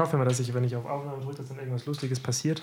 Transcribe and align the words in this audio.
hoffe 0.00 0.16
immer, 0.16 0.24
dass 0.24 0.40
ich, 0.40 0.52
wenn 0.54 0.64
ich 0.64 0.74
auf 0.76 0.86
Aufnahme 0.86 1.22
drücke, 1.22 1.36
dass 1.38 1.48
dann 1.48 1.58
irgendwas 1.58 1.86
Lustiges 1.86 2.18
passiert, 2.20 2.62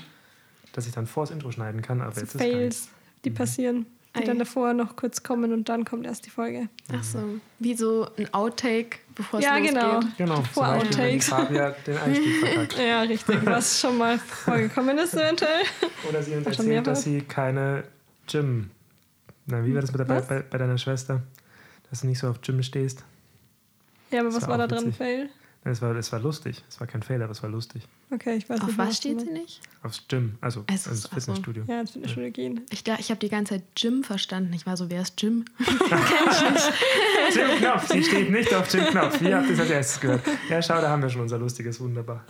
dass 0.73 0.85
ich 0.87 0.93
dann 0.93 1.07
vor 1.07 1.23
das 1.23 1.31
Intro 1.31 1.51
schneiden 1.51 1.81
kann. 1.81 2.01
Aber 2.01 2.11
So 2.13 2.21
jetzt 2.21 2.35
ist. 2.35 2.41
Fails, 2.41 2.89
die 3.25 3.29
passieren, 3.31 3.85
die 4.15 4.21
Ei. 4.21 4.25
dann 4.25 4.39
davor 4.39 4.73
noch 4.73 4.95
kurz 4.95 5.23
kommen 5.23 5.53
und 5.53 5.69
dann 5.69 5.85
kommt 5.85 6.05
erst 6.05 6.25
die 6.25 6.29
Folge. 6.29 6.69
Ach 6.93 7.03
so, 7.03 7.19
wie 7.59 7.75
so 7.75 8.07
ein 8.17 8.33
Outtake, 8.33 8.99
bevor 9.15 9.39
es 9.39 9.45
Ja, 9.45 9.57
losgeht. 9.57 9.73
genau. 9.75 9.99
Genau, 10.17 10.35
zum 10.35 10.45
Vor 10.45 10.67
Outtakes. 10.75 11.29
Fabia 11.29 11.71
den 11.85 11.97
Einstieg 11.97 12.35
verkackt. 12.45 12.77
Ja, 12.79 13.01
richtig, 13.01 13.45
was 13.45 13.79
schon 13.79 13.97
mal 13.97 14.17
vorgekommen 14.19 14.97
ist 14.97 15.13
eventuell. 15.13 15.61
Oder 16.09 16.21
sie 16.23 16.35
uns 16.35 16.47
erzählt, 16.47 16.87
dass 16.87 17.03
sie 17.03 17.21
keine 17.21 17.83
Gym. 18.27 18.69
Na, 19.45 19.65
wie 19.65 19.73
war 19.73 19.81
das 19.81 19.91
mit 19.91 19.99
der, 19.99 20.05
bei, 20.05 20.41
bei, 20.41 20.57
deiner 20.57 20.77
Schwester? 20.77 21.21
Dass 21.89 22.01
du 22.01 22.07
nicht 22.07 22.19
so 22.19 22.27
auf 22.29 22.41
Gym 22.41 22.61
stehst? 22.63 23.03
Ja, 24.11 24.19
aber 24.19 24.29
Das 24.29 24.35
was 24.37 24.41
war 24.43 24.57
war 24.57 24.67
da 24.67 24.75
auch 24.75 24.81
dran. 24.81 24.93
Fail? 24.93 25.29
Nein, 25.63 25.73
Es 25.73 25.81
war, 25.81 25.95
es 25.95 26.11
war 26.13 26.19
lustig. 26.19 26.63
Es 26.69 26.79
war 26.79 26.87
kein 26.87 27.01
Fehler, 27.03 27.25
aber 27.25 27.31
es 27.33 27.43
war 27.43 27.49
lustig. 27.49 27.83
Okay, 28.09 28.35
ich 28.37 28.49
weiß 28.49 28.61
Auf 28.61 28.67
nicht. 28.67 28.77
was 28.77 28.89
du 28.89 28.95
steht 28.95 29.19
sie 29.21 29.29
nicht? 29.31 29.59
Aufs 29.83 30.07
Gym, 30.07 30.35
also, 30.39 30.63
Also, 30.67 30.89
ins. 30.91 31.07
Fitnessstudio. 31.07 31.63
Ja, 31.67 31.81
ins 31.81 31.91
Fitnessstudio 31.91 32.31
gehen. 32.31 32.61
Ich, 32.69 32.83
da- 32.83 32.95
ich 32.99 33.09
habe 33.09 33.19
die 33.19 33.27
ganze 33.29 33.55
Zeit 33.55 33.63
Jim 33.75 34.03
verstanden. 34.03 34.53
Ich 34.53 34.65
war 34.65 34.77
so, 34.77 34.89
wer 34.89 35.01
ist 35.01 35.21
Jim? 35.21 35.43
Jim 35.59 37.57
Knopf, 37.59 37.87
sie 37.89 38.03
steht 38.03 38.31
nicht 38.31 38.53
auf 38.53 38.71
Jim 38.73 38.85
Knopf. 38.85 39.19
Wie 39.21 39.33
habt 39.33 39.47
ihr 39.47 39.53
es 39.53 39.59
als 39.59 39.69
erstes 39.69 39.99
gehört? 39.99 40.21
Ja, 40.49 40.61
schau, 40.61 40.79
da 40.81 40.89
haben 40.89 41.01
wir 41.01 41.09
schon 41.09 41.21
unser 41.21 41.37
lustiges 41.37 41.79
Wunderbar. 41.79 42.23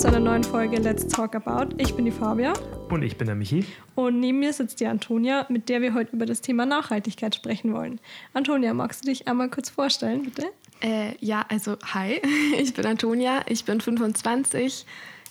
Zu 0.00 0.08
einer 0.08 0.18
neuen 0.18 0.42
Folge 0.42 0.78
Let's 0.78 1.06
Talk 1.06 1.34
About. 1.34 1.74
Ich 1.76 1.94
bin 1.94 2.06
die 2.06 2.10
Fabia 2.10 2.54
Und 2.88 3.02
ich 3.02 3.18
bin 3.18 3.26
der 3.26 3.36
Michi. 3.36 3.66
und 3.96 4.18
neben 4.18 4.38
mir 4.38 4.54
sitzt 4.54 4.80
die 4.80 4.86
Antonia, 4.86 5.44
mit 5.50 5.68
der 5.68 5.82
wir 5.82 5.92
heute 5.92 6.16
über 6.16 6.24
das 6.24 6.40
Thema 6.40 6.64
Nachhaltigkeit 6.64 7.34
sprechen 7.34 7.74
wollen. 7.74 8.00
Antonia, 8.32 8.72
magst 8.72 9.04
du 9.04 9.10
dich 9.10 9.28
einmal 9.28 9.50
kurz 9.50 9.68
vorstellen, 9.68 10.22
bitte? 10.22 10.46
Äh, 10.80 11.16
ja, 11.20 11.44
also 11.50 11.76
hi, 11.92 12.18
ich 12.58 12.72
bin 12.72 12.86
Antonia, 12.86 13.42
ich 13.46 13.66
bin 13.66 13.82
25. 13.82 14.86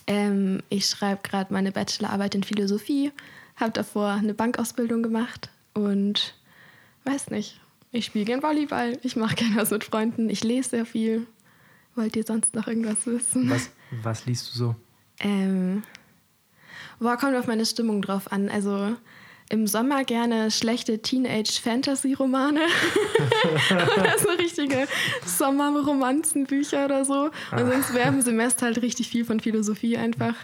Ähm, 0.06 0.62
ich 0.68 0.86
schreibe 0.86 1.22
gerade 1.24 1.52
meine 1.52 1.72
Bachelorarbeit 1.72 2.36
in 2.36 2.44
Philosophie, 2.44 3.10
habe 3.56 3.72
davor 3.72 4.10
eine 4.10 4.34
Bankausbildung 4.34 5.02
gemacht 5.02 5.50
und 5.74 6.36
weiß 7.06 7.32
nicht, 7.32 7.60
ich 7.90 8.04
spiele 8.04 8.24
gern 8.24 8.40
Volleyball, 8.44 8.98
ich 9.02 9.16
mache 9.16 9.34
gerne 9.34 9.56
was 9.56 9.72
mit 9.72 9.82
Freunden, 9.82 10.30
ich 10.30 10.44
lese 10.44 10.70
sehr 10.70 10.86
viel. 10.86 11.26
Wollt 12.00 12.16
ihr 12.16 12.24
sonst 12.24 12.54
noch 12.54 12.66
irgendwas 12.66 13.04
wissen? 13.04 13.50
Was, 13.50 13.68
was 14.02 14.24
liest 14.24 14.48
du 14.48 14.58
so? 14.58 14.76
Ähm, 15.18 15.82
boah, 16.98 17.18
kommt 17.18 17.36
auf 17.36 17.46
meine 17.46 17.66
Stimmung 17.66 18.00
drauf 18.00 18.32
an. 18.32 18.48
Also 18.48 18.96
im 19.50 19.66
Sommer 19.66 20.04
gerne 20.04 20.50
schlechte 20.50 21.02
Teenage-Fantasy-Romane. 21.02 22.60
oder 23.70 24.18
so 24.18 24.30
richtige 24.30 24.88
Sommerromanzenbücher 25.26 26.86
oder 26.86 27.04
so. 27.04 27.30
Und 27.52 27.70
sonst 27.70 27.92
wäre 27.92 28.08
im 28.08 28.22
Semester 28.22 28.64
halt 28.64 28.80
richtig 28.80 29.10
viel 29.10 29.26
von 29.26 29.40
Philosophie 29.40 29.98
einfach. 29.98 30.36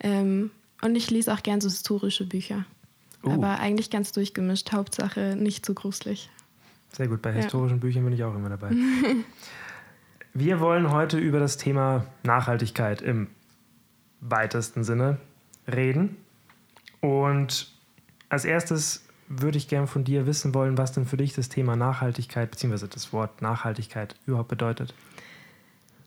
Ähm, 0.00 0.50
und 0.80 0.96
ich 0.96 1.10
lese 1.10 1.30
auch 1.30 1.42
gern 1.42 1.60
so 1.60 1.68
historische 1.68 2.24
Bücher. 2.24 2.64
Oh. 3.22 3.32
Aber 3.32 3.58
eigentlich 3.60 3.90
ganz 3.90 4.12
durchgemischt. 4.12 4.72
Hauptsache 4.72 5.36
nicht 5.36 5.66
zu 5.66 5.74
gruselig. 5.74 6.30
Sehr 6.92 7.08
gut, 7.08 7.20
bei 7.20 7.32
Ja. 7.32 7.36
historischen 7.36 7.80
Büchern 7.80 8.02
bin 8.04 8.14
ich 8.14 8.24
auch 8.24 8.34
immer 8.34 8.48
dabei. 8.48 8.70
Wir 10.38 10.60
wollen 10.60 10.92
heute 10.92 11.16
über 11.16 11.40
das 11.40 11.56
Thema 11.56 12.04
Nachhaltigkeit 12.22 13.00
im 13.00 13.28
weitesten 14.20 14.84
Sinne 14.84 15.16
reden. 15.66 16.18
Und 17.00 17.72
als 18.28 18.44
erstes 18.44 19.06
würde 19.28 19.56
ich 19.56 19.66
gerne 19.66 19.86
von 19.86 20.04
dir 20.04 20.26
wissen 20.26 20.52
wollen, 20.52 20.76
was 20.76 20.92
denn 20.92 21.06
für 21.06 21.16
dich 21.16 21.32
das 21.32 21.48
Thema 21.48 21.74
Nachhaltigkeit 21.74 22.50
bzw. 22.50 22.86
das 22.86 23.14
Wort 23.14 23.40
Nachhaltigkeit 23.40 24.14
überhaupt 24.26 24.48
bedeutet. 24.48 24.92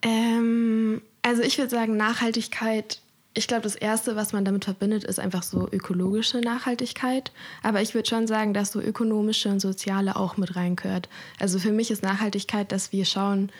Ähm, 0.02 1.02
also 1.22 1.42
ich 1.42 1.58
würde 1.58 1.70
sagen, 1.70 1.96
Nachhaltigkeit, 1.96 3.02
ich 3.34 3.48
glaube, 3.48 3.62
das 3.62 3.74
Erste, 3.74 4.14
was 4.14 4.32
man 4.32 4.44
damit 4.44 4.64
verbindet, 4.64 5.02
ist 5.02 5.18
einfach 5.18 5.42
so 5.42 5.68
ökologische 5.72 6.38
Nachhaltigkeit. 6.38 7.32
Aber 7.64 7.82
ich 7.82 7.94
würde 7.94 8.08
schon 8.08 8.28
sagen, 8.28 8.54
dass 8.54 8.70
so 8.70 8.80
ökonomische 8.80 9.48
und 9.48 9.58
soziale 9.58 10.14
auch 10.14 10.36
mit 10.36 10.54
reinkört. 10.54 11.08
Also 11.40 11.58
für 11.58 11.72
mich 11.72 11.90
ist 11.90 12.04
Nachhaltigkeit, 12.04 12.70
dass 12.70 12.92
wir 12.92 13.04
schauen, 13.04 13.50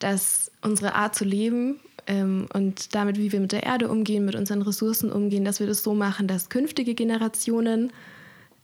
dass 0.00 0.50
unsere 0.62 0.94
Art 0.94 1.14
zu 1.14 1.24
leben 1.24 1.76
ähm, 2.06 2.48
und 2.52 2.94
damit, 2.94 3.18
wie 3.18 3.30
wir 3.30 3.40
mit 3.40 3.52
der 3.52 3.62
Erde 3.62 3.88
umgehen, 3.88 4.24
mit 4.24 4.34
unseren 4.34 4.62
Ressourcen 4.62 5.12
umgehen, 5.12 5.44
dass 5.44 5.60
wir 5.60 5.66
das 5.66 5.82
so 5.82 5.94
machen, 5.94 6.26
dass 6.26 6.48
künftige 6.48 6.94
Generationen 6.94 7.92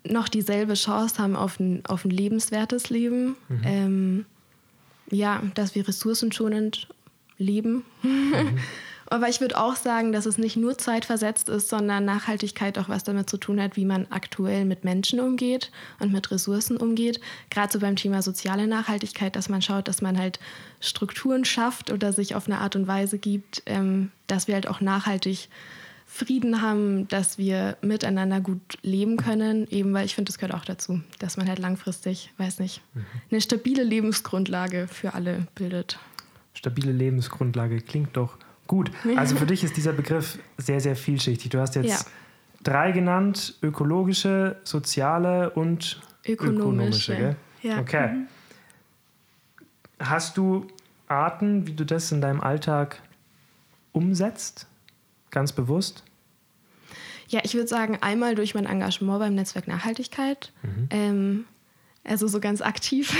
noch 0.04 0.28
dieselbe 0.28 0.74
Chance 0.74 1.18
haben 1.18 1.36
auf 1.36 1.60
ein, 1.60 1.84
auf 1.86 2.04
ein 2.04 2.10
lebenswertes 2.10 2.90
Leben. 2.90 3.36
Ähm, 3.64 4.26
ja, 5.10 5.42
dass 5.54 5.74
wir 5.74 5.86
ressourcenschonend 5.86 6.88
leben. 7.38 7.84
Aber 9.08 9.28
ich 9.28 9.40
würde 9.40 9.58
auch 9.58 9.76
sagen, 9.76 10.12
dass 10.12 10.26
es 10.26 10.38
nicht 10.38 10.56
nur 10.56 10.78
zeitversetzt 10.78 11.48
ist, 11.48 11.68
sondern 11.68 12.04
Nachhaltigkeit 12.04 12.78
auch 12.78 12.88
was 12.88 13.04
damit 13.04 13.30
zu 13.30 13.36
tun 13.36 13.60
hat, 13.60 13.76
wie 13.76 13.84
man 13.84 14.06
aktuell 14.10 14.64
mit 14.64 14.84
Menschen 14.84 15.20
umgeht 15.20 15.70
und 16.00 16.12
mit 16.12 16.30
Ressourcen 16.30 16.76
umgeht. 16.76 17.20
Gerade 17.50 17.72
so 17.72 17.78
beim 17.78 17.96
Thema 17.96 18.22
soziale 18.22 18.66
Nachhaltigkeit, 18.66 19.36
dass 19.36 19.48
man 19.48 19.62
schaut, 19.62 19.88
dass 19.88 20.02
man 20.02 20.18
halt 20.18 20.40
Strukturen 20.80 21.44
schafft 21.44 21.90
oder 21.90 22.12
sich 22.12 22.34
auf 22.34 22.46
eine 22.46 22.58
Art 22.58 22.76
und 22.76 22.86
Weise 22.86 23.18
gibt, 23.18 23.62
ähm, 23.66 24.10
dass 24.26 24.48
wir 24.48 24.54
halt 24.54 24.66
auch 24.66 24.80
nachhaltig 24.80 25.48
Frieden 26.08 26.62
haben, 26.62 27.08
dass 27.08 27.36
wir 27.36 27.76
miteinander 27.82 28.40
gut 28.40 28.78
leben 28.82 29.16
können, 29.16 29.66
eben 29.70 29.92
weil 29.92 30.06
ich 30.06 30.14
finde, 30.14 30.30
das 30.30 30.38
gehört 30.38 30.54
auch 30.54 30.64
dazu, 30.64 31.00
dass 31.18 31.36
man 31.36 31.48
halt 31.48 31.58
langfristig, 31.58 32.32
weiß 32.38 32.60
nicht, 32.60 32.80
eine 33.30 33.40
stabile 33.40 33.82
Lebensgrundlage 33.82 34.86
für 34.88 35.14
alle 35.14 35.48
bildet. 35.56 35.98
Stabile 36.54 36.92
Lebensgrundlage 36.92 37.80
klingt 37.80 38.16
doch 38.16 38.38
gut. 38.66 38.90
Also 39.16 39.36
für 39.36 39.46
dich 39.46 39.64
ist 39.64 39.76
dieser 39.76 39.92
Begriff 39.92 40.38
sehr, 40.58 40.80
sehr 40.80 40.96
vielschichtig. 40.96 41.50
Du 41.50 41.60
hast 41.60 41.74
jetzt 41.74 41.86
Ja. 41.88 41.98
drei 42.62 42.92
genannt: 42.92 43.54
ökologische, 43.62 44.56
soziale 44.64 45.50
und 45.50 46.00
Ökonomische. 46.26 47.16
gell? 47.16 47.36
Ja. 47.62 47.80
Okay. 47.80 48.26
Hast 49.98 50.36
du 50.36 50.66
Arten, 51.08 51.66
wie 51.66 51.72
du 51.72 51.84
das 51.86 52.12
in 52.12 52.20
deinem 52.20 52.40
Alltag 52.40 53.00
umsetzt? 53.92 54.66
Ganz 55.30 55.52
bewusst? 55.52 56.02
Ja, 57.28 57.40
ich 57.42 57.54
würde 57.54 57.66
sagen, 57.66 57.98
einmal 58.02 58.34
durch 58.34 58.54
mein 58.54 58.66
Engagement 58.66 59.18
beim 59.18 59.34
Netzwerk 59.34 59.66
Nachhaltigkeit. 59.68 60.52
Ähm, 60.90 61.44
also 62.06 62.28
so 62.28 62.40
ganz 62.40 62.62
aktiv. 62.62 63.14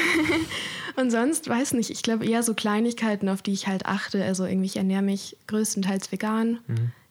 Und 0.97 1.11
sonst, 1.11 1.49
weiß 1.49 1.75
nicht, 1.75 1.91
ich 1.91 2.03
glaube 2.03 2.25
eher 2.25 2.43
so 2.43 2.55
Kleinigkeiten, 2.55 3.29
auf 3.29 3.43
die 3.43 3.53
ich 3.53 3.67
halt 3.67 3.87
achte. 3.87 4.25
Also 4.25 4.47
irgendwie, 4.47 4.67
ich 4.67 4.77
ernähre 4.77 5.03
mich 5.03 5.37
größtenteils 5.47 6.11
vegan. 6.11 6.59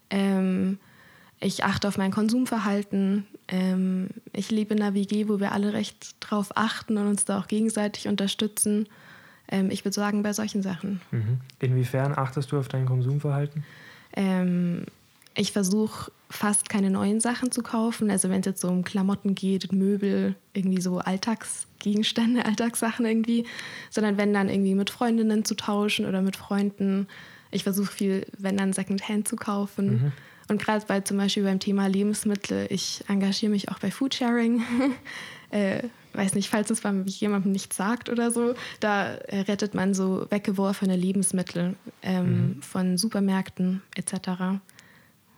Ähm, 0.09 0.79
ich 1.39 1.63
achte 1.63 1.87
auf 1.87 1.97
mein 1.97 2.11
Konsumverhalten. 2.11 3.27
Ähm, 3.47 4.09
ich 4.33 4.49
lebe 4.49 4.73
in 4.73 4.81
einer 4.81 4.95
WG, 4.95 5.27
wo 5.27 5.39
wir 5.39 5.51
alle 5.51 5.73
recht 5.73 6.15
drauf 6.19 6.49
achten 6.55 6.97
und 6.97 7.07
uns 7.07 7.25
da 7.25 7.39
auch 7.39 7.47
gegenseitig 7.47 8.07
unterstützen. 8.07 8.87
Ähm, 9.47 9.69
ich 9.69 9.85
würde 9.85 9.93
sagen, 9.93 10.23
bei 10.23 10.33
solchen 10.33 10.63
Sachen. 10.63 11.01
Mhm. 11.11 11.39
Inwiefern 11.59 12.17
achtest 12.17 12.51
du 12.51 12.57
auf 12.57 12.67
dein 12.67 12.87
Konsumverhalten? 12.87 13.63
Ähm, 14.15 14.85
ich 15.35 15.51
versuche 15.51 16.11
fast 16.29 16.69
keine 16.69 16.89
neuen 16.89 17.19
Sachen 17.19 17.51
zu 17.51 17.61
kaufen. 17.61 18.09
Also 18.09 18.29
wenn 18.29 18.39
es 18.39 18.45
jetzt 18.45 18.61
so 18.61 18.67
um 18.67 18.83
Klamotten 18.83 19.35
geht, 19.35 19.71
Möbel, 19.71 20.35
irgendwie 20.53 20.81
so 20.81 20.99
Alltagsgegenstände, 20.99 22.45
Alltagssachen 22.45 23.05
irgendwie, 23.05 23.45
sondern 23.89 24.17
wenn 24.17 24.33
dann 24.33 24.49
irgendwie 24.49 24.75
mit 24.75 24.89
Freundinnen 24.89 25.45
zu 25.45 25.55
tauschen 25.55 26.05
oder 26.05 26.21
mit 26.21 26.35
Freunden. 26.35 27.07
Ich 27.51 27.63
versuche 27.63 27.91
viel, 27.91 28.27
wenn 28.37 28.57
dann 28.57 28.73
Secondhand 28.73 29.27
zu 29.27 29.35
kaufen. 29.35 30.11
Und 30.47 30.61
gerade 30.61 30.85
bei 30.85 30.99
zum 31.01 31.17
Beispiel 31.17 31.43
beim 31.43 31.59
Thema 31.59 31.87
Lebensmittel, 31.87 32.67
ich 32.69 33.03
engagiere 33.07 33.51
mich 33.51 33.69
auch 33.69 33.79
bei 33.79 33.89
Foodsharing. 33.89 34.63
äh, 35.49 35.83
weiß 36.13 36.35
nicht, 36.35 36.49
falls 36.49 36.69
es 36.69 36.81
beim 36.81 37.05
jemandem 37.05 37.51
nichts 37.51 37.75
sagt 37.75 38.09
oder 38.09 38.31
so, 38.31 38.53
da 38.79 39.15
äh, 39.15 39.41
rettet 39.41 39.73
man 39.73 39.93
so 39.93 40.27
weggeworfene 40.29 40.95
Lebensmittel 40.95 41.75
ähm, 42.01 42.57
von 42.61 42.97
Supermärkten 42.97 43.81
etc. 43.95 44.59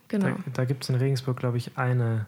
Genau. 0.07 0.27
Da, 0.27 0.35
da 0.53 0.65
gibt 0.65 0.83
es 0.83 0.89
in 0.89 0.95
Regensburg, 0.95 1.37
glaube 1.37 1.57
ich, 1.57 1.77
eine 1.77 2.25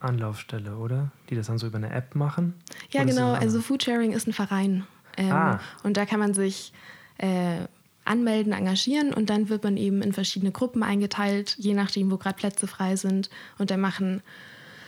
Anlaufstelle, 0.00 0.76
oder? 0.76 1.10
Die 1.30 1.34
das 1.36 1.46
dann 1.46 1.58
so 1.58 1.66
über 1.66 1.78
eine 1.78 1.90
App 1.90 2.14
machen. 2.14 2.54
Ja, 2.90 3.04
genau. 3.04 3.32
Also 3.32 3.60
Foodsharing 3.60 4.12
ist 4.12 4.26
ein 4.26 4.32
Verein. 4.32 4.86
Ähm, 5.16 5.32
Ah. 5.32 5.60
Und 5.82 5.96
da 5.96 6.06
kann 6.06 6.20
man 6.20 6.34
sich 6.34 6.72
äh, 7.18 7.66
anmelden, 8.04 8.52
engagieren 8.52 9.12
und 9.14 9.30
dann 9.30 9.48
wird 9.48 9.62
man 9.62 9.76
eben 9.76 10.02
in 10.02 10.12
verschiedene 10.12 10.50
Gruppen 10.50 10.82
eingeteilt, 10.82 11.54
je 11.58 11.74
nachdem, 11.74 12.10
wo 12.10 12.16
gerade 12.16 12.36
Plätze 12.36 12.66
frei 12.66 12.96
sind. 12.96 13.30
Und 13.58 13.70
da 13.70 13.76
machen 13.76 14.22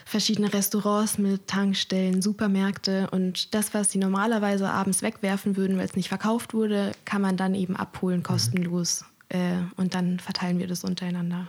verschiedene 0.05 0.53
Restaurants 0.53 1.19
mit 1.19 1.47
Tankstellen, 1.47 2.21
Supermärkte 2.21 3.09
und 3.11 3.55
das, 3.55 3.73
was 3.73 3.91
sie 3.91 3.99
normalerweise 3.99 4.69
abends 4.69 5.03
wegwerfen 5.03 5.57
würden, 5.57 5.79
weil 5.79 5.87
es 5.87 5.97
nicht 5.97 6.09
verkauft 6.09 6.55
wurde, 6.55 6.93
kann 7.05 7.23
man 7.23 7.37
dann 7.37 7.55
eben 7.55 7.77
abholen, 7.77 8.23
kostenlos. 8.23 9.05
Äh, 9.31 9.59
und 9.77 9.95
dann 9.95 10.21
verteilen 10.21 10.59
wir 10.59 10.67
das 10.67 10.85
untereinander. 10.85 11.47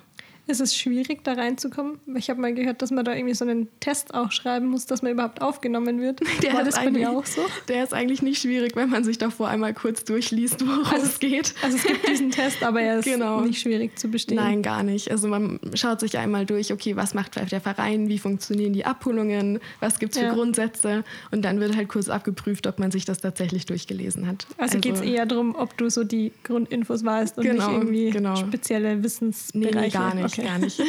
Ist 0.47 0.61
es 0.61 0.75
schwierig, 0.77 1.23
da 1.23 1.33
reinzukommen? 1.33 1.99
Ich 2.15 2.29
habe 2.29 2.39
mal 2.39 2.53
gehört, 2.53 2.81
dass 2.83 2.91
man 2.91 3.03
da 3.03 3.15
irgendwie 3.15 3.33
so 3.33 3.45
einen 3.45 3.67
Test 3.79 4.13
auch 4.13 4.31
schreiben 4.31 4.67
muss, 4.67 4.85
dass 4.85 5.01
man 5.01 5.11
überhaupt 5.13 5.41
aufgenommen 5.41 5.99
wird. 6.01 6.19
Der 6.43 6.53
War 6.53 6.61
ist 6.61 6.75
das 6.77 6.83
bei 6.85 6.91
dir 6.91 7.09
auch 7.09 7.25
so? 7.25 7.41
Der 7.67 7.83
ist 7.83 7.93
eigentlich 7.93 8.21
nicht 8.21 8.41
schwierig, 8.41 8.75
wenn 8.75 8.89
man 8.91 9.03
sich 9.03 9.17
davor 9.17 9.47
einmal 9.47 9.73
kurz 9.73 10.03
durchliest, 10.03 10.65
worum 10.67 10.85
Also- 10.85 11.07
es 11.07 11.19
geht. 11.19 11.55
Also 11.63 11.77
es 11.77 11.83
gibt 11.83 12.07
diesen 12.07 12.29
Test, 12.29 12.61
aber 12.63 12.79
er 12.81 12.99
ist 12.99 13.05
Genau. 13.05 13.41
nicht 13.41 13.59
schwierig 13.59 13.97
zu 13.97 14.07
bestehen. 14.07 14.37
Nein, 14.37 14.61
gar 14.61 14.83
nicht. 14.83 15.09
Also 15.09 15.27
man 15.27 15.59
schaut 15.73 15.99
sich 15.99 16.17
einmal 16.19 16.45
durch, 16.45 16.71
okay, 16.71 16.95
was 16.95 17.13
macht 17.15 17.35
der 17.51 17.61
Verein, 17.61 18.07
wie 18.07 18.19
funktionieren 18.19 18.73
die 18.73 18.85
Abholungen, 18.85 19.59
was 19.79 19.97
gibt 19.99 20.13
es 20.13 20.19
für 20.19 20.25
Ja. 20.27 20.33
Grundsätze 20.33 21.03
und 21.31 21.43
dann 21.43 21.59
wird 21.59 21.75
halt 21.75 21.89
kurz 21.89 22.07
abgeprüft, 22.07 22.67
ob 22.67 22.77
man 22.77 22.91
sich 22.91 23.05
das 23.05 23.19
tatsächlich 23.19 23.65
durchgelesen 23.65 24.27
hat. 24.27 24.45
Also, 24.57 24.79
geht 24.79 24.93
es 24.95 25.01
eher 25.01 25.25
darum, 25.25 25.55
ob 25.55 25.75
du 25.77 25.89
so 25.89 26.03
die 26.03 26.31
Grundinfos 26.43 27.03
weißt 27.03 27.37
und 27.39 27.43
Genau, 27.45 27.67
nicht 27.67 27.77
irgendwie 27.77 28.09
genau. 28.11 28.35
spezielle 28.35 28.95
Nee, 28.97 29.03
Wissensbereiche. 29.03 29.77
nee, 29.79 29.89
gar 29.89 30.13
nicht, 30.13 30.25
Okay. 30.25 30.34
Gar 30.37 30.57
nicht. 30.59 30.79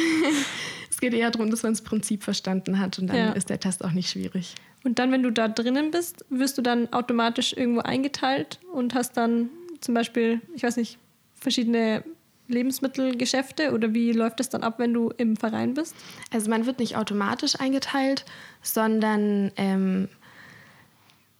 es 0.89 0.99
geht 0.99 1.13
eher 1.13 1.31
darum, 1.31 1.49
dass 1.51 1.63
man 1.63 1.73
das 1.73 1.81
Prinzip 1.81 2.23
verstanden 2.23 2.79
hat 2.79 2.99
und 2.99 3.07
dann 3.07 3.17
Ja. 3.17 3.31
ist 3.31 3.49
der 3.49 3.59
Test 3.59 3.83
auch 3.83 3.91
nicht 3.91 4.09
schwierig. 4.09 4.55
Und 4.83 4.99
dann, 4.99 5.11
wenn 5.11 5.23
du 5.23 5.31
da 5.31 5.47
drinnen 5.47 5.91
bist, 5.91 6.25
wirst 6.29 6.57
du 6.57 6.61
dann 6.61 6.91
automatisch 6.93 7.53
irgendwo 7.53 7.81
eingeteilt 7.81 8.59
und 8.71 8.93
hast 8.93 9.17
dann 9.17 9.49
zum 9.81 9.93
Beispiel, 9.93 10.41
ich 10.55 10.63
weiß 10.63 10.77
nicht, 10.77 10.97
verschiedene 11.35 12.03
Lebensmittelgeschäfte 12.47 13.73
oder 13.73 13.93
wie 13.93 14.11
läuft 14.11 14.39
das 14.39 14.49
dann 14.49 14.63
ab, 14.63 14.75
wenn 14.79 14.93
du 14.93 15.09
im 15.17 15.35
Verein 15.35 15.73
bist? 15.73 15.95
Also 16.31 16.49
man 16.49 16.65
wird 16.65 16.79
nicht 16.79 16.95
automatisch 16.95 17.59
eingeteilt, 17.59 18.25
sondern 18.61 19.51
ähm, 19.57 20.07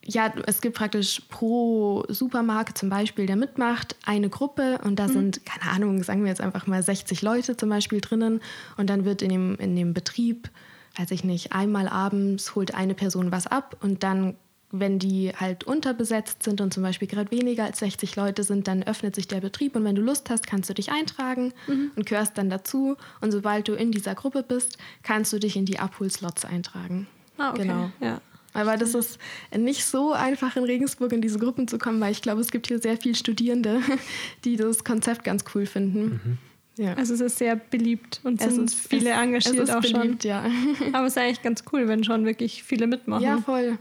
ja, 0.08 0.34
es 0.46 0.62
gibt 0.62 0.78
praktisch 0.78 1.22
pro 1.30 2.06
Supermarkt 2.08 2.78
zum 2.78 2.90
Beispiel, 2.90 3.26
der 3.26 3.36
mitmacht, 3.36 3.96
eine 4.06 4.30
Gruppe 4.30 4.80
und 4.84 4.98
da 4.98 5.10
sind, 5.10 5.46
keine 5.46 5.72
Ahnung, 5.72 6.02
sagen 6.02 6.24
wir 6.24 6.30
jetzt 6.30 6.40
einfach 6.42 6.66
mal 6.66 6.82
60 6.82 7.22
Leute 7.22 7.58
zum 7.58 7.70
Beispiel 7.70 8.00
drinnen 8.00 8.42
und 8.78 8.90
dann 8.90 9.04
wird 9.04 9.22
in 9.22 9.30
dem, 9.30 9.56
in 9.56 9.76
dem 9.76 9.94
Betrieb, 9.94 10.50
weiß 10.98 11.12
ich 11.12 11.26
nicht, 11.26 11.52
einmal 11.52 11.90
abends 11.90 12.56
holt 12.56 12.74
eine 12.74 12.94
Person 12.94 13.32
was 13.32 13.48
ab 13.48 13.78
und 13.82 14.04
dann 14.04 14.36
wenn 14.70 15.00
die 15.00 15.32
halt 15.34 15.64
unterbesetzt 15.64 16.44
sind 16.44 16.60
und 16.60 16.74
zum 16.74 16.84
Beispiel 16.84 17.08
gerade 17.08 17.32
weniger 17.32 17.64
als 17.64 17.80
60 17.80 18.18
Leute 18.18 18.44
sind, 18.44 18.68
dann 18.68 18.84
öffnet 18.84 19.16
sich 19.16 19.26
der 19.26 19.40
Betrieb 19.40 19.78
und 19.78 19.86
wenn 19.86 19.96
du 19.96 20.02
Lust 20.02 20.30
hast, 20.30 20.46
kannst 20.46 20.70
du 20.70 20.74
dich 20.74 20.92
eintragen 20.92 21.54
und 21.96 22.06
gehörst 22.06 22.38
dann 22.38 22.50
dazu. 22.50 22.98
Und 23.22 23.32
sobald 23.32 23.70
du 23.70 23.76
in 23.76 23.94
dieser 23.94 24.14
Gruppe 24.14 24.44
bist, 24.44 24.78
kannst 25.04 25.32
du 25.32 25.40
dich 25.40 25.56
in 25.56 25.66
die 25.66 25.80
Abholslots 25.80 26.44
eintragen. 26.44 27.08
Ah, 27.38 27.52
okay. 27.52 27.62
Genau. 27.62 27.92
Ja. 28.02 28.20
Aber 28.58 28.76
das 28.76 28.96
ist 28.96 29.20
nicht 29.56 29.86
so 29.86 30.14
einfach 30.14 30.56
in 30.56 30.64
Regensburg 30.64 31.14
in 31.14 31.22
diese 31.22 31.38
Gruppen 31.40 31.68
zu 31.68 31.78
kommen, 31.78 32.02
weil 32.02 32.12
ich 32.12 32.22
glaube, 32.22 32.42
es 32.42 32.50
gibt 32.52 32.68
hier 32.68 32.80
sehr 32.80 32.98
viele 32.98 33.16
Studierende, 33.16 33.82
die 34.46 34.56
das 34.56 34.84
Konzept 34.84 35.24
ganz 35.24 35.46
cool 35.54 35.66
finden. 35.66 36.40
Ja. 36.76 36.94
Also 36.96 37.14
es 37.14 37.22
ist 37.22 37.38
sehr 37.38 37.56
beliebt 37.56 38.20
und 38.24 38.42
Es 38.42 38.56
sind 38.56 38.66
ist- 38.66 38.88
viele 38.88 39.12
es- 39.12 39.18
engagiert 39.18 39.56
es 39.56 39.70
ist 39.70 39.76
auch 39.76 39.82
beliebt, 39.82 40.24
ja. 40.24 40.44
schon. 40.78 40.94
Aber 40.96 41.06
es 41.08 41.14
ist 41.16 41.18
eigentlich 41.22 41.42
ganz 41.42 41.64
cool, 41.72 41.88
wenn 41.88 42.04
schon 42.04 42.26
wirklich 42.26 42.64
viele 42.64 42.88
mitmachen. 42.88 43.24
Ja, 43.24 43.38
voll. 43.38 43.78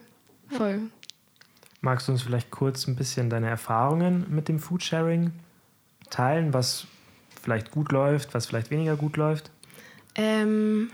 Voll. 0.48 0.80
Magst 1.80 2.08
du 2.08 2.12
uns 2.12 2.22
vielleicht 2.22 2.50
kurz 2.50 2.86
ein 2.86 2.96
bisschen 2.96 3.28
deine 3.30 3.48
Erfahrungen 3.48 4.26
mit 4.30 4.48
dem 4.48 4.58
Foodsharing 4.58 5.32
teilen, 6.10 6.52
was 6.54 6.86
vielleicht 7.42 7.70
gut 7.70 7.92
läuft, 7.92 8.34
was 8.34 8.46
vielleicht 8.46 8.70
weniger 8.70 8.96
gut 8.96 9.16
läuft? 9.16 9.50
Ähm, 10.14 10.90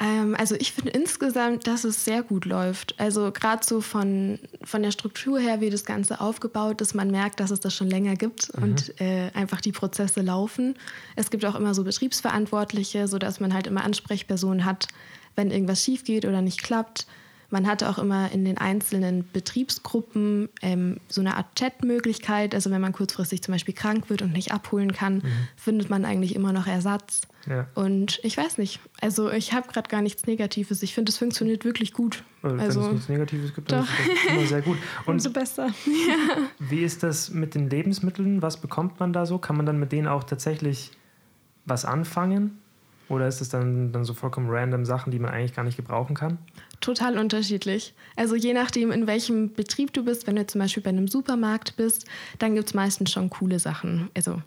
ähm, 0.00 0.36
also 0.38 0.54
ich 0.58 0.72
finde 0.72 0.90
insgesamt, 0.90 1.66
dass 1.66 1.84
es 1.84 2.04
sehr 2.04 2.22
gut 2.22 2.44
läuft. 2.44 2.94
Also 2.98 3.32
gerade 3.32 3.64
so 3.64 3.80
von, 3.80 4.38
von 4.62 4.82
der 4.82 4.92
Struktur 4.92 5.38
her, 5.40 5.60
wie 5.60 5.70
das 5.70 5.84
Ganze 5.84 6.20
aufgebaut 6.20 6.80
ist, 6.80 6.94
man 6.94 7.10
merkt, 7.10 7.40
dass 7.40 7.50
es 7.50 7.60
das 7.60 7.74
schon 7.74 7.88
länger 7.88 8.14
gibt 8.14 8.50
und 8.50 9.00
äh, 9.00 9.30
einfach 9.34 9.60
die 9.60 9.72
Prozesse 9.72 10.22
laufen. 10.22 10.76
Es 11.16 11.30
gibt 11.30 11.44
auch 11.44 11.54
immer 11.54 11.74
so 11.74 11.84
Betriebsverantwortliche, 11.84 13.08
sodass 13.08 13.40
man 13.40 13.52
halt 13.52 13.66
immer 13.66 13.84
Ansprechpersonen 13.84 14.64
hat, 14.64 14.88
wenn 15.34 15.50
irgendwas 15.50 15.82
schief 15.82 16.04
geht 16.04 16.24
oder 16.24 16.42
nicht 16.42 16.62
klappt. 16.62 17.06
Man 17.50 17.66
hatte 17.66 17.88
auch 17.88 17.98
immer 17.98 18.30
in 18.30 18.44
den 18.44 18.58
einzelnen 18.58 19.26
Betriebsgruppen 19.32 20.50
ähm, 20.60 20.98
so 21.08 21.22
eine 21.22 21.36
Art 21.36 21.46
Chatmöglichkeit. 21.58 22.54
Also 22.54 22.70
wenn 22.70 22.80
man 22.80 22.92
kurzfristig 22.92 23.42
zum 23.42 23.52
Beispiel 23.52 23.74
krank 23.74 24.10
wird 24.10 24.20
und 24.20 24.32
nicht 24.32 24.52
abholen 24.52 24.92
kann, 24.92 25.22
findet 25.56 25.88
man 25.88 26.04
eigentlich 26.04 26.34
immer 26.34 26.52
noch 26.52 26.66
Ersatz. 26.66 27.22
Ja. 27.48 27.66
Und 27.74 28.20
ich 28.22 28.36
weiß 28.36 28.58
nicht, 28.58 28.80
also 29.00 29.30
ich 29.30 29.54
habe 29.54 29.68
gerade 29.68 29.88
gar 29.88 30.02
nichts 30.02 30.26
Negatives. 30.26 30.82
Ich 30.82 30.94
finde, 30.94 31.10
es 31.10 31.16
funktioniert 31.16 31.64
wirklich 31.64 31.94
gut. 31.94 32.22
Wenn 32.42 32.60
Also 32.60 32.82
es 32.82 32.92
nichts 32.92 33.08
Negatives 33.08 33.54
gibt, 33.54 33.72
dann 33.72 33.84
doch. 33.84 33.88
ist 33.88 34.24
das 34.24 34.32
immer 34.32 34.46
sehr 34.46 34.62
gut. 34.62 34.78
Umso 35.06 35.28
Und 35.28 35.32
besser. 35.32 35.68
wie 36.58 36.80
ist 36.80 37.02
das 37.02 37.30
mit 37.30 37.54
den 37.54 37.70
Lebensmitteln? 37.70 38.42
Was 38.42 38.60
bekommt 38.60 39.00
man 39.00 39.14
da 39.14 39.24
so? 39.24 39.38
Kann 39.38 39.56
man 39.56 39.64
dann 39.64 39.78
mit 39.78 39.92
denen 39.92 40.06
auch 40.06 40.24
tatsächlich 40.24 40.90
was 41.64 41.86
anfangen? 41.86 42.58
Oder 43.08 43.26
ist 43.26 43.40
es 43.40 43.48
dann, 43.48 43.92
dann 43.92 44.04
so 44.04 44.14
vollkommen 44.14 44.48
random 44.50 44.84
Sachen, 44.84 45.10
die 45.10 45.18
man 45.18 45.30
eigentlich 45.30 45.54
gar 45.54 45.64
nicht 45.64 45.76
gebrauchen 45.76 46.14
kann? 46.14 46.38
Total 46.80 47.18
unterschiedlich. 47.18 47.94
Also 48.16 48.36
je 48.36 48.52
nachdem, 48.52 48.92
in 48.92 49.06
welchem 49.06 49.52
Betrieb 49.52 49.92
du 49.92 50.04
bist, 50.04 50.26
wenn 50.26 50.36
du 50.36 50.46
zum 50.46 50.60
Beispiel 50.60 50.82
bei 50.82 50.90
einem 50.90 51.08
Supermarkt 51.08 51.76
bist, 51.76 52.06
dann 52.38 52.54
gibt 52.54 52.68
es 52.68 52.74
meistens 52.74 53.10
schon 53.10 53.30
coole 53.30 53.58
Sachen. 53.58 54.10
Also 54.14 54.42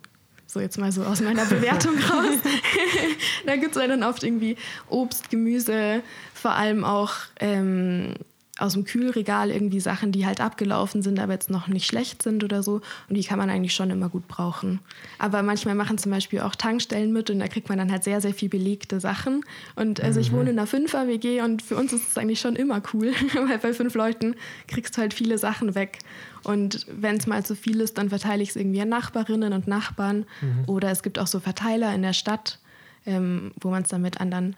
so 0.46 0.60
jetzt 0.60 0.78
mal 0.78 0.92
so 0.92 1.04
aus 1.04 1.22
meiner 1.22 1.46
Bewertung 1.46 1.98
raus. 2.10 2.38
da 3.46 3.56
gibt 3.56 3.76
es 3.76 3.88
dann 3.88 4.04
oft 4.04 4.24
irgendwie 4.24 4.58
Obst, 4.90 5.30
Gemüse, 5.30 6.04
vor 6.34 6.52
allem 6.52 6.84
auch 6.84 7.14
ähm, 7.40 8.16
aus 8.62 8.74
dem 8.74 8.84
Kühlregal 8.86 9.50
irgendwie 9.50 9.80
Sachen, 9.80 10.12
die 10.12 10.26
halt 10.26 10.40
abgelaufen 10.40 11.02
sind, 11.02 11.20
aber 11.20 11.34
jetzt 11.34 11.50
noch 11.50 11.68
nicht 11.68 11.88
schlecht 11.88 12.22
sind 12.22 12.44
oder 12.44 12.64
so. 12.64 12.82
Und 13.10 13.16
die 13.16 13.24
kann 13.24 13.40
man 13.40 13.50
eigentlich 13.50 13.74
schon 13.74 13.90
immer 13.90 14.10
gut 14.10 14.28
brauchen. 14.28 14.80
Aber 15.18 15.42
manchmal 15.42 15.76
machen 15.76 15.98
zum 15.98 16.12
Beispiel 16.12 16.42
auch 16.42 16.56
Tankstellen 16.56 17.12
mit 17.12 17.30
und 17.30 17.40
da 17.40 17.48
kriegt 17.48 17.70
man 17.70 17.78
dann 17.78 17.92
halt 17.92 18.04
sehr, 18.04 18.22
sehr 18.22 18.34
viel 18.34 18.50
belegte 18.50 19.00
Sachen. 19.00 19.44
Und 19.76 20.02
also 20.02 20.20
ich 20.20 20.32
wohne 20.32 20.52
in 20.52 20.60
einer 20.60 20.68
Fünfer-WG 20.68 21.42
und 21.42 21.62
für 21.62 21.76
uns 21.76 21.92
ist 21.92 22.10
es 22.10 22.18
eigentlich 22.18 22.40
schon 22.40 22.56
immer 22.56 22.82
cool, 22.94 23.14
weil 23.48 23.58
bei 23.58 23.74
fünf 23.74 23.96
Leuten 23.96 24.36
kriegst 24.68 24.96
du 24.96 25.02
halt 25.02 25.14
viele 25.14 25.38
Sachen 25.38 25.76
weg. 25.76 26.00
Und 26.44 26.86
wenn 26.90 27.18
es 27.18 27.28
mal 27.28 27.46
zu 27.46 27.56
viel 27.56 27.82
ist, 27.82 27.98
dann 27.98 28.10
verteile 28.10 28.44
ich 28.44 28.50
es 28.50 28.56
irgendwie 28.56 28.82
an 28.82 28.90
Nachbarinnen 28.90 29.54
und 29.54 29.68
Nachbarn. 29.68 30.26
Oder 30.68 30.90
es 30.92 31.04
gibt 31.04 31.20
auch 31.20 31.28
so 31.28 31.40
Verteiler 31.40 31.94
in 31.94 32.02
der 32.02 32.14
Stadt, 32.14 32.60
ähm, 33.06 33.52
wo 33.60 33.70
man 33.70 33.84
es 33.84 33.90
dann 33.90 34.02
mit 34.02 34.20
anderen 34.20 34.56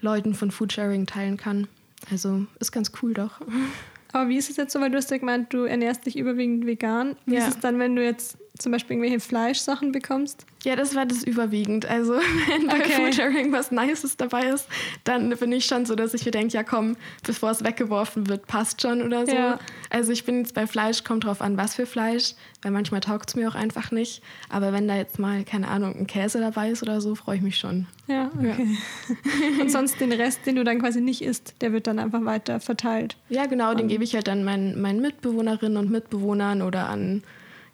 Leuten 0.00 0.34
von 0.34 0.50
Foodsharing 0.50 1.06
teilen 1.06 1.36
kann. 1.36 1.68
Also 2.10 2.46
ist 2.60 2.72
ganz 2.72 2.92
cool 3.02 3.14
doch. 3.14 3.40
Aber 4.12 4.28
wie 4.28 4.36
ist 4.36 4.50
es 4.50 4.56
jetzt 4.56 4.72
so, 4.72 4.80
weil 4.80 4.90
du 4.90 4.98
hast 4.98 5.10
ja 5.10 5.16
gemeint, 5.16 5.54
du 5.54 5.64
ernährst 5.64 6.04
dich 6.04 6.18
überwiegend 6.18 6.66
vegan. 6.66 7.16
Wie 7.24 7.34
Ja. 7.36 7.46
ist 7.46 7.54
es 7.54 7.60
dann, 7.60 7.78
wenn 7.78 7.96
du 7.96 8.04
jetzt 8.04 8.36
zum 8.58 8.72
Beispiel 8.72 8.96
irgendwelche 8.96 9.20
Fleischsachen 9.20 9.92
bekommst? 9.92 10.46
Ja, 10.64 10.76
das 10.76 10.94
war 10.94 11.06
das 11.06 11.24
überwiegend. 11.24 11.86
Also, 11.86 12.14
wenn 12.48 12.66
bei 12.66 12.82
Okay. 12.82 12.92
Foodsharing 12.92 13.52
was 13.52 13.70
Nices 13.70 14.16
dabei 14.16 14.46
ist, 14.46 14.66
dann 15.04 15.30
bin 15.30 15.52
ich 15.52 15.66
schon 15.66 15.86
so, 15.86 15.94
dass 15.94 16.14
ich 16.14 16.24
mir 16.24 16.30
denke, 16.30 16.54
ja 16.54 16.62
komm, 16.62 16.96
bevor 17.24 17.50
es 17.50 17.64
weggeworfen 17.64 18.28
wird, 18.28 18.46
passt 18.46 18.82
schon 18.82 19.02
oder 19.02 19.26
so. 19.26 19.32
Ja. 19.32 19.58
Also 19.90 20.12
ich 20.12 20.24
bin 20.24 20.38
jetzt 20.38 20.54
bei 20.54 20.66
Fleisch, 20.66 21.04
kommt 21.04 21.24
drauf 21.24 21.40
an, 21.40 21.56
was 21.56 21.74
für 21.74 21.86
Fleisch, 21.86 22.34
weil 22.62 22.72
manchmal 22.72 23.00
taugt 23.00 23.30
es 23.30 23.36
mir 23.36 23.48
auch 23.48 23.54
einfach 23.54 23.90
nicht. 23.90 24.22
Aber 24.48 24.72
wenn 24.72 24.86
da 24.88 24.96
jetzt 24.96 25.18
mal, 25.18 25.44
keine 25.44 25.68
Ahnung, 25.68 25.94
ein 25.96 26.06
Käse 26.06 26.40
dabei 26.40 26.70
ist 26.70 26.82
oder 26.82 27.00
so, 27.00 27.14
freue 27.14 27.36
ich 27.36 27.42
mich 27.42 27.56
schon. 27.56 27.86
Ja, 28.06 28.30
okay. 28.36 28.76
Und 29.60 29.70
sonst 29.70 30.00
den 30.00 30.12
Rest, 30.12 30.46
den 30.46 30.56
du 30.56 30.64
dann 30.64 30.80
quasi 30.80 31.00
nicht 31.00 31.22
isst, 31.22 31.54
der 31.60 31.72
wird 31.72 31.86
dann 31.86 31.98
einfach 31.98 32.24
weiter 32.24 32.60
verteilt. 32.60 33.16
Ja, 33.28 33.46
genau, 33.46 33.74
den 33.74 33.88
gebe 33.88 34.04
ich 34.04 34.14
halt 34.14 34.26
dann 34.28 34.44
meinen, 34.44 34.80
meinen 34.80 35.00
Mitbewohnerinnen 35.00 35.76
und 35.78 35.90
Mitbewohnern 35.90 36.62
oder 36.62 36.88
an, 36.88 37.22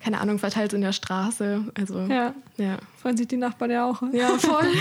keine 0.01 0.21
Ahnung, 0.21 0.39
verteilt 0.39 0.73
in 0.73 0.81
der 0.81 0.93
Straße. 0.93 1.65
Also, 1.75 2.01
Ja, 2.01 2.35
ja. 2.57 2.79
freuen 3.01 3.17
sich 3.17 3.29
die 3.29 3.37
Nachbarn 3.37 3.71
ja 3.71 3.89
auch. 3.89 4.03
Ja, 4.13 4.29
voll. 4.39 4.67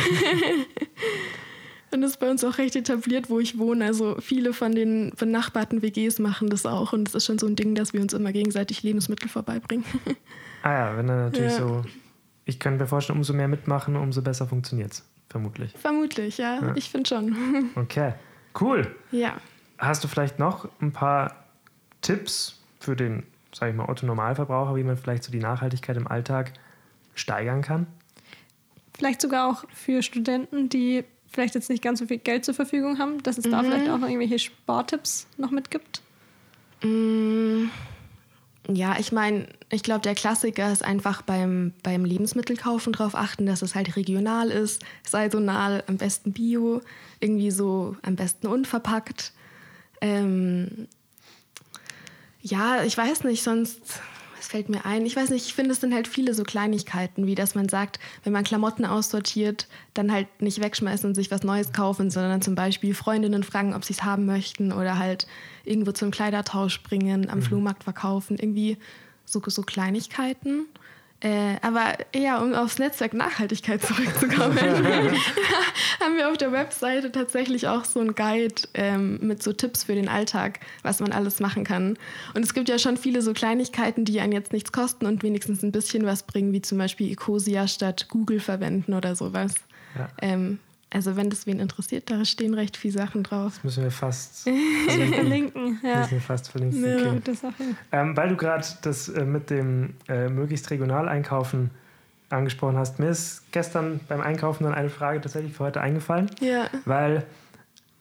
Und 1.93 2.01
das 2.01 2.11
ist 2.11 2.19
bei 2.19 2.29
uns 2.29 2.43
auch 2.43 2.57
recht 2.57 2.75
etabliert, 2.75 3.29
wo 3.29 3.39
ich 3.39 3.57
wohne. 3.57 3.85
Also 3.85 4.17
viele 4.19 4.51
von 4.53 4.75
den 4.75 5.11
benachbarten 5.17 5.81
WGs 5.81 6.19
machen 6.19 6.49
das 6.49 6.65
auch. 6.65 6.91
Und 6.91 7.07
es 7.07 7.15
ist 7.15 7.25
schon 7.25 7.39
so 7.39 7.47
ein 7.47 7.55
Ding, 7.55 7.75
dass 7.75 7.93
wir 7.93 8.01
uns 8.01 8.11
immer 8.13 8.33
gegenseitig 8.33 8.83
Lebensmittel 8.83 9.29
vorbeibringen. 9.29 9.85
Ah 10.63 10.73
ja, 10.89 10.97
wenn 10.97 11.07
dann 11.07 11.25
natürlich 11.25 11.53
Ja. 11.53 11.59
so. 11.59 11.85
Ich 12.43 12.59
könnte 12.59 12.81
mir 12.83 12.87
vorstellen, 12.87 13.19
umso 13.19 13.31
mehr 13.31 13.47
mitmachen, 13.47 13.95
umso 13.95 14.21
besser 14.23 14.47
funktioniert 14.47 14.91
es. 14.91 15.05
Vermutlich. 15.29 15.71
Vermutlich, 15.77 16.39
ja. 16.39 16.55
Ja. 16.61 16.73
Ich 16.75 16.89
finde 16.89 17.07
schon. 17.07 17.69
Okay, 17.75 18.13
cool. 18.59 18.93
ja. 19.11 19.37
Hast 19.77 20.03
du 20.03 20.07
vielleicht 20.09 20.39
noch 20.39 20.67
ein 20.81 20.91
paar 20.91 21.45
Tipps 22.01 22.59
für 22.79 22.95
den, 22.95 23.23
sag 23.53 23.69
ich 23.69 23.75
mal, 23.75 23.89
Otto-Normalverbraucher, 23.89 24.75
wie 24.75 24.83
man 24.83 24.97
vielleicht 24.97 25.23
so 25.23 25.31
die 25.31 25.39
Nachhaltigkeit 25.39 25.97
im 25.97 26.07
Alltag 26.07 26.53
steigern 27.15 27.61
kann? 27.61 27.87
Vielleicht 28.95 29.21
sogar 29.21 29.49
auch 29.49 29.63
für 29.73 30.01
Studenten, 30.01 30.69
die 30.69 31.03
vielleicht 31.27 31.55
jetzt 31.55 31.69
nicht 31.69 31.83
ganz 31.83 31.99
so 31.99 32.07
viel 32.07 32.17
Geld 32.17 32.45
zur 32.45 32.53
Verfügung 32.53 32.99
haben, 32.99 33.21
dass 33.23 33.37
es 33.37 33.49
da 33.49 33.61
vielleicht 33.63 33.89
auch 33.89 33.97
noch 33.97 34.07
irgendwelche 34.07 34.39
Spartipps 34.39 35.27
noch 35.37 35.51
mitgibt. 35.51 36.01
Mm, 36.83 37.65
Ja, 38.69 38.97
ich 38.99 39.11
meine, 39.11 39.47
ich 39.69 39.83
glaube, 39.83 40.01
der 40.01 40.15
Klassiker 40.15 40.71
ist 40.71 40.83
einfach 40.83 41.21
beim, 41.21 41.73
beim 41.83 42.03
Lebensmittelkaufen 42.03 42.93
darauf 42.93 43.15
achten, 43.15 43.45
dass 43.45 43.61
es 43.61 43.75
halt 43.75 43.95
regional 43.95 44.49
ist, 44.49 44.83
saisonal, 45.07 45.83
am 45.87 45.97
besten 45.97 46.33
bio, 46.33 46.81
irgendwie 47.19 47.51
so 47.51 47.95
am 48.01 48.15
besten 48.15 48.47
unverpackt. 48.47 49.31
Ähm, 50.01 50.87
ja, 52.41 52.83
ich 52.83 52.97
weiß 52.97 53.23
nicht, 53.23 53.43
sonst, 53.43 54.01
was 54.37 54.47
fällt 54.47 54.69
mir 54.69 54.85
ein? 54.85 55.05
Ich 55.05 55.15
weiß 55.15 55.29
nicht, 55.29 55.45
ich 55.45 55.53
finde, 55.53 55.71
es 55.71 55.81
sind 55.81 55.93
halt 55.93 56.07
viele 56.07 56.33
so 56.33 56.43
Kleinigkeiten, 56.43 57.25
wie 57.25 57.35
dass 57.35 57.55
man 57.55 57.67
sagt, 57.69 57.99
wenn 58.23 58.33
man 58.33 58.43
Klamotten 58.43 58.85
aussortiert, 58.85 59.67
dann 59.93 60.11
halt 60.11 60.27
nicht 60.41 60.61
wegschmeißen 60.61 61.09
und 61.09 61.15
sich 61.15 61.31
was 61.31 61.43
Neues 61.43 61.73
kaufen, 61.73 62.09
sondern 62.11 62.41
zum 62.41 62.55
Beispiel 62.55 62.93
Freundinnen 62.93 63.43
fragen, 63.43 63.73
ob 63.73 63.83
sie 63.83 63.93
es 63.93 64.03
haben 64.03 64.25
möchten 64.25 64.71
oder 64.71 64.99
halt 64.99 65.27
irgendwo 65.65 65.91
zum 65.91 66.11
Kleidertausch 66.11 66.81
bringen, 66.83 67.29
am 67.29 67.39
mhm. 67.39 67.43
Flohmarkt 67.43 67.83
verkaufen. 67.83 68.37
Irgendwie 68.37 68.77
so, 69.25 69.41
so 69.45 69.63
Kleinigkeiten. 69.63 70.65
Äh, 71.19 71.55
aber 71.63 71.95
ja, 72.15 72.39
um 72.39 72.53
aufs 72.53 72.77
Netzwerk 72.77 73.13
Nachhaltigkeit 73.13 73.81
zurückzukommen, 73.81 74.57
haben 75.99 76.15
wir 76.15 76.29
auf 76.29 76.37
der 76.37 76.51
Webseite 76.51 77.11
tatsächlich 77.11 77.67
auch 77.67 77.85
so 77.85 77.99
einen 77.99 78.13
Guide 78.13 78.61
ähm, 78.75 79.19
mit 79.21 79.41
so 79.41 79.51
Tipps 79.51 79.85
für 79.85 79.95
den 79.95 80.09
Alltag, 80.09 80.59
was 80.83 80.99
man 80.99 81.11
alles 81.11 81.39
machen 81.39 81.63
kann. 81.63 81.97
Und 82.35 82.43
es 82.43 82.53
gibt 82.53 82.69
ja 82.69 82.77
schon 82.77 82.97
viele 82.97 83.23
so 83.23 83.33
Kleinigkeiten, 83.33 84.05
die 84.05 84.19
einen 84.19 84.31
jetzt 84.31 84.53
nichts 84.53 84.71
kosten 84.71 85.07
und 85.07 85.23
wenigstens 85.23 85.63
ein 85.63 85.71
bisschen 85.71 86.05
was 86.05 86.21
bringen, 86.21 86.53
wie 86.53 86.61
zum 86.61 86.77
Beispiel 86.77 87.11
Ecosia 87.11 87.67
statt 87.67 88.07
Google 88.09 88.39
verwenden 88.39 88.93
oder 88.93 89.15
sowas. 89.15 89.55
Ja. 89.97 90.09
Ähm, 90.21 90.59
also 90.89 91.15
wenn 91.15 91.29
das 91.29 91.45
wen 91.45 91.59
interessiert, 91.59 92.09
da 92.09 92.23
stehen 92.23 92.53
recht 92.53 92.77
viele 92.77 92.93
Sachen 92.93 93.23
drauf. 93.23 93.55
Das 93.55 93.63
müssen 93.63 93.83
wir 93.83 93.91
fast 93.91 94.43
verlinken. 95.13 95.79
ja. 95.83 95.99
Müssen 95.99 96.11
wir 96.11 96.21
fast 96.21 96.49
verlinken. 96.49 96.83
Ja, 96.83 97.11
okay. 97.13 97.75
ähm, 97.91 98.15
weil 98.15 98.29
du 98.29 98.37
gerade 98.37 98.65
das 98.81 99.09
äh, 99.09 99.25
mit 99.25 99.49
dem 99.49 99.95
äh, 100.07 100.29
möglichst 100.29 100.69
regional 100.71 101.09
einkaufen 101.09 101.71
angesprochen 102.29 102.77
hast, 102.77 102.99
mir 102.99 103.09
ist 103.09 103.43
gestern 103.51 103.99
beim 104.07 104.21
Einkaufen 104.21 104.65
dann 104.65 104.73
eine 104.73 104.89
Frage 104.89 105.21
tatsächlich 105.21 105.53
für 105.53 105.65
heute 105.65 105.81
eingefallen. 105.81 106.29
Ja. 106.41 106.69
Weil 106.85 107.25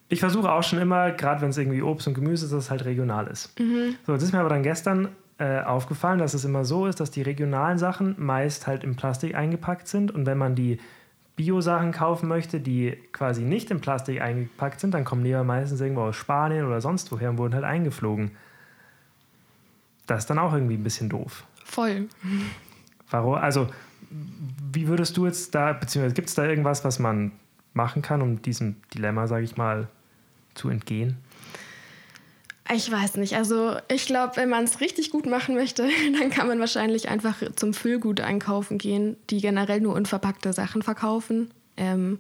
ich 0.08 0.20
versuche 0.20 0.50
auch 0.50 0.62
schon 0.62 0.80
immer, 0.80 1.10
gerade 1.10 1.40
wenn 1.42 1.50
es 1.50 1.58
irgendwie 1.58 1.82
Obst 1.82 2.06
und 2.06 2.14
Gemüse 2.14 2.46
ist, 2.46 2.52
dass 2.52 2.64
es 2.64 2.70
halt 2.70 2.84
regional 2.84 3.26
ist. 3.26 3.58
Mhm. 3.58 3.96
So, 4.06 4.12
jetzt 4.12 4.22
ist 4.22 4.32
mir 4.32 4.40
aber 4.40 4.48
dann 4.48 4.62
gestern 4.62 5.08
äh, 5.38 5.60
aufgefallen, 5.60 6.18
dass 6.18 6.34
es 6.34 6.44
immer 6.44 6.64
so 6.64 6.86
ist, 6.86 7.00
dass 7.00 7.10
die 7.10 7.22
regionalen 7.22 7.78
Sachen 7.78 8.14
meist 8.18 8.66
halt 8.66 8.84
in 8.84 8.96
Plastik 8.96 9.34
eingepackt 9.34 9.88
sind 9.88 10.10
und 10.10 10.26
wenn 10.26 10.38
man 10.38 10.54
die 10.54 10.78
Bio-Sachen 11.36 11.92
kaufen 11.92 12.28
möchte, 12.28 12.60
die 12.60 12.96
quasi 13.12 13.42
nicht 13.42 13.70
in 13.70 13.80
Plastik 13.80 14.20
eingepackt 14.20 14.80
sind, 14.80 14.94
dann 14.94 15.04
kommen 15.04 15.22
die 15.22 15.30
ja 15.30 15.44
meistens 15.44 15.80
irgendwo 15.80 16.02
aus 16.02 16.16
Spanien 16.16 16.66
oder 16.66 16.80
sonst 16.80 17.12
woher 17.12 17.30
und 17.30 17.38
wurden 17.38 17.54
halt 17.54 17.64
eingeflogen. 17.64 18.30
Das 20.06 20.20
ist 20.20 20.30
dann 20.30 20.38
auch 20.38 20.54
irgendwie 20.54 20.74
ein 20.74 20.82
bisschen 20.82 21.08
doof. 21.08 21.44
Voll. 21.64 22.08
Warum? 23.10 23.34
Also, 23.34 23.68
wie 24.72 24.88
würdest 24.88 25.16
du 25.16 25.26
jetzt 25.26 25.54
da, 25.54 25.72
beziehungsweise 25.74 26.14
gibt 26.14 26.28
es 26.28 26.34
da 26.34 26.44
irgendwas, 26.44 26.84
was 26.84 26.98
man 26.98 27.32
machen 27.74 28.02
kann, 28.02 28.22
um 28.22 28.40
diesem 28.40 28.76
Dilemma, 28.94 29.26
sage 29.26 29.44
ich 29.44 29.56
mal, 29.56 29.88
zu 30.54 30.70
entgehen? 30.70 31.18
Ich 32.74 32.90
weiß 32.90 33.16
nicht. 33.16 33.36
Also 33.36 33.76
ich 33.88 34.06
glaube, 34.06 34.36
wenn 34.36 34.48
man 34.48 34.64
es 34.64 34.80
richtig 34.80 35.10
gut 35.10 35.26
machen 35.26 35.54
möchte, 35.54 35.88
dann 36.18 36.30
kann 36.30 36.48
man 36.48 36.58
wahrscheinlich 36.58 37.08
einfach 37.08 37.36
zum 37.54 37.74
Füllgut 37.74 38.20
einkaufen 38.20 38.78
gehen, 38.78 39.16
die 39.30 39.40
generell 39.40 39.80
nur 39.80 39.94
unverpackte 39.94 40.52
Sachen 40.52 40.82
verkaufen. 40.82 41.50
Ähm, 41.76 42.18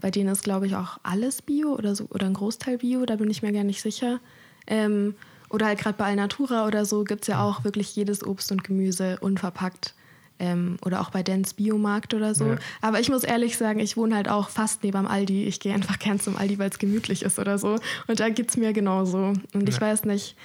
bei 0.00 0.10
denen 0.10 0.30
ist, 0.30 0.44
glaube 0.44 0.66
ich, 0.66 0.76
auch 0.76 0.98
alles 1.02 1.42
Bio 1.42 1.74
oder, 1.74 1.94
so, 1.94 2.06
oder 2.10 2.26
ein 2.26 2.34
Großteil 2.34 2.78
Bio, 2.78 3.06
da 3.06 3.16
bin 3.16 3.30
ich 3.30 3.42
mir 3.42 3.52
gar 3.52 3.64
nicht 3.64 3.80
sicher. 3.80 4.20
Ähm, 4.66 5.14
oder 5.48 5.66
halt 5.66 5.78
gerade 5.78 5.96
bei 5.96 6.06
Alnatura 6.06 6.66
oder 6.66 6.84
so 6.84 7.04
gibt 7.04 7.22
es 7.22 7.28
ja 7.28 7.42
auch 7.42 7.64
wirklich 7.64 7.94
jedes 7.94 8.26
Obst 8.26 8.50
und 8.50 8.64
Gemüse 8.64 9.18
unverpackt. 9.20 9.94
Ähm, 10.38 10.78
oder 10.84 11.00
auch 11.00 11.10
bei 11.10 11.22
Dens 11.22 11.54
Biomarkt 11.54 12.12
oder 12.12 12.34
so. 12.34 12.46
Ja. 12.46 12.56
Aber 12.80 12.98
ich 12.98 13.08
muss 13.08 13.22
ehrlich 13.22 13.56
sagen, 13.56 13.78
ich 13.78 13.96
wohne 13.96 14.16
halt 14.16 14.28
auch 14.28 14.48
fast 14.48 14.82
neben 14.82 15.06
Aldi. 15.06 15.44
Ich 15.44 15.60
gehe 15.60 15.72
einfach 15.72 15.98
gern 15.98 16.18
zum 16.18 16.36
Aldi, 16.36 16.58
weil 16.58 16.70
es 16.70 16.78
gemütlich 16.78 17.22
ist 17.22 17.38
oder 17.38 17.56
so. 17.58 17.78
Und 18.08 18.20
da 18.20 18.28
geht 18.28 18.50
es 18.50 18.56
mir 18.56 18.72
genauso. 18.72 19.34
Und 19.52 19.62
ja. 19.62 19.68
ich 19.68 19.80
weiß 19.80 20.04
nicht, 20.04 20.36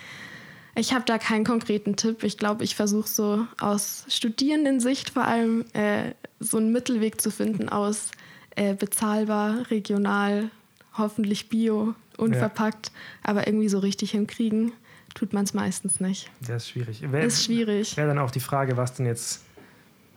ich 0.75 0.93
habe 0.93 1.05
da 1.05 1.17
keinen 1.17 1.43
konkreten 1.43 1.95
Tipp. 1.95 2.23
Ich 2.23 2.37
glaube, 2.37 2.63
ich 2.63 2.75
versuche 2.75 3.07
so 3.07 3.45
aus 3.59 4.05
Studierendensicht 4.07 5.09
vor 5.09 5.25
allem 5.25 5.65
äh, 5.73 6.13
so 6.39 6.57
einen 6.57 6.71
Mittelweg 6.71 7.19
zu 7.19 7.31
finden 7.31 7.67
aus 7.69 8.11
äh, 8.55 8.75
bezahlbar, 8.75 9.69
regional, 9.71 10.51
hoffentlich 10.97 11.49
bio, 11.49 11.95
unverpackt, 12.17 12.87
ja. 12.87 13.29
aber 13.29 13.47
irgendwie 13.47 13.69
so 13.69 13.79
richtig 13.79 14.11
hinkriegen 14.11 14.71
tut 15.15 15.33
man 15.33 15.43
es 15.43 15.53
meistens 15.53 15.99
nicht. 15.99 16.29
Das 16.41 16.63
ist 16.63 16.69
schwierig. 16.69 17.01
Wär, 17.11 17.23
ist 17.23 17.43
schwierig. 17.43 17.97
Wäre 17.97 18.07
dann 18.07 18.19
auch 18.19 18.31
die 18.31 18.39
Frage, 18.39 18.77
was 18.77 18.93
denn 18.93 19.05
jetzt 19.05 19.43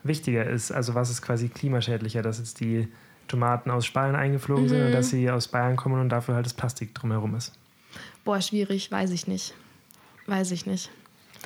wichtiger 0.05 0.49
ist. 0.49 0.73
Also 0.73 0.95
was 0.95 1.11
ist 1.11 1.23
quasi 1.23 1.49
klimaschädlicher, 1.49 2.23
dass 2.23 2.39
jetzt 2.39 2.61
die 2.61 2.89
Tomaten 3.29 3.71
aus 3.71 3.87
Spanien 3.87 4.17
eingeflogen 4.17 4.65
mhm. 4.65 4.69
sind 4.69 4.87
und 4.87 4.93
dass 4.93 5.11
sie 5.11 5.31
aus 5.31 5.49
Bayern 5.49 5.77
kommen 5.77 6.01
und 6.01 6.09
dafür 6.09 6.35
halt 6.35 6.47
das 6.47 6.55
Plastik 6.55 6.95
drumherum 6.95 7.35
ist? 7.35 7.53
Boah, 8.25 8.41
schwierig, 8.41 8.91
weiß 8.91 9.11
ich 9.11 9.27
nicht. 9.27 9.55
Weiß 10.27 10.51
ich 10.51 10.67
nicht. 10.67 10.91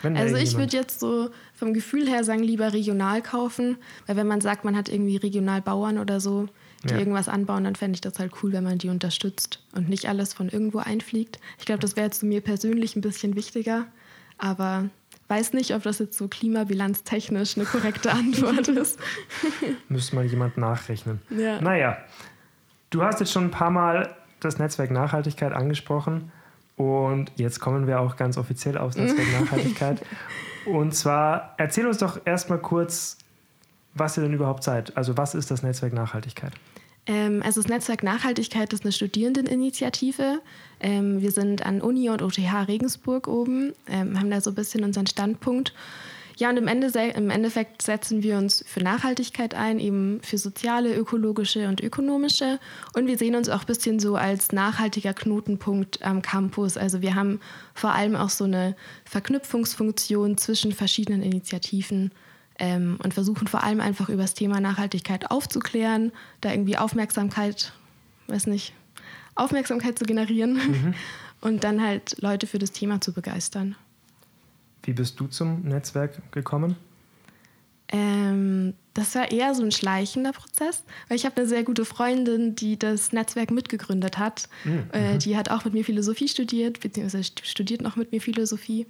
Also 0.02 0.36
ich 0.36 0.56
würde 0.56 0.76
jetzt 0.76 1.00
so 1.00 1.30
vom 1.54 1.72
Gefühl 1.72 2.06
her 2.06 2.22
sagen, 2.22 2.42
lieber 2.42 2.72
regional 2.72 3.22
kaufen, 3.22 3.78
weil 4.06 4.16
wenn 4.16 4.26
man 4.26 4.40
sagt, 4.42 4.64
man 4.64 4.76
hat 4.76 4.90
irgendwie 4.90 5.16
regional 5.16 5.62
Bauern 5.62 5.98
oder 5.98 6.20
so, 6.20 6.48
die 6.84 6.92
ja. 6.92 6.98
irgendwas 6.98 7.28
anbauen, 7.28 7.64
dann 7.64 7.74
fände 7.74 7.96
ich 7.96 8.02
das 8.02 8.18
halt 8.18 8.32
cool, 8.42 8.52
wenn 8.52 8.64
man 8.64 8.78
die 8.78 8.90
unterstützt 8.90 9.62
und 9.74 9.88
nicht 9.88 10.06
alles 10.06 10.34
von 10.34 10.50
irgendwo 10.50 10.78
einfliegt. 10.78 11.40
Ich 11.58 11.64
glaube, 11.64 11.80
das 11.80 11.96
wäre 11.96 12.06
jetzt 12.06 12.20
zu 12.20 12.26
mir 12.26 12.42
persönlich 12.42 12.94
ein 12.94 13.00
bisschen 13.00 13.36
wichtiger, 13.36 13.86
aber 14.36 14.90
weiß 15.28 15.52
nicht, 15.52 15.74
ob 15.74 15.82
das 15.82 15.98
jetzt 15.98 16.16
so 16.16 16.28
klimabilanztechnisch 16.28 17.56
eine 17.56 17.66
korrekte 17.66 18.12
Antwort 18.12 18.68
ist. 18.68 18.98
Müsste 19.88 20.16
mal 20.16 20.24
jemand 20.24 20.56
nachrechnen. 20.56 21.20
Ja. 21.30 21.60
Naja, 21.60 21.98
du 22.90 23.02
hast 23.02 23.20
jetzt 23.20 23.32
schon 23.32 23.44
ein 23.44 23.50
paar 23.50 23.70
Mal 23.70 24.14
das 24.40 24.58
Netzwerk 24.58 24.90
Nachhaltigkeit 24.90 25.52
angesprochen 25.52 26.30
und 26.76 27.32
jetzt 27.36 27.60
kommen 27.60 27.86
wir 27.86 28.00
auch 28.00 28.16
ganz 28.16 28.36
offiziell 28.36 28.78
aufs 28.78 28.96
Netzwerk 28.96 29.26
Nachhaltigkeit. 29.40 30.02
Und 30.66 30.94
zwar 30.94 31.54
erzähl 31.58 31.86
uns 31.86 31.98
doch 31.98 32.20
erstmal 32.24 32.58
kurz, 32.58 33.18
was 33.94 34.16
ihr 34.16 34.22
denn 34.24 34.34
überhaupt 34.34 34.62
seid. 34.62 34.96
Also 34.96 35.16
was 35.16 35.34
ist 35.34 35.50
das 35.50 35.62
Netzwerk 35.62 35.92
Nachhaltigkeit? 35.92 36.52
Ähm, 37.06 37.42
also 37.44 37.62
das 37.62 37.70
Netzwerk 37.70 38.02
Nachhaltigkeit 38.02 38.72
ist 38.72 38.84
eine 38.84 38.92
Studierendeninitiative. 38.92 40.40
Ähm, 40.80 41.20
wir 41.20 41.30
sind 41.30 41.64
an 41.64 41.80
Uni 41.80 42.10
und 42.10 42.22
OTH 42.22 42.68
Regensburg 42.68 43.28
oben, 43.28 43.72
ähm, 43.88 44.18
haben 44.18 44.30
da 44.30 44.40
so 44.40 44.50
ein 44.50 44.56
bisschen 44.56 44.84
unseren 44.84 45.06
Standpunkt. 45.06 45.72
Ja, 46.38 46.50
und 46.50 46.58
im, 46.58 46.68
Ende, 46.68 46.88
im 46.88 47.30
Endeffekt 47.30 47.80
setzen 47.80 48.22
wir 48.22 48.36
uns 48.36 48.62
für 48.66 48.80
Nachhaltigkeit 48.80 49.54
ein, 49.54 49.80
eben 49.80 50.20
für 50.22 50.36
soziale, 50.36 50.94
ökologische 50.94 51.66
und 51.68 51.80
ökonomische. 51.80 52.60
Und 52.94 53.06
wir 53.06 53.16
sehen 53.16 53.36
uns 53.36 53.48
auch 53.48 53.60
ein 53.60 53.66
bisschen 53.66 53.98
so 54.00 54.16
als 54.16 54.52
nachhaltiger 54.52 55.14
Knotenpunkt 55.14 56.04
am 56.04 56.20
Campus. 56.20 56.76
Also 56.76 57.00
wir 57.00 57.14
haben 57.14 57.40
vor 57.72 57.92
allem 57.92 58.16
auch 58.16 58.28
so 58.28 58.44
eine 58.44 58.76
Verknüpfungsfunktion 59.06 60.36
zwischen 60.36 60.72
verschiedenen 60.72 61.22
Initiativen 61.22 62.10
ähm, 62.58 62.98
und 63.02 63.14
versuchen 63.14 63.46
vor 63.46 63.62
allem 63.62 63.80
einfach 63.80 64.08
über 64.08 64.22
das 64.22 64.34
Thema 64.34 64.60
Nachhaltigkeit 64.60 65.30
aufzuklären, 65.30 66.12
da 66.40 66.50
irgendwie 66.50 66.76
Aufmerksamkeit, 66.76 67.72
weiß 68.28 68.46
nicht, 68.46 68.72
Aufmerksamkeit 69.34 69.98
zu 69.98 70.04
generieren 70.04 70.54
mhm. 70.54 70.94
und 71.40 71.64
dann 71.64 71.82
halt 71.82 72.20
Leute 72.20 72.46
für 72.46 72.58
das 72.58 72.72
Thema 72.72 73.00
zu 73.00 73.12
begeistern. 73.12 73.76
Wie 74.82 74.92
bist 74.92 75.18
du 75.20 75.26
zum 75.26 75.62
Netzwerk 75.62 76.32
gekommen? 76.32 76.76
Ähm, 77.88 78.74
das 78.94 79.14
war 79.14 79.30
eher 79.30 79.54
so 79.54 79.62
ein 79.62 79.70
schleichender 79.70 80.32
Prozess, 80.32 80.82
weil 81.08 81.16
ich 81.16 81.24
habe 81.24 81.36
eine 81.36 81.46
sehr 81.46 81.62
gute 81.62 81.84
Freundin, 81.84 82.56
die 82.56 82.78
das 82.78 83.12
Netzwerk 83.12 83.50
mitgegründet 83.50 84.18
hat. 84.18 84.48
Mhm. 84.64 84.86
Äh, 84.92 85.18
die 85.18 85.36
hat 85.36 85.50
auch 85.50 85.64
mit 85.64 85.74
mir 85.74 85.84
Philosophie 85.84 86.28
studiert, 86.28 86.80
beziehungsweise 86.80 87.30
studiert 87.42 87.82
noch 87.82 87.96
mit 87.96 88.12
mir 88.12 88.20
Philosophie. 88.20 88.86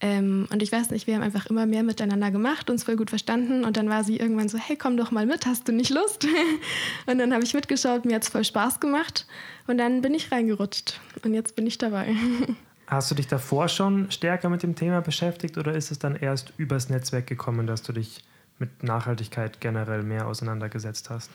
Ähm, 0.00 0.48
und 0.50 0.62
ich 0.62 0.72
weiß 0.72 0.90
nicht, 0.90 1.06
wir 1.06 1.14
haben 1.14 1.22
einfach 1.22 1.46
immer 1.46 1.66
mehr 1.66 1.82
miteinander 1.82 2.30
gemacht, 2.30 2.70
uns 2.70 2.84
voll 2.84 2.96
gut 2.96 3.10
verstanden. 3.10 3.64
Und 3.64 3.76
dann 3.76 3.88
war 3.88 4.02
sie 4.02 4.16
irgendwann 4.16 4.48
so, 4.48 4.58
hey, 4.58 4.76
komm 4.76 4.96
doch 4.96 5.10
mal 5.10 5.26
mit, 5.26 5.46
hast 5.46 5.68
du 5.68 5.72
nicht 5.72 5.90
Lust? 5.90 6.26
und 7.06 7.18
dann 7.18 7.32
habe 7.32 7.44
ich 7.44 7.52
mitgeschaut, 7.52 8.04
mir 8.04 8.16
hat 8.16 8.22
es 8.22 8.28
voll 8.28 8.44
Spaß 8.44 8.80
gemacht. 8.80 9.26
Und 9.66 9.78
dann 9.78 10.00
bin 10.00 10.14
ich 10.14 10.32
reingerutscht. 10.32 11.00
Und 11.24 11.34
jetzt 11.34 11.54
bin 11.54 11.66
ich 11.66 11.78
dabei. 11.78 12.14
Hast 12.86 13.08
du 13.08 13.14
dich 13.14 13.28
davor 13.28 13.68
schon 13.68 14.10
stärker 14.10 14.48
mit 14.48 14.64
dem 14.64 14.74
Thema 14.74 15.00
beschäftigt 15.00 15.56
oder 15.58 15.74
ist 15.74 15.92
es 15.92 16.00
dann 16.00 16.16
erst 16.16 16.52
übers 16.56 16.88
Netzwerk 16.88 17.28
gekommen, 17.28 17.68
dass 17.68 17.82
du 17.82 17.92
dich 17.92 18.24
mit 18.58 18.82
Nachhaltigkeit 18.82 19.60
generell 19.60 20.02
mehr 20.02 20.26
auseinandergesetzt 20.26 21.08
hast? 21.08 21.30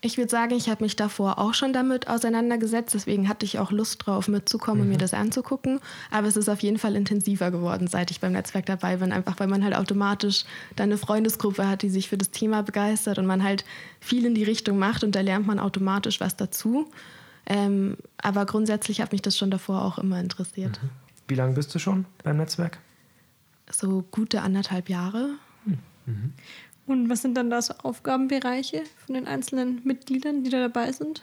Ich 0.00 0.16
würde 0.16 0.30
sagen, 0.30 0.54
ich 0.54 0.68
habe 0.68 0.84
mich 0.84 0.94
davor 0.94 1.38
auch 1.38 1.54
schon 1.54 1.72
damit 1.72 2.06
auseinandergesetzt. 2.06 2.94
Deswegen 2.94 3.28
hatte 3.28 3.44
ich 3.44 3.58
auch 3.58 3.72
Lust 3.72 4.06
drauf, 4.06 4.28
mitzukommen 4.28 4.78
mhm. 4.78 4.82
und 4.82 4.88
mir 4.90 4.94
mhm. 4.94 5.00
das 5.00 5.14
anzugucken. 5.14 5.80
Aber 6.10 6.28
es 6.28 6.36
ist 6.36 6.48
auf 6.48 6.60
jeden 6.60 6.78
Fall 6.78 6.94
intensiver 6.94 7.50
geworden, 7.50 7.88
seit 7.88 8.12
ich 8.12 8.20
beim 8.20 8.32
Netzwerk 8.32 8.66
dabei 8.66 8.98
bin. 8.98 9.10
Einfach 9.12 9.40
weil 9.40 9.48
man 9.48 9.64
halt 9.64 9.74
automatisch 9.74 10.44
dann 10.76 10.90
eine 10.90 10.98
Freundesgruppe 10.98 11.66
hat, 11.66 11.82
die 11.82 11.90
sich 11.90 12.08
für 12.08 12.16
das 12.18 12.30
Thema 12.30 12.62
begeistert 12.62 13.18
und 13.18 13.26
man 13.26 13.42
halt 13.42 13.64
viel 13.98 14.24
in 14.24 14.34
die 14.34 14.44
Richtung 14.44 14.78
macht 14.78 15.02
und 15.02 15.16
da 15.16 15.20
lernt 15.20 15.46
man 15.46 15.58
automatisch 15.58 16.20
was 16.20 16.36
dazu. 16.36 16.88
Ähm, 17.46 17.96
aber 18.18 18.46
grundsätzlich 18.46 19.00
hat 19.00 19.10
mich 19.10 19.22
das 19.22 19.36
schon 19.36 19.50
davor 19.50 19.84
auch 19.84 19.98
immer 19.98 20.20
interessiert. 20.20 20.80
Mhm. 20.80 20.90
Wie 21.26 21.34
lange 21.34 21.54
bist 21.54 21.74
du 21.74 21.78
schon 21.78 22.04
beim 22.22 22.36
Netzwerk? 22.36 22.78
So 23.70 24.04
gute 24.10 24.42
anderthalb 24.42 24.88
Jahre. 24.88 25.30
Mhm. 26.08 26.32
Und 26.88 27.08
was 27.10 27.22
sind 27.22 27.34
dann 27.36 27.50
da 27.50 27.62
so 27.62 27.74
Aufgabenbereiche 27.82 28.82
von 29.04 29.14
den 29.14 29.26
einzelnen 29.26 29.80
Mitgliedern, 29.84 30.42
die 30.42 30.50
da 30.50 30.58
dabei 30.58 30.90
sind? 30.92 31.22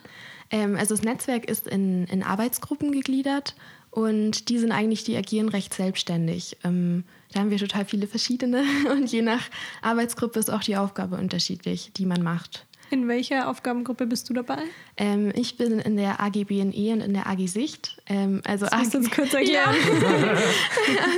Ähm, 0.52 0.76
also 0.76 0.96
das 0.96 1.04
Netzwerk 1.04 1.46
ist 1.50 1.68
in, 1.68 2.06
in 2.06 2.24
Arbeitsgruppen 2.24 2.92
gegliedert 2.92 3.56
Und 3.96 4.50
die 4.50 4.60
sind 4.60 4.74
eigentlich, 4.74 5.06
die 5.06 5.16
agieren 5.16 5.48
recht 5.48 5.74
selbstständig. 5.74 6.58
Ähm, 6.66 7.06
da 7.32 7.40
haben 7.40 7.50
wir 7.50 7.58
total 7.58 7.86
viele 7.86 8.08
verschiedene 8.08 8.64
und 8.92 9.12
je 9.12 9.22
nach 9.22 9.50
Arbeitsgruppe 9.82 10.38
ist 10.38 10.52
auch 10.52 10.62
die 10.62 10.76
Aufgabe 10.76 11.16
unterschiedlich, 11.16 11.92
die 11.96 12.06
man 12.06 12.22
macht. 12.22 12.66
In 12.92 13.08
welcher 13.08 13.50
Aufgabengruppe 13.50 14.06
bist 14.06 14.30
du 14.30 14.34
dabei? 14.34 14.60
Ähm, 14.98 15.32
ich 15.36 15.58
bin 15.58 15.80
in 15.80 15.98
der 15.98 16.22
AG 16.22 16.46
BNE 16.46 16.94
und 16.94 17.02
in 17.02 17.14
der 17.14 17.28
AG 17.28 17.48
Sicht. 17.48 17.98
Ähm, 18.08 18.42
also 18.46 18.66
das 18.66 18.74
AG, 18.74 18.98
uns 18.98 19.12
kurz 19.12 19.34
erklären. 19.34 19.76
Ja. 20.02 20.38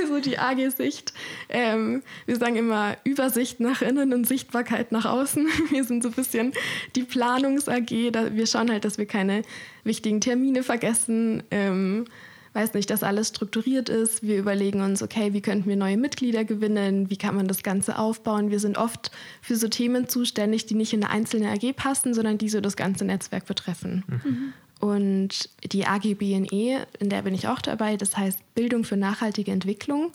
also 0.00 0.20
die 0.20 0.38
AG 0.38 0.70
Sicht. 0.70 1.12
Ähm, 1.48 2.02
wir 2.26 2.36
sagen 2.36 2.56
immer 2.56 2.96
Übersicht 3.04 3.60
nach 3.60 3.82
innen 3.82 4.14
und 4.14 4.26
Sichtbarkeit 4.26 4.92
nach 4.92 5.04
außen. 5.04 5.46
Wir 5.70 5.84
sind 5.84 6.02
so 6.02 6.08
ein 6.08 6.14
bisschen 6.14 6.52
die 6.96 7.02
Planungs-AG. 7.02 7.90
Wir 7.90 8.46
schauen 8.46 8.70
halt, 8.70 8.84
dass 8.84 8.98
wir 8.98 9.06
keine 9.06 9.42
wichtigen 9.84 10.20
Termine 10.20 10.62
vergessen. 10.62 11.42
Ähm, 11.50 12.06
weiß 12.54 12.74
nicht, 12.74 12.90
dass 12.90 13.02
alles 13.02 13.28
strukturiert 13.28 13.88
ist. 13.88 14.22
Wir 14.22 14.38
überlegen 14.38 14.80
uns, 14.80 15.02
okay, 15.02 15.32
wie 15.32 15.40
könnten 15.40 15.68
wir 15.68 15.76
neue 15.76 15.96
Mitglieder 15.96 16.44
gewinnen? 16.44 17.10
Wie 17.10 17.16
kann 17.16 17.36
man 17.36 17.48
das 17.48 17.62
Ganze 17.62 17.98
aufbauen? 17.98 18.50
Wir 18.50 18.60
sind 18.60 18.78
oft 18.78 19.10
für 19.42 19.56
so 19.56 19.68
Themen 19.68 20.08
zuständig, 20.08 20.66
die 20.66 20.74
nicht 20.74 20.92
in 20.92 21.04
eine 21.04 21.12
einzelne 21.12 21.50
AG 21.50 21.74
passen, 21.74 22.14
sondern 22.14 22.38
die 22.38 22.48
so 22.48 22.60
das 22.60 22.76
ganze 22.76 23.04
Netzwerk 23.04 23.46
betreffen. 23.46 24.04
Mhm. 24.06 24.52
Und 24.80 25.50
die 25.72 25.86
AG 25.86 26.14
BNE, 26.14 26.86
in 26.98 27.08
der 27.08 27.22
bin 27.22 27.34
ich 27.34 27.48
auch 27.48 27.60
dabei, 27.60 27.96
das 27.96 28.16
heißt 28.16 28.54
Bildung 28.54 28.84
für 28.84 28.96
nachhaltige 28.96 29.50
Entwicklung. 29.50 30.12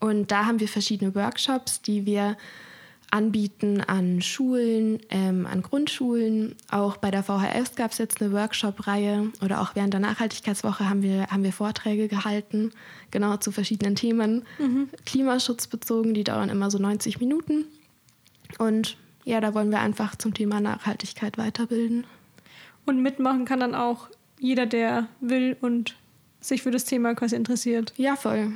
Und 0.00 0.30
da 0.32 0.46
haben 0.46 0.60
wir 0.60 0.68
verschiedene 0.68 1.14
Workshops, 1.14 1.82
die 1.82 2.06
wir 2.06 2.36
anbieten 3.10 3.80
an 3.80 4.22
Schulen, 4.22 5.00
ähm, 5.10 5.46
an 5.46 5.62
Grundschulen. 5.62 6.54
Auch 6.70 6.96
bei 6.96 7.10
der 7.10 7.22
VHS 7.22 7.74
gab 7.76 7.92
es 7.92 7.98
jetzt 7.98 8.20
eine 8.20 8.32
Workshop-Reihe 8.32 9.32
oder 9.42 9.60
auch 9.60 9.74
während 9.74 9.92
der 9.92 10.00
Nachhaltigkeitswoche 10.00 10.88
haben 10.88 11.02
wir, 11.02 11.26
haben 11.26 11.42
wir 11.42 11.52
Vorträge 11.52 12.08
gehalten, 12.08 12.72
genau 13.10 13.36
zu 13.36 13.52
verschiedenen 13.52 13.96
Themen, 13.96 14.44
mhm. 14.58 14.88
klimaschutzbezogen, 15.06 16.14
die 16.14 16.24
dauern 16.24 16.48
immer 16.48 16.70
so 16.70 16.78
90 16.78 17.20
Minuten. 17.20 17.64
Und 18.58 18.96
ja, 19.24 19.40
da 19.40 19.54
wollen 19.54 19.70
wir 19.70 19.80
einfach 19.80 20.16
zum 20.16 20.34
Thema 20.34 20.60
Nachhaltigkeit 20.60 21.38
weiterbilden. 21.38 22.04
Und 22.86 23.02
mitmachen 23.02 23.44
kann 23.44 23.60
dann 23.60 23.74
auch 23.74 24.08
jeder, 24.38 24.66
der 24.66 25.08
will 25.20 25.56
und 25.60 25.94
sich 26.40 26.62
für 26.62 26.70
das 26.70 26.84
Thema 26.84 27.14
quasi 27.14 27.36
interessiert. 27.36 27.92
Ja, 27.96 28.16
voll. 28.16 28.52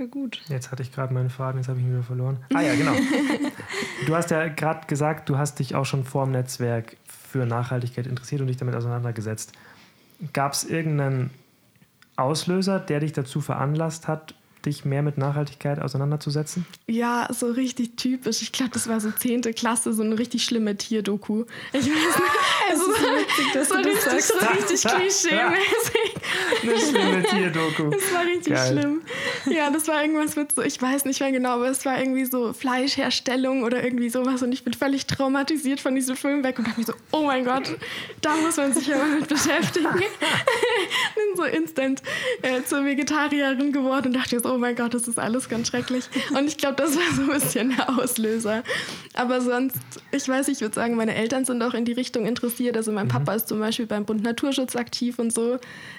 Voll 0.00 0.08
gut. 0.08 0.40
Jetzt 0.48 0.72
hatte 0.72 0.82
ich 0.82 0.92
gerade 0.92 1.12
meinen 1.12 1.28
Faden, 1.28 1.60
jetzt 1.60 1.68
habe 1.68 1.78
ich 1.78 1.84
ihn 1.84 1.92
wieder 1.92 2.02
verloren. 2.02 2.38
Ah 2.54 2.62
ja, 2.62 2.74
genau. 2.74 2.94
du 4.06 4.16
hast 4.16 4.30
ja 4.30 4.48
gerade 4.48 4.86
gesagt, 4.86 5.28
du 5.28 5.36
hast 5.36 5.58
dich 5.58 5.74
auch 5.74 5.84
schon 5.84 6.04
vor 6.04 6.24
dem 6.24 6.32
Netzwerk 6.32 6.96
für 7.06 7.44
Nachhaltigkeit 7.44 8.06
interessiert 8.06 8.40
und 8.40 8.46
dich 8.46 8.56
damit 8.56 8.74
auseinandergesetzt. 8.74 9.52
Gab 10.32 10.54
es 10.54 10.64
irgendeinen 10.64 11.28
Auslöser, 12.16 12.80
der 12.80 13.00
dich 13.00 13.12
dazu 13.12 13.42
veranlasst 13.42 14.08
hat, 14.08 14.34
dich 14.66 14.84
mehr 14.84 15.02
mit 15.02 15.18
Nachhaltigkeit 15.18 15.80
auseinanderzusetzen? 15.80 16.66
Ja, 16.86 17.28
so 17.30 17.50
richtig 17.50 17.96
typisch. 17.96 18.42
Ich 18.42 18.52
glaube, 18.52 18.72
das 18.72 18.88
war 18.88 19.00
so 19.00 19.10
10. 19.10 19.42
Klasse, 19.54 19.92
so 19.92 20.02
eine 20.02 20.18
richtig 20.18 20.44
schlimme 20.44 20.76
Tierdoku. 20.76 21.44
Ich 21.72 21.80
weiß 21.80 21.86
nicht. 21.86 21.90
Es 22.72 22.78
ist 22.78 22.86
so 22.86 22.92
witzig, 23.02 23.52
dass 23.52 23.68
so 23.68 23.76
du 23.76 23.82
das 23.82 24.06
richtig, 24.06 24.22
sagst. 24.22 24.28
So 24.28 24.46
richtig 24.46 24.80
klischee-mäßig. 24.92 26.10
Eine 26.62 26.78
schlimme 26.78 27.22
Tierdoku. 27.24 27.90
Das 27.90 28.12
war 28.12 28.24
richtig 28.24 28.54
Geil. 28.54 28.72
schlimm. 28.72 29.02
Ja, 29.46 29.70
das 29.70 29.88
war 29.88 30.02
irgendwas 30.02 30.36
mit 30.36 30.52
so, 30.52 30.62
ich 30.62 30.80
weiß 30.80 31.04
nicht 31.04 31.20
mehr 31.20 31.32
genau, 31.32 31.54
aber 31.54 31.68
es 31.68 31.84
war 31.84 31.98
irgendwie 31.98 32.24
so 32.24 32.52
Fleischherstellung 32.52 33.64
oder 33.64 33.82
irgendwie 33.82 34.10
sowas 34.10 34.42
und 34.42 34.52
ich 34.52 34.62
bin 34.62 34.74
völlig 34.74 35.06
traumatisiert 35.06 35.80
von 35.80 35.94
diesem 35.94 36.16
Film 36.16 36.44
weg 36.44 36.58
und 36.58 36.68
dachte 36.68 36.78
mir 36.78 36.86
so, 36.86 36.92
oh 37.12 37.22
mein 37.22 37.44
Gott, 37.44 37.76
da 38.20 38.36
muss 38.36 38.56
man 38.56 38.72
sich 38.72 38.86
ja 38.86 38.98
mal 38.98 39.18
mit 39.18 39.28
beschäftigen. 39.28 39.88
bin 39.94 41.36
so 41.36 41.44
instant 41.44 42.02
äh, 42.42 42.62
zur 42.62 42.84
Vegetarierin 42.84 43.72
geworden 43.72 44.08
und 44.08 44.12
dachte 44.14 44.38
so, 44.40 44.49
oh 44.50 44.58
mein 44.58 44.74
Gott, 44.74 44.94
das 44.94 45.06
ist 45.06 45.18
alles 45.18 45.48
ganz 45.48 45.68
schrecklich. 45.68 46.04
Und 46.36 46.48
ich 46.48 46.58
glaube, 46.58 46.76
das 46.76 46.96
war 46.96 47.14
so 47.14 47.22
ein 47.22 47.28
bisschen 47.28 47.74
der 47.76 47.88
Auslöser. 47.98 48.62
Aber 49.14 49.40
sonst, 49.40 49.78
ich 50.10 50.28
weiß, 50.28 50.48
ich 50.48 50.60
würde 50.60 50.74
sagen, 50.74 50.96
meine 50.96 51.14
Eltern 51.14 51.44
sind 51.44 51.62
auch 51.62 51.74
in 51.74 51.84
die 51.84 51.92
Richtung 51.92 52.26
interessiert. 52.26 52.76
Also 52.76 52.90
mein 52.90 53.06
mhm. 53.06 53.10
Papa 53.10 53.34
ist 53.34 53.48
zum 53.48 53.60
Beispiel 53.60 53.86
beim 53.86 54.04
Bund 54.04 54.22
Naturschutz 54.22 54.74
aktiv 54.74 55.18
und 55.18 55.32
so. 55.32 55.58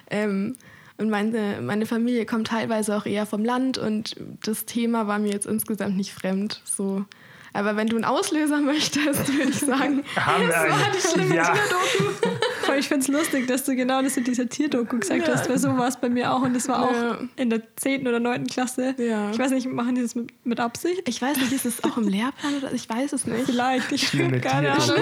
Ähm, 0.10 0.56
und 0.98 1.10
meine, 1.10 1.62
meine 1.62 1.86
Familie 1.86 2.26
kommt 2.26 2.48
teilweise 2.48 2.96
auch 2.96 3.06
eher 3.06 3.26
vom 3.26 3.44
Land 3.44 3.78
und 3.78 4.16
das 4.44 4.66
Thema 4.66 5.08
war 5.08 5.18
mir 5.18 5.32
jetzt 5.32 5.48
insgesamt 5.48 5.96
nicht 5.98 6.14
fremd. 6.14 6.62
So. 6.66 7.06
Aber 7.54 7.76
wenn 7.76 7.88
du 7.88 7.96
einen 7.96 8.06
Auslöser 8.06 8.60
möchtest, 8.60 9.34
würde 9.34 9.50
ich 9.50 9.60
sagen, 9.60 10.04
das 10.16 10.26
war 10.26 10.92
die 10.94 11.08
schlimme 11.08 11.36
ja. 11.36 11.44
Tierdoku. 11.44 12.38
Ich 12.78 12.88
finde 12.88 13.04
es 13.04 13.08
lustig, 13.08 13.48
dass 13.48 13.64
du 13.64 13.76
genau 13.76 14.02
das 14.02 14.18
in 14.18 14.24
dieser 14.24 14.48
Tierdoku 14.48 15.00
gesagt 15.00 15.28
ja. 15.28 15.34
hast, 15.34 15.50
weil 15.50 15.58
so 15.58 15.70
war 15.78 15.88
es 15.88 15.98
bei 15.98 16.10
mir 16.10 16.34
auch 16.34 16.42
und 16.42 16.54
das 16.54 16.68
war 16.68 16.84
auch 16.84 16.94
ja. 16.94 17.20
in 17.36 17.50
der 17.50 17.62
10. 17.76 18.08
oder 18.08 18.20
9. 18.20 18.48
Klasse. 18.48 18.96
Ja. 18.98 19.32
Ich 19.32 19.40
weiß 19.40 19.52
nicht, 19.52 19.68
machen 19.68 19.96
die 19.96 20.02
das 20.02 20.16
mit, 20.16 20.32
mit 20.46 20.60
Absicht? 20.60 21.08
Ich 21.08 21.22
weiß 21.22 21.38
nicht, 21.38 21.52
ist 21.52 21.66
es 21.66 21.84
auch 21.84 21.98
im 21.98 22.08
Lehrplan 22.08 22.58
oder 22.58 22.74
ich 22.74 22.90
weiß 22.90 23.14
es 23.14 23.26
nicht. 23.26 23.46
Vielleicht, 23.46 23.92
ich 23.92 24.08
Schlimme 24.08 24.40
keine 24.40 24.72
Ahnung. 24.72 24.96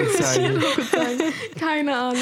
Keine 1.58 1.96
Ahnung. 1.96 2.18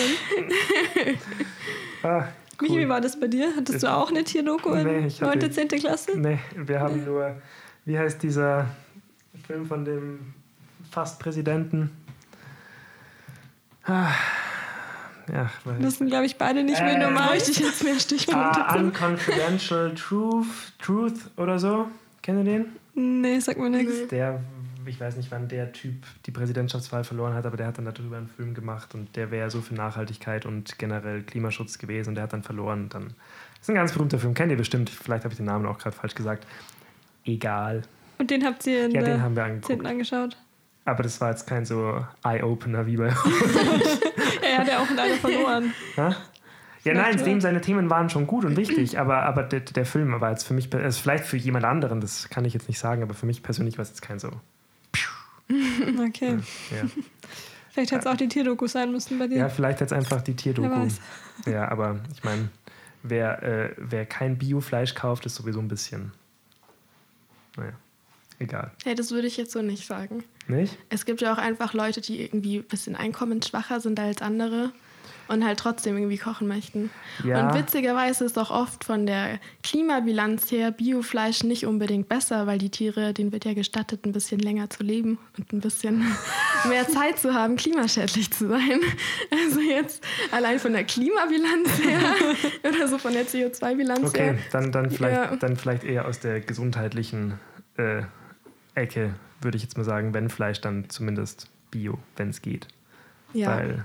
Ah, 2.03 2.29
cool. 2.61 2.69
Michi, 2.69 2.79
wie 2.79 2.89
war 2.89 3.01
das 3.01 3.19
bei 3.19 3.27
dir? 3.27 3.49
Hattest 3.57 3.83
du 3.83 3.93
auch 3.93 4.11
eine 4.11 4.23
Tierdoku 4.23 4.75
nee, 4.75 5.09
in 5.09 5.13
9. 5.21 5.53
10. 5.53 5.69
Klasse? 5.69 6.17
Nee, 6.17 6.39
wir 6.55 6.81
haben 6.81 7.05
nur, 7.05 7.37
wie 7.85 7.99
heißt 7.99 8.23
dieser 8.23 8.67
Film 9.47 9.67
von 9.67 9.85
dem 9.85 10.21
Fast-Präsidenten? 10.91 11.91
Ah, 13.85 14.13
ja, 15.33 15.51
das 15.81 15.99
sind, 15.99 16.09
glaube 16.09 16.27
ich, 16.27 16.37
beide 16.37 16.65
nicht 16.65 16.81
mehr 16.81 16.97
äh, 16.97 16.99
normal. 16.99 17.37
Ich 17.37 17.59
jetzt 17.59 17.85
mehr 17.85 17.99
Stichpunkte 17.99 18.61
uh, 18.61 18.79
Unconfidential 18.79 19.95
Truth, 19.95 20.47
Truth 20.79 21.31
oder 21.37 21.59
so. 21.59 21.89
Kennt 22.23 22.47
ihr 22.47 22.53
den? 22.53 22.67
Nee, 22.95 23.39
sag 23.41 23.59
mir 23.59 23.71
nichts. 23.71 24.09
Der, 24.09 24.41
ich 24.87 25.01
weiß 25.01 25.17
nicht, 25.17 25.31
wann 25.31 25.49
der 25.49 25.73
Typ 25.73 25.95
die 26.27 26.31
Präsidentschaftswahl 26.31 27.05
verloren 27.05 27.35
hat, 27.35 27.47
aber 27.47 27.57
der 27.57 27.69
hat 27.69 27.79
dann 27.79 27.85
darüber 27.85 28.17
einen 28.17 28.29
Film 28.29 28.55
gemacht 28.55 28.95
und 28.95 29.15
der 29.17 29.31
wäre 29.31 29.51
so 29.51 29.61
für 29.61 29.75
Nachhaltigkeit 29.75 30.47
und 30.47 30.79
generell 30.79 31.23
Klimaschutz 31.23 31.79
gewesen 31.79 32.11
und 32.11 32.15
der 32.17 32.25
hat 32.25 32.33
dann 32.33 32.43
verloren. 32.43 32.85
Und 32.85 32.95
dann, 32.95 33.05
das 33.05 33.63
ist 33.63 33.69
ein 33.69 33.75
ganz 33.75 33.93
berühmter 33.93 34.19
Film, 34.19 34.35
kennt 34.35 34.51
ihr 34.51 34.59
bestimmt. 34.59 34.91
Vielleicht 34.91 35.25
habe 35.25 35.33
ich 35.33 35.39
den 35.39 35.47
Namen 35.47 35.67
auch 35.67 35.79
gerade 35.79 35.97
falsch 35.97 36.15
gesagt. 36.15 36.47
Egal. 37.25 37.83
Und 38.19 38.31
den 38.31 38.45
habt 38.45 38.67
ihr 38.67 38.87
in 38.87 38.91
ja, 38.93 39.03
den 39.03 39.23
haben 39.23 39.37
wir 39.37 39.45
angeguckt. 39.45 39.87
angeschaut? 39.87 40.37
Aber 40.89 41.03
das 41.03 41.21
war 41.21 41.31
jetzt 41.31 41.47
kein 41.47 41.65
so 41.65 42.05
Eye-Opener 42.25 42.87
wie 42.87 42.97
bei 42.97 43.09
uns. 43.09 43.17
er 44.43 44.59
hat 44.59 44.69
ja 44.69 44.79
auch 44.81 44.91
leider 44.95 45.15
verloren. 45.17 45.75
Ja? 45.97 46.17
Ja, 46.85 46.95
nein, 46.95 47.23
dem, 47.23 47.41
seine 47.41 47.61
Themen 47.61 47.91
waren 47.91 48.09
schon 48.09 48.27
gut 48.27 48.45
und 48.45 48.57
wichtig, 48.57 48.99
aber, 48.99 49.25
aber 49.25 49.43
der, 49.43 49.61
der 49.61 49.85
Film 49.85 50.19
war 50.21 50.31
jetzt 50.31 50.45
für 50.45 50.55
mich, 50.55 50.73
also 50.73 51.01
vielleicht 51.01 51.25
für 51.25 51.37
jemand 51.37 51.67
anderen, 51.67 52.01
das 52.01 52.31
kann 52.31 52.45
ich 52.45 52.55
jetzt 52.55 52.69
nicht 52.69 52.79
sagen, 52.79 53.03
aber 53.03 53.13
für 53.15 53.27
mich 53.27 53.43
persönlich 53.43 53.77
war 53.77 53.83
es 53.83 53.91
jetzt 53.91 54.03
kein 54.03 54.19
so. 54.19 54.31
Okay. 55.51 56.39
Ja. 56.71 56.89
Vielleicht 57.71 57.93
hätte 57.93 58.01
es 58.01 58.07
auch 58.07 58.17
die 58.17 58.29
Tierdoku 58.29 58.67
sein 58.67 58.93
müssen 58.93 59.19
bei 59.19 59.29
dir. 59.29 59.39
Ja, 59.39 59.49
vielleicht 59.49 59.81
hätte 59.81 59.95
es 59.95 59.99
einfach 59.99 60.21
die 60.23 60.35
Tierdoku. 60.35 60.89
Ja, 61.47 61.71
aber 61.71 62.01
ich 62.13 62.25
meine, 62.25 62.49
wer, 63.03 63.43
äh, 63.43 63.75
wer 63.77 64.05
kein 64.07 64.37
Biofleisch 64.37 64.95
kauft, 64.95 65.25
ist 65.25 65.37
sowieso 65.37 65.61
ein 65.61 65.69
bisschen. 65.69 66.13
Naja 67.57 67.73
egal. 68.39 68.71
Hey, 68.85 68.95
das 68.95 69.11
würde 69.11 69.27
ich 69.27 69.37
jetzt 69.37 69.53
so 69.53 69.63
nicht 69.63 69.87
sagen. 69.87 70.25
Nicht? 70.49 70.77
Es 70.89 71.05
gibt 71.05 71.21
ja 71.21 71.33
auch 71.33 71.39
einfach 71.39 71.75
Leute, 71.75 72.01
die 72.01 72.23
irgendwie 72.23 72.59
ein 72.59 72.65
bisschen 72.65 72.97
einkommensschwacher 72.97 73.81
sind 73.81 74.01
als 74.01 74.23
andere 74.23 74.73
und 75.29 75.45
halt 75.45 75.59
trotzdem 75.59 75.97
irgendwie 75.97 76.17
kochen 76.17 76.49
möchten. 76.49 76.91
Ja. 77.25 77.47
Und 77.47 77.55
witzigerweise 77.55 78.25
ist 78.25 78.39
auch 78.39 78.51
oft 78.51 78.85
von 78.85 79.07
der 79.07 79.39
Klimabilanz 79.63 80.51
her 80.51 80.71
Biofleisch 80.71 81.45
nicht 81.45 81.67
unbedingt 81.67 82.09
besser, 82.09 82.47
weil 82.47 82.59
die 82.59 82.71
Tiere, 82.71 83.13
denen 83.13 83.31
wird 83.31 83.45
ja 83.45 83.55
gestattet, 83.55 84.07
ein 84.07 84.13
bisschen 84.13 84.41
länger 84.41 84.71
zu 84.71 84.83
leben 84.83 85.19
und 85.37 85.53
ein 85.53 85.61
bisschen 85.61 86.05
mehr 86.69 86.89
Zeit 86.89 87.19
zu 87.19 87.35
haben, 87.35 87.57
klimaschädlich 87.57 88.33
zu 88.33 88.49
sein. 88.49 88.81
Also 89.31 89.61
jetzt 89.61 90.03
allein 90.31 90.59
von 90.59 90.73
der 90.73 90.85
Klimabilanz 90.85 91.83
her 91.83 92.01
oder 92.69 92.89
so 92.89 92.99
von 92.99 93.13
der 93.13 93.27
CO2-Bilanz 93.27 94.09
okay, 94.09 94.23
her. 94.23 94.33
Okay, 94.33 94.43
dann, 94.53 94.73
dann, 94.73 94.91
vielleicht, 94.91 95.17
ja. 95.17 95.37
dann 95.37 95.57
vielleicht 95.57 95.85
eher 95.85 96.07
aus 96.07 96.21
der 96.21 96.41
gesundheitlichen 96.41 97.35
äh, 97.77 98.03
Ecke, 98.75 99.15
würde 99.41 99.57
ich 99.57 99.63
jetzt 99.63 99.77
mal 99.77 99.85
sagen, 99.85 100.15
wenn 100.15 100.29
Fleisch, 100.31 100.61
dann 100.61 100.89
zumindest 100.89 101.49
Bio, 101.71 101.99
wenn 102.17 102.31
es 102.31 102.43
geht. 102.43 102.69
Ja. 103.33 103.57
Weil, 103.57 103.85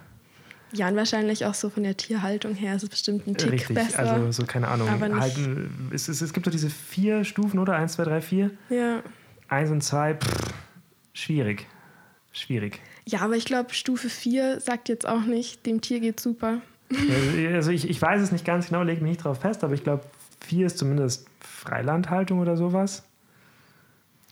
ja, 0.73 0.87
und 0.87 0.95
wahrscheinlich 0.95 1.45
auch 1.45 1.53
so 1.53 1.69
von 1.69 1.83
der 1.83 1.95
Tierhaltung 1.95 2.55
her 2.55 2.75
ist 2.75 2.83
es 2.83 2.89
bestimmt 2.89 3.27
ein 3.27 3.35
Tick 3.35 3.51
richtig, 3.51 3.75
besser. 3.75 3.99
also 3.99 4.31
so 4.31 4.45
keine 4.45 4.67
Ahnung. 4.67 4.89
Aber 4.89 5.19
Halten, 5.19 5.91
es, 5.93 6.07
es, 6.07 6.21
es 6.21 6.33
gibt 6.33 6.47
doch 6.47 6.51
diese 6.51 6.69
vier 6.69 7.23
Stufen, 7.23 7.59
oder? 7.59 7.75
Eins, 7.75 7.93
zwei, 7.93 8.03
drei, 8.05 8.21
vier. 8.21 8.49
Ja. 8.69 9.03
Eins 9.47 9.69
und 9.69 9.81
zwei, 9.83 10.15
pff, 10.15 10.53
schwierig. 11.13 11.67
Schwierig. 12.31 12.81
Ja, 13.05 13.19
aber 13.19 13.35
ich 13.35 13.45
glaube, 13.45 13.73
Stufe 13.73 14.09
4 14.09 14.59
sagt 14.59 14.89
jetzt 14.89 15.07
auch 15.07 15.21
nicht, 15.21 15.65
dem 15.67 15.81
Tier 15.81 15.99
geht 15.99 16.19
super. 16.19 16.61
Also 17.55 17.71
ich, 17.71 17.89
ich 17.89 18.01
weiß 18.01 18.21
es 18.21 18.31
nicht 18.31 18.45
ganz 18.45 18.67
genau, 18.67 18.81
lege 18.81 19.01
mich 19.01 19.11
nicht 19.11 19.23
drauf 19.23 19.41
fest, 19.41 19.63
aber 19.63 19.73
ich 19.73 19.83
glaube, 19.83 20.03
4 20.47 20.65
ist 20.65 20.77
zumindest 20.77 21.27
Freilandhaltung 21.39 22.39
oder 22.39 22.57
sowas. 22.57 23.03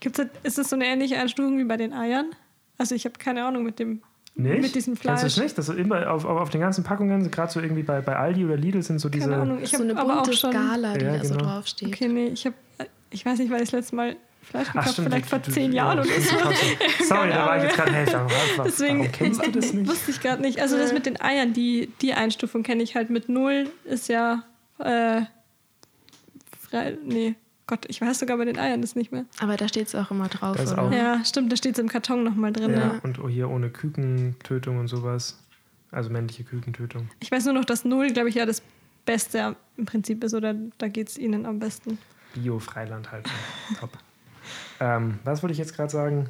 Gibt's, 0.01 0.19
ist 0.43 0.57
das 0.57 0.69
so 0.69 0.75
eine 0.75 0.85
ähnliche 0.87 1.17
Einstufung 1.17 1.57
wie 1.57 1.63
bei 1.63 1.77
den 1.77 1.93
Eiern? 1.93 2.25
Also 2.77 2.93
ich 2.95 3.05
habe 3.05 3.17
keine 3.17 3.45
Ahnung 3.45 3.63
mit 3.63 3.79
dem 3.79 4.01
Nicht? 4.35 4.61
Mit 4.61 4.75
diesem 4.75 4.95
Kennst 4.95 4.99
du 4.99 5.01
Fleisch. 5.03 5.21
das 5.21 5.37
nicht? 5.37 5.57
Das 5.57 5.65
so 5.67 5.73
immer 5.73 6.11
auf, 6.11 6.25
auf, 6.25 6.41
auf 6.41 6.49
den 6.49 6.59
ganzen 6.61 6.83
Packungen, 6.83 7.31
gerade 7.31 7.51
so 7.51 7.59
irgendwie 7.61 7.83
bei, 7.83 8.01
bei 8.01 8.15
Aldi 8.17 8.43
oder 8.45 8.57
Lidl 8.57 8.81
sind 8.83 8.99
so 8.99 9.07
diese. 9.09 9.29
Keine 9.29 9.41
Ahnung. 9.43 9.59
Ich 9.61 9.69
so 9.69 9.77
habe 9.79 9.89
eine 9.91 9.99
aber 9.99 10.13
auch 10.19 10.23
bunte 10.23 10.37
schon. 10.37 10.51
Skala, 10.51 10.97
die 10.97 11.05
Ja, 11.05 11.17
da 11.17 11.23
so 11.23 11.35
genau. 11.35 11.45
draufsteht. 11.45 11.87
Okay, 11.89 12.07
nee, 12.07 12.27
ich 12.27 12.45
habe, 12.45 12.55
ich 13.11 13.25
weiß 13.25 13.39
nicht, 13.39 13.49
weil 13.51 13.61
ich 13.61 13.69
das 13.69 13.79
letzte 13.79 13.95
Mal 13.95 14.15
Fleisch 14.43 14.67
Ach, 14.69 14.73
gekauft 14.73 14.93
stimmt, 14.93 15.07
vielleicht 15.09 15.25
du- 15.25 15.29
vor 15.29 15.39
du- 15.39 15.51
zehn 15.51 15.71
ja, 15.71 15.83
Jahren 15.85 15.99
oder 15.99 16.07
so. 16.19 16.35
Sorry, 17.05 17.29
da 17.29 17.45
war 17.45 17.57
ich 17.57 17.63
jetzt 17.63 17.75
gerade, 17.75 17.91
was, 17.93 18.65
Deswegen 18.65 18.99
warum 19.01 19.11
kennst 19.11 19.45
du 19.45 19.51
das 19.51 19.71
nicht? 19.73 19.87
wusste 19.87 20.09
ich 20.09 20.19
gerade 20.19 20.41
nicht. 20.41 20.59
Also 20.59 20.77
das 20.79 20.93
mit 20.93 21.05
den 21.05 21.21
Eiern, 21.21 21.53
die, 21.53 21.91
die 22.01 22.13
Einstufung 22.13 22.63
kenne 22.63 22.81
ich 22.81 22.95
halt 22.95 23.11
mit 23.11 23.29
null, 23.29 23.69
ist 23.85 24.07
ja 24.09 24.43
äh, 24.79 25.21
frei. 26.59 26.97
Nee, 27.05 27.35
Gott, 27.71 27.85
ich 27.87 28.01
weiß 28.01 28.19
sogar 28.19 28.35
bei 28.37 28.43
den 28.43 28.59
Eiern 28.59 28.81
das 28.81 28.95
nicht 28.97 29.13
mehr. 29.13 29.23
Aber 29.39 29.55
da 29.55 29.65
steht 29.65 29.87
es 29.87 29.95
auch 29.95 30.11
immer 30.11 30.27
drauf, 30.27 30.57
auch- 30.77 30.91
Ja, 30.91 31.23
stimmt, 31.23 31.53
da 31.53 31.55
steht 31.55 31.75
es 31.75 31.79
im 31.79 31.87
Karton 31.87 32.21
nochmal 32.21 32.51
drin. 32.51 32.71
Ja, 32.71 32.79
Ja. 32.79 32.99
und 33.01 33.17
hier 33.29 33.49
ohne 33.49 33.69
Kükentötung 33.69 34.77
und 34.77 34.89
sowas. 34.89 35.39
Also 35.89 36.09
männliche 36.09 36.43
Kükentötung. 36.43 37.07
Ich 37.21 37.31
weiß 37.31 37.45
nur 37.45 37.53
noch, 37.53 37.63
dass 37.63 37.85
null, 37.85 38.09
glaube 38.11 38.27
ich, 38.27 38.35
ja 38.35 38.45
das 38.45 38.61
Beste 39.05 39.55
im 39.77 39.85
Prinzip 39.85 40.21
ist 40.25 40.33
oder 40.33 40.53
da 40.79 40.89
geht 40.89 41.07
es 41.07 41.17
ihnen 41.17 41.45
am 41.45 41.59
besten. 41.59 41.97
Bio-Freilandhaltung. 42.33 43.31
Top. 43.79 43.91
Ähm, 44.81 45.19
was 45.23 45.41
wollte 45.41 45.53
ich 45.53 45.57
jetzt 45.57 45.73
gerade 45.73 45.89
sagen? 45.89 46.27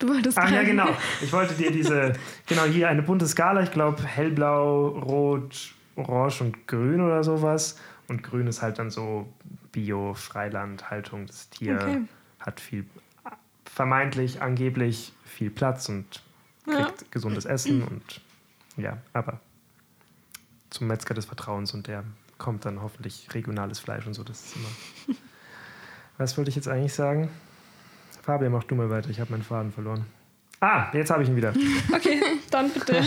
Du 0.00 0.08
wolltest 0.08 0.38
Ach 0.38 0.50
ja, 0.50 0.64
genau. 0.64 0.88
Ich 1.22 1.32
wollte 1.32 1.54
dir 1.54 1.70
diese, 1.70 2.14
genau 2.48 2.64
hier 2.64 2.88
eine 2.88 3.02
bunte 3.02 3.28
Skala, 3.28 3.62
ich 3.62 3.70
glaube 3.70 4.02
hellblau, 4.02 4.88
rot, 4.88 5.72
orange 5.94 6.40
und 6.40 6.66
grün 6.66 7.00
oder 7.00 7.22
sowas. 7.22 7.76
Und 8.10 8.24
grün 8.24 8.48
ist 8.48 8.60
halt 8.60 8.80
dann 8.80 8.90
so 8.90 9.32
Bio-Freilandhaltung. 9.70 11.26
Das 11.26 11.48
Tier 11.48 11.76
Okay. 11.76 12.00
hat 12.40 12.58
viel, 12.60 12.84
vermeintlich, 13.64 14.42
angeblich 14.42 15.12
viel 15.24 15.48
Platz 15.50 15.88
und 15.88 16.22
Ja. 16.66 16.74
kriegt 16.74 17.12
gesundes 17.12 17.44
Essen 17.44 17.82
und 17.82 18.20
ja, 18.76 18.98
aber 19.12 19.40
zum 20.70 20.88
Metzger 20.88 21.14
des 21.14 21.24
Vertrauens 21.24 21.72
und 21.72 21.86
der 21.86 22.02
kommt 22.38 22.64
dann 22.64 22.82
hoffentlich 22.82 23.28
regionales 23.32 23.78
Fleisch 23.78 24.06
und 24.06 24.14
so. 24.14 24.24
Das 24.24 24.44
ist 24.44 24.56
immer. 24.56 25.16
Was 26.18 26.36
wollte 26.36 26.48
ich 26.50 26.56
jetzt 26.56 26.68
eigentlich 26.68 26.94
sagen? 26.94 27.28
Fabian, 28.22 28.50
mach 28.52 28.64
du 28.64 28.74
mal 28.74 28.90
weiter. 28.90 29.08
Ich 29.10 29.20
habe 29.20 29.30
meinen 29.30 29.42
Faden 29.42 29.72
verloren. 29.72 30.04
Ah, 30.60 30.90
jetzt 30.92 31.10
habe 31.10 31.22
ich 31.22 31.28
ihn 31.28 31.36
wieder. 31.36 31.54
Okay, 31.94 32.20
dann 32.50 32.70
bitte. 32.70 33.02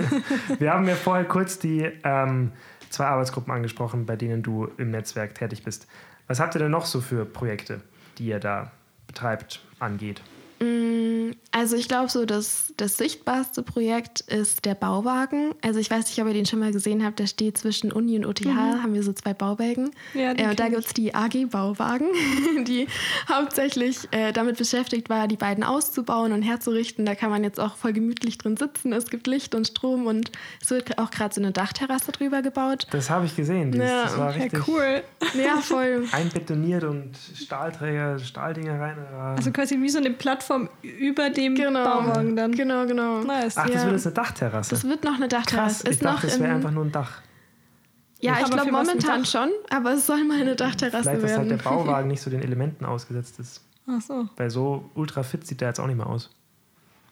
Wir 0.58 0.72
haben 0.72 0.88
ja 0.88 0.96
vorher 0.96 1.24
kurz 1.26 1.58
die 1.58 1.82
ähm, 2.02 2.52
zwei 2.90 3.06
Arbeitsgruppen 3.06 3.52
angesprochen, 3.52 4.06
bei 4.06 4.16
denen 4.16 4.42
du 4.42 4.68
im 4.78 4.90
Netzwerk 4.90 5.34
tätig 5.34 5.62
bist. 5.64 5.86
Was 6.26 6.40
habt 6.40 6.54
ihr 6.54 6.58
denn 6.58 6.70
noch 6.70 6.86
so 6.86 7.00
für 7.00 7.24
Projekte, 7.24 7.80
die 8.18 8.26
ihr 8.26 8.40
da 8.40 8.70
betreibt, 9.06 9.60
angeht? 9.78 10.22
Mm, 10.60 11.32
Also 11.52 11.76
ich 11.76 11.88
glaube 11.88 12.10
so, 12.10 12.26
dass 12.26 12.72
das 12.76 12.98
sichtbarste 12.98 13.62
Projekt 13.62 14.20
ist 14.20 14.64
der 14.66 14.74
Bauwagen. 14.74 15.54
Also 15.62 15.80
ich 15.80 15.90
weiß 15.90 16.06
nicht, 16.06 16.20
ob 16.20 16.26
ihr 16.28 16.34
den 16.34 16.44
schon 16.46 16.58
mal 16.58 16.70
gesehen 16.72 17.02
habt, 17.04 17.18
der 17.18 17.26
steht 17.26 17.56
zwischen 17.56 17.92
Uni 17.92 18.16
und 18.18 18.26
OTH, 18.26 18.44
haben 18.46 18.92
wir 18.92 19.02
so 19.02 19.12
zwei 19.14 19.32
Bauwagen. 19.32 19.90
Ja, 20.12 20.32
äh, 20.32 20.48
und 20.50 20.60
da 20.60 20.68
gibt 20.68 20.84
es 20.86 20.92
die 20.92 21.14
AG 21.14 21.46
Bauwagen, 21.50 22.08
die 22.66 22.86
hauptsächlich 23.28 24.06
äh, 24.12 24.32
damit 24.32 24.58
beschäftigt 24.58 25.08
war, 25.08 25.28
die 25.28 25.36
beiden 25.36 25.64
auszubauen 25.64 26.32
und 26.32 26.42
herzurichten. 26.42 27.06
Da 27.06 27.14
kann 27.14 27.30
man 27.30 27.42
jetzt 27.42 27.58
auch 27.58 27.76
voll 27.76 27.92
gemütlich 27.94 28.36
drin 28.38 28.56
sitzen. 28.56 28.92
Es 28.92 29.06
gibt 29.08 29.26
Licht 29.26 29.54
und 29.54 29.66
Strom 29.66 30.06
und 30.06 30.30
es 30.62 30.70
wird 30.70 30.98
auch 30.98 31.10
gerade 31.10 31.34
so 31.34 31.40
eine 31.40 31.52
Dachterrasse 31.52 32.12
drüber 32.12 32.42
gebaut. 32.42 32.86
Das 32.90 33.08
habe 33.08 33.24
ich 33.26 33.34
gesehen. 33.34 33.72
Dieses, 33.72 33.88
Ja, 33.88 34.02
das 34.04 34.18
war 34.18 34.36
Ja, 34.36 34.42
richtig 34.42 34.68
cool. 34.68 35.02
Ja, 35.42 35.56
voll. 35.56 36.04
einbetoniert 36.12 36.84
und 36.84 37.12
Stahlträger, 37.34 38.18
Stahldinger 38.18 38.78
rein. 38.80 38.98
Also 39.36 39.50
quasi 39.52 39.80
wie 39.80 39.88
so 39.88 39.98
eine 39.98 40.10
Plattform 40.10 40.45
über 40.82 41.30
dem 41.30 41.54
Genau. 41.54 41.84
Bauwagen 41.84 42.36
dann. 42.36 42.52
Genau, 42.52 42.86
genau. 42.86 43.20
Nice. 43.20 43.56
Ach, 43.56 43.66
das 43.66 43.74
ja. 43.74 43.82
wird 43.84 43.92
jetzt 43.94 44.06
eine 44.06 44.14
Dachterrasse. 44.14 44.70
Das 44.70 44.84
wird 44.84 45.04
noch 45.04 45.14
eine 45.16 45.28
Dachterrasse. 45.28 45.82
Krass, 45.82 45.84
ich 45.84 45.90
Ist 45.90 46.02
noch 46.02 46.14
dachte, 46.14 46.26
es 46.28 46.40
wäre 46.40 46.54
einfach 46.54 46.70
nur 46.70 46.84
ein 46.84 46.92
Dach. 46.92 47.20
Ja, 48.20 48.38
ich 48.40 48.50
glaube 48.50 48.72
momentan 48.72 49.24
schon, 49.26 49.50
aber 49.70 49.92
es 49.92 50.06
soll 50.06 50.24
mal 50.24 50.40
eine 50.40 50.56
Dachterrasse 50.56 51.02
Vielleicht, 51.02 51.22
dass 51.22 51.30
halt 51.32 51.48
werden. 51.48 51.58
der 51.58 51.64
Bauwagen 51.70 52.08
nicht 52.08 52.20
so 52.22 52.30
den 52.30 52.42
Elementen 52.42 52.84
ausgesetzt 52.84 53.38
ist. 53.38 53.60
Ach 53.86 54.00
so. 54.00 54.28
Weil 54.36 54.50
so 54.50 54.90
ultra 54.94 55.22
fit 55.22 55.46
sieht 55.46 55.60
der 55.60 55.68
jetzt 55.68 55.80
auch 55.80 55.86
nicht 55.86 55.96
mehr 55.96 56.06
aus. 56.06 56.30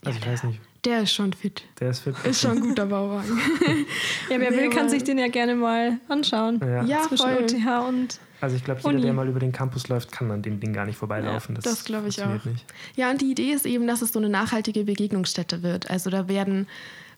Also 0.05 0.19
ich 0.19 0.27
weiß 0.27 0.45
nicht. 0.45 0.61
Der 0.85 1.01
ist 1.03 1.13
schon 1.13 1.33
fit. 1.33 1.63
Der 1.81 1.91
ist 1.91 2.01
fit. 2.01 2.15
Ist 2.25 2.41
schon 2.43 2.53
ein 2.53 2.61
guter 2.61 2.87
Bauwagen. 2.87 3.29
Ja, 4.31 4.41
wer 4.41 4.51
Nee, 4.51 4.57
will, 4.57 4.71
kann 4.71 4.89
sich 4.89 5.05
den 5.05 5.19
ja 5.19 5.29
gerne 5.29 5.55
mal 5.55 5.99
anschauen. 6.09 6.61
Ja. 6.63 6.83
Ja, 6.85 7.03
Zwischen 7.03 7.27
voll. 7.27 7.45
OTH 7.45 7.89
und. 7.89 8.19
Also 8.45 8.57
ich 8.57 8.65
glaube, 8.65 8.81
jeder, 8.85 9.01
der 9.01 9.13
mal 9.13 9.29
über 9.29 9.41
den 9.41 9.53
Campus 9.53 9.89
läuft, 9.89 10.13
kann 10.13 10.31
an 10.31 10.43
dem 10.43 10.61
Ding 10.61 10.73
gar 10.73 10.87
nicht 10.87 10.97
vorbeilaufen. 10.97 11.55
Ja, 11.55 11.63
das 11.63 11.85
glaub 11.85 12.07
ich 12.07 12.17
funktioniert 12.17 12.41
auch. 12.43 12.45
Nicht. 12.45 12.65
Ja, 12.95 13.11
und 13.11 13.21
die 13.21 13.31
Idee 13.31 13.51
ist 13.53 13.67
eben, 13.67 13.87
dass 13.87 14.03
es 14.03 14.13
so 14.13 14.19
eine 14.19 14.29
nachhaltige 14.29 14.85
Begegnungsstätte 14.85 15.63
wird. 15.63 15.91
Also 15.91 16.11
da 16.11 16.29
werden 16.29 16.67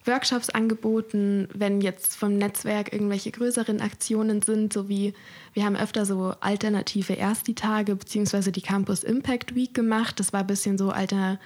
Workshops 0.05 0.49
angeboten, 0.49 1.49
wenn 1.53 1.81
jetzt 1.81 2.15
vom 2.15 2.37
Netzwerk 2.37 2.93
irgendwelche 2.93 3.31
größeren 3.31 3.81
Aktionen 3.81 4.41
sind, 4.41 4.71
so 4.71 4.87
wie 4.87 5.13
wir 5.53 5.65
haben 5.65 5.75
öfter 5.75 6.05
so 6.05 6.33
alternative 6.39 7.17
Ersti-Tage 7.17 7.95
beziehungsweise 7.95 8.51
die 8.51 8.61
Campus 8.61 9.03
Impact 9.03 9.53
Week 9.53 9.73
gemacht. 9.73 10.19
Das 10.19 10.31
war 10.33 10.41
ein 10.41 10.47
bisschen 10.47 10.77
so 10.77 10.91
alter, 10.91 11.39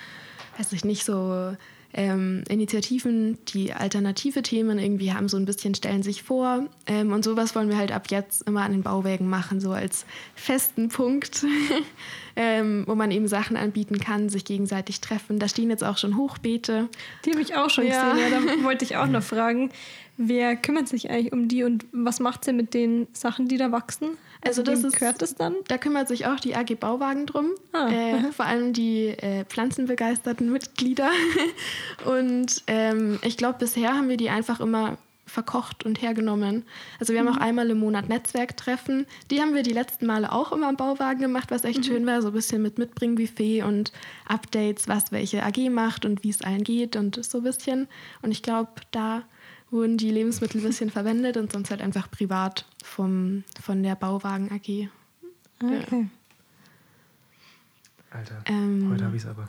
weiß 0.57 0.71
ich 0.73 0.85
nicht, 0.85 1.03
so 1.03 1.55
ähm, 1.93 2.43
Initiativen, 2.49 3.37
die 3.49 3.73
alternative 3.73 4.41
Themen 4.41 4.79
irgendwie 4.79 5.13
haben, 5.13 5.27
so 5.27 5.37
ein 5.37 5.45
bisschen 5.45 5.75
stellen 5.75 6.03
sich 6.03 6.23
vor. 6.23 6.65
Ähm, 6.87 7.11
und 7.11 7.23
sowas 7.23 7.53
wollen 7.55 7.69
wir 7.69 7.77
halt 7.77 7.91
ab 7.91 8.07
jetzt 8.09 8.43
immer 8.47 8.61
an 8.61 8.71
den 8.71 8.83
Bauwägen 8.83 9.27
machen, 9.29 9.59
so 9.59 9.71
als 9.71 10.05
festen 10.35 10.89
Punkt, 10.89 11.45
ähm, 12.35 12.83
wo 12.87 12.95
man 12.95 13.11
eben 13.11 13.27
Sachen 13.27 13.57
anbieten 13.57 13.99
kann, 13.99 14.29
sich 14.29 14.45
gegenseitig 14.45 15.01
treffen. 15.01 15.39
Da 15.39 15.47
stehen 15.47 15.69
jetzt 15.69 15.83
auch 15.83 15.97
schon 15.97 16.17
Hochbeete. 16.17 16.87
Die 17.25 17.31
habe 17.31 17.41
ich 17.41 17.55
auch 17.55 17.69
schon 17.69 17.85
Ja. 17.87 18.13
gesehen. 18.13 18.31
Ja, 18.31 18.39
da 18.57 18.63
wollte 18.63 18.85
ich 18.85 18.95
auch 18.97 19.07
noch 19.07 19.23
fragen, 19.31 19.69
wer 20.27 20.55
kümmert 20.55 20.87
sich 20.87 21.09
eigentlich 21.09 21.33
um 21.33 21.47
die 21.47 21.63
und 21.63 21.85
was 21.91 22.19
macht 22.19 22.45
sie 22.45 22.53
mit 22.53 22.73
den 22.73 23.07
Sachen, 23.13 23.47
die 23.47 23.57
da 23.57 23.71
wachsen? 23.71 24.09
Also 24.43 24.63
das 24.63 24.81
wem 24.81 24.89
ist- 24.89 24.97
gehört 24.99 25.21
das 25.21 25.35
dann? 25.35 25.55
Da 25.67 25.77
kümmert 25.77 26.07
sich 26.07 26.25
auch 26.25 26.39
die 26.39 26.55
AG 26.55 26.75
Bauwagen 26.79 27.25
drum. 27.27 27.51
Ah, 27.73 27.89
äh, 27.89 28.31
vor 28.31 28.45
allem 28.45 28.73
die 28.73 29.09
äh, 29.09 29.45
pflanzenbegeisterten 29.45 30.51
Mitglieder. 30.51 31.09
Und 32.05 32.63
ähm, 32.67 33.19
ich 33.23 33.37
glaube, 33.37 33.59
bisher 33.59 33.93
haben 33.95 34.09
wir 34.09 34.17
die 34.17 34.29
einfach 34.29 34.59
immer 34.59 34.97
verkocht 35.27 35.85
und 35.85 36.01
hergenommen. 36.01 36.63
Also 36.99 37.13
wir 37.13 37.21
haben 37.21 37.29
auch 37.29 37.37
einmal 37.37 37.69
im 37.69 37.79
Monat 37.79 38.09
Netzwerktreffen. 38.09 39.05
Die 39.29 39.39
haben 39.39 39.53
wir 39.53 39.63
die 39.63 39.71
letzten 39.71 40.05
Male 40.05 40.29
auch 40.29 40.51
immer 40.51 40.67
am 40.67 40.75
Bauwagen 40.75 41.21
gemacht, 41.21 41.51
was 41.51 41.63
echt 41.63 41.85
schön 41.85 42.05
war. 42.05 42.21
So 42.21 42.29
ein 42.29 42.33
bisschen 42.33 42.61
mit 42.61 42.77
Mitbringbuffet 42.77 43.63
und 43.63 43.93
Updates, 44.27 44.89
was 44.89 45.13
welche 45.13 45.41
AG 45.43 45.69
macht 45.69 46.03
und 46.03 46.23
wie 46.23 46.31
es 46.31 46.41
allen 46.41 46.65
geht 46.65 46.97
und 46.97 47.23
so 47.23 47.37
ein 47.37 47.43
bisschen. 47.45 47.87
Und 48.21 48.31
ich 48.31 48.41
glaube, 48.43 48.71
da 48.91 49.23
wurden 49.71 49.97
die 49.97 50.11
Lebensmittel 50.11 50.61
ein 50.61 50.67
bisschen 50.67 50.89
verwendet 50.89 51.37
und 51.37 51.51
sonst 51.51 51.71
halt 51.71 51.81
einfach 51.81 52.11
privat 52.11 52.65
vom, 52.83 53.43
von 53.61 53.81
der 53.81 53.95
Bauwagen 53.95 54.51
AG. 54.51 54.89
Okay. 55.63 56.07
Alter, 58.11 58.43
Ähm, 58.45 58.89
heute 58.91 59.05
habe 59.05 59.15
ich 59.15 59.23
es 59.23 59.29
aber. 59.29 59.47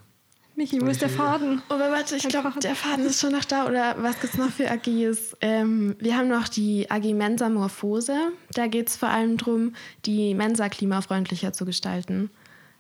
Michi, 0.55 0.81
wo 0.83 0.87
ist 0.87 1.01
der 1.01 1.09
Faden? 1.09 1.63
Oh, 1.71 1.79
warte, 1.79 2.15
ich 2.15 2.25
Ein 2.25 2.31
glaube, 2.31 2.53
der 2.61 2.77
Faden 2.77 3.07
ist 3.07 3.21
schon 3.21 3.33
noch 3.33 3.45
da. 3.45 3.67
Oder 3.67 3.97
was 4.03 4.21
gibt 4.21 4.35
es 4.35 4.39
noch 4.39 4.51
für 4.51 4.71
AGs? 4.71 5.35
Ähm, 5.41 5.97
wir 5.99 6.17
haben 6.17 6.29
noch 6.29 6.47
die 6.47 6.91
AG 6.91 7.15
Mensa 7.15 7.49
Morphose. 7.49 8.15
Da 8.53 8.67
geht 8.67 8.89
es 8.89 8.97
vor 8.97 9.09
allem 9.09 9.39
darum, 9.39 9.75
die 10.05 10.35
Mensa 10.35 10.69
klimafreundlicher 10.69 11.55
zu 11.55 11.65
gestalten. 11.65 12.31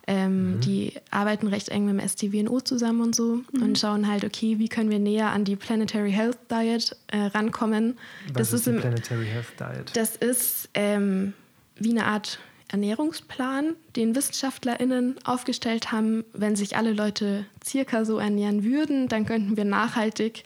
Ähm, 0.06 0.60
Die 0.60 0.94
arbeiten 1.10 1.46
recht 1.46 1.68
eng 1.68 1.86
mit 1.86 2.00
dem 2.00 2.08
STWNO 2.08 2.60
zusammen 2.60 3.02
und 3.02 3.14
so 3.14 3.40
und 3.52 3.78
schauen 3.78 4.08
halt, 4.08 4.24
okay, 4.24 4.58
wie 4.58 4.68
können 4.68 4.90
wir 4.90 4.98
näher 4.98 5.30
an 5.30 5.44
die 5.44 5.54
Planetary 5.54 6.10
Health 6.10 6.38
Diet 6.50 6.96
äh, 7.06 7.18
rankommen. 7.26 7.98
Was 8.32 8.50
das 8.50 8.52
ist, 8.52 8.54
ist 8.54 8.66
die 8.66 8.70
im, 8.70 8.80
Planetary 8.80 9.26
Health 9.26 9.52
Diet? 9.60 9.96
das 9.96 10.16
ist 10.16 10.68
ähm, 10.74 11.34
wie 11.76 11.90
eine 11.90 12.06
Art 12.06 12.40
Ernährungsplan, 12.68 13.74
den 13.96 14.16
WissenschaftlerInnen 14.16 15.16
aufgestellt 15.24 15.92
haben. 15.92 16.24
Wenn 16.32 16.56
sich 16.56 16.76
alle 16.76 16.92
Leute 16.92 17.44
circa 17.64 18.04
so 18.04 18.18
ernähren 18.18 18.64
würden, 18.64 19.08
dann 19.08 19.26
könnten 19.26 19.56
wir 19.56 19.66
nachhaltig, 19.66 20.44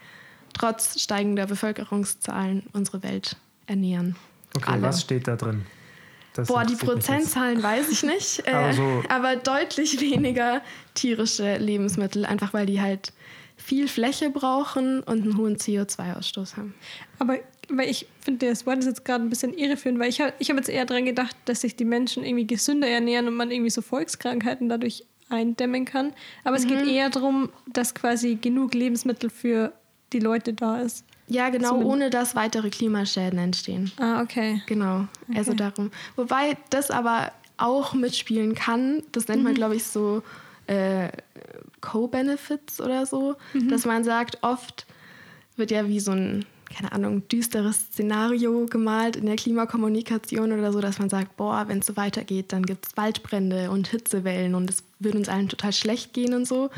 trotz 0.53 1.01
steigender 1.01 1.47
Bevölkerungszahlen, 1.47 2.65
unsere 2.73 3.03
Welt 3.03 3.37
ernähren. 3.67 4.17
okay, 4.57 4.73
alle. 4.73 4.83
was 4.83 5.01
steht 5.01 5.29
da 5.29 5.37
drin? 5.37 5.65
Das 6.37 6.49
Boah, 6.49 6.65
die. 6.65 6.75
Prozentzahlen 6.77 7.63
weiß 7.63 7.89
ich 7.91 8.03
nicht, 8.03 8.41
äh, 8.47 8.51
Aber 8.51 8.73
so- 8.73 9.03
aber 9.09 9.37
deutlich 9.37 10.01
weniger 10.01 10.63
tierische 10.95 11.57
Lebensmittel, 11.59 12.25
einfach 12.25 12.53
weil 12.55 12.67
die 12.67 12.81
halt 12.81 13.13
viel 13.57 13.89
Fläche 13.89 14.31
brauchen 14.31 15.01
und 15.03 15.23
einen 15.23 15.37
hohen 15.39 15.57
CO2-Ausstoß 15.57 16.57
haben. 16.57 16.75
Aber 17.19 17.39
weil 17.69 17.89
ich 17.91 18.07
finde, 18.21 18.47
das 18.49 18.65
Wort 18.67 18.79
ist 18.79 18.85
jetzt 18.87 19.05
gerade 19.05 19.25
ein 19.25 19.31
bisschen 19.31 19.53
irreführend, 19.55 19.99
weil 19.99 20.09
ich 20.09 20.21
habe 20.21 20.33
ich 20.39 20.51
hab 20.51 20.57
jetzt 20.57 20.69
eher 20.69 20.85
daran 20.85 21.05
gedacht, 21.05 21.35
dass 21.47 21.63
sich 21.63 21.75
die 21.75 21.85
Menschen 21.87 22.23
irgendwie 22.25 22.47
gesünder 22.47 22.87
ernähren 22.87 23.27
und 23.27 23.35
man 23.35 23.51
irgendwie 23.51 23.71
so 23.71 23.83
Volkskrankheiten 23.83 24.69
dadurch 24.69 25.05
eindämmen 25.31 25.85
kann. 25.85 26.13
Aber 26.45 26.55
es 26.57 26.65
Mhm. 26.65 26.69
geht 26.69 26.87
eher 26.87 27.11
darum, 27.11 27.49
dass 27.73 27.95
quasi 27.95 28.37
genug 28.37 28.75
Lebensmittel 28.75 29.31
für 29.31 29.73
die 30.13 30.21
Leute 30.21 30.53
da 30.53 30.81
ist. 30.81 31.05
Ja, 31.29 31.49
genau, 31.49 31.81
ohne 31.81 32.11
dass 32.11 32.37
weitere 32.37 32.71
Klimaschäden 32.71 33.39
entstehen. 33.39 33.91
Ah, 33.99 34.23
okay. 34.23 34.63
Genau, 34.67 35.07
also 35.35 35.53
Okay. 35.53 35.59
darum. 35.59 35.91
Wobei 36.15 36.57
das 36.71 36.91
aber 36.91 37.33
auch 37.57 37.95
mitspielen 37.95 38.55
kann, 38.55 39.03
das 39.13 39.29
nennt 39.29 39.43
man, 39.43 39.55
glaube 39.55 39.75
ich, 39.77 39.85
so 39.85 40.23
äh, 40.67 41.09
Co-Benefits 41.81 42.81
oder 42.81 43.07
so, 43.07 43.37
dass 43.71 43.85
man 43.87 44.05
sagt, 44.05 44.39
oft 44.43 44.87
wird 45.57 45.71
ja 45.71 45.89
wie 45.89 46.01
so 46.01 46.13
ein, 46.13 46.45
keine 46.75 46.93
Ahnung, 46.93 47.27
düsteres 47.29 47.77
Szenario 47.93 48.67
gemalt 48.67 49.17
in 49.17 49.27
der 49.27 49.37
Klimakommunikation 49.37 50.53
oder 50.53 50.73
so, 50.73 50.81
dass 50.81 50.99
man 50.99 51.09
sagt, 51.09 51.37
boah, 51.37 51.65
wenn 51.69 51.79
es 51.79 51.87
so 51.87 51.97
weitergeht, 51.97 52.53
dann 52.53 52.65
gibt 52.65 52.87
es 52.87 52.97
Waldbrände 52.97 53.71
und 53.71 53.89
Hitzewellen 53.89 54.55
und 54.55 54.69
es 54.71 54.83
würde 54.99 55.19
uns 55.19 55.29
allen 55.29 55.49
total 55.49 55.73
schlecht 55.73 56.13
gehen 56.15 56.33
und 56.35 56.47
so. 56.47 56.71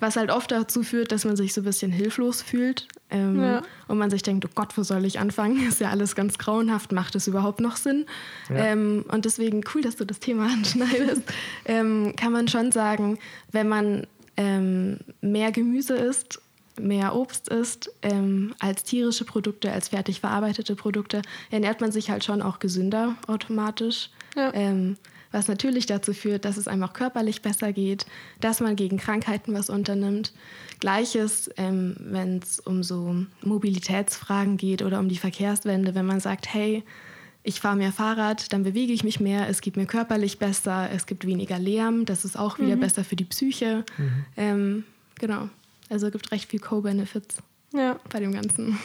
Was 0.00 0.16
halt 0.16 0.30
oft 0.30 0.50
dazu 0.50 0.82
führt, 0.82 1.12
dass 1.12 1.24
man 1.24 1.36
sich 1.36 1.52
so 1.54 1.60
ein 1.60 1.64
bisschen 1.64 1.92
hilflos 1.92 2.42
fühlt 2.42 2.88
ähm, 3.10 3.40
Ja. 3.40 3.62
und 3.88 3.96
man 3.98 4.10
sich 4.10 4.22
denkt, 4.22 4.44
oh 4.44 4.50
Gott, 4.54 4.76
wo 4.76 4.82
soll 4.82 5.04
ich 5.04 5.18
anfangen? 5.20 5.56
Ist 5.68 5.80
ja 5.80 5.90
alles 5.90 6.14
ganz 6.16 6.36
grauenhaft, 6.38 6.92
macht 6.92 7.14
es 7.14 7.26
überhaupt 7.28 7.60
noch 7.60 7.76
Sinn? 7.76 8.06
Ja. 8.48 8.56
Ähm, 8.66 9.04
und 9.08 9.24
deswegen, 9.24 9.62
cool, 9.74 9.82
dass 9.82 9.96
du 9.96 10.04
das 10.04 10.18
Thema 10.20 10.46
anschneidest, 10.52 11.22
ähm, 11.64 12.14
kann 12.16 12.32
man 12.32 12.48
schon 12.48 12.72
sagen, 12.72 13.18
wenn 13.52 13.68
man 13.68 14.06
ähm, 14.36 14.98
mehr 15.20 15.52
Gemüse 15.52 15.94
isst, 15.96 16.40
mehr 16.80 17.14
Obst 17.14 17.48
isst, 17.48 17.90
ähm, 18.02 18.54
als 18.58 18.82
tierische 18.82 19.24
Produkte, 19.24 19.72
als 19.72 19.88
fertig 19.88 20.20
verarbeitete 20.20 20.76
Produkte, 20.76 21.22
ernährt 21.50 21.80
man 21.80 21.92
sich 21.92 22.10
halt 22.10 22.24
schon 22.24 22.42
auch 22.42 22.58
gesünder 22.58 23.16
automatisch. 23.26 24.10
Ja. 24.36 24.52
Ähm, 24.54 24.96
was 25.32 25.46
natürlich 25.46 25.86
dazu 25.86 26.12
führt, 26.12 26.44
dass 26.44 26.56
es 26.56 26.66
einem 26.66 26.82
auch 26.82 26.92
körperlich 26.92 27.42
besser 27.42 27.72
geht, 27.72 28.06
dass 28.40 28.60
man 28.60 28.74
gegen 28.76 28.96
Krankheiten 28.96 29.54
was 29.54 29.70
unternimmt. 29.70 30.32
Gleiches, 30.80 31.50
ähm, 31.56 31.96
wenn 32.00 32.38
es 32.38 32.58
um 32.58 32.82
so 32.82 33.14
Mobilitätsfragen 33.42 34.56
geht 34.56 34.82
oder 34.82 34.98
um 34.98 35.08
die 35.08 35.18
Verkehrswende, 35.18 35.94
wenn 35.94 36.06
man 36.06 36.20
sagt, 36.20 36.52
hey, 36.52 36.82
ich 37.42 37.60
fahre 37.60 37.76
mehr 37.76 37.92
Fahrrad, 37.92 38.52
dann 38.52 38.64
bewege 38.64 38.92
ich 38.92 39.04
mich 39.04 39.20
mehr, 39.20 39.48
es 39.48 39.60
geht 39.60 39.76
mir 39.76 39.86
körperlich 39.86 40.38
besser, 40.38 40.90
es 40.92 41.06
gibt 41.06 41.26
weniger 41.26 41.58
Lärm, 41.58 42.04
das 42.04 42.24
ist 42.24 42.38
auch 42.38 42.58
wieder 42.58 42.76
besser 42.76 43.02
für 43.02 43.16
die 43.16 43.24
Psyche. 43.24 43.84
Ähm, 44.36 44.84
genau, 45.18 45.48
also 45.90 46.06
es 46.06 46.12
gibt 46.12 46.32
recht 46.32 46.48
viel 46.50 46.60
Co-Benefits 46.60 47.42
Ja. 47.74 47.98
bei 48.08 48.20
dem 48.20 48.32
Ganzen. 48.32 48.78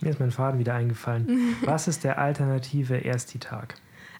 Mir 0.00 0.10
ist 0.10 0.20
mein 0.20 0.30
Faden 0.30 0.58
wieder 0.60 0.74
eingefallen. 0.74 1.56
Was 1.64 1.88
ist 1.88 2.04
der 2.04 2.18
alternative 2.18 3.04
Ersti-Tag? 3.04 3.74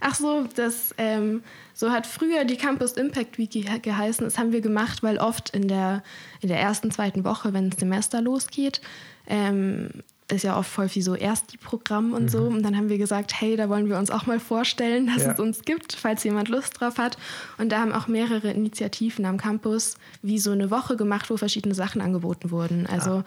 Ach 0.05 0.15
so, 0.17 0.49
das 0.57 0.93
ähm, 0.99 1.43
so 1.75 1.91
hat 1.93 2.09
früher 2.09 2.45
die 2.45 2.57
Campus 2.57 2.93
Impact 2.95 3.39
Week 3.39 3.51
ge 3.51 3.65
geheißen. 3.79 4.25
Das 4.25 4.37
haben 4.37 4.51
wir 4.51 4.61
gemacht, 4.61 5.03
weil 5.05 5.19
oft 5.19 5.51
in 5.51 5.69
der, 5.69 6.03
in 6.41 6.49
der 6.49 6.59
ersten, 6.61 6.91
zweiten 6.91 7.25
Woche, 7.25 7.53
wenn 7.53 7.71
das 7.71 7.79
Semester 7.79 8.21
losgeht, 8.21 8.81
ähm, 9.29 9.91
ist 10.33 10.43
ja 10.43 10.59
oft 10.59 10.71
voll 10.71 10.89
viel 10.89 11.03
so 11.03 11.15
Ersti-Programm 11.15 12.13
und 12.13 12.31
so. 12.31 12.43
Und 12.43 12.63
dann 12.63 12.77
haben 12.77 12.89
wir 12.89 12.99
gesagt, 12.99 13.41
hey, 13.41 13.57
da 13.57 13.69
wollen 13.69 13.89
wir 13.89 13.99
uns 13.99 14.11
auch 14.11 14.27
mal 14.27 14.41
vorstellen, 14.41 15.07
dass 15.07 15.23
Ja. 15.25 15.33
es 15.33 15.39
uns 15.39 15.63
gibt, 15.63 15.93
falls 15.93 16.25
jemand 16.25 16.49
Lust 16.49 16.81
drauf 16.81 16.99
hat. 16.99 17.17
Und 17.59 17.71
da 17.71 17.81
haben 17.81 17.93
auch 17.93 18.09
mehrere 18.09 18.51
Initiativen 18.51 19.25
am 19.25 19.37
Campus 19.39 19.95
wie 20.23 20.39
so 20.39 20.51
eine 20.51 20.71
Woche 20.71 20.97
gemacht, 20.97 21.31
wo 21.31 21.37
verschiedene 21.37 21.75
Sachen 21.75 22.01
angeboten 22.01 22.51
wurden. 22.51 22.87
Also 22.87 23.23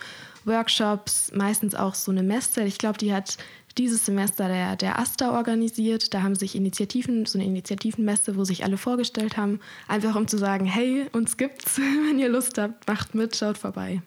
Workshops, 0.46 1.32
meistens 1.34 1.76
auch 1.76 1.96
so 1.96 2.12
eine 2.12 2.24
Messe. 2.24 2.64
Ich 2.64 2.78
glaube, 2.78 2.98
die 2.98 3.14
hat 3.14 3.38
dieses 3.78 4.06
Semester 4.06 4.48
der, 4.48 4.76
der 4.76 5.00
AStA 5.00 5.32
organisiert. 5.36 6.14
Da 6.14 6.22
haben 6.24 6.36
sich 6.36 6.56
Initiativen, 6.56 7.26
so 7.26 7.38
eine 7.38 7.46
Initiativenmesse, 7.48 8.38
wo 8.38 8.44
sich 8.46 8.64
alle 8.64 8.78
vorgestellt 8.78 9.36
haben, 9.38 9.60
einfach 9.88 10.16
um 10.16 10.28
zu 10.28 10.38
sagen, 10.38 10.66
hey, 10.66 11.08
uns 11.12 11.36
gibt's, 11.38 11.78
wenn 12.10 12.20
ihr 12.20 12.30
Lust 12.30 12.58
habt, 12.58 12.88
macht 12.88 13.16
mit, 13.16 13.36
schaut 13.36 13.58
vorbei. 13.58 14.02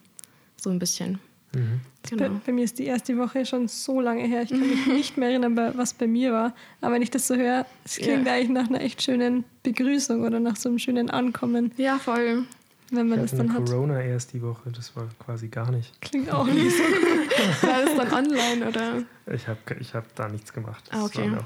So 0.61 0.71
ein 0.71 0.79
bisschen. 0.79 1.19
Mhm. 1.55 1.81
Bei, 2.03 2.17
Genau. 2.17 2.41
bei 2.47 2.53
mir 2.53 2.65
ist 2.65 2.79
die 2.79 2.87
erste 2.87 3.17
Woche 3.19 3.45
schon 3.45 3.69
so 3.69 4.01
lange 4.01 4.23
her. 4.25 4.43
Ich 4.43 4.51
kann 4.51 4.61
mich 4.61 4.87
nicht 4.87 5.17
mehr 5.17 5.31
erinnern, 5.31 5.55
bei- 5.55 5.77
was 5.77 5.93
bei 5.95 6.07
mir 6.07 6.33
war. 6.33 6.55
Aber 6.81 6.95
wenn 6.95 7.03
ich 7.03 7.11
das 7.11 7.27
so 7.27 7.35
höre, 7.37 7.67
es 7.85 7.97
klingt 7.97 8.27
Ja. 8.27 8.35
eigentlich 8.35 8.51
nach 8.51 8.69
einer 8.69 8.81
echt 8.81 9.03
schönen 9.03 9.45
Begrüßung 9.63 10.23
oder 10.25 10.41
nach 10.41 10.57
so 10.57 10.69
einem 10.69 10.79
schönen 10.79 11.11
Ankommen, 11.11 11.73
Ja, 11.77 11.99
voll. 11.99 12.45
wenn 12.91 13.09
man 13.09 13.19
Ich 13.25 13.31
das 13.31 13.33
hatte 13.33 13.49
dann 13.49 13.57
eine 13.57 13.65
hat. 13.65 13.71
Corona 13.71 14.01
erst 14.03 14.33
die 14.33 14.41
Woche, 14.43 14.71
das 14.71 14.95
war 14.97 15.07
quasi 15.25 15.49
gar 15.49 15.71
nicht. 15.71 16.01
Klingt 16.01 16.33
auch 16.33 16.47
nicht 16.47 16.71
so. 16.77 17.67
War 17.67 17.85
das 17.85 17.97
dann 17.97 18.13
online 18.27 18.67
oder? 18.69 19.03
Ich 19.35 19.47
habe 19.49 19.59
ich 19.81 19.95
hab 19.95 20.15
da 20.15 20.29
nichts 20.29 20.53
gemacht. 20.53 20.85
Ah, 20.91 21.05
okay. 21.05 21.23
war 21.23 21.27
mir 21.29 21.39
auch- 21.39 21.45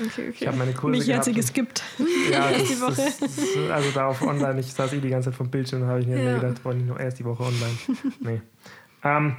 Okay, 0.00 0.28
Ich 0.30 0.36
okay. 0.36 0.46
habe 0.46 0.56
meine 0.56 0.72
Kurse 0.72 0.98
Mich 0.98 1.14
hat 1.14 1.22
sie 1.24 1.32
gehabt. 1.32 1.54
geskippt. 1.54 1.82
Ja, 2.30 2.50
das, 2.58 2.64
die 2.66 2.80
Woche. 2.80 2.94
Das, 2.96 3.18
das, 3.18 3.38
also 3.70 3.90
da 3.92 4.06
auf 4.06 4.22
online, 4.22 4.58
ich 4.60 4.72
saß 4.72 4.94
eh 4.94 5.00
die 5.00 5.10
ganze 5.10 5.28
Zeit 5.28 5.36
vom 5.36 5.50
Bildschirm 5.50 5.82
und 5.82 5.88
habe 5.88 6.00
ich 6.00 6.06
mir 6.06 6.22
Ja. 6.22 6.38
gedacht, 6.38 6.62
boah, 6.62 6.72
nicht 6.72 6.86
nur 6.86 6.98
erst 6.98 7.18
die 7.18 7.24
Woche 7.26 7.42
online. 7.42 7.98
Nee. 8.20 8.40
Ähm, 9.04 9.36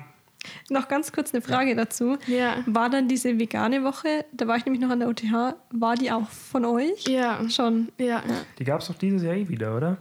Noch 0.70 0.88
ganz 0.90 1.12
kurz 1.14 1.34
eine 1.34 1.42
Frage 1.42 1.76
dazu. 1.76 2.18
Ja. 2.28 2.56
War 2.66 2.90
dann 2.90 3.08
diese 3.08 3.40
vegane 3.40 3.84
Woche, 3.84 4.26
da 4.34 4.46
war 4.48 4.58
ich 4.58 4.66
nämlich 4.66 4.82
noch 4.82 4.90
an 4.90 5.00
der 5.00 5.08
UTH, 5.08 5.56
war 5.72 5.96
die 5.96 6.12
auch 6.12 6.28
von 6.30 6.66
euch? 6.66 7.08
Ja, 7.08 7.48
Schon. 7.50 7.90
ja. 7.98 8.22
die 8.60 8.64
gab 8.66 8.82
es 8.82 8.88
doch 8.88 8.96
dieses 8.96 9.24
Jahr 9.24 9.36
eh 9.36 9.48
wieder, 9.48 9.76
oder? 9.78 9.98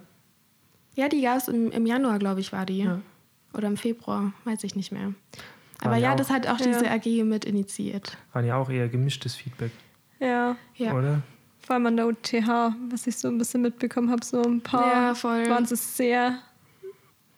Ja, 0.94 1.08
die 1.08 1.22
gab 1.22 1.36
es 1.38 1.48
im, 1.48 1.70
im 1.70 1.86
Januar, 1.86 2.18
glaube 2.18 2.40
ich, 2.40 2.52
war 2.52 2.66
die. 2.66 2.78
Ja. 2.82 3.00
Oder 3.54 3.68
im 3.68 3.76
Februar, 3.76 4.32
weiß 4.44 4.64
ich 4.64 4.74
nicht 4.76 4.92
mehr. 4.92 5.12
Aber 5.80 5.96
ja 5.96 6.02
ja, 6.08 6.12
auch- 6.12 6.16
das 6.16 6.30
hat 6.30 6.46
auch 6.48 6.58
Ja. 6.58 6.66
diese 6.66 6.90
AG 6.90 7.22
mit 7.24 7.44
initiiert. 7.44 8.16
Waren 8.32 8.46
ja 8.46 8.56
auch 8.56 8.68
eher 8.70 8.88
gemischtes 8.88 9.34
Feedback, 9.36 9.70
Ja. 10.20 10.56
Ja. 10.76 10.94
oder? 10.94 11.22
Vor 11.60 11.74
allem 11.74 11.86
an 11.86 11.96
der 11.96 12.08
UTH, 12.08 12.74
was 12.90 13.06
ich 13.06 13.16
so 13.16 13.28
ein 13.28 13.38
bisschen 13.38 13.62
mitbekommen 13.62 14.10
habe, 14.10 14.24
so 14.24 14.42
ein 14.42 14.60
paar 14.60 14.86
Ja, 14.92 15.14
voll. 15.14 15.48
waren 15.48 15.62
es 15.64 15.96
sehr 15.96 16.38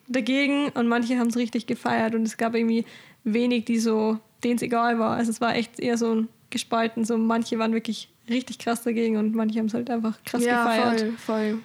dagegen 0.09 0.69
und 0.71 0.88
manche 0.88 1.19
haben 1.19 1.29
es 1.29 1.37
richtig 1.37 1.67
gefeiert 1.67 2.14
und 2.14 2.23
es 2.23 2.37
gab 2.37 2.55
irgendwie 2.55 2.85
wenig, 3.25 3.64
die 3.64 3.79
so, 3.79 4.19
denen 4.43 4.57
es 4.57 4.62
egal 4.62 4.99
war. 4.99 5.17
Also 5.17 5.31
es 5.31 5.40
war 5.40 5.55
echt 5.57 5.81
eher 5.81 5.97
so 5.99 6.14
ein 6.14 6.29
gespalten. 6.51 7.05
So 7.05 7.17
manche 7.19 7.59
waren 7.59 7.73
wirklich 7.73 8.09
richtig 8.29 8.59
krass 8.59 8.83
dagegen 8.83 9.17
und 9.17 9.35
manche 9.35 9.59
haben 9.59 9.67
es 9.67 9.75
halt 9.75 9.90
einfach 9.90 10.17
krass 10.25 10.45
ja, 10.45 10.62
gefeiert. 10.64 11.01
voll, 11.01 11.12
voll. 11.19 11.59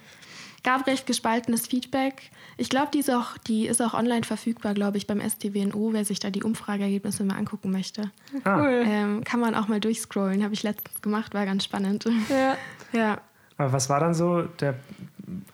Gab 0.62 0.86
recht 0.86 1.06
gespaltenes 1.06 1.66
Feedback. 1.66 2.30
Ich 2.58 2.68
glaube, 2.68 2.88
die, 2.92 2.98
ist 2.98 3.10
auch- 3.10 3.38
die 3.38 3.66
ist 3.66 3.80
auch 3.80 3.94
online 3.94 4.24
verfügbar, 4.24 4.74
glaube 4.74 4.98
ich, 4.98 5.06
beim 5.06 5.18
STWNO, 5.20 5.94
wer 5.94 6.04
sich 6.04 6.20
da 6.20 6.28
die 6.28 6.42
Umfrageergebnisse 6.42 7.24
mal 7.24 7.36
angucken 7.36 7.70
möchte. 7.70 8.10
Ah, 8.44 8.60
Cool. 8.60 8.84
Ähm, 8.86 9.24
kann 9.24 9.40
man 9.40 9.54
auch 9.54 9.68
mal 9.68 9.80
durchscrollen, 9.80 10.44
habe 10.44 10.52
ich 10.52 10.62
letztens 10.62 11.00
gemacht, 11.00 11.32
war 11.32 11.46
ganz 11.46 11.64
spannend. 11.64 12.04
Ja. 12.28 12.56
ja. 12.92 13.20
aber 13.56 13.72
was 13.72 13.88
war 13.88 14.00
dann 14.00 14.12
so 14.12 14.42
der 14.42 14.74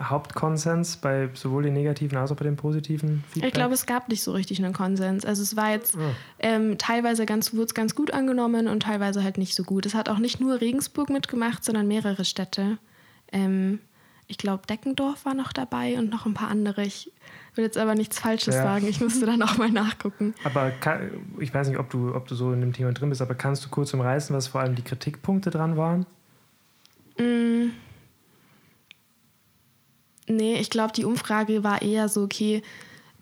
Hauptkonsens 0.03 0.97
bei 0.97 1.29
sowohl 1.35 1.63
den 1.65 1.75
negativen 1.75 2.17
als 2.19 2.31
auch 2.33 2.37
bei 2.37 2.45
den 2.45 2.57
positiven 2.57 3.25
Feedback? 3.31 3.49
Ich 3.49 3.55
glaube, 3.55 3.75
es 3.75 3.87
gab 3.87 4.09
nicht 4.09 4.23
so 4.23 4.33
richtig 4.33 4.63
einen 4.65 4.73
Konsens. 4.73 5.25
Also 5.25 5.43
es 5.43 5.57
war 5.57 5.71
jetzt 5.71 5.97
Ah. 5.97 6.11
ähm, 6.39 6.79
teilweise 6.79 7.27
ganz, 7.27 7.53
wurde 7.53 7.65
es 7.65 7.75
ganz 7.75 7.95
gut 7.95 8.13
angenommen 8.13 8.69
und 8.69 8.81
teilweise 8.85 9.23
halt 9.25 9.39
nicht 9.39 9.55
so 9.55 9.63
gut. 9.63 9.87
Es 9.87 9.95
hat 9.95 10.09
auch 10.09 10.19
nicht 10.19 10.41
nur 10.41 10.61
Regensburg 10.61 11.11
mitgemacht, 11.11 11.65
sondern 11.65 11.87
mehrere 11.89 12.25
Städte. 12.25 12.79
Ähm, 13.33 13.81
ich 14.29 14.39
glaube, 14.39 14.67
Deckendorf 14.69 15.25
war 15.25 15.35
noch 15.35 15.53
dabei 15.53 15.99
und 15.99 16.11
noch 16.11 16.27
ein 16.27 16.35
paar 16.35 16.49
andere. 16.49 16.83
Ich 16.83 17.13
will 17.55 17.65
jetzt 17.65 17.79
aber 17.79 17.95
nichts 17.95 18.19
Falsches 18.19 18.55
Ja. 18.57 18.63
sagen. 18.65 18.87
Ich 18.89 19.01
müsste 19.01 19.25
dann 19.27 19.41
auch 19.43 19.57
mal 19.57 19.71
nachgucken. 19.71 20.35
Aber 20.45 20.71
kann, 20.71 21.11
ich 21.39 21.55
weiß 21.55 21.69
nicht, 21.69 21.79
ob 21.79 21.91
du, 21.91 22.15
ob 22.15 22.27
du 22.27 22.35
so 22.35 22.53
in 22.53 22.61
dem 22.61 22.73
Thema 22.73 22.93
drin 22.93 23.09
bist, 23.09 23.23
aber 23.23 23.35
kannst 23.35 23.65
du 23.65 23.69
kurz 23.69 23.95
umreißen, 23.95 24.35
was 24.35 24.49
vor 24.49 24.61
allem 24.61 24.75
die 24.75 24.83
Kritikpunkte 24.83 25.51
dran 25.51 25.77
waren? 25.77 26.07
Mm. 27.19 27.71
Nee, 30.29 30.57
ich 30.57 30.71
glaube, 30.71 30.93
die 30.93 31.05
Umfrage 31.05 31.63
war 31.65 31.83
eher 31.83 32.09
so, 32.09 32.23
okay, 32.23 32.63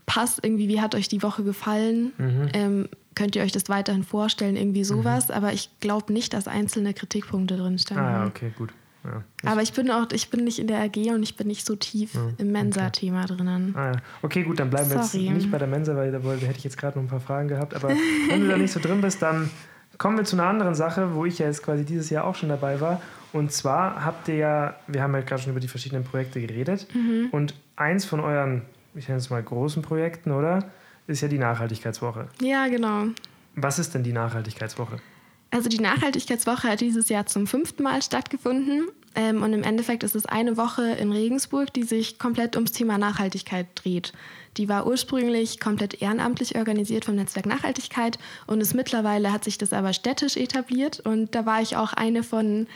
passt 0.06 0.40
irgendwie, 0.42 0.68
wie 0.68 0.80
hat 0.80 0.94
euch 0.94 1.08
die 1.08 1.22
Woche 1.22 1.44
gefallen? 1.44 2.12
Mhm. 2.18 2.48
Ähm, 2.52 2.88
könnt 3.14 3.36
ihr 3.36 3.42
euch 3.42 3.52
das 3.52 3.68
weiterhin 3.68 4.02
vorstellen, 4.02 4.56
irgendwie 4.56 4.84
sowas? 4.84 5.30
Aber 5.30 5.52
ich 5.52 5.70
glaube 5.80 6.12
nicht, 6.12 6.32
dass 6.32 6.48
einzelne 6.48 6.94
Kritikpunkte 6.94 7.56
drin 7.56 7.78
standen. 7.78 8.04
Ah, 8.04 8.10
ja, 8.22 8.26
okay, 8.26 8.52
gut. 8.56 8.70
Ja. 9.04 9.22
Aber 9.50 9.60
ich 9.60 9.72
bin 9.74 9.90
auch, 9.90 10.06
ich 10.12 10.30
bin 10.30 10.44
nicht 10.44 10.58
in 10.58 10.66
der 10.66 10.80
AG 10.80 10.96
und 11.12 11.22
ich 11.22 11.36
bin 11.36 11.46
nicht 11.46 11.66
so 11.66 11.76
tief 11.76 12.14
Ja, 12.14 12.28
im 12.38 12.52
Mensa-Thema 12.52 13.26
drinnen. 13.26 13.74
Ah, 13.76 13.92
ja. 13.92 13.96
Okay, 14.22 14.44
gut, 14.44 14.58
dann 14.58 14.70
bleiben 14.70 14.90
wir 14.90 15.02
Sorry. 15.02 15.26
jetzt 15.26 15.34
nicht 15.34 15.50
bei 15.50 15.58
der 15.58 15.68
Mensa, 15.68 15.94
weil 15.94 16.10
da 16.10 16.18
hätte 16.18 16.56
ich 16.58 16.64
jetzt 16.64 16.78
gerade 16.78 16.98
noch 16.98 17.04
ein 17.04 17.08
paar 17.08 17.20
Fragen 17.20 17.48
gehabt. 17.48 17.74
Aber 17.74 17.90
wenn 18.28 18.40
du 18.40 18.48
da 18.48 18.56
nicht 18.56 18.72
so 18.72 18.80
drin 18.80 19.02
bist, 19.02 19.20
dann 19.20 19.50
kommen 19.98 20.16
wir 20.16 20.24
zu 20.24 20.36
einer 20.36 20.46
anderen 20.46 20.74
Sache, 20.74 21.14
wo 21.14 21.24
ich 21.24 21.38
ja 21.38 21.46
jetzt 21.46 21.62
quasi 21.62 21.84
dieses 21.84 22.10
Jahr 22.10 22.24
auch 22.24 22.34
schon 22.34 22.48
dabei 22.48 22.80
war. 22.80 23.00
Und 23.32 23.52
zwar 23.52 24.04
habt 24.04 24.28
ihr 24.28 24.36
ja, 24.36 24.76
wir 24.86 25.02
haben 25.02 25.12
ja 25.14 25.20
gerade 25.20 25.42
schon 25.42 25.50
über 25.50 25.60
die 25.60 25.68
verschiedenen 25.68 26.04
Projekte 26.04 26.40
geredet. 26.40 26.86
Mhm. 26.94 27.28
Und 27.32 27.54
eins 27.76 28.04
von 28.04 28.20
euren, 28.20 28.62
ich 28.94 29.08
nenne 29.08 29.18
es 29.18 29.30
mal 29.30 29.42
großen 29.42 29.82
Projekten, 29.82 30.30
oder? 30.30 30.64
Ist 31.06 31.20
ja 31.20 31.28
die 31.28 31.38
Nachhaltigkeitswoche. 31.38 32.28
Ja, 32.40 32.68
genau. 32.68 33.06
Was 33.56 33.78
ist 33.78 33.94
denn 33.94 34.02
die 34.02 34.12
Nachhaltigkeitswoche? 34.12 34.98
Also 35.50 35.68
die 35.68 35.80
Nachhaltigkeitswoche 35.80 36.68
hat 36.68 36.80
dieses 36.80 37.08
Jahr 37.08 37.26
zum 37.26 37.46
fünften 37.46 37.82
Mal 37.82 38.02
stattgefunden. 38.02 38.88
Ähm, 39.14 39.42
und 39.42 39.52
im 39.52 39.62
Endeffekt 39.62 40.02
ist 40.02 40.14
es 40.14 40.26
eine 40.26 40.56
Woche 40.56 40.82
in 40.82 41.12
Regensburg, 41.12 41.72
die 41.72 41.84
sich 41.84 42.18
komplett 42.18 42.56
ums 42.56 42.72
Thema 42.72 42.98
Nachhaltigkeit 42.98 43.66
dreht. 43.74 44.12
Die 44.56 44.68
war 44.68 44.86
ursprünglich 44.86 45.60
komplett 45.60 46.00
ehrenamtlich 46.00 46.56
organisiert 46.56 47.04
vom 47.04 47.16
Netzwerk 47.16 47.46
Nachhaltigkeit 47.46 48.18
und 48.46 48.60
ist 48.60 48.74
mittlerweile 48.74 49.32
hat 49.32 49.44
sich 49.44 49.58
das 49.58 49.72
aber 49.72 49.92
städtisch 49.92 50.36
etabliert. 50.36 51.00
Und 51.00 51.34
da 51.34 51.46
war 51.46 51.60
ich 51.60 51.76
auch 51.76 51.92
eine 51.92 52.22
von 52.22 52.66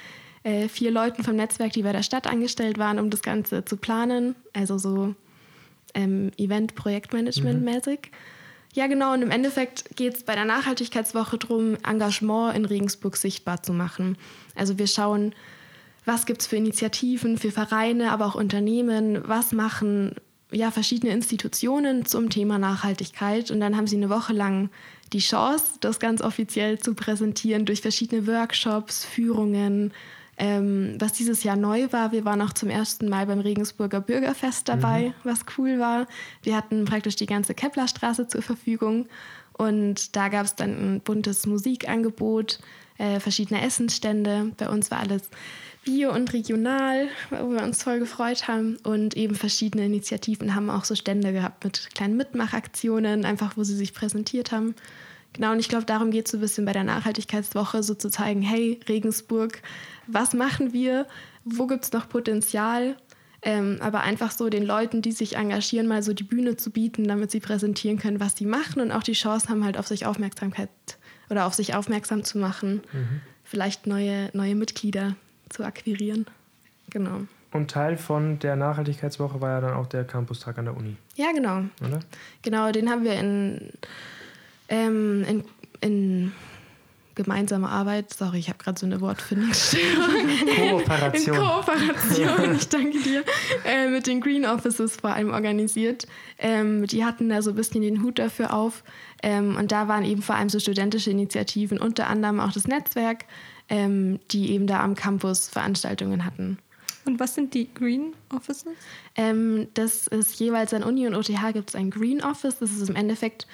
äh, 0.43 0.69
vier 0.69 0.91
Leuten 0.91 1.23
vom 1.23 1.37
Netzwerk, 1.37 1.73
die 1.73 1.83
bei 1.83 1.93
der 1.93 2.03
Stadt 2.03 2.27
angestellt 2.27 2.79
waren, 2.79 2.99
um 2.99 3.11
das 3.11 3.23
Ganze 3.23 3.65
zu 3.65 3.77
planen. 3.77 4.35
Also 4.53 4.79
so 4.79 5.15
ähm, 5.95 6.31
Event-Projektmanagement-mäßig. 6.37 8.11
Ja, 8.75 8.87
genau. 8.87 9.13
Und 9.13 9.23
im 9.23 9.31
Endeffekt 9.31 9.97
geht 9.97 10.15
es 10.15 10.23
bei 10.23 10.35
der 10.35 10.45
Nachhaltigkeitswoche 10.45 11.39
darum, 11.39 11.77
Engagement 11.85 12.57
in 12.57 12.65
Regensburg 12.65 13.17
sichtbar 13.17 13.63
zu 13.63 13.73
machen. 13.73 14.17
Also 14.55 14.79
wir 14.79 14.87
schauen, 14.87 15.35
was 16.09 16.27
gibt 16.27 16.41
es 16.41 16.49
für 16.49 16.57
Initiativen, 16.57 17.39
für 17.39 17.53
Vereine, 17.53 18.11
aber 18.11 18.27
auch 18.27 18.35
Unternehmen, 18.35 19.21
was 19.29 19.53
machen 19.53 20.15
ja, 20.51 20.71
verschiedene 20.71 21.13
Institutionen 21.13 22.07
zum 22.07 22.31
Thema 22.31 22.59
Nachhaltigkeit 22.59 23.51
und 23.51 23.61
dann 23.61 23.77
haben 23.77 23.87
sie 23.87 23.97
eine 23.97 24.11
Woche 24.11 24.33
lang 24.33 24.71
die 25.13 25.19
Chance, 25.19 25.75
das 25.81 26.01
ganz 26.01 26.23
offiziell 26.23 26.79
zu 26.79 26.95
präsentieren 26.95 27.65
durch 27.65 27.83
verschiedene 27.83 28.27
Workshops, 28.27 29.05
Führungen. 29.05 29.93
Ähm, 30.41 30.97
was 30.99 31.13
dieses 31.13 31.43
Jahr 31.43 31.57
neu 31.57 31.89
war, 31.91 32.13
wir 32.13 32.25
waren 32.25 32.41
auch 32.41 32.53
zum 32.53 32.71
ersten 32.71 33.09
Mal 33.09 33.27
beim 33.27 33.41
Regensburger 33.41 34.01
Bürgerfest 34.01 34.69
dabei, 34.69 35.09
mhm. 35.09 35.15
was 35.25 35.41
cool 35.57 35.79
war. 35.81 36.07
Wir 36.43 36.57
hatten 36.57 36.85
praktisch 36.85 37.17
die 37.17 37.27
ganze 37.27 37.55
Keplerstraße 37.55 38.29
zur 38.29 38.43
Verfügung 38.43 39.07
und 39.55 40.15
da 40.15 40.29
gab 40.29 40.47
es 40.47 40.55
dann 40.55 40.71
ein 40.71 41.01
buntes 41.01 41.47
Musikangebot, 41.47 42.61
äh, 42.99 43.19
verschiedene 43.19 43.63
Essensstände. 43.63 44.53
Bei 44.57 44.69
uns 44.69 44.91
war 44.91 45.01
alles 45.01 45.29
bio 45.89 46.13
und 46.13 46.33
regional, 46.35 47.09
wo 47.31 47.51
wir 47.51 47.63
uns 47.63 47.83
voll 47.83 47.99
gefreut 47.99 48.47
haben. 48.47 48.77
Und 48.83 49.17
eben 49.17 49.35
verschiedene 49.35 49.87
Initiativen 49.87 50.55
haben 50.55 50.69
auch 50.69 50.85
so 50.85 50.95
Stände 50.95 51.33
gehabt 51.33 51.65
mit 51.65 51.95
kleinen 51.95 52.17
Mitmachaktionen, 52.17 53.25
einfach 53.25 53.57
wo 53.57 53.65
sie 53.65 53.75
sich 53.75 53.95
präsentiert 53.95 54.53
haben. 54.53 54.75
Genau, 55.33 55.53
und 55.53 55.61
ich 55.61 55.69
glaube, 55.69 55.87
darum 55.87 56.11
geht 56.11 56.27
es 56.27 56.33
so 56.33 56.39
ein 56.39 56.41
bisschen 56.41 56.65
bei 56.65 56.73
der 56.73 56.85
Nachhaltigkeitswoche, 56.85 57.83
so 57.83 57.95
zu 57.95 58.11
zeigen, 58.11 58.43
hey, 58.43 58.81
Regensburg, 58.89 59.63
was 60.07 60.35
machen 60.35 60.73
wir? 60.73 61.07
Wo 61.45 61.67
gibt 61.67 61.85
es 61.85 61.93
noch 61.93 62.09
Potenzial? 62.09 62.97
Ähm, 63.41 63.79
aber 63.81 64.01
einfach 64.01 64.33
so 64.33 64.49
den 64.49 64.67
Leuten, 64.67 65.01
die 65.01 65.13
sich 65.13 65.37
engagieren, 65.37 65.87
mal 65.87 66.03
so 66.03 66.13
die 66.13 66.25
Bühne 66.25 66.57
zu 66.57 66.71
bieten, 66.71 67.05
damit 67.05 67.31
sie 67.31 67.41
präsentieren 67.41 67.99
können, 67.99 68.21
was 68.21 68.37
sie 68.37 68.47
machen 68.47 68.83
und 68.83 68.91
auch 68.91 69.03
die 69.03 69.13
Chance 69.13 69.49
haben, 69.49 69.65
halt 69.65 69.79
auf 69.79 69.87
sich 69.87 70.07
Aufmerksamkeit 70.07 70.71
oder 71.31 71.47
auf 71.47 71.55
sich 71.55 71.75
aufmerksam 71.75 72.25
zu 72.25 72.39
machen. 72.39 72.83
Mhm. 72.93 73.21
Vielleicht 73.45 73.87
neue, 73.87 74.31
neue 74.35 74.55
Mitglieder 74.55 75.15
zu 75.51 75.65
akquirieren. 75.65 76.27
Genau. 76.91 77.21
Und 77.53 77.71
Teil 77.71 77.97
von 77.97 78.39
der 78.41 78.57
Nachhaltigkeitswoche 78.57 79.41
war 79.41 79.51
ja 79.51 79.61
dann 79.61 79.75
auch 79.75 79.87
der 79.87 80.05
Campustag 80.05 80.59
an 80.59 80.67
der 80.67 80.77
Uni. 80.77 80.97
Ja, 81.17 81.33
genau. 81.33 81.63
Oder? 81.87 82.01
Genau, 82.43 82.71
den 82.73 82.91
haben 82.91 83.05
wir 83.05 83.15
in, 83.15 83.73
ähm, 84.69 85.25
in, 85.25 85.45
in 85.81 86.33
gemeinsame 87.19 87.69
Arbeit, 87.69 88.15
sorry, 88.15 88.39
ich 88.39 88.49
habe 88.49 88.59
gerade 88.59 88.79
so 88.79 88.87
eine 88.87 89.01
Wortfindungsstörung. 89.01 90.29
Kooperation. 90.57 91.37
In 91.37 91.43
Kooperation, 91.43 92.55
ich 92.55 92.69
danke 92.69 92.99
dir, 93.01 93.25
äh, 93.65 93.89
mit 93.89 94.07
den 94.07 94.21
Green 94.21 94.47
Offices 94.47 94.97
vor 94.97 95.11
allem 95.11 95.31
organisiert. 95.31 96.07
Ähm, 96.39 96.87
die 96.87 97.05
hatten 97.05 97.29
da 97.29 97.43
so 97.43 97.51
ein 97.51 97.57
bisschen 97.57 97.83
den 97.83 98.03
Hut 98.03 98.19
dafür 98.19 98.55
auf. 98.55 98.85
Ähm, 99.23 99.57
und 99.57 99.73
da 99.73 99.89
waren 99.89 100.05
eben 100.05 100.23
vor 100.23 100.37
allem 100.37 100.49
so 100.49 100.61
studentische 100.61 101.11
Initiativen, 101.11 101.79
unter 101.79 102.07
anderem 102.07 102.41
auch 102.41 102.53
das 102.53 102.69
Netzwerk, 102.69 103.25
ähm, 103.69 104.19
die 104.31 104.51
eben 104.53 104.67
da 104.67 104.81
am 104.83 104.95
Campus 104.95 105.49
Veranstaltungen 105.49 106.25
hatten. 106.25 106.59
Und 107.05 107.21
was 107.21 107.35
sind 107.35 107.55
die 107.55 107.73
Green 107.73 108.13
Offices? 108.35 108.67
Ähm, 109.15 109.69
das 109.75 110.07
ist 110.09 110.39
jeweils 110.39 110.75
an 110.75 110.83
Uni 110.83 111.07
und 111.07 111.15
OTH 111.15 111.53
gibt 111.55 111.71
es 111.71 111.75
ein 111.75 111.91
Green 111.91 112.23
Office. 112.23 112.59
Das 112.59 112.71
ist 112.71 112.89
im 112.89 112.97
Endeffekt 112.97 113.47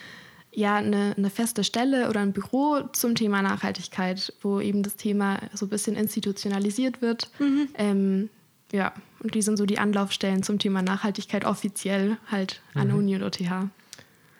ja 0.50 0.76
eine, 0.76 1.14
eine, 1.16 1.30
feste 1.30 1.62
Stelle 1.62 2.08
oder 2.08 2.20
ein 2.20 2.32
Büro 2.32 2.80
zum 2.92 3.14
Thema 3.14 3.42
Nachhaltigkeit, 3.42 4.32
wo 4.42 4.60
eben 4.60 4.82
das 4.82 4.96
Thema 4.96 5.38
so 5.52 5.66
ein 5.66 5.68
bisschen 5.68 5.96
institutionalisiert 5.96 7.00
wird. 7.00 7.30
Mhm. 7.38 7.68
Ähm, 7.74 8.30
ja, 8.72 8.92
und 9.22 9.34
die 9.34 9.42
sind 9.42 9.56
so 9.56 9.66
die 9.66 9.78
Anlaufstellen 9.78 10.42
zum 10.42 10.58
Thema 10.58 10.82
Nachhaltigkeit 10.82 11.44
offiziell 11.44 12.16
halt 12.30 12.60
an 12.74 12.88
mhm. 12.88 12.94
Uni 12.94 13.16
und 13.16 13.22
OTH. 13.22 13.40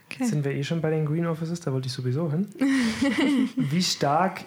Okay. 0.06 0.24
Sind 0.24 0.44
wir 0.44 0.52
eh 0.52 0.64
schon 0.64 0.80
bei 0.80 0.90
den 0.90 1.06
Green 1.06 1.26
Offices? 1.26 1.60
Da 1.60 1.72
wollte 1.72 1.86
ich 1.86 1.92
sowieso 1.92 2.30
hin. 2.30 2.48
Wie 3.56 3.82
stark 3.82 4.44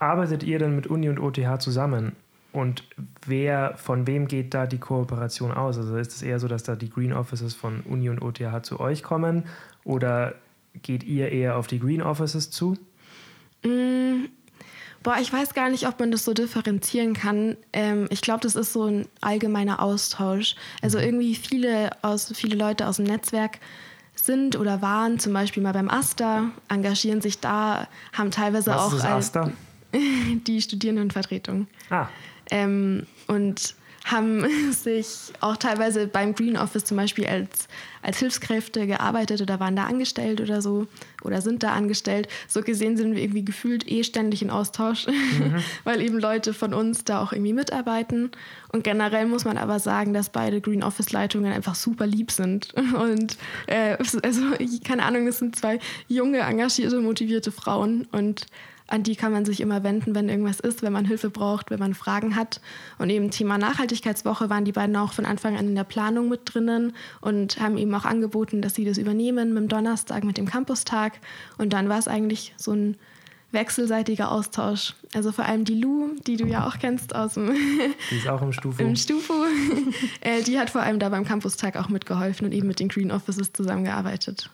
arbeitet 0.00 0.42
ihr 0.42 0.58
denn 0.58 0.74
mit 0.74 0.88
Uni 0.88 1.08
und 1.08 1.20
OTH 1.20 1.60
zusammen? 1.60 2.16
Und 2.52 2.82
wer, 3.24 3.76
von 3.76 4.08
wem 4.08 4.26
geht 4.26 4.54
da 4.54 4.66
die 4.66 4.78
Kooperation 4.78 5.52
aus? 5.52 5.78
Also 5.78 5.96
ist 5.96 6.12
es 6.12 6.22
eher 6.22 6.40
so, 6.40 6.48
dass 6.48 6.64
da 6.64 6.74
die 6.74 6.90
Green 6.90 7.12
Offices 7.12 7.54
von 7.54 7.82
Uni 7.82 8.08
und 8.08 8.20
OTH 8.22 8.64
zu 8.64 8.80
euch 8.80 9.04
kommen? 9.04 9.44
Oder 9.84 10.34
geht 10.82 11.04
ihr 11.04 11.30
eher 11.30 11.56
auf 11.56 11.68
die 11.68 11.78
Green 11.78 12.02
Offices 12.02 12.50
zu? 12.50 12.76
Mm, 13.62 14.24
boah, 15.04 15.16
ich 15.20 15.32
weiß 15.32 15.54
gar 15.54 15.70
nicht, 15.70 15.86
ob 15.86 16.00
man 16.00 16.10
das 16.10 16.24
so 16.24 16.34
differenzieren 16.34 17.14
kann. 17.14 17.56
Ähm, 17.72 18.08
ich 18.10 18.20
glaube, 18.20 18.40
das 18.40 18.56
ist 18.56 18.72
so 18.72 18.84
ein 18.84 19.06
allgemeiner 19.20 19.80
Austausch. 19.80 20.56
Also 20.82 20.98
mhm. 20.98 21.04
irgendwie 21.04 21.34
viele, 21.36 21.90
aus, 22.02 22.32
viele 22.34 22.56
Leute 22.56 22.88
aus 22.88 22.96
dem 22.96 23.06
Netzwerk 23.06 23.58
sind 24.16 24.56
oder 24.56 24.82
waren 24.82 25.20
zum 25.20 25.32
Beispiel 25.32 25.62
mal 25.62 25.72
beim 25.72 25.88
AStA, 25.88 26.50
engagieren 26.68 27.20
sich 27.20 27.38
da, 27.38 27.86
haben 28.12 28.32
teilweise 28.32 28.70
Was 28.70 28.80
auch 28.80 28.92
ist 28.92 29.04
das 29.04 29.10
AStA? 29.10 29.52
die 30.46 30.62
Studierendenvertretung. 30.62 31.66
Ah. 31.90 32.08
Ähm, 32.50 33.06
und 33.26 33.74
haben 34.04 34.44
sich 34.72 35.32
auch 35.40 35.56
teilweise 35.56 36.06
beim 36.06 36.34
Green 36.34 36.56
Office 36.56 36.84
zum 36.84 36.96
Beispiel 36.96 37.26
als, 37.26 37.68
als 38.02 38.18
Hilfskräfte 38.18 38.86
gearbeitet 38.86 39.40
oder 39.42 39.60
waren 39.60 39.76
da 39.76 39.84
angestellt 39.84 40.40
oder 40.40 40.62
so 40.62 40.86
oder 41.22 41.42
sind 41.42 41.62
da 41.62 41.72
angestellt. 41.72 42.28
So 42.48 42.62
gesehen 42.62 42.96
sind 42.96 43.14
wir 43.14 43.22
irgendwie 43.22 43.44
gefühlt 43.44 43.90
eh 43.90 44.02
ständig 44.04 44.42
in 44.42 44.50
Austausch, 44.50 45.06
mhm. 45.06 45.56
weil 45.84 46.00
eben 46.00 46.18
Leute 46.18 46.54
von 46.54 46.72
uns 46.72 47.04
da 47.04 47.22
auch 47.22 47.32
irgendwie 47.32 47.52
mitarbeiten. 47.52 48.30
Und 48.72 48.84
generell 48.84 49.26
muss 49.26 49.44
man 49.44 49.58
aber 49.58 49.78
sagen, 49.78 50.14
dass 50.14 50.30
beide 50.30 50.60
Green 50.60 50.82
Office 50.82 51.12
Leitungen 51.12 51.52
einfach 51.52 51.74
super 51.74 52.06
lieb 52.06 52.30
sind. 52.30 52.72
Und 52.94 53.36
äh, 53.66 53.96
also, 54.22 54.42
keine 54.84 55.04
Ahnung, 55.04 55.26
das 55.26 55.38
sind 55.38 55.56
zwei 55.56 55.78
junge, 56.08 56.38
engagierte, 56.38 57.00
motivierte 57.00 57.52
Frauen 57.52 58.06
und 58.12 58.46
an 58.90 59.02
die 59.02 59.16
kann 59.16 59.32
man 59.32 59.44
sich 59.44 59.60
immer 59.60 59.82
wenden, 59.82 60.14
wenn 60.14 60.28
irgendwas 60.28 60.60
ist, 60.60 60.82
wenn 60.82 60.92
man 60.92 61.04
Hilfe 61.04 61.30
braucht, 61.30 61.70
wenn 61.70 61.78
man 61.78 61.94
Fragen 61.94 62.36
hat. 62.36 62.60
Und 62.98 63.08
eben 63.10 63.30
Thema 63.30 63.56
Nachhaltigkeitswoche 63.56 64.50
waren 64.50 64.64
die 64.64 64.72
beiden 64.72 64.96
auch 64.96 65.12
von 65.12 65.24
Anfang 65.24 65.56
an 65.56 65.68
in 65.68 65.74
der 65.74 65.84
Planung 65.84 66.28
mit 66.28 66.40
drinnen 66.44 66.92
und 67.20 67.60
haben 67.60 67.78
eben 67.78 67.94
auch 67.94 68.04
angeboten, 68.04 68.62
dass 68.62 68.74
sie 68.74 68.84
das 68.84 68.98
übernehmen 68.98 69.54
mit 69.54 69.62
dem 69.62 69.68
Donnerstag, 69.68 70.24
mit 70.24 70.36
dem 70.36 70.46
Campustag. 70.46 71.20
Und 71.56 71.72
dann 71.72 71.88
war 71.88 71.98
es 71.98 72.08
eigentlich 72.08 72.54
so 72.56 72.72
ein 72.72 72.96
wechselseitiger 73.52 74.30
Austausch. 74.30 74.94
Also 75.14 75.32
vor 75.32 75.44
allem 75.44 75.64
die 75.64 75.80
Lu, 75.80 76.10
die 76.26 76.36
du 76.36 76.46
ja 76.46 76.66
auch 76.66 76.78
kennst 76.78 77.14
aus 77.14 77.34
dem 77.34 77.54
Die 78.10 78.16
ist 78.16 78.28
auch 78.28 78.42
im 78.42 78.52
Stufo. 78.52 78.82
Im 78.82 78.96
Stufo. 78.96 79.34
Äh, 80.20 80.42
die 80.42 80.58
hat 80.58 80.70
vor 80.70 80.82
allem 80.82 80.98
da 80.98 81.08
beim 81.08 81.24
Campustag 81.24 81.76
auch 81.76 81.88
mitgeholfen 81.88 82.46
und 82.46 82.52
eben 82.52 82.66
mit 82.66 82.78
den 82.78 82.88
Green 82.88 83.10
Offices 83.10 83.52
zusammengearbeitet. 83.52 84.50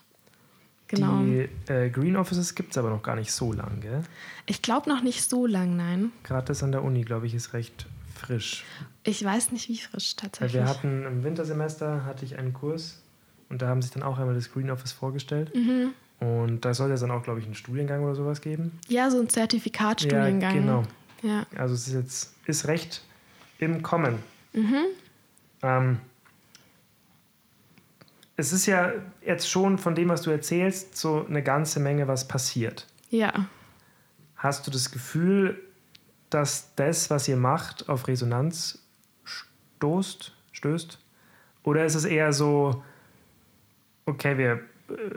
Genau. 0.87 1.19
Die 1.21 1.49
äh, 1.71 1.89
Green 1.89 2.15
Offices 2.15 2.55
gibt 2.55 2.71
es 2.71 2.77
aber 2.77 2.89
noch 2.89 3.03
gar 3.03 3.15
nicht 3.15 3.31
so 3.31 3.51
lang, 3.51 3.81
gell? 3.81 4.03
Ich 4.45 4.61
glaube 4.61 4.89
noch 4.89 5.03
nicht 5.03 5.27
so 5.27 5.45
lang, 5.45 5.75
nein. 5.75 6.11
Gerade 6.23 6.47
das 6.47 6.63
an 6.63 6.71
der 6.71 6.83
Uni, 6.83 7.03
glaube 7.03 7.27
ich, 7.27 7.33
ist 7.33 7.53
recht 7.53 7.87
frisch. 8.15 8.63
Ich 9.03 9.23
weiß 9.23 9.51
nicht, 9.51 9.69
wie 9.69 9.77
frisch 9.77 10.15
tatsächlich. 10.15 10.53
Weil 10.53 10.67
wir 10.67 10.69
hatten 10.69 11.05
im 11.05 11.23
Wintersemester 11.23 12.05
hatte 12.05 12.25
ich 12.25 12.37
einen 12.37 12.53
Kurs 12.53 13.01
und 13.49 13.61
da 13.61 13.67
haben 13.67 13.81
sich 13.81 13.91
dann 13.91 14.03
auch 14.03 14.17
einmal 14.17 14.35
das 14.35 14.51
Green 14.51 14.69
Office 14.69 14.91
vorgestellt. 14.91 15.53
Mhm. 15.55 15.91
Und 16.19 16.65
da 16.65 16.73
soll 16.73 16.91
es 16.91 17.01
dann 17.01 17.11
auch, 17.11 17.23
glaube 17.23 17.39
ich, 17.39 17.45
einen 17.45 17.55
Studiengang 17.55 18.03
oder 18.03 18.15
sowas 18.15 18.41
geben. 18.41 18.79
Ja, 18.87 19.11
so 19.11 19.19
ein 19.19 19.29
Zertifikatstudiengang. 19.29 20.41
Ja, 20.41 20.51
genau. 20.51 20.83
Ja. 21.21 21.45
Also 21.55 21.75
es 21.75 21.87
ist 21.87 21.93
jetzt 21.93 22.33
ist 22.45 22.67
recht 22.67 23.03
im 23.59 23.83
Kommen. 23.83 24.19
Mhm. 24.53 24.85
Ähm, 25.61 25.99
es 28.37 28.53
ist 28.53 28.67
ja 28.67 28.93
jetzt 29.25 29.49
schon 29.49 29.79
von 29.79 29.95
dem, 29.95 30.09
was 30.09 30.21
du 30.21 30.29
erzählst, 30.29 30.95
so 30.95 31.25
eine 31.27 31.41
ganze 31.41 31.79
Menge, 31.79 32.07
was 32.07 32.27
passiert. 32.27 32.85
Ja. 33.09 33.47
Hast 34.35 34.67
du 34.67 34.71
das 34.71 34.91
Gefühl, 34.91 35.59
dass 36.29 36.75
das, 36.75 37.09
was 37.09 37.27
ihr 37.27 37.35
macht, 37.35 37.89
auf 37.89 38.07
Resonanz 38.07 38.79
stoßt, 39.23 40.33
stößt? 40.51 40.99
Oder 41.63 41.85
ist 41.85 41.95
es 41.95 42.05
eher 42.05 42.31
so, 42.31 42.83
okay, 44.05 44.37
wir 44.37 44.61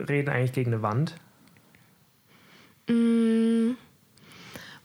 reden 0.09 0.29
eigentlich 0.29 0.53
gegen 0.53 0.73
eine 0.73 0.81
Wand? 0.81 1.15
Mm, 2.89 3.73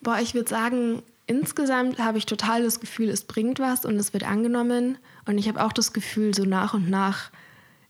boah, 0.03 0.19
ich 0.21 0.35
würde 0.35 0.51
sagen, 0.51 1.03
insgesamt 1.27 1.99
habe 1.99 2.19
ich 2.19 2.27
total 2.27 2.63
das 2.63 2.81
Gefühl, 2.81 3.09
es 3.09 3.25
bringt 3.25 3.61
was 3.61 3.87
und 3.87 3.97
es 3.97 4.13
wird 4.13 4.25
angenommen. 4.25 4.99
Und 5.25 5.39
ich 5.39 5.49
habe 5.49 5.65
auch 5.65 5.73
das 5.73 5.95
Gefühl, 5.95 6.35
so 6.35 6.45
nach 6.45 6.75
und 6.75 6.91
nach 6.91 7.31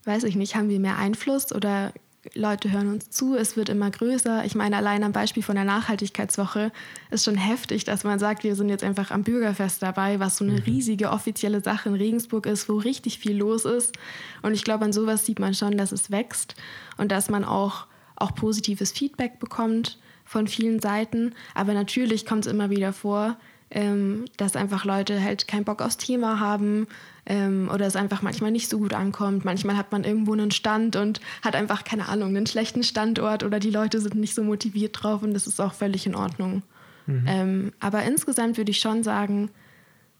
weiß 0.07 0.23
ich 0.23 0.35
nicht, 0.35 0.55
haben 0.55 0.69
wir 0.69 0.79
mehr 0.79 0.97
Einfluss 0.97 1.53
oder 1.53 1.93
Leute 2.33 2.71
hören 2.71 2.89
uns 2.89 3.09
zu, 3.09 3.35
es 3.35 3.55
wird 3.55 3.69
immer 3.69 3.89
größer. 3.89 4.43
Ich 4.45 4.55
meine, 4.55 4.77
allein 4.77 5.03
am 5.03 5.11
Beispiel 5.11 5.43
von 5.43 5.55
der 5.55 5.63
Nachhaltigkeitswoche 5.63 6.71
ist 7.09 7.25
schon 7.25 7.35
heftig, 7.35 7.83
dass 7.85 8.03
man 8.03 8.19
sagt, 8.19 8.43
wir 8.43 8.55
sind 8.55 8.69
jetzt 8.69 8.83
einfach 8.83 9.11
am 9.11 9.23
Bürgerfest 9.23 9.81
dabei, 9.81 10.19
was 10.19 10.37
so 10.37 10.43
eine 10.43 10.53
mhm. 10.53 10.59
riesige 10.59 11.11
offizielle 11.11 11.61
Sache 11.61 11.89
in 11.89 11.95
Regensburg 11.95 12.45
ist, 12.45 12.69
wo 12.69 12.77
richtig 12.77 13.19
viel 13.19 13.37
los 13.37 13.65
ist. 13.65 13.95
Und 14.41 14.53
ich 14.53 14.63
glaube, 14.63 14.85
an 14.85 14.93
sowas 14.93 15.25
sieht 15.25 15.39
man 15.39 15.53
schon, 15.53 15.77
dass 15.77 15.91
es 15.91 16.11
wächst 16.11 16.55
und 16.97 17.11
dass 17.11 17.29
man 17.29 17.43
auch, 17.45 17.85
auch 18.15 18.33
positives 18.35 18.91
Feedback 18.91 19.39
bekommt 19.39 19.97
von 20.25 20.47
vielen 20.47 20.79
Seiten. 20.79 21.33
Aber 21.53 21.73
natürlich 21.73 22.25
kommt 22.25 22.45
es 22.45 22.51
immer 22.51 22.69
wieder 22.69 22.93
vor, 22.93 23.37
ähm, 23.69 24.25
dass 24.37 24.55
einfach 24.55 24.85
Leute 24.85 25.21
halt 25.21 25.47
keinen 25.47 25.65
Bock 25.65 25.81
aufs 25.81 25.97
Thema 25.97 26.39
haben 26.39 26.87
ähm, 27.25 27.69
oder 27.73 27.85
es 27.85 27.95
einfach 27.95 28.21
manchmal 28.21 28.51
nicht 28.51 28.69
so 28.69 28.77
gut 28.79 28.93
ankommt. 28.93 29.43
Manchmal 29.43 29.75
hat 29.75 29.91
man 29.91 30.03
irgendwo 30.03 30.33
einen 30.33 30.51
Stand 30.51 30.95
und 30.95 31.19
hat 31.43 31.55
einfach, 31.55 31.83
keine 31.83 32.07
Ahnung, 32.07 32.29
einen 32.29 32.47
schlechten 32.47 32.83
Standort 32.83 33.43
oder 33.43 33.59
die 33.59 33.71
Leute 33.71 33.99
sind 33.99 34.15
nicht 34.15 34.35
so 34.35 34.43
motiviert 34.43 34.97
drauf 35.01 35.21
und 35.21 35.33
das 35.33 35.47
ist 35.47 35.59
auch 35.59 35.73
völlig 35.73 36.05
in 36.05 36.15
Ordnung. 36.15 36.63
Mhm. 37.07 37.25
Ähm, 37.27 37.73
aber 37.79 38.03
insgesamt 38.03 38.57
würde 38.57 38.71
ich 38.71 38.79
schon 38.79 39.03
sagen, 39.03 39.49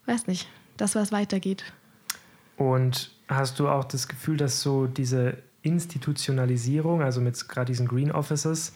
weiß 0.06 0.28
nicht, 0.28 0.48
dass 0.76 0.95
was 0.95 1.12
weitergeht. 1.12 1.64
Und 2.58 3.12
hast 3.28 3.60
du 3.60 3.70
auch 3.70 3.86
das 3.86 4.08
Gefühl, 4.08 4.38
dass 4.38 4.62
so 4.62 4.88
diese 4.88 5.38
Institutionalisierung, 5.62 7.02
also 7.02 7.22
mit 7.22 7.48
gerade 7.48 7.72
diesen 7.72 7.88
Green 7.88 8.12
Offices, 8.12 8.74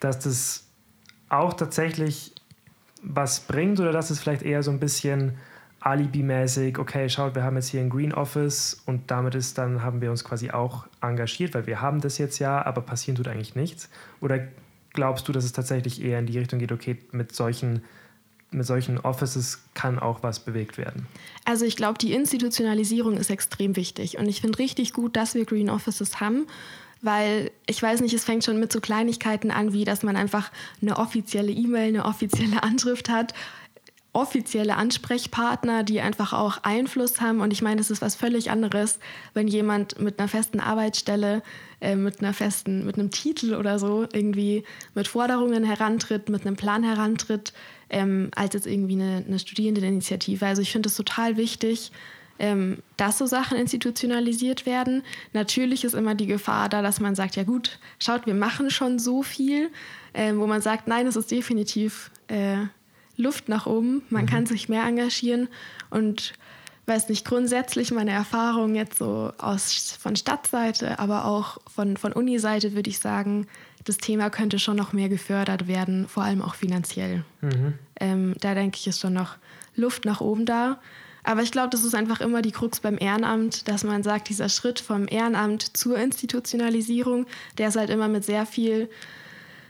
dass 0.00 0.20
das 0.20 0.64
auch 1.28 1.54
tatsächlich 1.54 2.32
was 3.02 3.40
bringt 3.40 3.80
oder 3.80 3.92
dass 3.92 4.10
es 4.10 4.20
vielleicht 4.20 4.42
eher 4.42 4.62
so 4.62 4.70
ein 4.70 4.80
bisschen 4.80 5.32
Alibi-mäßig, 5.80 6.78
okay, 6.78 7.08
schaut, 7.08 7.34
wir 7.34 7.44
haben 7.44 7.56
jetzt 7.56 7.68
hier 7.68 7.80
ein 7.80 7.88
Green 7.88 8.12
Office 8.12 8.82
und 8.86 9.10
damit 9.10 9.34
ist 9.36 9.58
dann, 9.58 9.82
haben 9.82 10.00
wir 10.00 10.10
uns 10.10 10.24
quasi 10.24 10.50
auch 10.50 10.86
engagiert, 11.00 11.54
weil 11.54 11.66
wir 11.66 11.80
haben 11.80 12.00
das 12.00 12.18
jetzt 12.18 12.40
ja, 12.40 12.64
aber 12.64 12.80
passieren 12.80 13.16
tut 13.16 13.28
eigentlich 13.28 13.54
nichts? 13.54 13.88
Oder 14.20 14.48
glaubst 14.92 15.28
du, 15.28 15.32
dass 15.32 15.44
es 15.44 15.52
tatsächlich 15.52 16.02
eher 16.02 16.18
in 16.18 16.26
die 16.26 16.38
Richtung 16.38 16.58
geht, 16.58 16.72
okay, 16.72 16.98
mit 17.12 17.34
solchen 17.34 17.82
mit 18.50 18.64
solchen 18.64 18.98
Offices 18.98 19.62
kann 19.74 19.98
auch 19.98 20.22
was 20.22 20.40
bewegt 20.40 20.78
werden. 20.78 21.06
Also 21.44 21.66
ich 21.66 21.76
glaube, 21.76 21.98
die 21.98 22.14
Institutionalisierung 22.14 23.18
ist 23.18 23.28
extrem 23.28 23.76
wichtig 23.76 24.16
und 24.16 24.26
ich 24.26 24.40
finde 24.40 24.58
richtig 24.58 24.94
gut, 24.94 25.16
dass 25.16 25.34
wir 25.34 25.44
Green 25.44 25.68
Offices 25.68 26.18
haben, 26.18 26.46
weil 27.00 27.50
ich 27.66 27.82
weiß 27.82 28.00
nicht, 28.00 28.14
es 28.14 28.24
fängt 28.24 28.44
schon 28.44 28.58
mit 28.60 28.72
so 28.72 28.80
Kleinigkeiten 28.80 29.50
an, 29.50 29.72
wie 29.72 29.84
dass 29.84 30.02
man 30.02 30.16
einfach 30.16 30.50
eine 30.82 30.96
offizielle 30.96 31.52
E-Mail, 31.52 31.88
eine 31.88 32.04
offizielle 32.04 32.62
Anschrift 32.62 33.08
hat 33.08 33.34
offizielle 34.18 34.76
Ansprechpartner, 34.76 35.84
die 35.84 36.00
einfach 36.00 36.32
auch 36.32 36.58
Einfluss 36.62 37.20
haben. 37.20 37.40
Und 37.40 37.52
ich 37.52 37.62
meine, 37.62 37.80
es 37.80 37.90
ist 37.90 38.02
was 38.02 38.16
völlig 38.16 38.50
anderes, 38.50 38.98
wenn 39.34 39.46
jemand 39.48 40.00
mit 40.00 40.18
einer 40.18 40.28
festen 40.28 40.60
Arbeitsstelle, 40.60 41.42
äh, 41.80 41.94
mit 41.94 42.20
einer 42.20 42.32
festen, 42.32 42.84
mit 42.84 42.98
einem 42.98 43.10
Titel 43.10 43.54
oder 43.54 43.78
so 43.78 44.06
irgendwie 44.12 44.64
mit 44.94 45.08
Forderungen 45.08 45.62
herantritt, 45.62 46.28
mit 46.30 46.46
einem 46.46 46.56
Plan 46.56 46.82
herantritt, 46.82 47.52
ähm, 47.90 48.30
als 48.34 48.54
jetzt 48.54 48.66
irgendwie 48.66 48.94
eine, 48.94 49.24
eine 49.26 49.38
Studierendeninitiative. 49.38 50.44
Also 50.44 50.62
ich 50.62 50.72
finde 50.72 50.88
es 50.88 50.96
total 50.96 51.36
wichtig, 51.36 51.92
ähm, 52.38 52.78
dass 52.96 53.18
so 53.18 53.26
Sachen 53.26 53.58
institutionalisiert 53.58 54.66
werden. 54.66 55.02
Natürlich 55.32 55.84
ist 55.84 55.94
immer 55.94 56.14
die 56.14 56.26
Gefahr 56.26 56.68
da, 56.68 56.82
dass 56.82 57.00
man 57.00 57.14
sagt, 57.14 57.36
ja 57.36 57.44
gut, 57.44 57.78
schaut, 57.98 58.26
wir 58.26 58.34
machen 58.34 58.70
schon 58.70 58.98
so 58.98 59.22
viel, 59.22 59.70
äh, 60.12 60.34
wo 60.34 60.46
man 60.46 60.62
sagt, 60.62 60.88
nein, 60.88 61.06
es 61.06 61.16
ist 61.16 61.30
definitiv 61.30 62.10
äh, 62.28 62.58
Luft 63.16 63.48
nach 63.48 63.66
oben. 63.66 64.02
Man 64.10 64.24
mhm. 64.24 64.28
kann 64.28 64.46
sich 64.46 64.68
mehr 64.68 64.84
engagieren 64.84 65.48
und 65.90 66.34
weiß 66.86 67.08
nicht, 67.10 67.26
grundsätzlich 67.26 67.92
meine 67.92 68.12
Erfahrung 68.12 68.74
jetzt 68.74 68.98
so 68.98 69.32
aus, 69.36 69.96
von 70.00 70.16
Stadtseite, 70.16 70.98
aber 70.98 71.26
auch 71.26 71.58
von, 71.68 71.96
von 71.96 72.12
Uni-Seite 72.12 72.74
würde 72.74 72.88
ich 72.88 72.98
sagen, 72.98 73.46
das 73.84 73.98
Thema 73.98 74.30
könnte 74.30 74.58
schon 74.58 74.76
noch 74.76 74.92
mehr 74.92 75.08
gefördert 75.08 75.68
werden, 75.68 76.08
vor 76.08 76.22
allem 76.22 76.42
auch 76.42 76.54
finanziell. 76.54 77.24
Mhm. 77.42 77.74
Ähm, 78.00 78.34
da 78.40 78.54
denke 78.54 78.78
ich, 78.78 78.86
ist 78.86 79.00
schon 79.00 79.12
noch 79.12 79.36
Luft 79.76 80.04
nach 80.04 80.20
oben 80.20 80.46
da. 80.46 80.80
Aber 81.28 81.42
ich 81.42 81.52
glaube, 81.52 81.68
das 81.68 81.84
ist 81.84 81.94
einfach 81.94 82.22
immer 82.22 82.40
die 82.40 82.52
Krux 82.52 82.80
beim 82.80 82.96
Ehrenamt, 82.98 83.68
dass 83.68 83.84
man 83.84 84.02
sagt, 84.02 84.30
dieser 84.30 84.48
Schritt 84.48 84.80
vom 84.80 85.06
Ehrenamt 85.06 85.76
zur 85.76 85.98
Institutionalisierung, 85.98 87.26
der 87.58 87.68
ist 87.68 87.76
halt 87.76 87.90
immer 87.90 88.08
mit 88.08 88.24
sehr 88.24 88.46
viel 88.46 88.88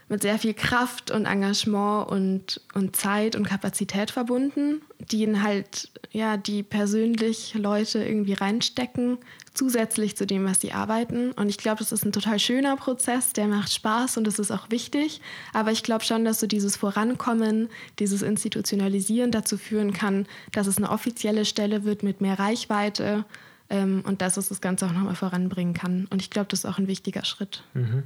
mit 0.08 0.22
sehr 0.22 0.38
viel 0.38 0.54
Kraft 0.54 1.10
und 1.10 1.26
Engagement 1.26 2.08
und, 2.08 2.60
und 2.74 2.96
Zeit 2.96 3.36
und 3.36 3.46
Kapazität 3.46 4.10
verbunden, 4.10 4.80
die 4.98 5.40
halt, 5.40 5.90
ja, 6.10 6.36
die 6.36 6.62
persönlich 6.62 7.54
Leute 7.54 8.02
irgendwie 8.02 8.32
reinstecken, 8.32 9.18
zusätzlich 9.52 10.16
zu 10.16 10.26
dem, 10.26 10.44
was 10.44 10.60
sie 10.60 10.72
arbeiten. 10.72 11.32
Und 11.32 11.48
ich 11.48 11.58
glaube, 11.58 11.80
das 11.80 11.92
ist 11.92 12.04
ein 12.04 12.12
total 12.12 12.38
schöner 12.38 12.76
Prozess, 12.76 13.32
der 13.32 13.48
macht 13.48 13.72
Spaß 13.72 14.16
und 14.16 14.26
das 14.26 14.38
ist 14.38 14.50
auch 14.50 14.70
wichtig. 14.70 15.20
Aber 15.52 15.72
ich 15.72 15.82
glaube 15.82 16.04
schon, 16.04 16.24
dass 16.24 16.40
so 16.40 16.46
dieses 16.46 16.76
Vorankommen, 16.76 17.68
dieses 17.98 18.22
Institutionalisieren 18.22 19.30
dazu 19.30 19.58
führen 19.58 19.92
kann, 19.92 20.26
dass 20.52 20.66
es 20.66 20.78
eine 20.78 20.90
offizielle 20.90 21.44
Stelle 21.44 21.84
wird 21.84 22.02
mit 22.02 22.20
mehr 22.20 22.38
Reichweite 22.38 23.24
ähm, 23.68 24.02
und 24.06 24.22
dass 24.22 24.36
es 24.36 24.48
das 24.48 24.60
Ganze 24.60 24.86
auch 24.86 24.92
nochmal 24.92 25.16
voranbringen 25.16 25.74
kann. 25.74 26.06
Und 26.08 26.22
ich 26.22 26.30
glaube, 26.30 26.48
das 26.48 26.60
ist 26.60 26.66
auch 26.66 26.78
ein 26.78 26.86
wichtiger 26.88 27.24
Schritt. 27.24 27.62
Mhm. 27.74 28.04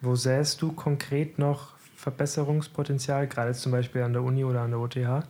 Wo 0.00 0.14
sähst 0.14 0.62
du 0.62 0.72
konkret 0.72 1.38
noch 1.38 1.76
Verbesserungspotenzial, 1.96 3.26
gerade 3.26 3.52
zum 3.52 3.72
Beispiel 3.72 4.02
an 4.02 4.12
der 4.12 4.22
Uni 4.22 4.44
oder 4.44 4.60
an 4.60 4.70
der 4.70 4.80
OTH? 4.80 5.26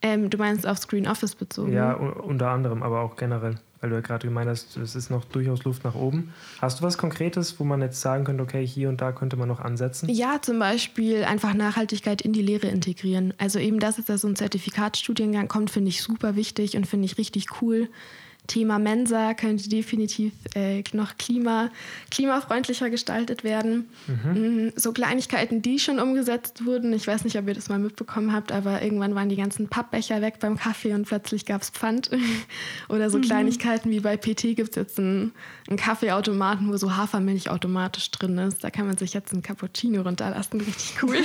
Ähm, 0.00 0.30
du 0.30 0.38
meinst 0.38 0.66
auf 0.66 0.78
Screen 0.78 1.08
Office 1.08 1.34
bezogen? 1.34 1.72
Ja, 1.72 1.94
unter 1.94 2.50
anderem, 2.50 2.84
aber 2.84 3.00
auch 3.00 3.16
generell, 3.16 3.56
weil 3.80 3.90
du 3.90 3.96
ja 3.96 4.00
gerade 4.00 4.28
gemeint 4.28 4.48
hast, 4.48 4.76
es 4.76 4.94
ist 4.94 5.10
noch 5.10 5.24
durchaus 5.24 5.64
Luft 5.64 5.82
nach 5.82 5.96
oben. 5.96 6.32
Hast 6.60 6.78
du 6.78 6.84
was 6.84 6.98
Konkretes, 6.98 7.58
wo 7.58 7.64
man 7.64 7.82
jetzt 7.82 8.00
sagen 8.00 8.22
könnte, 8.22 8.44
okay, 8.44 8.64
hier 8.64 8.88
und 8.88 9.00
da 9.00 9.10
könnte 9.10 9.36
man 9.36 9.48
noch 9.48 9.60
ansetzen? 9.60 10.08
Ja, 10.08 10.40
zum 10.40 10.60
Beispiel 10.60 11.24
einfach 11.24 11.52
Nachhaltigkeit 11.52 12.22
in 12.22 12.32
die 12.32 12.42
Lehre 12.42 12.68
integrieren. 12.68 13.34
Also 13.38 13.58
eben, 13.58 13.80
dass 13.80 13.98
es 13.98 14.04
da 14.04 14.18
so 14.18 14.28
ein 14.28 14.36
Zertifikatsstudiengang 14.36 15.48
kommt, 15.48 15.70
finde 15.70 15.88
ich 15.88 16.00
super 16.00 16.36
wichtig 16.36 16.76
und 16.76 16.86
finde 16.86 17.06
ich 17.06 17.18
richtig 17.18 17.46
cool. 17.60 17.88
Thema 18.48 18.78
Mensa 18.78 19.34
könnte 19.34 19.68
definitiv 19.68 20.32
äh, 20.54 20.82
noch 20.92 21.16
klima, 21.18 21.70
klimafreundlicher 22.10 22.90
gestaltet 22.90 23.44
werden. 23.44 23.88
Mhm. 24.06 24.66
Mm, 24.66 24.72
so 24.74 24.92
Kleinigkeiten, 24.92 25.62
die 25.62 25.78
schon 25.78 26.00
umgesetzt 26.00 26.64
wurden. 26.64 26.92
Ich 26.94 27.06
weiß 27.06 27.24
nicht, 27.24 27.36
ob 27.38 27.46
ihr 27.46 27.54
das 27.54 27.68
mal 27.68 27.78
mitbekommen 27.78 28.32
habt, 28.32 28.50
aber 28.50 28.82
irgendwann 28.82 29.14
waren 29.14 29.28
die 29.28 29.36
ganzen 29.36 29.68
Pappbecher 29.68 30.22
weg 30.22 30.38
beim 30.40 30.56
Kaffee 30.56 30.94
und 30.94 31.06
plötzlich 31.06 31.44
gab 31.44 31.62
es 31.62 31.70
Pfand. 31.70 32.10
Oder 32.88 33.10
so 33.10 33.18
mhm. 33.18 33.22
Kleinigkeiten 33.22 33.90
wie 33.90 34.00
bei 34.00 34.16
PT 34.16 34.56
gibt 34.56 34.70
es 34.70 34.76
jetzt 34.76 34.98
einen, 34.98 35.32
einen 35.68 35.76
Kaffeeautomaten, 35.76 36.72
wo 36.72 36.76
so 36.78 36.96
Hafermilch 36.96 37.50
automatisch 37.50 38.10
drin 38.10 38.38
ist. 38.38 38.64
Da 38.64 38.70
kann 38.70 38.86
man 38.86 38.96
sich 38.96 39.12
jetzt 39.12 39.32
einen 39.32 39.42
Cappuccino 39.42 40.00
runterlassen. 40.02 40.60
Richtig 40.62 40.94
cool. 41.02 41.16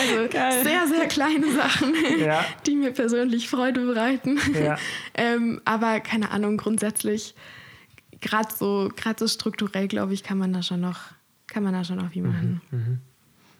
also 0.00 0.28
Geil. 0.30 0.64
sehr, 0.64 0.86
sehr 0.88 1.06
kleine 1.08 1.52
Sachen, 1.52 1.94
ja. 2.18 2.42
die 2.66 2.74
mir 2.74 2.92
persönlich 2.92 3.50
Freude 3.50 3.84
bereiten. 3.84 4.38
Ja. 4.54 4.78
Ähm, 5.34 5.60
aber 5.64 6.00
keine 6.00 6.30
Ahnung, 6.30 6.56
grundsätzlich, 6.56 7.34
gerade 8.20 8.48
so, 8.54 8.90
so 9.16 9.28
strukturell, 9.28 9.88
glaube 9.88 10.14
ich, 10.14 10.22
kann 10.22 10.38
man 10.38 10.52
da 10.52 10.62
schon 10.62 10.80
noch, 10.80 11.00
kann 11.46 11.62
man 11.62 11.72
da 11.72 11.84
schon 11.84 11.96
noch 11.96 12.14
wie 12.14 12.20
mhm, 12.20 12.28
machen. 12.28 12.60
Mhm, 12.70 12.98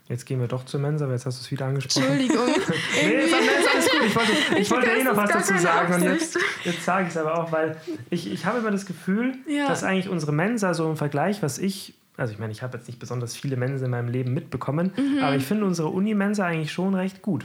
Jetzt 0.08 0.24
gehen 0.24 0.38
wir 0.38 0.46
doch 0.46 0.64
zur 0.64 0.78
Mensa, 0.78 1.04
aber 1.04 1.14
jetzt 1.14 1.26
hast 1.26 1.40
du 1.40 1.44
es 1.44 1.50
wieder 1.50 1.66
angesprochen. 1.66 2.06
Entschuldigung. 2.06 2.46
nee, 3.02 3.24
ist 3.24 3.34
alles 3.34 3.90
gut. 3.90 4.02
Ich 4.06 4.16
wollte, 4.16 4.32
ich, 4.32 4.50
ich 4.58 4.70
wollte 4.70 4.90
eh 4.90 5.02
noch 5.02 5.16
was 5.16 5.30
dazu 5.30 5.58
sagen 5.58 5.94
und 5.94 6.02
jetzt, 6.02 6.38
jetzt 6.64 6.84
sage 6.84 7.04
ich 7.04 7.10
es 7.10 7.16
aber 7.16 7.38
auch, 7.38 7.50
weil 7.50 7.76
ich, 8.10 8.30
ich 8.30 8.46
habe 8.46 8.60
immer 8.60 8.70
das 8.70 8.86
Gefühl, 8.86 9.34
ja. 9.48 9.66
dass 9.66 9.82
eigentlich 9.82 10.08
unsere 10.08 10.32
Mensa 10.32 10.74
so 10.74 10.88
im 10.88 10.96
Vergleich, 10.96 11.42
was 11.42 11.58
ich, 11.58 11.94
also 12.16 12.32
ich 12.32 12.38
meine, 12.38 12.52
ich 12.52 12.62
habe 12.62 12.76
jetzt 12.78 12.86
nicht 12.86 13.00
besonders 13.00 13.34
viele 13.34 13.56
Mensen 13.56 13.86
in 13.86 13.90
meinem 13.90 14.08
Leben 14.08 14.32
mitbekommen, 14.32 14.92
mhm. 14.96 15.24
aber 15.24 15.34
ich 15.34 15.44
finde 15.44 15.64
unsere 15.64 15.88
Uni-Mensa 15.88 16.46
eigentlich 16.46 16.72
schon 16.72 16.94
recht 16.94 17.20
gut. 17.20 17.44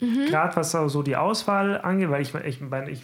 Mhm. 0.00 0.26
Gerade 0.26 0.56
was 0.56 0.70
so 0.70 1.02
die 1.02 1.16
Auswahl 1.16 1.82
angeht, 1.82 2.08
weil 2.08 2.22
ich, 2.22 2.34
ich 2.34 2.62
meine, 2.62 2.90
ich, 2.90 3.02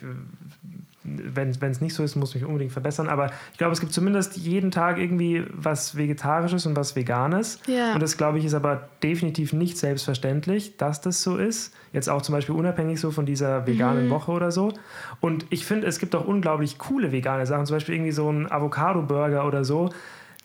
wenn 1.06 1.50
es 1.50 1.80
nicht 1.80 1.94
so 1.94 2.02
ist, 2.02 2.16
muss 2.16 2.30
ich 2.30 2.42
mich 2.42 2.44
unbedingt 2.44 2.72
verbessern. 2.72 3.08
Aber 3.08 3.30
ich 3.52 3.58
glaube, 3.58 3.72
es 3.72 3.80
gibt 3.80 3.92
zumindest 3.92 4.36
jeden 4.36 4.70
Tag 4.70 4.98
irgendwie 4.98 5.44
was 5.52 5.96
Vegetarisches 5.96 6.66
und 6.66 6.76
was 6.76 6.96
Veganes. 6.96 7.60
Ja. 7.66 7.94
Und 7.94 8.02
das, 8.02 8.16
glaube 8.16 8.38
ich, 8.38 8.44
ist 8.44 8.54
aber 8.54 8.88
definitiv 9.02 9.52
nicht 9.52 9.78
selbstverständlich, 9.78 10.76
dass 10.76 11.00
das 11.00 11.22
so 11.22 11.36
ist. 11.36 11.74
Jetzt 11.92 12.08
auch 12.08 12.22
zum 12.22 12.34
Beispiel 12.34 12.54
unabhängig 12.54 13.00
so 13.00 13.10
von 13.10 13.26
dieser 13.26 13.66
veganen 13.66 14.06
mhm. 14.06 14.10
Woche 14.10 14.32
oder 14.32 14.50
so. 14.50 14.72
Und 15.20 15.46
ich 15.50 15.64
finde, 15.64 15.86
es 15.86 15.98
gibt 15.98 16.14
auch 16.14 16.26
unglaublich 16.26 16.78
coole 16.78 17.12
vegane 17.12 17.46
Sachen. 17.46 17.66
Zum 17.66 17.76
Beispiel 17.76 17.94
irgendwie 17.94 18.12
so 18.12 18.30
ein 18.30 18.50
Avocado-Burger 18.50 19.46
oder 19.46 19.64
so 19.64 19.90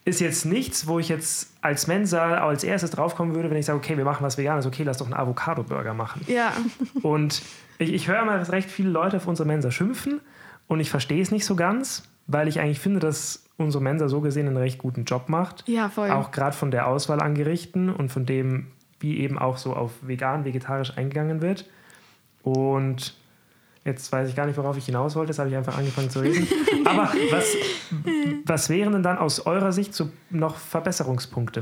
ist 0.04 0.20
jetzt 0.20 0.46
nichts, 0.46 0.88
wo 0.88 1.00
ich 1.00 1.10
jetzt 1.10 1.52
als 1.62 1.86
Mensa 1.88 2.40
als 2.40 2.64
erstes 2.64 2.90
draufkommen 2.92 3.36
würde, 3.36 3.52
wenn 3.52 3.58
ich 3.58 3.68
sage, 3.68 3.78
okay, 3.78 3.98
wir 3.98 4.04
machen 4.04 4.24
was 4.24 4.38
Veganes, 4.38 4.66
okay, 4.66 4.84
lass 4.84 4.98
doch 4.98 5.06
einen 5.06 5.14
Avocado-Burger 5.14 5.94
machen. 5.94 6.22
Ja. 6.28 6.54
Und 7.04 7.44
ich, 7.78 7.94
ich 7.94 8.08
höre 8.08 8.26
mal, 8.26 8.40
dass 8.40 8.52
recht 8.52 8.70
viele 8.70 8.90
Leute 8.90 9.18
auf 9.18 9.28
unsere 9.28 9.48
Mensa 9.48 9.70
schimpfen 9.70 10.22
und 10.72 10.80
ich 10.80 10.90
verstehe 10.90 11.22
es 11.22 11.32
nicht 11.32 11.44
so 11.44 11.58
ganz, 11.58 12.04
weil 12.28 12.48
ich 12.48 12.62
eigentlich 12.62 12.80
finde, 12.80 13.02
dass 13.02 13.44
unsere 13.58 13.84
Mensa 13.84 14.08
so 14.08 14.22
gesehen 14.22 14.48
einen 14.48 14.56
recht 14.56 14.78
guten 14.78 15.04
Job 15.04 15.28
macht. 15.28 15.68
Ja, 15.68 15.90
voll. 15.90 16.10
Auch 16.10 16.32
gerade 16.32 16.56
von 16.56 16.72
der 16.72 16.88
Auswahl 16.88 17.22
an 17.22 17.36
Gerichten 17.36 17.90
und 17.90 18.08
von 18.08 18.26
dem, 18.26 18.68
wie 19.02 19.20
eben 19.20 19.38
auch 19.38 19.58
so 19.58 19.74
auf 19.74 19.92
vegan, 20.02 20.46
vegetarisch 20.46 20.98
eingegangen 20.98 21.42
wird. 21.42 21.70
Und 22.42 23.18
Jetzt 23.84 24.12
weiß 24.12 24.30
ich 24.30 24.36
gar 24.36 24.46
nicht, 24.46 24.58
worauf 24.58 24.78
ich 24.78 24.86
hinaus 24.86 25.16
wollte. 25.16 25.32
Jetzt 25.32 25.40
habe 25.40 25.50
ich 25.50 25.56
einfach 25.56 25.76
angefangen 25.76 26.12
zu 26.12 26.20
reden. 26.20 26.48
Aber 26.86 27.12
was, 27.32 27.56
was 28.46 28.70
wären 28.70 28.94
denn 28.94 29.02
dann 29.02 29.18
aus 29.18 29.48
eurer 29.48 29.72
Sicht 29.72 29.96
so 29.96 30.10
noch 30.30 30.56
Verbesserungspunkte? 30.56 31.62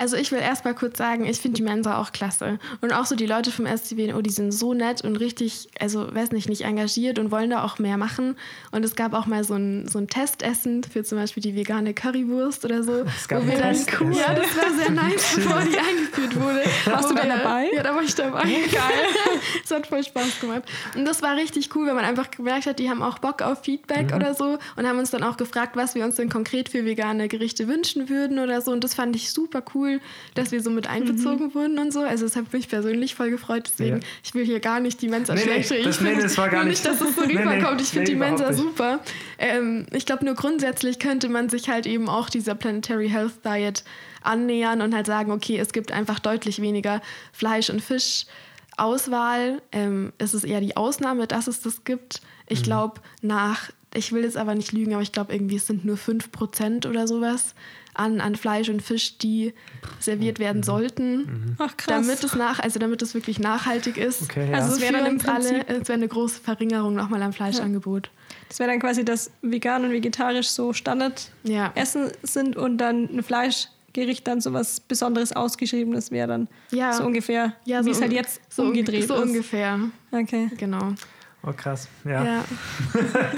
Also 0.00 0.16
ich 0.16 0.32
will 0.32 0.38
erst 0.38 0.64
mal 0.64 0.74
kurz 0.74 0.96
sagen, 0.96 1.26
ich 1.26 1.38
finde 1.40 1.56
die 1.56 1.62
Mensa 1.62 1.98
auch 1.98 2.10
klasse. 2.10 2.58
Und 2.80 2.90
auch 2.94 3.04
so 3.04 3.16
die 3.16 3.26
Leute 3.26 3.50
vom 3.50 3.66
SCWNO, 3.66 4.22
die 4.22 4.30
sind 4.30 4.50
so 4.50 4.72
nett 4.72 5.04
und 5.04 5.16
richtig, 5.16 5.68
also 5.78 6.14
weiß 6.14 6.32
nicht, 6.32 6.48
nicht 6.48 6.62
engagiert 6.62 7.18
und 7.18 7.30
wollen 7.30 7.50
da 7.50 7.62
auch 7.62 7.78
mehr 7.78 7.98
machen. 7.98 8.36
Und 8.70 8.82
es 8.82 8.96
gab 8.96 9.12
auch 9.12 9.26
mal 9.26 9.44
so 9.44 9.52
ein, 9.56 9.86
so 9.88 9.98
ein 9.98 10.08
Testessen 10.08 10.84
für 10.84 11.04
zum 11.04 11.18
Beispiel 11.18 11.42
die 11.42 11.54
vegane 11.54 11.92
Currywurst 11.92 12.64
oder 12.64 12.82
so. 12.82 13.04
Es 13.14 13.28
gab 13.28 13.42
wo 13.42 13.50
wir 13.50 13.58
dann, 13.58 13.76
cool. 14.00 14.16
Ja, 14.16 14.32
das 14.32 14.56
war 14.56 14.74
sehr 14.74 14.90
nice, 14.90 15.32
bevor 15.36 15.60
die 15.60 15.78
eingeführt 15.78 16.40
wurde. 16.40 16.62
Warst 16.86 17.10
du 17.10 17.14
dann 17.14 17.28
dabei? 17.28 17.68
Ja, 17.74 17.82
da 17.82 17.94
war 17.94 18.02
ich 18.02 18.14
dabei. 18.14 18.44
Geil. 18.44 18.80
Es 19.62 19.70
hat 19.70 19.86
voll 19.86 20.02
Spaß 20.02 20.40
gemacht. 20.40 20.62
Und 20.96 21.04
das 21.04 21.22
war 21.22 21.36
richtig 21.36 21.74
cool, 21.74 21.86
weil 21.86 21.94
man 21.94 22.04
einfach 22.04 22.30
gemerkt 22.30 22.66
hat, 22.66 22.78
die 22.78 22.88
haben 22.88 23.02
auch 23.02 23.18
Bock 23.18 23.42
auf 23.42 23.62
Feedback 23.62 24.10
mhm. 24.10 24.16
oder 24.16 24.34
so 24.34 24.58
und 24.76 24.86
haben 24.86 24.98
uns 24.98 25.10
dann 25.10 25.22
auch 25.22 25.36
gefragt, 25.36 25.76
was 25.76 25.94
wir 25.94 26.04
uns 26.04 26.16
denn 26.16 26.28
konkret 26.28 26.68
für 26.68 26.84
vegane 26.84 27.28
Gerichte 27.28 27.68
wünschen 27.68 28.08
würden 28.08 28.38
oder 28.38 28.62
so. 28.62 28.72
Und 28.72 28.82
das 28.82 28.94
fand 28.94 29.14
ich 29.14 29.30
super 29.32 29.62
cool, 29.74 29.89
dass 30.34 30.52
wir 30.52 30.62
so 30.62 30.70
mit 30.70 30.86
einbezogen 30.86 31.46
mhm. 31.46 31.54
wurden 31.54 31.78
und 31.78 31.92
so. 31.92 32.00
Also 32.00 32.26
es 32.26 32.36
hat 32.36 32.52
mich 32.52 32.68
persönlich 32.68 33.14
voll 33.14 33.30
gefreut. 33.30 33.70
Deswegen, 33.72 33.96
ja. 33.96 34.06
ich 34.22 34.34
will 34.34 34.44
hier 34.44 34.60
gar 34.60 34.80
nicht 34.80 35.00
die 35.02 35.08
Mensa 35.08 35.34
nee, 35.34 35.40
schlecht 35.40 35.70
reden. 35.70 35.82
Nee, 35.82 35.86
das, 35.88 36.00
nee, 36.00 36.14
das 36.14 36.38
war 36.38 36.48
gar 36.48 36.64
nicht, 36.64 36.84
nicht, 36.84 36.86
dass 36.86 37.00
es 37.00 37.16
so 37.16 37.22
rüberkommt. 37.28 37.76
Nee, 37.76 37.82
ich 37.82 37.88
finde 37.88 38.10
die 38.10 38.16
Mensa 38.16 38.52
super. 38.52 39.00
Ähm, 39.38 39.86
ich 39.92 40.06
glaube, 40.06 40.24
nur 40.24 40.34
grundsätzlich 40.34 40.98
könnte 40.98 41.28
man 41.28 41.48
sich 41.48 41.68
halt 41.68 41.86
eben 41.86 42.08
auch 42.08 42.30
dieser 42.30 42.54
Planetary 42.54 43.08
Health 43.08 43.44
Diet 43.44 43.84
annähern 44.22 44.82
und 44.82 44.94
halt 44.94 45.06
sagen, 45.06 45.32
okay, 45.32 45.58
es 45.58 45.72
gibt 45.72 45.92
einfach 45.92 46.18
deutlich 46.18 46.60
weniger 46.60 47.00
Fleisch- 47.32 47.70
und 47.70 47.82
Fischauswahl. 47.82 49.62
Ähm, 49.72 50.12
es 50.18 50.34
ist 50.34 50.44
eher 50.44 50.60
die 50.60 50.76
Ausnahme, 50.76 51.26
dass 51.26 51.46
es 51.46 51.60
das 51.60 51.84
gibt. 51.84 52.20
Ich 52.46 52.60
mhm. 52.60 52.64
glaube, 52.64 53.00
nach, 53.22 53.70
ich 53.94 54.12
will 54.12 54.22
jetzt 54.22 54.36
aber 54.36 54.54
nicht 54.54 54.72
lügen, 54.72 54.94
aber 54.94 55.02
ich 55.02 55.12
glaube 55.12 55.32
irgendwie 55.32 55.56
es 55.56 55.66
sind 55.66 55.84
nur 55.84 55.96
5% 55.96 56.88
oder 56.88 57.08
sowas 57.08 57.54
an, 57.94 58.20
an 58.20 58.36
Fleisch 58.36 58.68
und 58.68 58.82
Fisch, 58.82 59.18
die 59.18 59.52
serviert 59.98 60.38
werden 60.38 60.58
mhm. 60.58 60.64
sollten, 60.64 61.16
mhm. 61.16 61.56
Ach, 61.58 61.76
krass. 61.76 61.86
damit 62.06 62.22
es 62.22 62.34
nach, 62.34 62.60
also 62.60 62.78
damit 62.78 63.02
es 63.02 63.14
wirklich 63.14 63.38
nachhaltig 63.38 63.96
ist. 63.96 64.22
Okay, 64.22 64.50
ja. 64.50 64.58
Also 64.58 64.74
es 64.74 64.80
wäre 64.80 64.94
dann 64.94 65.06
im 65.06 65.18
Prinzip 65.18 65.52
alle, 65.52 65.80
es 65.80 65.88
wäre 65.88 65.94
eine 65.94 66.08
große 66.08 66.40
Verringerung 66.40 66.94
nochmal 66.94 67.22
am 67.22 67.32
Fleischangebot. 67.32 68.06
Ja. 68.06 68.12
Das 68.48 68.58
wäre 68.58 68.70
dann 68.70 68.80
quasi, 68.80 69.04
dass 69.04 69.30
vegan 69.42 69.84
und 69.84 69.90
vegetarisch 69.90 70.48
so 70.48 70.72
Standard 70.72 71.30
ja. 71.42 71.72
Essen 71.74 72.10
sind 72.22 72.56
und 72.56 72.78
dann 72.78 73.04
ein 73.04 73.22
Fleischgericht 73.22 74.26
dann 74.26 74.40
so 74.40 74.52
was 74.52 74.80
Besonderes 74.80 75.32
ausgeschriebenes 75.32 76.10
wäre 76.10 76.28
dann 76.28 76.48
ja. 76.70 76.92
so 76.92 77.04
ungefähr, 77.04 77.54
ja, 77.64 77.82
so 77.82 77.86
wie 77.86 77.92
es 77.92 78.00
halt 78.00 78.12
jetzt 78.12 78.40
so 78.48 78.62
umgedreht 78.62 79.08
so 79.08 79.14
ist. 79.14 79.20
So 79.20 79.26
ungefähr. 79.26 79.80
Okay. 80.12 80.50
Genau. 80.56 80.94
Oh 81.42 81.52
krass, 81.56 81.88
ja. 82.04 82.24
ja. 82.24 82.44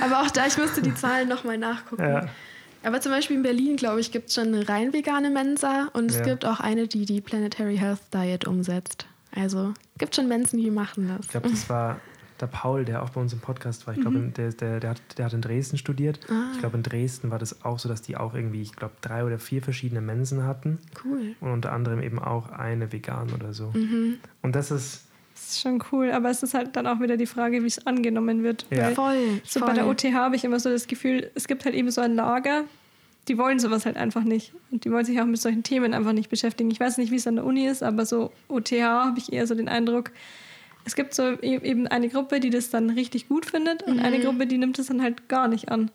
Aber 0.00 0.22
auch 0.22 0.30
da, 0.30 0.46
ich 0.46 0.58
müsste 0.58 0.82
die 0.82 0.94
Zahlen 0.94 1.28
nochmal 1.28 1.58
nachgucken. 1.58 2.02
Ja. 2.02 2.28
Aber 2.82 3.00
zum 3.00 3.12
Beispiel 3.12 3.36
in 3.36 3.42
Berlin, 3.42 3.76
glaube 3.76 4.00
ich, 4.00 4.10
gibt 4.10 4.28
es 4.28 4.34
schon 4.34 4.48
eine 4.48 4.68
rein 4.68 4.92
vegane 4.92 5.30
Mensa 5.30 5.88
und 5.92 6.10
es 6.10 6.18
ja. 6.18 6.24
gibt 6.24 6.44
auch 6.44 6.58
eine, 6.58 6.88
die 6.88 7.04
die 7.04 7.20
Planetary 7.20 7.76
Health 7.76 8.00
Diet 8.12 8.46
umsetzt. 8.46 9.06
Also 9.34 9.72
gibt 9.98 10.16
schon 10.16 10.28
Mensen, 10.28 10.58
die 10.58 10.70
machen 10.70 11.08
das. 11.08 11.26
Ich 11.26 11.30
glaube, 11.30 11.48
das 11.48 11.68
war 11.70 12.00
der 12.40 12.48
Paul, 12.48 12.84
der 12.84 13.02
auch 13.02 13.10
bei 13.10 13.20
uns 13.20 13.32
im 13.32 13.38
Podcast 13.38 13.86
war. 13.86 13.94
Ich 13.94 14.00
glaube, 14.00 14.18
mhm. 14.18 14.34
der, 14.34 14.50
der, 14.50 14.80
der, 14.80 14.90
hat, 14.90 15.00
der 15.16 15.26
hat 15.26 15.32
in 15.32 15.40
Dresden 15.40 15.78
studiert. 15.78 16.18
Ah. 16.28 16.50
Ich 16.52 16.58
glaube, 16.58 16.76
in 16.76 16.82
Dresden 16.82 17.30
war 17.30 17.38
das 17.38 17.64
auch 17.64 17.78
so, 17.78 17.88
dass 17.88 18.02
die 18.02 18.16
auch 18.16 18.34
irgendwie, 18.34 18.60
ich 18.60 18.74
glaube, 18.74 18.94
drei 19.00 19.24
oder 19.24 19.38
vier 19.38 19.62
verschiedene 19.62 20.00
Mensen 20.00 20.44
hatten. 20.44 20.78
Cool. 21.04 21.36
Und 21.40 21.52
unter 21.52 21.72
anderem 21.72 22.02
eben 22.02 22.18
auch 22.18 22.50
eine 22.50 22.92
vegan 22.92 23.32
oder 23.32 23.54
so. 23.54 23.70
Mhm. 23.70 24.18
Und 24.42 24.56
das 24.56 24.72
ist 24.72 25.04
ist 25.50 25.60
schon 25.60 25.82
cool, 25.92 26.10
aber 26.10 26.30
es 26.30 26.42
ist 26.42 26.54
halt 26.54 26.76
dann 26.76 26.86
auch 26.86 27.00
wieder 27.00 27.16
die 27.16 27.26
Frage, 27.26 27.62
wie 27.62 27.66
es 27.66 27.86
angenommen 27.86 28.42
wird. 28.42 28.66
Ja. 28.70 28.90
voll. 28.90 29.40
So 29.44 29.60
voll. 29.60 29.68
bei 29.68 29.74
der 29.74 29.86
OTH 29.86 30.04
habe 30.12 30.36
ich 30.36 30.44
immer 30.44 30.60
so 30.60 30.70
das 30.70 30.86
Gefühl, 30.86 31.30
es 31.34 31.46
gibt 31.46 31.64
halt 31.64 31.74
eben 31.74 31.90
so 31.90 32.00
ein 32.00 32.14
Lager, 32.14 32.64
die 33.28 33.38
wollen 33.38 33.58
sowas 33.58 33.86
halt 33.86 33.96
einfach 33.96 34.24
nicht. 34.24 34.52
Und 34.70 34.84
die 34.84 34.90
wollen 34.90 35.04
sich 35.04 35.20
auch 35.20 35.26
mit 35.26 35.40
solchen 35.40 35.62
Themen 35.62 35.94
einfach 35.94 36.12
nicht 36.12 36.28
beschäftigen. 36.28 36.70
Ich 36.70 36.80
weiß 36.80 36.98
nicht, 36.98 37.12
wie 37.12 37.16
es 37.16 37.26
an 37.26 37.36
der 37.36 37.44
Uni 37.44 37.66
ist, 37.66 37.82
aber 37.82 38.04
so 38.04 38.32
OTH 38.48 38.72
habe 38.72 39.18
ich 39.18 39.32
eher 39.32 39.46
so 39.46 39.54
den 39.54 39.68
Eindruck, 39.68 40.10
es 40.84 40.96
gibt 40.96 41.14
so 41.14 41.22
e-, 41.22 41.58
eben 41.58 41.86
eine 41.86 42.08
Gruppe, 42.08 42.40
die 42.40 42.50
das 42.50 42.70
dann 42.70 42.90
richtig 42.90 43.28
gut 43.28 43.46
findet 43.46 43.82
und 43.82 43.98
mhm. 43.98 44.04
eine 44.04 44.20
Gruppe, 44.20 44.46
die 44.46 44.58
nimmt 44.58 44.78
es 44.78 44.86
dann 44.86 45.02
halt 45.02 45.28
gar 45.28 45.48
nicht 45.48 45.70
an. 45.70 45.90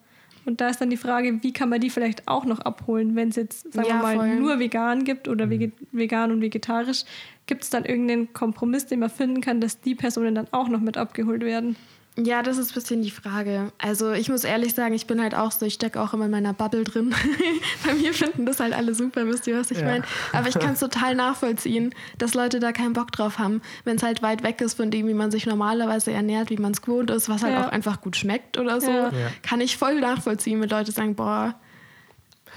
Und 0.46 0.62
da 0.62 0.70
ist 0.70 0.80
dann 0.80 0.90
die 0.90 0.98
Frage, 0.98 1.44
wie 1.44 1.52
kann 1.52 1.68
man 1.68 1.82
die 1.82 1.90
vielleicht 1.90 2.26
auch 2.30 2.46
noch 2.46 2.60
abholen, 2.60 3.16
wenn 3.16 3.30
es 3.30 3.36
jetzt, 3.36 3.74
sagen 3.74 3.90
ja, 3.90 3.96
wir 3.96 4.02
mal, 4.02 4.16
voll. 4.16 4.36
nur 4.36 4.60
vegan 4.60 5.04
gibt 5.04 5.28
oder 5.28 5.46
mhm. 5.48 5.74
vegan 5.92 6.32
und 6.32 6.42
vegetarisch. 6.42 7.04
Gibt 7.48 7.64
es 7.64 7.70
dann 7.70 7.86
irgendeinen 7.86 8.34
Kompromiss, 8.34 8.86
den 8.86 9.00
man 9.00 9.10
finden 9.10 9.42
kann, 9.42 9.62
dass 9.62 9.82
die 9.82 9.96
Personen 9.96 10.36
dann 10.36 10.48
auch 10.52 10.68
noch 10.68 10.82
mit 10.82 10.98
abgeholt 10.98 11.42
werden? 11.42 11.76
Ja, 12.20 12.42
das 12.42 12.58
ist 12.58 12.72
ein 12.72 12.74
bisschen 12.74 13.02
die 13.04 13.12
Frage. 13.12 13.72
Also 13.78 14.12
ich 14.12 14.28
muss 14.28 14.44
ehrlich 14.44 14.74
sagen, 14.74 14.96
ich 14.96 15.06
bin 15.06 15.22
halt 15.22 15.36
auch 15.36 15.52
so, 15.52 15.68
ich 15.68 15.76
stecke 15.76 16.02
auch 16.02 16.14
immer 16.14 16.26
in 16.26 16.32
meiner 16.32 16.52
Bubble 16.52 16.84
drin. 16.84 17.14
Bei 17.86 17.94
mir 17.94 18.12
finden 18.12 18.48
das 18.48 18.60
halt 18.60 18.74
alle 18.74 18.96
super, 18.96 19.28
wisst 19.28 19.46
ihr, 19.46 19.58
was 19.60 19.70
ich 19.70 19.80
ja. 19.80 19.86
meine? 19.86 20.04
Aber 20.34 20.50
ich 20.50 20.58
kann 20.58 20.74
es 20.74 20.80
total 20.80 21.14
nachvollziehen, 21.14 21.94
dass 22.18 22.34
Leute 22.34 22.60
da 22.60 22.72
keinen 22.72 22.94
Bock 22.94 23.12
drauf 23.12 23.38
haben, 23.38 23.62
wenn 23.84 23.98
es 23.98 24.04
halt 24.04 24.24
weit 24.24 24.42
weg 24.42 24.62
ist 24.62 24.74
von 24.74 24.90
dem, 24.90 25.08
wie 25.08 25.14
man 25.14 25.30
sich 25.30 25.46
normalerweise 25.46 26.12
ernährt, 26.12 26.50
wie 26.50 26.58
man 26.58 26.72
es 26.72 26.82
gewohnt 26.82 27.12
ist, 27.12 27.30
was 27.30 27.44
halt 27.44 27.54
ja. 27.54 27.68
auch 27.68 27.72
einfach 27.72 28.02
gut 28.02 28.16
schmeckt 28.16 28.58
oder 28.58 28.82
so. 28.82 28.92
Ja. 28.92 29.12
Kann 29.44 29.62
ich 29.62 29.78
voll 29.78 30.00
nachvollziehen, 30.00 30.60
wenn 30.60 30.70
Leute 30.70 30.92
sagen, 30.92 31.14
boah, 31.14 31.54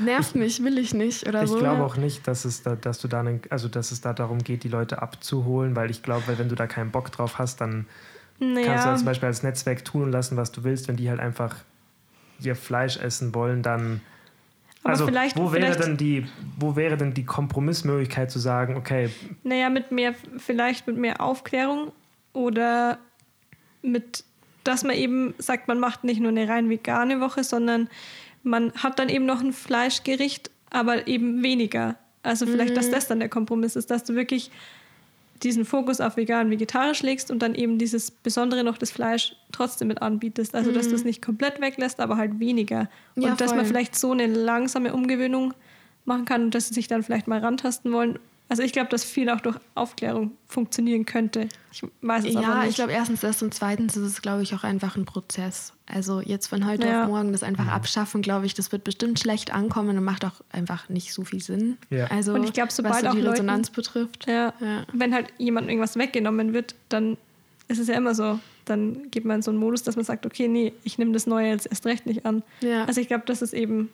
nervt 0.01 0.35
mich, 0.35 0.63
will 0.63 0.79
ich 0.79 0.95
nicht 0.95 1.29
oder 1.29 1.43
ich 1.43 1.51
so. 1.51 1.57
Ich 1.57 1.63
glaube 1.63 1.85
auch 1.85 1.97
nicht, 1.97 2.27
dass 2.27 2.45
es 2.45 2.63
da, 2.63 2.77
dass 2.77 2.99
du 2.99 3.09
da, 3.09 3.25
also 3.51 3.69
dass 3.69 3.93
es 3.93 4.01
da 4.01 4.13
darum 4.13 4.39
geht, 4.39 4.65
die 4.65 4.69
Leute 4.69 5.03
abzuholen, 5.03 5.77
weil 5.77 5.91
ich 5.91 6.03
glaube, 6.03 6.39
wenn 6.39 6.49
du 6.49 6.55
da 6.55 6.67
keinen 6.67 6.91
Bock 6.91 7.13
drauf 7.13 7.39
hast, 7.39 7.61
dann 7.61 7.87
naja. 8.41 8.67
Kannst 8.67 8.85
du 8.85 8.89
dann 8.89 8.99
zum 8.99 9.07
Beispiel 9.07 9.27
als 9.27 9.43
Netzwerk 9.43 9.85
tun 9.85 10.03
und 10.05 10.13
lassen, 10.13 10.37
was 10.37 10.51
du 10.51 10.65
willst. 10.65 10.89
Wenn 10.89 10.97
die 10.97 11.11
halt 11.11 11.21
einfach 11.21 11.57
ihr 12.41 12.57
Fleisch 12.57 12.97
essen 12.97 13.35
wollen, 13.35 13.63
dann. 13.63 14.01
Aber 14.83 14.93
also, 14.93 15.07
vielleicht, 15.07 15.37
wo, 15.37 15.53
wäre 15.53 15.67
vielleicht, 15.67 15.85
denn 15.85 15.97
die, 15.99 16.27
wo 16.59 16.75
wäre 16.75 16.97
denn 16.97 17.13
die 17.13 17.27
Kompromissmöglichkeit 17.27 18.31
zu 18.31 18.39
sagen, 18.39 18.77
okay. 18.77 19.11
Naja, 19.43 19.69
mit 19.69 19.93
mehr, 19.93 20.15
vielleicht 20.39 20.87
mit 20.87 20.97
mehr 20.97 21.21
Aufklärung 21.21 21.93
oder 22.33 22.97
mit, 23.83 24.25
dass 24.65 24.85
man 24.85 24.97
eben 24.97 25.35
sagt, 25.37 25.69
man 25.69 25.79
macht 25.79 26.05
nicht 26.05 26.21
nur 26.21 26.31
eine 26.31 26.49
rein 26.49 26.71
vegane 26.71 27.21
Woche, 27.21 27.45
sondern 27.45 27.91
man 28.43 28.73
hat 28.73 28.99
dann 28.99 29.09
eben 29.09 29.27
noch 29.27 29.41
ein 29.41 29.53
Fleischgericht, 29.53 30.51
aber 30.71 31.07
eben 31.07 31.43
weniger. 31.43 31.97
Also 32.23 32.47
vielleicht, 32.47 32.73
mhm. 32.73 32.77
dass 32.77 32.91
das 32.91 33.07
dann 33.09 33.21
der 33.21 33.29
Kompromiss 33.29 33.77
ist, 33.77 33.91
dass 33.91 34.05
du 34.05 34.15
wirklich 34.15 34.51
diesen 35.43 35.65
Fokus 35.65 36.01
auf 36.01 36.17
vegan, 36.17 36.51
vegetarisch 36.51 37.03
legst 37.03 37.31
und 37.31 37.41
dann 37.41 37.55
eben 37.55 37.79
dieses 37.79 38.11
Besondere 38.11 38.63
noch 38.63 38.77
das 38.77 38.91
Fleisch 38.91 39.35
trotzdem 39.53 39.89
mit 39.89 40.03
anbietest. 40.03 40.55
Also, 40.55 40.71
dass 40.71 40.89
du 40.89 40.95
es 40.95 41.01
mhm. 41.01 41.09
nicht 41.09 41.23
komplett 41.23 41.61
weglässt, 41.61 42.01
aber 42.01 42.19
halt 42.19 42.41
weniger. 42.41 42.91
Und 43.17 43.23
ja, 43.23 43.35
dass 43.35 43.55
man 43.55 43.65
vielleicht 43.65 43.99
so 43.99 44.13
eine 44.13 44.27
langsame 44.27 44.93
Umgewöhnung 44.93 45.55
machen 46.05 46.27
kann 46.27 46.43
und 46.45 46.55
dass 46.55 46.69
sie 46.69 46.75
sich 46.75 46.89
dann 46.89 47.03
vielleicht 47.03 47.27
mal 47.27 47.41
rantasten 47.41 47.93
wollen 47.93 48.19
also 48.51 48.65
ich 48.65 48.73
glaube, 48.73 48.89
dass 48.89 49.05
viel 49.05 49.31
auch 49.31 49.41
durch 49.41 49.57
Aufklärung 49.77 50.33
funktionieren 50.49 51.07
könnte. 51.07 51.49
Ich 51.71 51.85
weiß 52.03 52.25
es 52.25 52.35
ja, 52.35 52.41
aber 52.41 52.49
nicht. 52.49 52.63
Ja, 52.65 52.69
ich 52.69 52.75
glaube 52.75 52.91
erstens 52.91 53.21
das 53.21 53.41
und 53.45 53.55
zweitens 53.55 53.97
ist 53.97 54.03
es, 54.03 54.23
glaube 54.23 54.43
ich, 54.43 54.53
auch 54.57 54.65
einfach 54.65 54.97
ein 54.97 55.05
Prozess. 55.05 55.73
Also 55.87 56.21
jetzt 56.21 56.49
von 56.49 56.67
heute 56.67 56.89
ja. 56.89 57.05
auf 57.05 57.11
morgen 57.11 57.31
das 57.31 57.45
einfach 57.45 57.67
mhm. 57.67 57.71
abschaffen, 57.71 58.23
glaube 58.23 58.47
ich, 58.47 58.55
das 58.55 58.73
wird 58.73 58.83
bestimmt 58.83 59.21
schlecht 59.21 59.55
ankommen 59.55 59.97
und 59.97 60.03
macht 60.03 60.25
auch 60.25 60.41
einfach 60.51 60.89
nicht 60.89 61.15
so 61.15 61.23
viel 61.23 61.41
Sinn. 61.41 61.79
Ja. 61.91 62.07
Also 62.07 62.35
und 62.35 62.43
ich 62.43 62.53
glaube, 62.53 62.73
sobald 62.73 62.95
was 62.95 63.13
so 63.13 63.17
die 63.17 63.25
auch 63.25 63.33
Resonanz 63.33 63.69
Leuten, 63.69 63.77
betrifft. 63.77 64.27
Ja, 64.27 64.53
ja, 64.59 64.85
wenn 64.93 65.15
halt 65.15 65.33
jemand 65.39 65.69
irgendwas 65.69 65.95
weggenommen 65.95 66.53
wird, 66.53 66.75
dann 66.89 67.17
ist 67.69 67.79
es 67.79 67.87
ja 67.87 67.95
immer 67.95 68.17
so. 68.17 68.41
Dann 68.65 69.13
geht 69.13 69.25
man 69.25 69.37
in 69.37 69.43
so 69.43 69.53
einen 69.53 69.61
Modus, 69.61 69.85
dass 69.85 69.95
man 69.95 70.05
sagt, 70.05 70.27
okay, 70.27 70.49
nee, 70.49 70.73
ich 70.83 70.99
nehme 70.99 71.13
das 71.13 71.29
Neue 71.29 71.51
jetzt 71.51 71.67
erst 71.67 71.87
recht 71.87 72.05
nicht 72.05 72.27
an. 72.27 72.43
Ja. 72.63 72.85
Also 72.87 73.01
ich 73.01 73.07
glaube, 73.07 73.27
dass 73.27 73.43
es 73.43 73.53
eben 73.53 73.91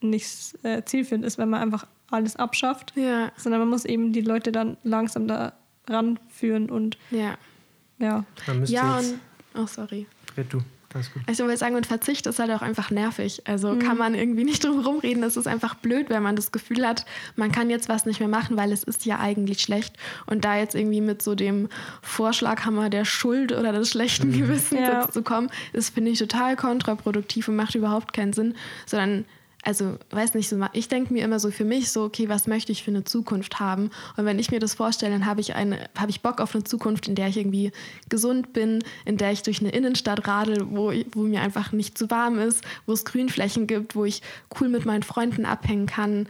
nicht 0.00 0.58
äh, 0.62 0.82
zielführend 0.84 1.26
ist, 1.26 1.36
wenn 1.36 1.50
man 1.50 1.60
einfach 1.60 1.86
alles 2.10 2.36
abschafft, 2.36 2.92
ja. 2.96 3.32
sondern 3.36 3.60
man 3.60 3.70
muss 3.70 3.84
eben 3.84 4.12
die 4.12 4.20
Leute 4.20 4.52
dann 4.52 4.76
langsam 4.82 5.28
da 5.28 5.52
ranführen 5.88 6.70
und 6.70 6.96
ja. 7.10 7.36
Ja, 7.98 8.24
ja 8.64 8.98
und, 8.98 9.20
oh 9.54 9.66
sorry. 9.66 10.06
Red 10.36 10.52
du. 10.52 10.62
Alles 10.92 11.12
gut. 11.12 11.22
Also 11.26 11.44
ich 11.44 11.46
würde 11.46 11.56
sagen, 11.56 11.76
und 11.76 11.86
Verzicht 11.86 12.26
ist 12.26 12.38
halt 12.40 12.50
auch 12.50 12.62
einfach 12.62 12.90
nervig. 12.90 13.42
Also 13.46 13.74
mhm. 13.74 13.78
kann 13.78 13.96
man 13.96 14.14
irgendwie 14.14 14.42
nicht 14.42 14.64
drum 14.64 14.80
rumreden. 14.80 15.22
Es 15.22 15.36
ist 15.36 15.46
einfach 15.46 15.76
blöd, 15.76 16.10
wenn 16.10 16.22
man 16.22 16.34
das 16.34 16.50
Gefühl 16.50 16.86
hat, 16.86 17.06
man 17.36 17.52
kann 17.52 17.70
jetzt 17.70 17.88
was 17.88 18.06
nicht 18.06 18.18
mehr 18.18 18.28
machen, 18.28 18.56
weil 18.56 18.72
es 18.72 18.82
ist 18.82 19.04
ja 19.04 19.20
eigentlich 19.20 19.60
schlecht. 19.60 19.96
Und 20.26 20.44
da 20.44 20.56
jetzt 20.56 20.74
irgendwie 20.74 21.00
mit 21.00 21.22
so 21.22 21.34
dem 21.34 21.68
Vorschlaghammer 22.02 22.90
der 22.90 23.04
Schuld 23.04 23.52
oder 23.52 23.72
des 23.72 23.90
schlechten 23.90 24.30
mhm. 24.30 24.38
Gewissens 24.40 24.80
ja. 24.80 25.08
zu 25.08 25.22
kommen, 25.22 25.50
ist, 25.72 25.94
finde 25.94 26.10
ich, 26.10 26.18
total 26.18 26.56
kontraproduktiv 26.56 27.46
und 27.46 27.56
macht 27.56 27.76
überhaupt 27.76 28.12
keinen 28.12 28.32
Sinn. 28.32 28.54
Sondern 28.86 29.26
also 29.62 29.98
weiß 30.10 30.34
nicht, 30.34 30.54
ich 30.72 30.88
denke 30.88 31.12
mir 31.12 31.24
immer 31.24 31.38
so 31.38 31.50
für 31.50 31.64
mich 31.64 31.90
so, 31.90 32.04
okay, 32.04 32.28
was 32.28 32.46
möchte 32.46 32.72
ich 32.72 32.82
für 32.82 32.90
eine 32.90 33.04
Zukunft 33.04 33.60
haben? 33.60 33.90
Und 34.16 34.24
wenn 34.24 34.38
ich 34.38 34.50
mir 34.50 34.58
das 34.58 34.74
vorstelle, 34.74 35.12
dann 35.12 35.26
habe 35.26 35.40
ich 35.40 35.54
eine, 35.54 35.88
habe 35.96 36.10
ich 36.10 36.22
Bock 36.22 36.40
auf 36.40 36.54
eine 36.54 36.64
Zukunft, 36.64 37.08
in 37.08 37.14
der 37.14 37.28
ich 37.28 37.36
irgendwie 37.36 37.72
gesund 38.08 38.52
bin, 38.52 38.82
in 39.04 39.18
der 39.18 39.32
ich 39.32 39.42
durch 39.42 39.60
eine 39.60 39.70
Innenstadt 39.70 40.26
radel, 40.26 40.66
wo, 40.70 40.92
wo 41.12 41.22
mir 41.22 41.42
einfach 41.42 41.72
nicht 41.72 41.98
zu 41.98 42.10
warm 42.10 42.38
ist, 42.38 42.64
wo 42.86 42.92
es 42.92 43.04
Grünflächen 43.04 43.66
gibt, 43.66 43.94
wo 43.94 44.04
ich 44.04 44.22
cool 44.58 44.68
mit 44.68 44.86
meinen 44.86 45.02
Freunden 45.02 45.44
abhängen 45.44 45.86
kann. 45.86 46.26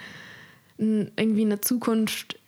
Irgendwie 0.79 1.45
eine 1.45 1.61
Zukunft, 1.61 2.39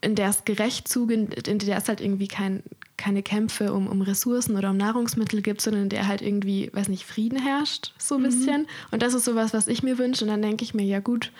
in 0.00 0.14
der 0.14 0.30
es 0.30 0.44
gerecht 0.44 0.88
zugeht, 0.88 1.46
in 1.46 1.58
der 1.58 1.76
es 1.76 1.88
halt 1.88 2.00
irgendwie 2.00 2.28
kein, 2.28 2.62
keine 2.96 3.22
Kämpfe 3.22 3.72
um, 3.72 3.86
um 3.86 4.02
Ressourcen 4.02 4.56
oder 4.56 4.70
um 4.70 4.76
Nahrungsmittel 4.76 5.42
gibt, 5.42 5.60
sondern 5.60 5.84
in 5.84 5.88
der 5.88 6.06
halt 6.06 6.22
irgendwie, 6.22 6.70
weiß 6.72 6.88
nicht, 6.88 7.04
Frieden 7.04 7.38
herrscht, 7.38 7.92
so 7.98 8.14
ein 8.16 8.20
mhm. 8.20 8.24
bisschen. 8.26 8.66
Und 8.90 9.02
das 9.02 9.14
ist 9.14 9.24
sowas, 9.24 9.52
was 9.52 9.68
ich 9.68 9.82
mir 9.82 9.98
wünsche. 9.98 10.24
Und 10.24 10.30
dann 10.30 10.42
denke 10.42 10.64
ich 10.64 10.74
mir, 10.74 10.84
ja 10.84 11.00
gut, 11.00 11.32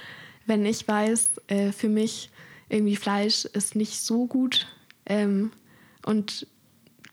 wenn 0.46 0.66
ich 0.66 0.86
weiß, 0.86 1.30
äh, 1.48 1.72
für 1.72 1.88
mich 1.88 2.30
irgendwie 2.68 2.96
Fleisch 2.96 3.44
ist 3.44 3.76
nicht 3.76 4.00
so 4.00 4.26
gut 4.26 4.66
ähm, 5.06 5.52
und 6.04 6.46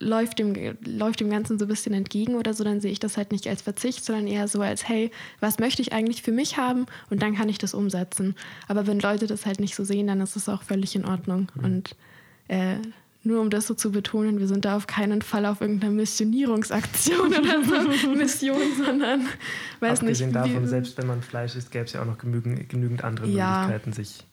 läuft 0.00 0.40
dem, 0.40 0.54
läuft 0.84 1.20
dem 1.20 1.30
Ganzen 1.30 1.58
so 1.58 1.64
ein 1.64 1.68
bisschen 1.68 1.94
entgegen 1.94 2.34
oder 2.34 2.54
so, 2.54 2.64
dann 2.64 2.80
sehe 2.80 2.90
ich 2.90 2.98
das 2.98 3.16
halt 3.16 3.30
nicht 3.30 3.46
als 3.46 3.62
Verzicht, 3.62 4.04
sondern 4.04 4.26
eher 4.26 4.48
so 4.48 4.60
als, 4.60 4.88
hey, 4.88 5.10
was 5.40 5.60
möchte 5.60 5.80
ich 5.80 5.92
eigentlich 5.92 6.22
für 6.22 6.32
mich 6.32 6.56
haben 6.56 6.86
und 7.08 7.22
dann 7.22 7.36
kann 7.36 7.48
ich 7.48 7.58
das 7.58 7.74
umsetzen. 7.74 8.34
Aber 8.66 8.86
wenn 8.86 8.98
Leute 8.98 9.26
das 9.26 9.46
halt 9.46 9.60
nicht 9.60 9.76
so 9.76 9.84
sehen, 9.84 10.08
dann 10.08 10.20
ist 10.20 10.34
es 10.34 10.48
auch 10.48 10.62
völlig 10.62 10.96
in 10.96 11.04
Ordnung. 11.04 11.52
Mhm. 11.54 11.64
Und 11.64 11.96
äh, 12.48 12.76
nur 13.24 13.40
um 13.40 13.50
das 13.50 13.66
so 13.66 13.74
zu 13.74 13.92
betonen, 13.92 14.38
wir 14.40 14.48
sind 14.48 14.64
da 14.64 14.76
auf 14.76 14.86
keinen 14.86 15.22
Fall 15.22 15.46
auf 15.46 15.60
irgendeiner 15.60 15.92
Missionierungsaktion 15.92 17.28
oder 17.28 17.62
so 17.64 18.08
Mission, 18.14 18.58
sondern 18.84 19.26
weiß 19.80 20.00
Abgesehen 20.00 20.30
nicht. 20.30 20.36
davon, 20.36 20.62
wie- 20.64 20.66
selbst 20.68 20.98
wenn 20.98 21.06
man 21.06 21.22
Fleisch 21.22 21.54
isst, 21.56 21.70
gäbe 21.70 21.84
es 21.84 21.92
ja 21.92 22.02
auch 22.02 22.06
noch 22.06 22.18
genügend, 22.18 22.68
genügend 22.68 23.04
andere 23.04 23.26
Ja. 23.28 23.60
Möglichkeiten, 23.60 23.92
sich 23.92 24.24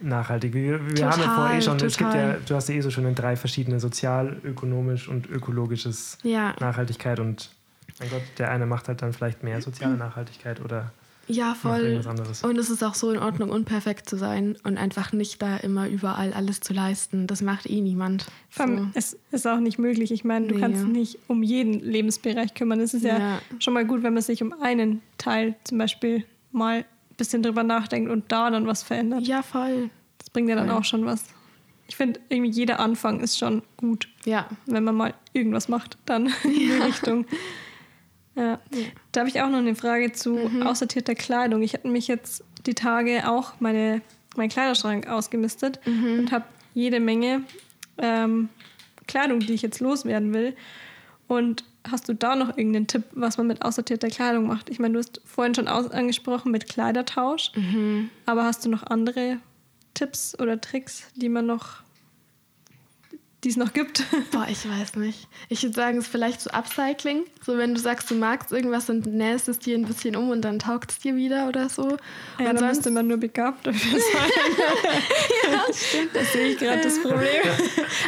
nachhaltig. 0.00 0.52
Wir, 0.54 0.84
wir 0.86 0.94
Total, 0.94 1.10
haben 1.12 1.20
ja 1.22 1.34
vorher 1.34 1.58
eh 1.58 1.62
schon, 1.62 1.76
es 1.78 1.96
gibt 1.96 2.12
ja, 2.14 2.32
total. 2.32 2.40
du 2.46 2.54
hast 2.54 2.68
ja 2.68 2.74
eh 2.74 2.80
so 2.82 2.90
schon 2.90 3.06
in 3.06 3.14
drei 3.14 3.36
verschiedene 3.36 3.80
sozial, 3.80 4.36
ökonomisch 4.44 5.08
und 5.08 5.28
ökologisches 5.30 6.18
ja, 6.22 6.54
Nachhaltigkeit 6.60 7.18
und 7.20 7.50
mein 7.98 8.10
Gott, 8.10 8.22
der 8.38 8.50
eine 8.50 8.66
macht 8.66 8.88
halt 8.88 9.00
dann 9.00 9.14
vielleicht 9.14 9.42
mehr 9.42 9.62
soziale 9.62 9.96
Nachhaltigkeit 9.96 10.60
oder 10.60 10.92
ja, 11.28 11.54
voll. 11.54 12.00
Und 12.42 12.58
es 12.58 12.70
ist 12.70 12.82
auch 12.82 12.94
so 12.94 13.10
in 13.10 13.18
Ordnung, 13.18 13.50
unperfekt 13.50 14.08
zu 14.08 14.16
sein 14.16 14.56
und 14.64 14.78
einfach 14.78 15.12
nicht 15.12 15.40
da 15.42 15.56
immer 15.56 15.88
überall 15.88 16.32
alles 16.32 16.60
zu 16.60 16.72
leisten. 16.72 17.26
Das 17.26 17.42
macht 17.42 17.68
eh 17.68 17.80
niemand. 17.80 18.26
So. 18.50 18.64
es 18.94 19.16
ist 19.32 19.46
auch 19.46 19.58
nicht 19.60 19.78
möglich. 19.78 20.10
Ich 20.12 20.24
meine, 20.24 20.46
du 20.48 20.54
Nee. 20.54 20.60
kannst 20.60 20.84
nicht 20.86 21.18
um 21.28 21.42
jeden 21.42 21.80
Lebensbereich 21.80 22.54
kümmern. 22.54 22.80
Es 22.80 22.94
ist 22.94 23.02
ja, 23.04 23.18
Ja. 23.18 23.38
schon 23.58 23.74
mal 23.74 23.84
gut, 23.84 24.02
wenn 24.02 24.14
man 24.14 24.22
sich 24.22 24.42
um 24.42 24.52
einen 24.60 25.02
Teil 25.18 25.54
zum 25.64 25.78
Beispiel 25.78 26.24
mal 26.52 26.78
ein 26.78 26.84
bisschen 27.16 27.42
drüber 27.42 27.62
nachdenkt 27.62 28.10
und 28.10 28.30
da 28.32 28.50
dann 28.50 28.66
was 28.66 28.82
verändert. 28.82 29.26
Ja, 29.26 29.42
voll. 29.42 29.90
Das 30.18 30.30
bringt 30.30 30.48
ja 30.48 30.56
dann 30.56 30.68
Voll. 30.68 30.78
auch 30.78 30.84
schon 30.84 31.04
was. 31.06 31.24
Ich 31.88 31.94
finde, 31.96 32.18
irgendwie 32.28 32.50
jeder 32.50 32.80
Anfang 32.80 33.20
ist 33.20 33.38
schon 33.38 33.62
gut, 33.76 34.08
Ja. 34.24 34.48
wenn 34.66 34.82
man 34.84 34.94
mal 34.96 35.14
irgendwas 35.32 35.68
macht, 35.68 35.98
dann 36.06 36.26
in 36.44 36.50
die 36.52 36.72
Richtung. 36.72 37.26
Ja. 38.36 38.60
Da 39.12 39.20
habe 39.20 39.28
ich 39.30 39.40
auch 39.40 39.48
noch 39.48 39.58
eine 39.58 39.74
Frage 39.74 40.12
zu 40.12 40.34
Mhm. 40.34 40.62
aussortierter 40.62 41.14
Kleidung. 41.14 41.62
Ich 41.62 41.72
hatte 41.74 41.88
mich 41.88 42.06
jetzt 42.06 42.44
die 42.66 42.74
Tage 42.74 43.28
auch 43.28 43.54
meine, 43.60 44.02
meinen 44.36 44.50
Kleiderschrank 44.50 45.08
ausgemistet 45.08 45.80
Mhm. 45.86 46.18
und 46.20 46.32
habe 46.32 46.44
jede 46.74 47.00
Menge 47.00 47.42
ähm, 47.98 48.50
Kleidung, 49.08 49.40
die 49.40 49.54
ich 49.54 49.62
jetzt 49.62 49.80
loswerden 49.80 50.34
will. 50.34 50.54
Und 51.28 51.64
hast 51.90 52.08
du 52.08 52.12
da 52.14 52.36
noch 52.36 52.58
irgendeinen 52.58 52.86
Tipp, 52.88 53.04
was 53.12 53.38
man 53.38 53.46
mit 53.46 53.62
aussortierter 53.62 54.08
Kleidung 54.08 54.46
macht? 54.48 54.68
Ich 54.68 54.78
meine, 54.78 54.92
du 54.94 54.98
hast 54.98 55.20
vorhin 55.24 55.54
schon 55.54 55.66
aus 55.66 55.90
angesprochen 55.90 56.52
mit 56.52 56.68
Kleidertausch, 56.68 57.52
Mhm. 57.56 58.10
aber 58.26 58.44
hast 58.44 58.64
du 58.64 58.68
noch 58.68 58.82
andere 58.82 59.38
Tipps 59.94 60.38
oder 60.38 60.60
Tricks, 60.60 61.04
die 61.14 61.30
man 61.30 61.46
noch, 61.46 61.82
die 63.44 63.50
es 63.50 63.56
noch 63.56 63.72
gibt? 63.72 64.02
Boah, 64.32 64.46
ich 64.50 64.68
weiß 64.68 64.96
nicht. 64.96 65.28
Ich 65.48 65.62
würde 65.62 65.74
sagen, 65.74 65.98
es 65.98 66.04
ist 66.06 66.10
vielleicht 66.10 66.40
so 66.40 66.50
Upcycling. 66.50 67.24
So, 67.44 67.56
wenn 67.58 67.74
du 67.74 67.80
sagst, 67.80 68.10
du 68.10 68.14
magst 68.14 68.50
irgendwas 68.50 68.88
und 68.90 69.06
nähst 69.06 69.48
es 69.48 69.58
dir 69.60 69.76
ein 69.76 69.84
bisschen 69.84 70.16
um 70.16 70.30
und 70.30 70.42
dann 70.42 70.58
taugt 70.58 70.90
es 70.90 70.98
dir 70.98 71.14
wieder 71.14 71.46
oder 71.48 71.68
so. 71.68 71.96
Ja, 72.40 72.50
und 72.50 72.60
da 72.60 72.66
müsste 72.66 72.90
man 72.90 73.06
nur 73.06 73.18
begabt 73.18 73.66
dafür 73.66 74.00
sein. 74.00 74.30
Das 76.12 76.32
sehe 76.32 76.48
ich 76.48 76.58
gerade 76.58 76.80
das 76.82 77.00
Problem. 77.00 77.20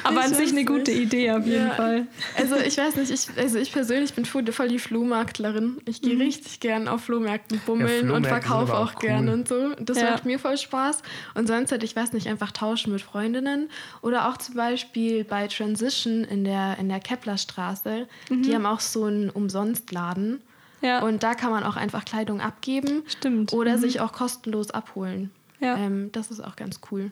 Aber 0.04 0.20
an 0.22 0.30
Ich 0.32 0.36
sich 0.38 0.48
eine 0.50 0.60
weiß 0.60 0.66
gute 0.66 0.90
nicht. 0.90 1.02
Idee 1.02 1.30
auf 1.32 1.46
jeden 1.46 1.66
Ja. 1.68 1.74
Fall. 1.74 2.06
Also 2.36 2.56
ich 2.56 2.76
weiß 2.76 2.96
nicht, 2.96 3.10
ich, 3.10 3.26
also 3.38 3.58
ich 3.58 3.72
persönlich 3.72 4.14
bin 4.14 4.24
voll 4.24 4.42
die 4.68 4.78
Flohmarktlerin. 4.78 5.78
Ich 5.86 6.02
gehe 6.02 6.18
richtig 6.18 6.60
gern 6.60 6.88
auf 6.88 7.04
Flohmärkten 7.04 7.60
bummeln 7.66 8.10
und 8.10 8.26
Flohmärkte 8.26 8.28
sind 8.28 8.42
verkaufe 8.48 8.74
auch, 8.76 8.94
auch 8.94 8.98
gern 8.98 9.28
cool. 9.28 9.34
und 9.34 9.48
so. 9.48 9.74
Das 9.78 9.98
Ja. 10.00 10.10
macht 10.12 10.24
mir 10.24 10.38
voll 10.38 10.56
Spaß. 10.56 11.02
Und 11.34 11.46
sonst 11.48 11.70
hätte 11.70 11.84
ich 11.84 11.94
weiß 11.94 12.12
nicht, 12.12 12.26
einfach 12.28 12.52
tauschen 12.52 12.92
mit 12.92 13.02
Freundinnen. 13.02 13.70
Oder 14.02 14.28
auch 14.28 14.36
zum 14.38 14.54
Beispiel 14.54 15.17
bei 15.24 15.46
Transition 15.48 16.24
in 16.24 16.44
der, 16.44 16.78
in 16.78 16.88
der 16.88 17.00
Keplerstraße. 17.00 18.06
Die 18.30 18.54
haben 18.54 18.66
auch 18.66 18.80
so 18.80 19.04
einen 19.04 19.30
Umsonstladen. 19.30 20.40
Ja, 20.80 21.02
Und 21.02 21.22
da 21.22 21.34
kann 21.34 21.50
man 21.50 21.64
auch 21.64 21.76
einfach 21.76 22.04
Kleidung 22.04 22.40
abgeben. 22.40 23.02
Stimmt. 23.08 23.52
Oder 23.52 23.76
Mhm. 23.76 23.80
sich 23.80 24.00
auch 24.00 24.12
kostenlos 24.12 24.70
abholen. 24.70 25.30
Ja. 25.60 25.76
Ähm, 25.76 26.10
das 26.12 26.30
ist 26.30 26.40
auch 26.40 26.54
ganz 26.56 26.80
cool. 26.90 27.10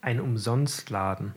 Ein 0.00 0.20
Umsonstladen. 0.20 1.34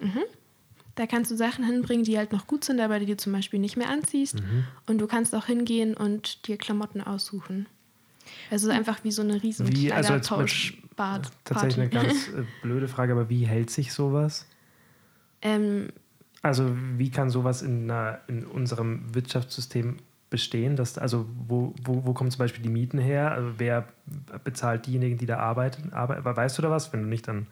Da 0.96 1.08
kannst 1.08 1.32
du 1.32 1.36
Sachen 1.36 1.66
hinbringen, 1.66 2.04
die 2.06 2.18
halt 2.20 2.32
noch 2.32 2.46
gut 2.46 2.64
sind, 2.64 2.80
aber 2.80 3.00
die 3.00 3.08
du 3.08 3.18
zum 3.18 3.34
Beispiel 3.34 3.60
nicht 3.60 3.76
mehr 3.78 3.90
anziehst. 3.90 4.36
Mhm. 4.36 4.66
Und 4.86 5.00
du 5.00 5.08
kannst 5.08 5.34
auch 5.34 5.48
hingehen 5.48 5.96
und 5.98 6.48
dir 6.48 6.58
Klamotten 6.58 7.02
aussuchen. 7.02 7.66
Also 8.52 8.70
einfach 8.70 9.04
wie 9.04 9.12
so 9.12 9.24
eine 9.24 9.42
riesen 9.42 9.68
Wie, 9.76 9.92
also 9.92 10.14
jetzt 10.14 10.30
mit- 10.30 10.48
Kleidertauschbad. 10.48 11.32
Tatsächlich 11.44 11.80
eine 11.80 11.90
ganz 11.90 12.28
äh, 12.30 12.44
blöde 12.62 12.88
Frage, 12.88 13.14
aber 13.14 13.28
wie 13.30 13.46
hält 13.48 13.70
sich 13.72 13.92
sowas? 13.94 14.46
ähm, 15.42 15.90
Also 16.44 16.70
wie 16.98 17.10
kann 17.10 17.30
sowas 17.30 17.62
in, 17.62 17.90
einer, 17.90 18.20
in 18.28 18.46
unserem 18.46 19.16
Wirtschaftssystem 19.16 19.98
bestehen? 20.30 20.76
Dass, 20.76 20.98
also 20.98 21.26
wo, 21.48 21.74
wo, 21.84 22.06
wo 22.06 22.14
kommen 22.14 22.30
zum 22.32 22.40
Beispiel 22.40 22.62
die 22.62 22.70
Mieten 22.70 23.00
her? 23.00 23.32
Also 23.32 23.54
wer 23.58 23.88
bezahlt 24.44 24.86
diejenigen, 24.86 25.18
die 25.18 25.26
da 25.26 25.38
arbeiten? 25.40 25.94
Aber, 25.94 26.24
weißt 26.36 26.58
du 26.58 26.62
da 26.62 26.70
was? 26.70 26.92
Wenn 26.92 27.04
du 27.04 27.08
nicht, 27.08 27.28
dann... 27.28 27.48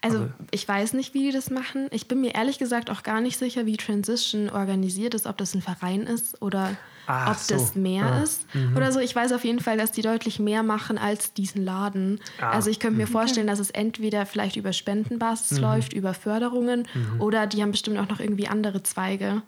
Also 0.00 0.18
Aber- 0.18 0.34
ich 0.50 0.66
weiß 0.66 0.92
nicht, 0.94 1.14
wie 1.14 1.26
die 1.26 1.32
das 1.32 1.50
machen. 1.50 1.86
Ich 1.92 2.08
bin 2.08 2.20
mir 2.20 2.34
ehrlich 2.34 2.58
gesagt 2.58 2.90
auch 2.90 3.02
gar 3.04 3.20
nicht 3.20 3.38
sicher, 3.38 3.64
wie 3.64 3.76
Transition 3.76 4.50
organisiert 4.50 5.14
ist, 5.14 5.26
ob 5.26 5.36
das 5.38 5.54
ein 5.54 5.62
Verein 5.62 6.02
ist 6.02 6.42
oder 6.42 6.76
Ach 7.06 7.28
ob 7.40 7.46
das 7.48 7.72
so. 7.74 7.78
mehr 7.78 8.04
Ah, 8.04 8.22
ist 8.22 8.46
oder 8.76 8.90
so. 8.92 9.00
Ich 9.00 9.14
weiß 9.14 9.32
auf 9.32 9.44
jeden 9.44 9.60
Fall, 9.60 9.76
dass 9.78 9.92
die 9.92 10.02
deutlich 10.02 10.38
mehr 10.38 10.62
machen 10.62 10.98
als 10.98 11.32
diesen 11.32 11.64
Laden. 11.64 12.20
Ah, 12.40 12.50
Also 12.50 12.70
ich 12.70 12.80
könnte 12.80 12.96
mir 12.98 13.06
vorstellen, 13.06 13.46
dass 13.46 13.58
es 13.58 13.70
entweder 13.70 14.26
vielleicht 14.26 14.56
über 14.56 14.72
Spendenbasis 14.72 15.58
läuft, 15.58 15.92
über 15.92 16.14
Förderungen 16.14 16.86
oder 17.18 17.46
die 17.46 17.62
haben 17.62 17.70
bestimmt 17.70 17.98
auch 17.98 18.08
noch 18.08 18.20
irgendwie 18.20 18.48
andere 18.48 18.82
Zweige. 18.82 19.42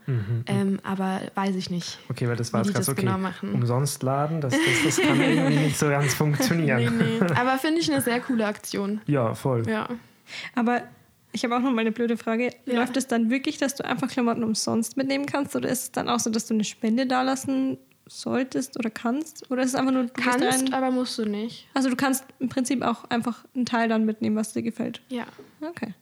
Ähm, 0.47 0.81
aber 0.83 1.21
weiß 1.35 1.57
ich 1.57 1.71
nicht. 1.71 1.99
Okay, 2.09 2.29
weil 2.29 2.37
das 2.37 2.53
war 2.53 2.63
Wie 2.65 2.69
jetzt 2.69 2.79
das 2.79 2.89
Okay, 2.89 3.03
genau 3.03 3.19
machen. 3.19 3.53
Umsonstladen, 3.53 4.41
das, 4.41 4.53
das, 4.55 4.61
das 4.97 4.97
kann 5.07 5.21
irgendwie 5.21 5.57
nicht 5.57 5.79
so 5.79 5.89
ganz 5.89 6.15
funktionieren. 6.15 6.97
Nee, 6.99 7.19
nee. 7.21 7.33
Aber 7.39 7.59
finde 7.59 7.81
ich 7.81 7.91
eine 7.93 8.01
sehr 8.01 8.21
coole 8.21 8.47
Aktion. 8.47 9.01
Ja, 9.07 9.35
voll. 9.35 9.69
Ja. 9.69 9.89
Aber 10.55 10.83
ich 11.33 11.45
habe 11.45 11.57
auch 11.57 11.61
noch 11.61 11.71
mal 11.73 11.81
eine 11.83 11.93
blöde 11.93 12.17
Frage. 12.17 12.51
Ja. 12.67 12.75
Läuft 12.75 12.97
es 12.97 13.07
dann 13.07 13.31
wirklich, 13.31 13.59
dass 13.59 13.75
du 13.75 13.85
einfach 13.85 14.09
Klamotten 14.09 14.43
umsonst 14.45 14.97
mitnehmen 14.97 15.27
kannst? 15.27 15.55
Oder 15.57 15.69
ist 15.69 15.83
es 15.83 15.93
dann 15.93 16.09
auch 16.09 16.21
so, 16.21 16.31
dass 16.31 16.47
du 16.47 16.55
eine 16.55 16.65
Spende 16.65 17.07
dalassen 17.07 17.79
solltest 18.07 18.79
oder 18.79 18.91
kannst? 18.91 19.51
Oder 19.51 19.63
ist 19.63 19.71
es 19.71 19.75
einfach 19.75 19.93
nur, 19.93 20.05
du 20.05 20.13
Kannst, 20.15 20.73
aber 20.73 20.91
musst 20.91 21.19
du 21.19 21.27
nicht. 21.27 21.69
Also 21.75 21.91
du 21.91 21.97
kannst 21.97 22.25
im 22.39 22.49
Prinzip 22.49 22.83
auch 22.83 23.05
einfach 23.11 23.45
einen 23.55 23.67
Teil 23.67 23.89
dann 23.89 24.05
mitnehmen, 24.07 24.37
was 24.37 24.53
dir 24.55 24.63
gefällt. 24.63 25.03
Ja. 25.09 25.27
Okay. 25.61 25.95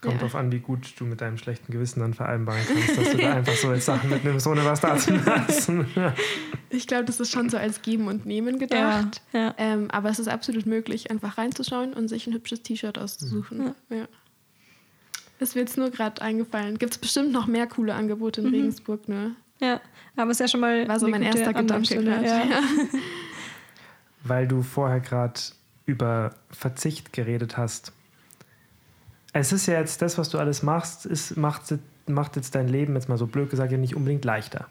Kommt 0.00 0.14
Ja. 0.14 0.20
drauf 0.20 0.36
an, 0.36 0.52
wie 0.52 0.60
gut 0.60 0.92
du 0.98 1.04
mit 1.06 1.20
deinem 1.20 1.38
schlechten 1.38 1.72
Gewissen 1.72 1.98
dann 2.00 2.14
vereinbaren 2.14 2.60
kannst, 2.68 2.98
dass 2.98 3.10
du 3.10 3.16
da 3.16 3.32
einfach 3.34 3.54
so 3.54 3.72
jetzt 3.72 3.86
Sachen 3.86 4.10
mitnimmst, 4.10 4.46
ohne 4.46 4.64
was 4.64 4.80
da 4.80 4.96
zu 4.96 5.14
lassen. 5.14 5.86
Ich 6.70 6.86
glaube, 6.86 7.06
das 7.06 7.18
ist 7.18 7.32
schon 7.32 7.48
so 7.48 7.56
als 7.56 7.80
Geben 7.80 8.08
und 8.08 8.26
Nehmen 8.26 8.58
gedacht. 8.58 9.22
Ja, 9.32 9.40
ja. 9.40 9.54
Ähm, 9.56 9.90
aber 9.90 10.10
es 10.10 10.18
ist 10.18 10.28
absolut 10.28 10.66
möglich, 10.66 11.10
einfach 11.10 11.38
reinzuschauen 11.38 11.94
und 11.94 12.08
sich 12.08 12.26
ein 12.26 12.34
hübsches 12.34 12.62
T-Shirt 12.62 12.98
auszusuchen. 12.98 13.74
Ja. 13.88 14.06
Das 15.38 15.54
wird 15.54 15.68
jetzt 15.68 15.78
nur 15.78 15.90
gerade 15.90 16.20
eingefallen. 16.20 16.78
Gibt 16.78 16.94
es 16.94 16.98
bestimmt 16.98 17.32
noch 17.32 17.46
mehr 17.46 17.66
coole 17.66 17.94
Angebote 17.94 18.40
in 18.40 18.48
Regensburg, 18.48 19.08
ne? 19.08 19.36
Ja, 19.60 19.80
aber 20.16 20.30
ist 20.30 20.40
ja 20.40 20.48
schon 20.48 20.60
mal 20.60 20.86
War 20.88 20.98
so 20.98 21.08
mein 21.08 21.22
gute 21.22 21.38
erster 21.38 21.54
Gedanke 21.54 21.96
gerade. 21.96 22.26
Ja. 22.26 22.42
Weil 24.24 24.48
du 24.48 24.62
vorher 24.62 25.00
gerade 25.00 25.40
über 25.86 26.34
Verzicht 26.50 27.12
geredet 27.12 27.56
hast. 27.56 27.92
Es 29.32 29.52
ist 29.52 29.66
ja 29.66 29.78
jetzt 29.78 30.02
das, 30.02 30.18
was 30.18 30.28
du 30.30 30.38
alles 30.38 30.62
machst, 30.62 31.06
ist, 31.06 31.36
macht, 31.36 31.62
macht 32.06 32.36
jetzt 32.36 32.54
dein 32.54 32.68
Leben, 32.68 32.94
jetzt 32.94 33.08
mal 33.08 33.18
so 33.18 33.26
blöd 33.26 33.50
gesagt, 33.50 33.72
ja 33.72 33.78
nicht 33.78 33.94
unbedingt 33.94 34.24
leichter. 34.24 34.68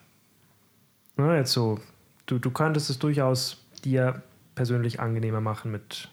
Ne, 1.15 1.37
jetzt 1.37 1.53
so, 1.53 1.79
du, 2.25 2.37
du 2.37 2.51
könntest 2.51 2.89
es 2.89 2.99
durchaus 2.99 3.57
dir 3.83 4.21
persönlich 4.55 4.99
angenehmer 4.99 5.41
machen 5.41 5.71
mit, 5.71 6.09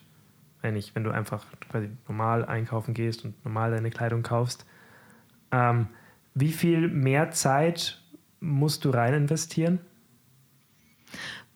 wenn 0.65 0.77
ich, 0.77 0.95
wenn 0.95 1.05
du 1.05 1.11
einfach 1.11 1.45
quasi 1.71 1.91
normal 2.09 2.45
einkaufen 2.45 2.95
gehst 2.95 3.25
und 3.25 3.45
normal 3.45 3.71
deine 3.71 3.91
Kleidung 3.91 4.23
kaufst. 4.23 4.65
Ähm, 5.53 5.87
wie 6.35 6.53
viel 6.53 6.89
mehr 6.89 7.31
Zeit 7.31 8.01
musst 8.41 8.85
du 8.85 8.91
rein 8.91 9.15
investieren? 9.15 9.79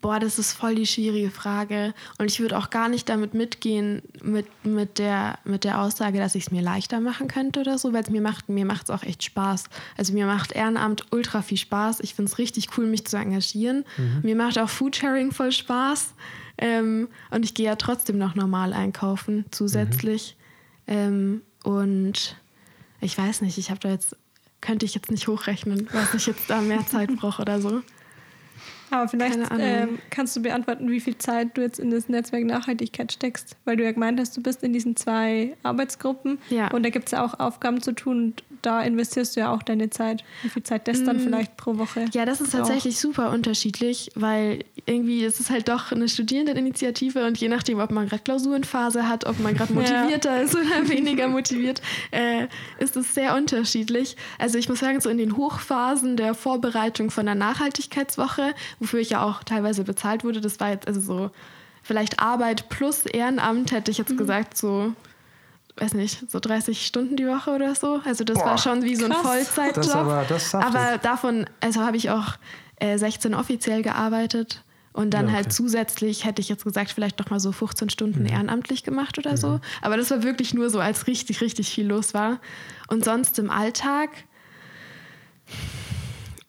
Boah, 0.00 0.20
das 0.20 0.38
ist 0.38 0.52
voll 0.52 0.76
die 0.76 0.86
schwierige 0.86 1.30
Frage. 1.30 1.92
Und 2.18 2.30
ich 2.30 2.38
würde 2.38 2.56
auch 2.56 2.70
gar 2.70 2.88
nicht 2.88 3.08
damit 3.08 3.34
mitgehen, 3.34 4.02
mit, 4.22 4.46
mit, 4.64 4.98
der, 4.98 5.40
mit 5.44 5.64
der 5.64 5.80
Aussage, 5.80 6.18
dass 6.18 6.36
ich 6.36 6.44
es 6.44 6.50
mir 6.52 6.62
leichter 6.62 7.00
machen 7.00 7.26
könnte 7.26 7.60
oder 7.60 7.78
so, 7.78 7.92
weil 7.92 8.02
es 8.02 8.10
mir 8.10 8.20
macht 8.20 8.48
mir 8.48 8.64
macht's 8.64 8.90
auch 8.90 9.02
echt 9.02 9.24
Spaß. 9.24 9.64
Also 9.96 10.12
mir 10.12 10.26
macht 10.26 10.52
Ehrenamt 10.52 11.06
ultra 11.10 11.42
viel 11.42 11.58
Spaß. 11.58 11.98
Ich 12.00 12.14
finde 12.14 12.30
es 12.30 12.38
richtig 12.38 12.68
cool, 12.76 12.86
mich 12.86 13.06
zu 13.06 13.16
engagieren. 13.16 13.84
Mir 14.22 14.36
macht 14.36 14.58
auch 14.58 14.68
Foodsharing 14.68 15.32
voll 15.32 15.50
Spaß. 15.50 16.14
Ähm, 16.58 17.08
und 17.30 17.44
ich 17.44 17.54
gehe 17.54 17.66
ja 17.66 17.76
trotzdem 17.76 18.18
noch 18.18 18.34
normal 18.34 18.72
einkaufen 18.72 19.44
zusätzlich. 19.50 20.36
Ähm, 20.86 21.42
und 21.64 22.36
ich 23.00 23.16
weiß 23.16 23.42
nicht, 23.42 23.58
ich 23.58 23.70
habe 23.70 23.80
da 23.80 23.90
jetzt, 23.90 24.16
könnte 24.60 24.84
ich 24.86 24.94
jetzt 24.94 25.10
nicht 25.10 25.28
hochrechnen, 25.28 25.88
was 25.92 26.14
ich 26.14 26.26
jetzt 26.26 26.50
da 26.50 26.60
mehr 26.60 26.86
Zeit 26.86 27.14
brauche 27.16 27.42
oder 27.42 27.60
so. 27.60 27.82
Aber 28.90 29.08
vielleicht 29.08 29.38
ähm, 29.58 29.98
kannst 30.10 30.34
du 30.36 30.42
beantworten, 30.42 30.90
wie 30.90 31.00
viel 31.00 31.18
Zeit 31.18 31.56
du 31.56 31.60
jetzt 31.62 31.78
in 31.78 31.90
das 31.90 32.08
Netzwerk 32.08 32.44
Nachhaltigkeit 32.44 33.12
steckst. 33.12 33.56
Weil 33.64 33.76
du 33.76 33.84
ja 33.84 33.92
gemeint 33.92 34.18
hast, 34.20 34.36
du 34.36 34.42
bist 34.42 34.62
in 34.62 34.72
diesen 34.72 34.96
zwei 34.96 35.56
Arbeitsgruppen 35.62 36.38
Ja. 36.50 36.70
und 36.72 36.82
da 36.84 36.90
gibt 36.90 37.06
es 37.06 37.12
ja 37.12 37.24
auch 37.24 37.38
Aufgaben 37.38 37.80
zu 37.82 37.92
tun 37.92 38.18
und 38.22 38.44
da 38.62 38.82
investierst 38.82 39.36
du 39.36 39.40
ja 39.40 39.52
auch 39.52 39.62
deine 39.62 39.88
Zeit. 39.90 40.24
Wie 40.42 40.48
viel 40.48 40.64
Zeit 40.64 40.88
das 40.88 41.04
dann 41.04 41.18
Mm. 41.18 41.20
vielleicht 41.20 41.56
pro 41.56 41.78
Woche? 41.78 42.06
Ja, 42.12 42.24
das 42.26 42.40
ist 42.40 42.50
tatsächlich 42.52 42.98
super 42.98 43.30
unterschiedlich, 43.30 44.10
weil 44.16 44.64
irgendwie 44.84 45.22
ist 45.22 45.38
es 45.38 45.48
halt 45.50 45.68
doch 45.68 45.92
eine 45.92 46.08
Studierendeninitiative 46.08 47.24
und 47.24 47.38
je 47.38 47.48
nachdem, 47.48 47.78
ob 47.78 47.92
man 47.92 48.08
gerade 48.08 48.22
Klausurenphase 48.24 49.08
hat, 49.08 49.26
ob 49.26 49.38
man 49.38 49.54
gerade 49.54 49.72
Ja. 49.74 49.80
motivierter 50.02 50.42
ist 50.42 50.56
oder 50.56 50.64
weniger 50.88 51.28
motiviert, 51.28 51.82
äh, 52.10 52.46
ist 52.80 52.96
es 52.96 53.14
sehr 53.14 53.36
unterschiedlich. 53.36 54.16
Also 54.38 54.58
ich 54.58 54.68
muss 54.68 54.80
sagen, 54.80 55.00
so 55.00 55.08
in 55.08 55.18
den 55.18 55.36
Hochphasen 55.36 56.16
der 56.16 56.34
Vorbereitung 56.34 57.10
von 57.12 57.26
der 57.26 57.36
Nachhaltigkeitswoche, 57.36 58.54
wofür 58.80 59.00
ich 59.00 59.10
ja 59.10 59.22
auch 59.22 59.42
teilweise 59.44 59.84
bezahlt 59.84 60.24
wurde, 60.24 60.40
das 60.40 60.58
war 60.60 60.70
jetzt 60.70 60.86
also 60.86 61.00
so 61.00 61.30
vielleicht 61.82 62.20
Arbeit 62.20 62.68
plus 62.68 63.06
Ehrenamt, 63.06 63.72
hätte 63.72 63.90
ich 63.90 63.98
jetzt 63.98 64.16
gesagt, 64.16 64.56
so 64.56 64.92
weiß 65.76 65.94
nicht, 65.94 66.28
so 66.30 66.40
30 66.40 66.84
Stunden 66.84 67.14
die 67.16 67.26
Woche 67.28 67.52
oder 67.52 67.72
so. 67.76 68.00
Also 68.04 68.24
das 68.24 68.36
Boah, 68.38 68.46
war 68.46 68.58
schon 68.58 68.82
wie 68.82 68.96
so 68.96 69.04
ein 69.04 69.12
krass. 69.12 69.22
Vollzeitjob. 69.48 69.94
Aber- 69.94 70.26
aber 70.54 70.98
davon, 70.98 71.46
also 71.60 71.82
habe 71.82 71.96
ich 71.96 72.10
auch 72.10 72.34
äh, 72.80 72.98
16 72.98 73.32
offiziell 73.34 73.82
gearbeitet 73.82 74.64
und 74.92 75.14
dann 75.14 75.26
Ja, 75.26 75.34
okay. 75.34 75.36
halt 75.44 75.52
zusätzlich 75.52 76.24
hätte 76.24 76.40
ich 76.42 76.48
jetzt 76.48 76.64
gesagt, 76.64 76.90
vielleicht 76.90 77.20
noch 77.20 77.30
mal 77.30 77.38
so 77.38 77.52
15 77.52 77.90
Stunden 77.90 78.20
Mhm. 78.22 78.26
ehrenamtlich 78.26 78.82
gemacht 78.82 79.18
oder 79.18 79.36
so. 79.36 79.60
Aber 79.80 79.96
das 79.96 80.10
war 80.10 80.24
wirklich 80.24 80.52
nur 80.52 80.68
so, 80.68 80.80
als 80.80 81.06
richtig, 81.06 81.40
richtig 81.40 81.68
viel 81.70 81.86
los 81.86 82.12
war. 82.12 82.40
Und 82.88 83.04
sonst 83.04 83.38
im 83.38 83.48
Alltag, 83.50 84.10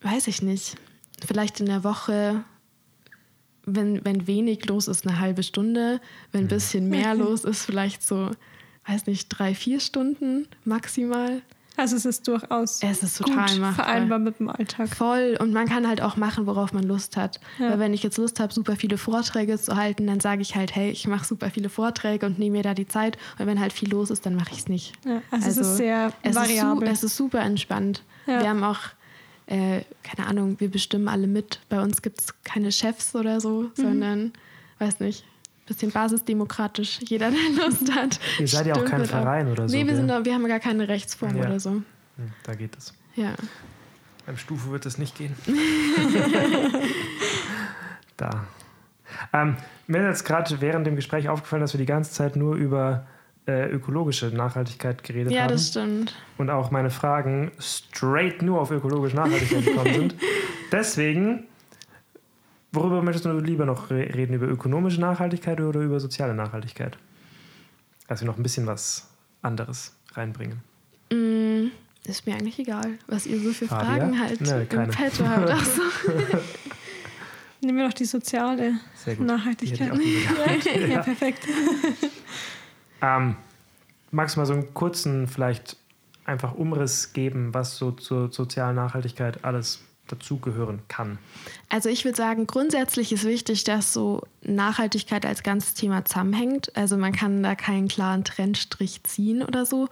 weiß 0.01 0.27
ich 0.27 0.41
nicht, 0.41 0.75
vielleicht 1.25 1.59
in 1.59 1.65
der 1.65 1.83
Woche, 1.83 2.43
wenn, 3.65 4.03
wenn 4.05 4.27
wenig 4.27 4.65
los 4.67 4.87
ist, 4.87 5.07
eine 5.07 5.19
halbe 5.19 5.43
Stunde, 5.43 6.01
wenn 6.31 6.45
ein 6.45 6.47
bisschen 6.47 6.89
mehr 6.89 7.15
los 7.15 7.43
ist, 7.43 7.65
vielleicht 7.65 8.05
so, 8.05 8.31
weiß 8.87 9.05
nicht, 9.07 9.27
drei, 9.29 9.55
vier 9.55 9.79
Stunden 9.79 10.47
maximal. 10.63 11.41
Also 11.77 11.95
es 11.95 12.05
ist 12.05 12.27
durchaus 12.27 12.83
Es 12.83 13.03
ist 13.03 13.19
gut 13.19 13.27
total 13.27 13.57
machbar. 13.57 13.85
vereinbar 13.85 14.19
mit 14.19 14.39
dem 14.39 14.49
Alltag. 14.49 14.89
Voll. 14.89 15.37
Und 15.39 15.53
man 15.53 15.65
kann 15.65 15.87
halt 15.87 16.01
auch 16.01 16.17
machen, 16.17 16.45
worauf 16.45 16.73
man 16.73 16.83
Lust 16.83 17.15
hat. 17.15 17.39
Ja. 17.57 17.69
Weil 17.69 17.79
wenn 17.79 17.93
ich 17.93 18.03
jetzt 18.03 18.17
Lust 18.17 18.41
habe, 18.41 18.51
super 18.53 18.75
viele 18.75 18.97
Vorträge 18.97 19.57
zu 19.57 19.77
halten, 19.77 20.05
dann 20.05 20.19
sage 20.19 20.41
ich 20.41 20.55
halt, 20.55 20.75
hey, 20.75 20.91
ich 20.91 21.07
mache 21.07 21.25
super 21.25 21.49
viele 21.49 21.69
Vorträge 21.69 22.25
und 22.25 22.37
nehme 22.37 22.57
mir 22.57 22.63
da 22.63 22.73
die 22.73 22.87
Zeit. 22.87 23.17
Und 23.37 23.45
wenn 23.47 23.61
halt 23.61 23.71
viel 23.71 23.89
los 23.89 24.09
ist, 24.09 24.25
dann 24.25 24.35
mache 24.35 24.51
ich 24.51 24.59
es 24.59 24.67
nicht. 24.67 24.93
Ja, 25.05 25.21
also, 25.31 25.47
es 25.47 25.57
ist 25.57 25.77
sehr 25.77 26.11
es 26.21 26.35
variabel. 26.35 26.85
Ist 26.89 26.97
es 26.97 27.03
ist 27.11 27.17
super 27.17 27.39
entspannt. 27.39 28.03
Ja. 28.27 28.41
Wir 28.41 28.49
haben 28.49 28.63
auch, 28.65 28.79
äh, 29.49 29.81
keine 30.03 30.27
Ahnung, 30.27 30.59
wir 30.59 30.69
bestimmen 30.71 31.07
alle 31.07 31.27
mit. 31.27 31.59
Bei 31.69 31.81
uns 31.81 32.01
gibt 32.01 32.21
es 32.21 32.27
keine 32.43 32.71
Chefs 32.71 33.15
oder 33.15 33.39
so, 33.41 33.63
Mhm. 33.63 33.71
sondern, 33.75 34.33
weiß 34.79 34.99
nicht, 35.01 35.25
bisschen 35.65 35.91
basisdemokratisch. 35.91 36.99
Jeder, 37.01 37.29
der 37.31 37.39
Lust 37.65 37.91
hat. 37.93 38.19
Ihr 38.39 38.47
seid 38.47 38.65
ja 38.67 38.75
auch 38.75 38.85
kein 38.85 39.01
mit 39.01 39.13
ab. 39.13 39.21
Verein 39.23 39.47
oder 39.51 39.67
so, 39.69 39.75
Nee, 39.75 39.85
wir, 39.85 39.95
sind, 39.95 40.07
wir 40.07 40.33
haben 40.33 40.47
gar 40.47 40.59
keine 40.59 40.87
Rechtsform 40.87 41.35
Ja. 41.37 41.45
oder 41.45 41.59
so. 41.59 41.71
Hm, 41.71 41.83
Da 42.43 42.55
geht 42.55 42.75
es. 42.77 42.93
Ja. 43.15 43.33
Beim 44.25 44.37
Stufe 44.37 44.69
wird 44.71 44.85
es 44.85 44.97
nicht 44.97 45.15
gehen. 45.17 45.35
da. 48.17 48.45
Ähm, 49.33 49.57
mir 49.87 49.99
ist 50.09 50.19
jetzt 50.19 50.25
gerade 50.25 50.61
während 50.61 50.85
dem 50.85 50.95
Gespräch 50.95 51.29
aufgefallen, 51.29 51.61
dass 51.61 51.73
wir 51.73 51.79
die 51.79 51.85
ganze 51.85 52.11
Zeit 52.11 52.35
nur 52.35 52.55
über 52.55 53.07
äh, 53.47 53.69
ökologische 53.69 54.27
Nachhaltigkeit 54.27 55.03
geredet 55.03 55.31
ja, 55.33 55.43
haben. 55.43 55.49
das 55.51 55.69
stimmt. 55.69 56.15
und 56.37 56.49
auch 56.49 56.71
meine 56.71 56.89
Fragen 56.89 57.51
straight 57.59 58.41
nur 58.41 58.61
auf 58.61 58.71
ökologische 58.71 59.15
Nachhaltigkeit 59.15 59.65
gekommen 59.65 59.93
sind. 59.93 60.15
Deswegen, 60.71 61.45
worüber 62.71 63.01
möchtest 63.01 63.25
du 63.25 63.31
lieber 63.39 63.65
noch 63.65 63.89
re- 63.89 64.13
reden? 64.13 64.33
Über 64.33 64.47
ökonomische 64.47 65.01
Nachhaltigkeit 65.01 65.59
oder 65.61 65.79
über 65.81 65.99
soziale 65.99 66.33
Nachhaltigkeit? 66.35 66.97
Dass 68.07 68.21
wir 68.21 68.27
noch 68.27 68.37
ein 68.37 68.43
bisschen 68.43 68.67
was 68.67 69.07
anderes 69.41 69.95
reinbringen. 70.13 70.59
Mm, 71.11 71.67
ist 72.05 72.25
mir 72.27 72.33
eigentlich 72.35 72.59
egal, 72.59 72.97
was 73.07 73.25
ihr 73.25 73.39
so 73.39 73.51
für 73.51 73.67
Fabia? 73.67 73.85
Fragen 73.95 74.19
halt 74.19 74.39
keine. 74.69 74.83
im 74.85 74.89
Petto 74.91 75.27
habt. 75.27 75.49
Ach 75.51 75.65
so. 75.65 75.81
Nehmen 77.61 77.77
wir 77.79 77.87
doch 77.87 77.93
die 77.93 78.05
soziale 78.05 78.73
Sehr 78.95 79.15
gut. 79.15 79.27
Die 79.27 79.31
Nachhaltigkeit. 79.31 79.93
lieber 79.97 80.29
gehabt. 80.33 80.65
ja, 80.89 81.01
perfekt. 81.01 81.45
Ähm, 83.01 83.35
magst 84.11 84.35
du 84.35 84.39
mal 84.39 84.45
so 84.45 84.53
einen 84.53 84.73
kurzen, 84.73 85.27
vielleicht 85.27 85.77
einfach 86.25 86.53
Umriss 86.53 87.13
geben, 87.13 87.53
was 87.53 87.77
so 87.77 87.91
zur 87.91 88.31
sozialen 88.31 88.75
Nachhaltigkeit 88.75 89.43
alles 89.43 89.81
dazugehören 90.07 90.81
kann? 90.87 91.17
Also 91.69 91.89
ich 91.89 92.03
würde 92.05 92.17
sagen, 92.17 92.47
grundsätzlich 92.47 93.11
ist 93.11 93.23
wichtig, 93.23 93.63
dass 93.63 93.93
so 93.93 94.23
Nachhaltigkeit 94.41 95.25
als 95.25 95.43
ganzes 95.43 95.73
Thema 95.75 96.05
zusammenhängt. 96.05 96.75
Also 96.75 96.97
man 96.97 97.13
kann 97.13 97.43
da 97.43 97.55
keinen 97.55 97.87
klaren 97.87 98.23
Trennstrich 98.23 99.03
ziehen 99.03 99.43
oder 99.43 99.65
so. 99.65 99.87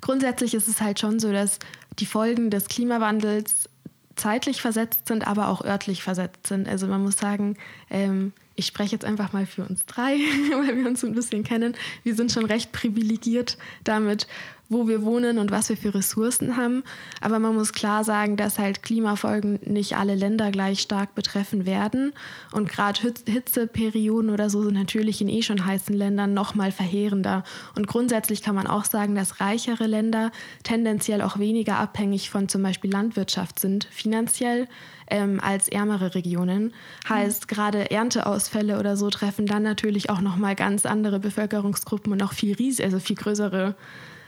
Grundsätzlich 0.00 0.54
ist 0.54 0.68
es 0.68 0.80
halt 0.80 1.00
schon 1.00 1.18
so, 1.18 1.32
dass 1.32 1.58
die 1.98 2.06
Folgen 2.06 2.50
des 2.50 2.68
Klimawandels 2.68 3.68
zeitlich 4.16 4.60
versetzt 4.60 5.08
sind, 5.08 5.26
aber 5.26 5.48
auch 5.48 5.64
örtlich 5.64 6.02
versetzt 6.02 6.46
sind. 6.46 6.68
Also 6.68 6.86
man 6.86 7.02
muss 7.02 7.16
sagen, 7.16 7.56
ähm, 7.90 8.32
ich 8.54 8.66
spreche 8.66 8.92
jetzt 8.92 9.04
einfach 9.04 9.32
mal 9.32 9.46
für 9.46 9.64
uns 9.64 9.84
drei, 9.86 10.16
weil 10.50 10.76
wir 10.76 10.86
uns 10.86 11.04
ein 11.04 11.14
bisschen 11.14 11.44
kennen. 11.44 11.74
Wir 12.02 12.14
sind 12.14 12.32
schon 12.32 12.44
recht 12.44 12.72
privilegiert 12.72 13.58
damit, 13.84 14.26
wo 14.72 14.88
wir 14.88 15.02
wohnen 15.02 15.38
und 15.38 15.50
was 15.50 15.68
wir 15.68 15.76
für 15.76 15.94
Ressourcen 15.94 16.56
haben. 16.56 16.82
Aber 17.20 17.38
man 17.38 17.54
muss 17.54 17.72
klar 17.72 18.04
sagen, 18.04 18.36
dass 18.36 18.58
halt 18.58 18.82
Klimafolgen 18.82 19.58
nicht 19.64 19.96
alle 19.96 20.14
Länder 20.14 20.50
gleich 20.50 20.80
stark 20.80 21.14
betreffen 21.14 21.66
werden. 21.66 22.12
Und 22.52 22.68
gerade 22.68 23.00
Hitz- 23.00 23.24
Hitzeperioden 23.30 24.30
oder 24.30 24.50
so 24.50 24.62
sind 24.62 24.74
natürlich 24.74 25.20
in 25.20 25.28
eh 25.28 25.42
schon 25.42 25.64
heißen 25.64 25.94
Ländern 25.94 26.34
noch 26.34 26.54
mal 26.54 26.72
verheerender. 26.72 27.44
Und 27.76 27.86
grundsätzlich 27.86 28.42
kann 28.42 28.54
man 28.54 28.66
auch 28.66 28.84
sagen, 28.84 29.14
dass 29.14 29.40
reichere 29.40 29.86
Länder 29.86 30.30
tendenziell 30.62 31.22
auch 31.22 31.38
weniger 31.38 31.78
abhängig 31.78 32.30
von 32.30 32.48
zum 32.48 32.62
Beispiel 32.62 32.90
Landwirtschaft 32.90 33.58
sind, 33.58 33.84
finanziell, 33.90 34.68
ähm, 35.08 35.40
als 35.42 35.68
ärmere 35.68 36.14
Regionen. 36.14 36.72
Heißt, 37.08 37.48
gerade 37.48 37.90
Ernteausfälle 37.90 38.78
oder 38.78 38.96
so 38.96 39.10
treffen 39.10 39.46
dann 39.46 39.62
natürlich 39.62 40.10
auch 40.10 40.20
noch 40.20 40.36
mal 40.36 40.54
ganz 40.54 40.86
andere 40.86 41.20
Bevölkerungsgruppen 41.20 42.12
und 42.12 42.22
auch 42.22 42.32
viel 42.32 42.54
ries 42.54 42.80
also 42.80 42.98
viel 42.98 43.16
größere 43.16 43.74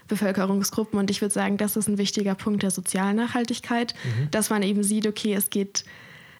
Bevölkerungsgruppen. 0.08 0.98
Und 0.98 1.10
ich 1.10 1.20
würde 1.20 1.34
sagen, 1.34 1.56
das 1.56 1.76
ist 1.76 1.88
ein 1.88 1.98
wichtiger 1.98 2.34
Punkt 2.34 2.62
der 2.62 2.70
sozialen 2.70 3.16
Nachhaltigkeit, 3.16 3.94
dass 4.30 4.50
man 4.50 4.62
eben 4.62 4.82
sieht, 4.82 5.06
okay, 5.06 5.34
es 5.34 5.50
geht. 5.50 5.84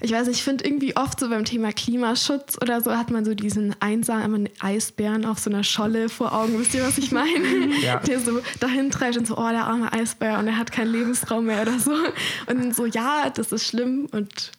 Ich 0.00 0.12
weiß, 0.12 0.26
nicht, 0.26 0.38
ich 0.38 0.42
finde 0.42 0.64
irgendwie 0.64 0.96
oft 0.96 1.18
so 1.18 1.30
beim 1.30 1.44
Thema 1.44 1.72
Klimaschutz 1.72 2.58
oder 2.60 2.80
so 2.82 2.94
hat 2.94 3.10
man 3.10 3.24
so 3.24 3.34
diesen 3.34 3.74
einsamen 3.80 4.50
Eisbären 4.58 5.24
auf 5.24 5.38
so 5.38 5.48
einer 5.48 5.64
Scholle 5.64 6.08
vor 6.08 6.34
Augen. 6.34 6.58
Wisst 6.58 6.74
ihr, 6.74 6.82
was 6.82 6.98
ich 6.98 7.10
meine? 7.10 7.68
Ja. 7.80 8.00
Der 8.00 8.20
so 8.20 8.40
dahin 8.60 8.90
treibt 8.90 9.16
und 9.16 9.26
so, 9.26 9.38
oh, 9.38 9.48
der 9.48 9.64
arme 9.64 9.92
Eisbär 9.92 10.38
und 10.38 10.48
er 10.48 10.58
hat 10.58 10.72
keinen 10.72 10.92
Lebensraum 10.92 11.46
mehr 11.46 11.62
oder 11.62 11.78
so. 11.78 11.92
Und 12.46 12.74
so, 12.74 12.86
ja, 12.86 13.30
das 13.30 13.52
ist 13.52 13.66
schlimm 13.66 14.08
und 14.10 14.52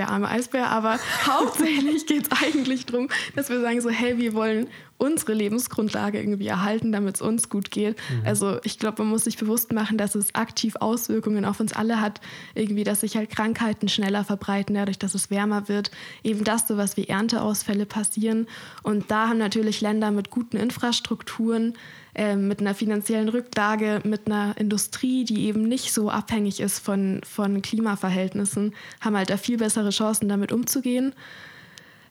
der 0.00 0.08
arme 0.08 0.28
Eisbär, 0.28 0.70
aber 0.70 0.98
hauptsächlich 1.26 2.06
geht 2.06 2.30
es 2.30 2.42
eigentlich 2.42 2.86
darum, 2.86 3.08
dass 3.36 3.50
wir 3.50 3.60
sagen 3.60 3.80
so, 3.80 3.90
hey, 3.90 4.18
wir 4.18 4.34
wollen 4.34 4.66
unsere 5.00 5.32
Lebensgrundlage 5.32 6.18
irgendwie 6.18 6.46
erhalten, 6.46 6.92
damit 6.92 7.16
es 7.16 7.22
uns 7.22 7.48
gut 7.48 7.70
geht. 7.70 7.96
Also 8.24 8.58
ich 8.64 8.78
glaube, 8.78 9.02
man 9.02 9.10
muss 9.10 9.24
sich 9.24 9.38
bewusst 9.38 9.72
machen, 9.72 9.96
dass 9.96 10.14
es 10.14 10.34
aktiv 10.34 10.76
Auswirkungen 10.78 11.46
auf 11.46 11.58
uns 11.58 11.72
alle 11.72 12.02
hat, 12.02 12.20
irgendwie, 12.54 12.84
dass 12.84 13.00
sich 13.00 13.16
halt 13.16 13.30
Krankheiten 13.30 13.88
schneller 13.88 14.24
verbreiten, 14.24 14.74
dadurch, 14.74 14.98
dass 14.98 15.14
es 15.14 15.30
wärmer 15.30 15.68
wird, 15.68 15.90
eben 16.22 16.44
dass 16.44 16.68
sowas 16.68 16.98
wie 16.98 17.08
Ernteausfälle 17.08 17.86
passieren. 17.86 18.46
Und 18.82 19.10
da 19.10 19.28
haben 19.28 19.38
natürlich 19.38 19.80
Länder 19.80 20.10
mit 20.10 20.30
guten 20.30 20.58
Infrastrukturen, 20.58 21.74
ähm, 22.14 22.48
mit 22.48 22.60
einer 22.60 22.74
finanziellen 22.74 23.28
Rücklage, 23.28 24.00
mit 24.04 24.26
einer 24.26 24.54
Industrie, 24.58 25.24
die 25.24 25.46
eben 25.46 25.68
nicht 25.68 25.92
so 25.92 26.10
abhängig 26.10 26.60
ist 26.60 26.78
von, 26.80 27.20
von 27.24 27.62
Klimaverhältnissen, 27.62 28.74
haben 29.00 29.16
halt 29.16 29.30
da 29.30 29.36
viel 29.36 29.58
bessere 29.58 29.90
Chancen, 29.90 30.28
damit 30.28 30.52
umzugehen, 30.52 31.12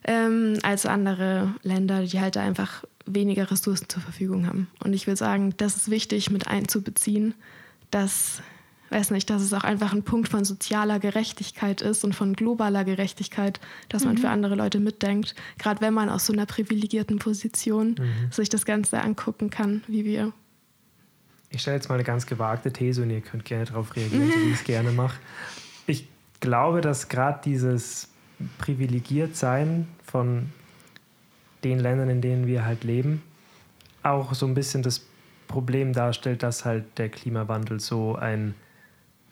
ähm, 0.04 0.58
als 0.62 0.86
andere 0.86 1.54
Länder, 1.62 2.02
die 2.02 2.20
halt 2.20 2.36
da 2.36 2.42
einfach 2.42 2.84
weniger 3.06 3.50
Ressourcen 3.50 3.88
zur 3.88 4.02
Verfügung 4.02 4.46
haben. 4.46 4.68
Und 4.82 4.92
ich 4.92 5.06
würde 5.06 5.16
sagen, 5.16 5.54
das 5.56 5.76
ist 5.76 5.90
wichtig 5.90 6.30
mit 6.30 6.46
einzubeziehen, 6.46 7.34
dass, 7.90 8.42
weiß 8.90 9.10
nicht, 9.10 9.30
dass 9.30 9.42
es 9.42 9.52
auch 9.52 9.64
einfach 9.64 9.92
ein 9.92 10.02
Punkt 10.02 10.28
von 10.28 10.44
sozialer 10.44 10.98
Gerechtigkeit 10.98 11.80
ist 11.80 12.04
und 12.04 12.14
von 12.14 12.34
globaler 12.34 12.84
Gerechtigkeit, 12.84 13.60
dass 13.88 14.04
man 14.04 14.18
für 14.18 14.28
andere 14.28 14.54
Leute 14.54 14.80
mitdenkt, 14.80 15.34
gerade 15.58 15.80
wenn 15.80 15.94
man 15.94 16.08
aus 16.08 16.26
so 16.26 16.32
einer 16.32 16.46
privilegierten 16.46 17.18
Position 17.18 17.96
sich 18.30 18.48
das 18.48 18.64
Ganze 18.64 19.00
angucken 19.00 19.50
kann, 19.50 19.82
wie 19.86 20.04
wir. 20.04 20.32
Ich 21.50 21.62
stelle 21.62 21.76
jetzt 21.76 21.88
mal 21.88 21.96
eine 21.96 22.04
ganz 22.04 22.26
gewagte 22.26 22.72
These 22.72 23.02
und 23.02 23.10
ihr 23.10 23.20
könnt 23.20 23.44
gerne 23.44 23.64
darauf 23.64 23.96
reagieren, 23.96 24.30
so 24.30 24.38
wie 24.38 24.50
ich 24.50 24.54
es 24.54 24.64
gerne 24.64 24.92
mache. 24.92 25.18
Ich 25.86 26.08
glaube, 26.40 26.80
dass 26.80 27.08
gerade 27.08 27.40
dieses 27.44 28.08
Privilegiertsein 28.58 29.88
von 30.04 30.50
den 31.64 31.78
Ländern, 31.78 32.08
in 32.08 32.20
denen 32.20 32.46
wir 32.46 32.64
halt 32.64 32.84
leben, 32.84 33.22
auch 34.02 34.34
so 34.34 34.46
ein 34.46 34.54
bisschen 34.54 34.82
das 34.82 35.06
Problem 35.48 35.92
darstellt, 35.92 36.42
dass 36.42 36.64
halt 36.64 36.98
der 36.98 37.08
Klimawandel 37.08 37.80
so 37.80 38.14
ein 38.14 38.54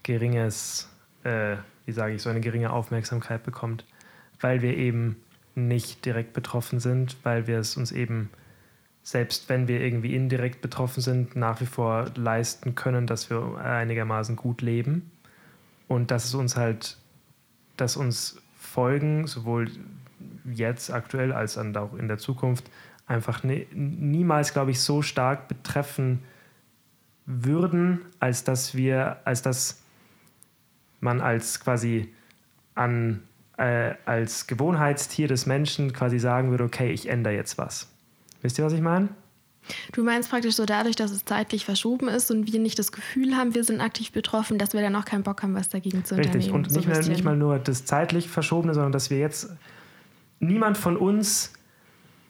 geringes, 0.08 0.88
äh, 1.22 1.56
wie 1.84 1.92
sage 1.92 2.14
ich, 2.14 2.22
so 2.22 2.30
eine 2.30 2.40
geringe 2.40 2.70
Aufmerksamkeit 2.70 3.44
bekommt. 3.44 3.84
weil 4.40 4.62
wir 4.62 4.76
eben 4.76 5.16
nicht 5.56 6.04
direkt 6.04 6.32
betroffen 6.32 6.78
sind, 6.78 7.16
weil 7.24 7.48
wir 7.48 7.58
es 7.58 7.76
uns 7.76 7.90
eben, 7.90 8.30
selbst 9.02 9.48
wenn 9.48 9.66
wir 9.66 9.80
irgendwie 9.80 10.14
indirekt 10.14 10.60
betroffen 10.60 11.00
sind, 11.02 11.34
nach 11.34 11.60
wie 11.60 11.66
vor 11.66 12.12
leisten 12.14 12.76
können, 12.76 13.08
dass 13.08 13.30
wir 13.30 13.58
einigermaßen 13.58 14.36
gut 14.36 14.62
leben. 14.62 15.10
Und 15.88 16.12
dass 16.12 16.24
es 16.24 16.34
uns 16.34 16.56
halt, 16.56 16.98
dass 17.76 17.96
uns 17.96 18.40
Folgen, 18.56 19.26
sowohl 19.26 19.68
jetzt 20.44 20.92
aktuell 20.92 21.32
als 21.32 21.58
auch 21.58 21.94
in 21.94 22.06
der 22.06 22.18
Zukunft, 22.18 22.70
einfach 23.08 23.42
nie, 23.42 23.66
niemals, 23.72 24.52
glaube 24.52 24.70
ich, 24.70 24.80
so 24.80 25.02
stark 25.02 25.48
betreffen 25.48 26.22
würden, 27.26 28.02
als 28.20 28.44
dass 28.44 28.76
wir, 28.76 29.16
als 29.24 29.42
dass 29.42 29.82
man 31.00 31.20
als 31.20 31.60
quasi 31.60 32.12
an 32.74 33.22
äh, 33.58 33.94
als 34.06 34.46
Gewohnheitstier 34.46 35.28
des 35.28 35.46
Menschen 35.46 35.92
quasi 35.92 36.18
sagen 36.18 36.50
würde, 36.50 36.64
okay, 36.64 36.92
ich 36.92 37.08
ändere 37.08 37.34
jetzt 37.34 37.58
was. 37.58 37.88
Wisst 38.40 38.58
ihr, 38.58 38.64
was 38.64 38.72
ich 38.72 38.80
meine? 38.80 39.08
Du 39.92 40.02
meinst 40.02 40.30
praktisch 40.30 40.54
so 40.54 40.64
dadurch, 40.64 40.96
dass 40.96 41.10
es 41.10 41.24
zeitlich 41.24 41.64
verschoben 41.64 42.08
ist 42.08 42.30
und 42.30 42.50
wir 42.50 42.58
nicht 42.58 42.78
das 42.78 42.92
Gefühl 42.92 43.36
haben, 43.36 43.54
wir 43.54 43.64
sind 43.64 43.80
aktiv 43.80 44.12
betroffen, 44.12 44.56
dass 44.58 44.72
wir 44.72 44.80
dann 44.80 44.96
auch 44.96 45.04
keinen 45.04 45.24
Bock 45.24 45.42
haben, 45.42 45.54
was 45.54 45.68
dagegen 45.68 46.04
zu 46.04 46.14
Richtig. 46.14 46.34
unternehmen. 46.34 46.54
Und 46.54 46.70
nicht, 46.72 46.84
so 46.84 46.88
mehr, 46.88 47.02
nicht 47.02 47.24
mal 47.24 47.36
nur 47.36 47.58
das 47.58 47.84
zeitlich 47.84 48.28
verschobene, 48.28 48.72
sondern 48.72 48.92
dass 48.92 49.10
wir 49.10 49.18
jetzt, 49.18 49.50
niemand 50.40 50.78
von 50.78 50.96
uns 50.96 51.52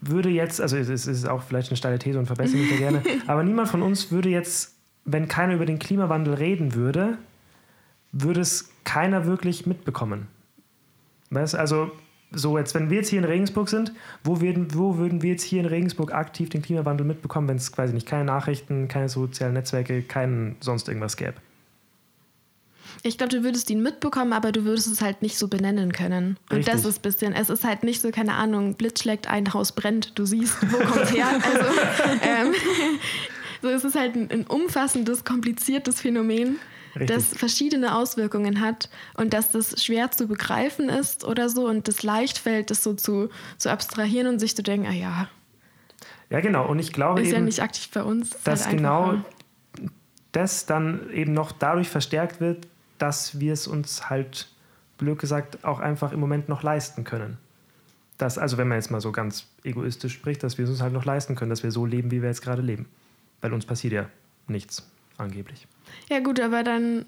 würde 0.00 0.30
jetzt, 0.30 0.60
also 0.60 0.76
es 0.76 0.88
ist 0.88 1.28
auch 1.28 1.42
vielleicht 1.42 1.70
eine 1.70 1.76
steile 1.76 1.98
These 1.98 2.18
und 2.18 2.26
verbessere 2.26 2.58
mich 2.58 2.70
da 2.70 2.76
gerne, 2.76 3.02
aber 3.26 3.44
niemand 3.44 3.68
von 3.68 3.82
uns 3.82 4.10
würde 4.10 4.30
jetzt, 4.30 4.74
wenn 5.04 5.28
keiner 5.28 5.54
über 5.54 5.66
den 5.66 5.78
Klimawandel 5.78 6.34
reden 6.34 6.74
würde, 6.74 7.18
würde 8.12 8.40
es 8.40 8.70
keiner 8.84 9.26
wirklich 9.26 9.66
mitbekommen. 9.66 10.28
Weißt 11.30 11.54
also 11.54 11.90
so 12.30 12.58
jetzt, 12.58 12.74
wenn 12.74 12.90
wir 12.90 12.98
jetzt 12.98 13.08
hier 13.08 13.18
in 13.18 13.24
Regensburg 13.24 13.68
sind, 13.68 13.92
wo 14.22 14.40
würden, 14.40 14.74
wo 14.74 14.98
würden 14.98 15.22
wir 15.22 15.30
jetzt 15.30 15.44
hier 15.44 15.60
in 15.60 15.66
Regensburg 15.66 16.12
aktiv 16.12 16.50
den 16.50 16.62
Klimawandel 16.62 17.06
mitbekommen, 17.06 17.48
wenn 17.48 17.56
es 17.56 17.72
quasi 17.72 17.94
nicht 17.94 18.06
keine 18.06 18.24
Nachrichten, 18.24 18.88
keine 18.88 19.08
sozialen 19.08 19.54
Netzwerke, 19.54 20.02
kein 20.02 20.56
sonst 20.60 20.88
irgendwas 20.88 21.16
gäbe? 21.16 21.34
Ich 23.02 23.16
glaube, 23.16 23.34
du 23.34 23.44
würdest 23.44 23.70
ihn 23.70 23.82
mitbekommen, 23.82 24.32
aber 24.32 24.52
du 24.52 24.64
würdest 24.64 24.88
es 24.88 25.00
halt 25.00 25.22
nicht 25.22 25.38
so 25.38 25.48
benennen 25.48 25.92
können. 25.92 26.36
Und 26.50 26.58
Richtig. 26.58 26.74
das 26.74 26.84
ist 26.84 26.98
ein 26.98 27.02
bisschen, 27.02 27.32
es 27.32 27.48
ist 27.48 27.64
halt 27.64 27.84
nicht 27.84 28.00
so, 28.00 28.10
keine 28.10 28.34
Ahnung, 28.34 28.74
Blitz 28.74 29.02
schlägt 29.02 29.28
ein 29.28 29.52
Haus 29.54 29.72
brennt, 29.72 30.18
du 30.18 30.26
siehst, 30.26 30.56
wo 30.70 30.78
kommt 30.78 31.12
her. 31.12 31.26
Also, 31.42 31.80
ähm, 32.22 32.54
so 33.62 33.68
es 33.68 33.84
ist 33.84 33.94
halt 33.94 34.16
ein, 34.16 34.30
ein 34.30 34.46
umfassendes, 34.46 35.24
kompliziertes 35.24 36.00
Phänomen. 36.00 36.58
Richtig. 37.00 37.16
das 37.16 37.26
verschiedene 37.36 37.96
Auswirkungen 37.96 38.60
hat 38.60 38.88
und 39.14 39.32
dass 39.32 39.50
das 39.50 39.82
schwer 39.82 40.10
zu 40.10 40.26
begreifen 40.26 40.88
ist 40.88 41.24
oder 41.24 41.48
so 41.48 41.66
und 41.66 41.88
das 41.88 42.02
leicht 42.02 42.38
fällt, 42.38 42.70
das 42.70 42.82
so 42.82 42.94
zu, 42.94 43.28
zu 43.58 43.70
abstrahieren 43.70 44.26
und 44.26 44.38
sich 44.38 44.56
zu 44.56 44.62
denken, 44.62 44.86
ah 44.86 44.92
ja. 44.92 45.28
Ja, 46.30 46.40
genau. 46.40 46.66
Und 46.66 46.78
ich 46.78 46.92
glaube 46.92 47.20
ist 47.20 47.28
eben, 47.28 47.36
ja 47.36 47.40
nicht 47.42 47.62
aktiv 47.62 47.88
bei 47.92 48.02
uns. 48.02 48.30
Dass 48.44 48.66
halt 48.66 48.76
genau 48.76 49.14
das 50.32 50.66
dann 50.66 51.10
eben 51.10 51.32
noch 51.32 51.52
dadurch 51.52 51.88
verstärkt 51.88 52.40
wird, 52.40 52.66
dass 52.98 53.40
wir 53.40 53.52
es 53.52 53.66
uns 53.66 54.10
halt, 54.10 54.48
blöd 54.98 55.18
gesagt, 55.18 55.64
auch 55.64 55.80
einfach 55.80 56.12
im 56.12 56.20
Moment 56.20 56.48
noch 56.48 56.62
leisten 56.62 57.04
können. 57.04 57.38
Das, 58.18 58.36
also 58.36 58.58
wenn 58.58 58.68
man 58.68 58.78
jetzt 58.78 58.90
mal 58.90 59.00
so 59.00 59.12
ganz 59.12 59.46
egoistisch 59.62 60.12
spricht, 60.12 60.42
dass 60.42 60.58
wir 60.58 60.64
es 60.64 60.70
uns 60.70 60.82
halt 60.82 60.92
noch 60.92 61.04
leisten 61.04 61.36
können, 61.36 61.50
dass 61.50 61.62
wir 61.62 61.70
so 61.70 61.86
leben, 61.86 62.10
wie 62.10 62.20
wir 62.20 62.28
jetzt 62.28 62.42
gerade 62.42 62.62
leben. 62.62 62.86
Weil 63.40 63.52
uns 63.52 63.64
passiert 63.64 63.92
ja 63.92 64.06
nichts, 64.48 64.88
angeblich. 65.18 65.66
Ja, 66.08 66.20
gut, 66.20 66.40
aber 66.40 66.62
dann. 66.62 67.04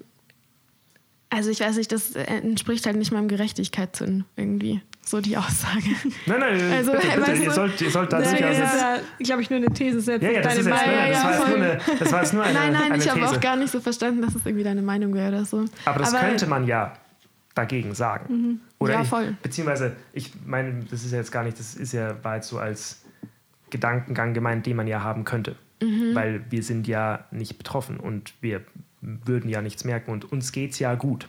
Also, 1.29 1.49
ich 1.49 1.61
weiß 1.61 1.77
nicht, 1.77 1.91
das 1.91 2.11
entspricht 2.11 2.85
halt 2.85 2.97
nicht 2.97 3.11
meinem 3.13 3.29
Gerechtigkeitssinn 3.29 4.25
irgendwie. 4.35 4.81
So 5.03 5.19
die 5.19 5.35
Aussage. 5.35 5.89
Nein, 6.27 6.39
nein, 6.39 6.73
also, 6.73 6.91
bitte, 6.91 7.07
bitte, 7.17 7.31
ihr, 7.31 7.51
sollt, 7.51 7.81
ihr 7.81 7.89
sollt 7.89 8.13
dazu 8.13 8.35
ja, 8.35 8.49
das 8.49 8.57
ist 8.59 8.81
ja, 8.81 8.99
glaube 9.19 9.41
ich, 9.41 9.49
nur 9.49 9.57
eine 9.57 9.73
These. 9.73 9.99
Selbst 9.99 10.23
ja, 10.23 10.31
ja, 10.31 10.41
das, 10.41 10.57
ist 10.57 10.67
jetzt, 10.67 10.85
ja, 10.85 11.09
das, 11.09 11.23
war 11.23 11.31
jetzt 11.31 11.47
nur 11.47 11.55
eine, 11.55 11.79
das 11.99 12.11
war 12.11 12.21
jetzt 12.21 12.33
nur 12.33 12.43
eine 12.43 12.53
Nein, 12.53 12.73
nein, 12.73 12.91
eine 12.91 13.03
ich 13.03 13.09
habe 13.09 13.27
auch 13.27 13.39
gar 13.39 13.55
nicht 13.55 13.71
so 13.71 13.79
verstanden, 13.79 14.21
dass 14.21 14.35
es 14.35 14.45
irgendwie 14.45 14.63
deine 14.63 14.83
Meinung 14.83 15.13
wäre 15.15 15.29
oder 15.29 15.45
so. 15.45 15.65
Aber 15.85 15.99
das 15.99 16.13
Aber, 16.13 16.27
könnte 16.27 16.45
man 16.45 16.67
ja 16.67 16.93
dagegen 17.55 17.95
sagen. 17.95 18.33
Mhm. 18.33 18.59
Oder 18.77 18.93
ja, 18.93 19.01
ich, 19.01 19.07
voll. 19.07 19.35
beziehungsweise, 19.41 19.95
ich 20.13 20.31
meine, 20.45 20.83
das 20.89 21.03
ist 21.03 21.11
ja 21.11 21.17
jetzt 21.17 21.31
gar 21.31 21.43
nicht, 21.43 21.59
das 21.59 21.75
ist 21.75 21.93
ja 21.93 22.23
weit 22.23 22.43
so 22.43 22.59
als 22.59 23.01
Gedankengang 23.69 24.33
gemeint, 24.33 24.65
den 24.65 24.75
man 24.75 24.87
ja 24.87 25.01
haben 25.01 25.23
könnte. 25.23 25.55
Mhm. 25.81 26.15
Weil 26.15 26.45
wir 26.49 26.63
sind 26.63 26.87
ja 26.87 27.25
nicht 27.31 27.57
betroffen 27.57 27.99
und 27.99 28.33
wir 28.41 28.61
würden 29.01 29.49
ja 29.49 29.61
nichts 29.61 29.83
merken 29.83 30.11
und 30.11 30.31
uns 30.31 30.51
geht 30.51 30.71
es 30.71 30.79
ja 30.79 30.95
gut. 30.95 31.27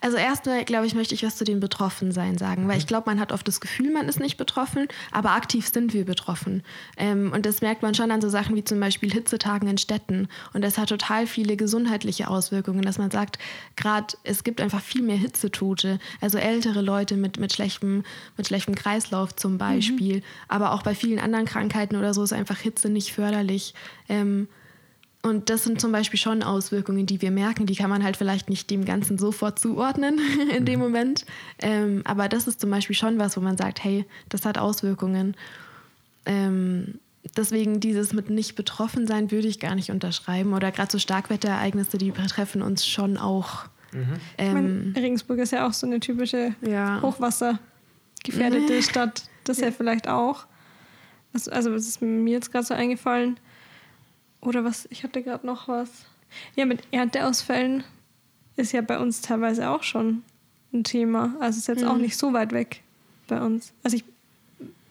Also 0.00 0.16
erstmal, 0.16 0.64
glaube 0.64 0.86
ich, 0.86 0.94
möchte 0.94 1.14
ich 1.14 1.22
was 1.22 1.36
zu 1.36 1.44
dem 1.44 1.60
Betroffensein 1.60 2.38
sagen, 2.38 2.68
weil 2.68 2.78
ich 2.78 2.86
glaube, 2.86 3.10
man 3.10 3.20
hat 3.20 3.32
oft 3.32 3.46
das 3.46 3.60
Gefühl, 3.60 3.92
man 3.92 4.08
ist 4.08 4.20
nicht 4.20 4.36
betroffen, 4.36 4.88
aber 5.10 5.32
aktiv 5.32 5.68
sind 5.68 5.92
wir 5.92 6.04
betroffen. 6.04 6.62
Ähm, 6.96 7.32
und 7.32 7.46
das 7.46 7.60
merkt 7.60 7.82
man 7.82 7.94
schon 7.94 8.10
an 8.10 8.20
so 8.20 8.28
Sachen 8.28 8.56
wie 8.56 8.64
zum 8.64 8.80
Beispiel 8.80 9.12
Hitzetagen 9.12 9.68
in 9.68 9.78
Städten. 9.78 10.28
Und 10.52 10.62
das 10.62 10.78
hat 10.78 10.88
total 10.88 11.26
viele 11.26 11.56
gesundheitliche 11.56 12.28
Auswirkungen, 12.28 12.82
dass 12.82 12.98
man 12.98 13.10
sagt, 13.10 13.38
gerade 13.76 14.14
es 14.24 14.44
gibt 14.44 14.60
einfach 14.60 14.82
viel 14.82 15.02
mehr 15.02 15.16
Hitzetote, 15.16 15.98
also 16.20 16.38
ältere 16.38 16.80
Leute 16.80 17.16
mit, 17.16 17.38
mit, 17.38 17.52
schlechtem, 17.52 18.04
mit 18.36 18.46
schlechtem 18.46 18.74
Kreislauf 18.74 19.34
zum 19.36 19.58
Beispiel, 19.58 20.16
mhm. 20.16 20.22
aber 20.48 20.72
auch 20.72 20.82
bei 20.82 20.94
vielen 20.94 21.18
anderen 21.18 21.46
Krankheiten 21.46 21.96
oder 21.96 22.14
so 22.14 22.22
ist 22.22 22.32
einfach 22.32 22.58
Hitze 22.58 22.88
nicht 22.88 23.12
förderlich. 23.12 23.74
Ähm, 24.08 24.48
und 25.22 25.50
das 25.50 25.64
sind 25.64 25.80
zum 25.80 25.92
Beispiel 25.92 26.18
schon 26.18 26.42
Auswirkungen, 26.42 27.04
die 27.04 27.20
wir 27.20 27.30
merken. 27.30 27.66
Die 27.66 27.74
kann 27.74 27.90
man 27.90 28.02
halt 28.02 28.16
vielleicht 28.16 28.48
nicht 28.48 28.70
dem 28.70 28.86
Ganzen 28.86 29.18
sofort 29.18 29.58
zuordnen 29.58 30.18
in 30.56 30.64
dem 30.64 30.78
mhm. 30.78 30.86
Moment. 30.86 31.26
Ähm, 31.60 32.00
aber 32.04 32.28
das 32.28 32.46
ist 32.46 32.60
zum 32.60 32.70
Beispiel 32.70 32.96
schon 32.96 33.18
was, 33.18 33.36
wo 33.36 33.40
man 33.42 33.58
sagt, 33.58 33.84
hey, 33.84 34.06
das 34.30 34.46
hat 34.46 34.56
Auswirkungen. 34.56 35.36
Ähm, 36.24 37.00
deswegen 37.36 37.80
dieses 37.80 38.14
mit 38.14 38.30
nicht 38.30 38.54
betroffen 38.54 39.06
sein 39.06 39.30
würde 39.30 39.46
ich 39.46 39.60
gar 39.60 39.74
nicht 39.74 39.90
unterschreiben. 39.90 40.54
Oder 40.54 40.72
gerade 40.72 40.90
so 40.90 40.98
Starkwetterereignisse, 40.98 41.98
die 41.98 42.12
betreffen 42.12 42.62
uns 42.62 42.86
schon 42.86 43.18
auch. 43.18 43.66
Mhm. 43.92 44.14
Ähm, 44.38 44.54
meine, 44.54 44.96
Regensburg 44.96 45.38
ist 45.40 45.52
ja 45.52 45.66
auch 45.66 45.74
so 45.74 45.86
eine 45.86 46.00
typische 46.00 46.54
ja. 46.62 47.02
Hochwassergefährdete 47.02 48.82
Stadt. 48.88 49.24
Das 49.44 49.60
ja 49.60 49.70
vielleicht 49.70 50.08
auch. 50.08 50.46
Also, 51.34 51.50
also 51.50 51.72
das 51.74 51.86
ist 51.86 52.00
mir 52.00 52.32
jetzt 52.32 52.50
gerade 52.50 52.64
so 52.64 52.72
eingefallen 52.72 53.38
oder 54.40 54.64
was, 54.64 54.86
ich 54.90 55.04
hatte 55.04 55.22
gerade 55.22 55.46
noch 55.46 55.68
was. 55.68 55.90
Ja, 56.56 56.64
mit 56.64 56.82
Ernteausfällen 56.92 57.84
ist 58.56 58.72
ja 58.72 58.80
bei 58.80 58.98
uns 58.98 59.20
teilweise 59.20 59.68
auch 59.70 59.82
schon 59.82 60.22
ein 60.72 60.84
Thema. 60.84 61.34
Also 61.40 61.58
ist 61.58 61.68
jetzt 61.68 61.82
mhm. 61.82 61.88
auch 61.88 61.96
nicht 61.96 62.16
so 62.16 62.32
weit 62.32 62.52
weg 62.52 62.82
bei 63.26 63.40
uns. 63.40 63.72
Also 63.82 63.96
ich 63.96 64.04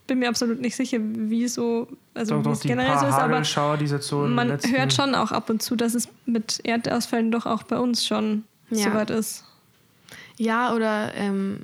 bin 0.07 0.19
mir 0.19 0.29
absolut 0.29 0.59
nicht 0.59 0.75
sicher, 0.75 0.97
wie 1.01 1.47
so, 1.47 1.87
also 2.13 2.35
doch, 2.35 2.39
wie 2.39 2.43
doch, 2.43 2.51
es 2.53 2.61
generell 2.61 2.97
so 2.97 3.05
ist, 3.05 3.13
aber 3.13 3.43
so 3.43 4.27
man 4.27 4.49
hört 4.49 4.93
schon 4.93 5.15
auch 5.15 5.31
ab 5.31 5.49
und 5.49 5.61
zu, 5.61 5.75
dass 5.75 5.93
es 5.93 6.09
mit 6.25 6.59
Ernteausfällen 6.63 7.31
doch 7.31 7.45
auch 7.45 7.63
bei 7.63 7.77
uns 7.77 8.05
schon 8.05 8.43
ja. 8.71 8.85
so 8.85 8.93
weit 8.93 9.11
ist. 9.11 9.45
Ja, 10.37 10.73
oder 10.73 11.13
ähm, 11.15 11.61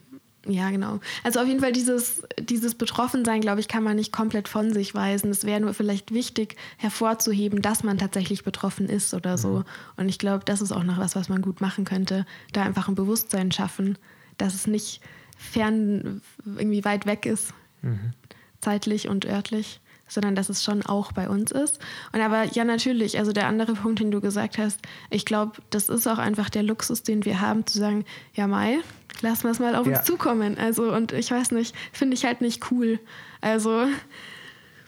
ja, 0.48 0.70
genau. 0.70 1.00
Also 1.24 1.39
auf 1.39 1.48
jeden 1.48 1.60
Fall 1.60 1.72
dieses, 1.72 2.24
dieses 2.39 2.76
Betroffensein, 2.76 3.41
glaube 3.41 3.60
ich, 3.60 3.68
kann 3.68 3.84
man 3.84 3.96
nicht 3.96 4.12
komplett 4.12 4.48
von 4.48 4.74
sich 4.74 4.93
weisen. 4.93 5.32
Es 5.32 5.43
wäre 5.43 5.60
nur 5.60 5.74
vielleicht 5.74 6.14
wichtig 6.14 6.56
hervorzuheben, 6.78 7.62
dass 7.62 7.84
man 7.84 7.98
tatsächlich 7.98 8.43
betroffen 8.43 8.88
ist 8.88 9.14
oder 9.14 9.38
so. 9.38 9.50
Mhm. 9.50 9.66
Und 9.98 10.10
ich 10.10 10.20
glaube, 10.20 10.46
das 10.46 10.62
ist 10.62 10.72
auch 10.72 10.84
noch 10.84 10.98
was, 10.98 11.16
was 11.16 11.30
man 11.30 11.41
gut 11.41 11.62
machen 11.62 11.86
könnte. 11.86 12.26
Da 12.54 12.64
einfach 12.64 12.88
ein 12.88 12.96
Bewusstsein 12.96 13.52
schaffen, 13.52 13.98
dass 14.38 14.54
es 14.54 14.68
nicht 14.68 15.02
fern, 15.38 16.22
irgendwie 16.46 16.86
weit 16.86 17.06
weg 17.06 17.26
ist, 17.26 17.54
mhm. 17.82 18.14
zeitlich 18.62 19.08
und 19.08 19.26
örtlich 19.26 19.82
sondern 20.08 20.36
dass 20.36 20.49
es 20.49 20.64
schon 20.64 20.86
auch 20.86 21.12
bei 21.12 21.30
uns 21.30 21.51
ist. 21.51 21.80
Und 22.14 22.22
aber 22.22 22.43
ja, 22.45 22.64
natürlich, 22.64 23.18
also 23.18 23.32
der 23.32 23.47
andere 23.47 23.74
Punkt, 23.76 23.99
den 23.99 24.12
du 24.12 24.22
gesagt 24.22 24.58
hast, 24.58 24.80
ich 25.10 25.26
glaube, 25.26 25.53
das 25.70 25.89
ist 25.89 26.08
auch 26.08 26.18
einfach 26.18 26.49
der 26.49 26.64
Luxus, 26.64 27.03
den 27.03 27.26
wir 27.26 27.41
haben, 27.41 27.66
zu 27.66 27.80
sagen, 27.80 28.06
ja, 28.34 28.47
Mai, 28.47 28.80
lassen 29.22 29.43
wir 29.43 29.51
es 29.51 29.60
mal 29.60 29.76
auf 29.76 29.88
ja. 29.88 29.97
uns 29.97 30.06
zukommen. 30.06 30.58
Also, 30.58 30.93
und 30.93 31.12
ich 31.12 31.32
weiß 31.32 31.51
nicht, 31.51 31.76
finde 31.91 32.16
ich 32.16 32.26
halt 32.26 32.41
nicht 32.41 32.72
cool. 32.72 32.99
Also, 33.41 33.86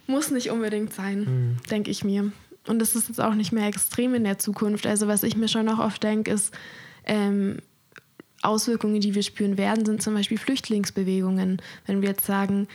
muss 0.06 0.32
nicht 0.32 0.52
unbedingt 0.52 0.94
sein, 0.94 1.20
mhm. 1.20 1.58
denke 1.70 1.92
ich 1.92 2.04
mir. 2.04 2.32
Und 2.68 2.82
es 2.82 2.96
ist 2.96 3.08
jetzt 3.08 3.22
auch 3.22 3.34
nicht 3.34 3.52
mehr 3.52 3.68
extrem 3.68 4.14
in 4.14 4.24
der 4.24 4.40
Zukunft. 4.40 4.86
Also, 4.86 5.08
was 5.08 5.24
ich 5.24 5.36
mir 5.36 5.48
schon 5.48 5.66
noch 5.66 5.80
oft 5.80 6.04
denke, 6.04 6.32
ist, 6.32 6.54
ähm, 7.06 7.60
Auswirkungen, 8.42 9.02
die 9.02 9.16
wir 9.16 9.24
spüren 9.24 9.58
werden, 9.58 9.86
sind 9.86 10.02
zum 10.02 10.14
Beispiel 10.14 10.38
Flüchtlingsbewegungen. 10.38 11.62
Wenn 11.86 12.02
wir 12.02 12.10
jetzt 12.10 12.26
sagen, 12.26 12.68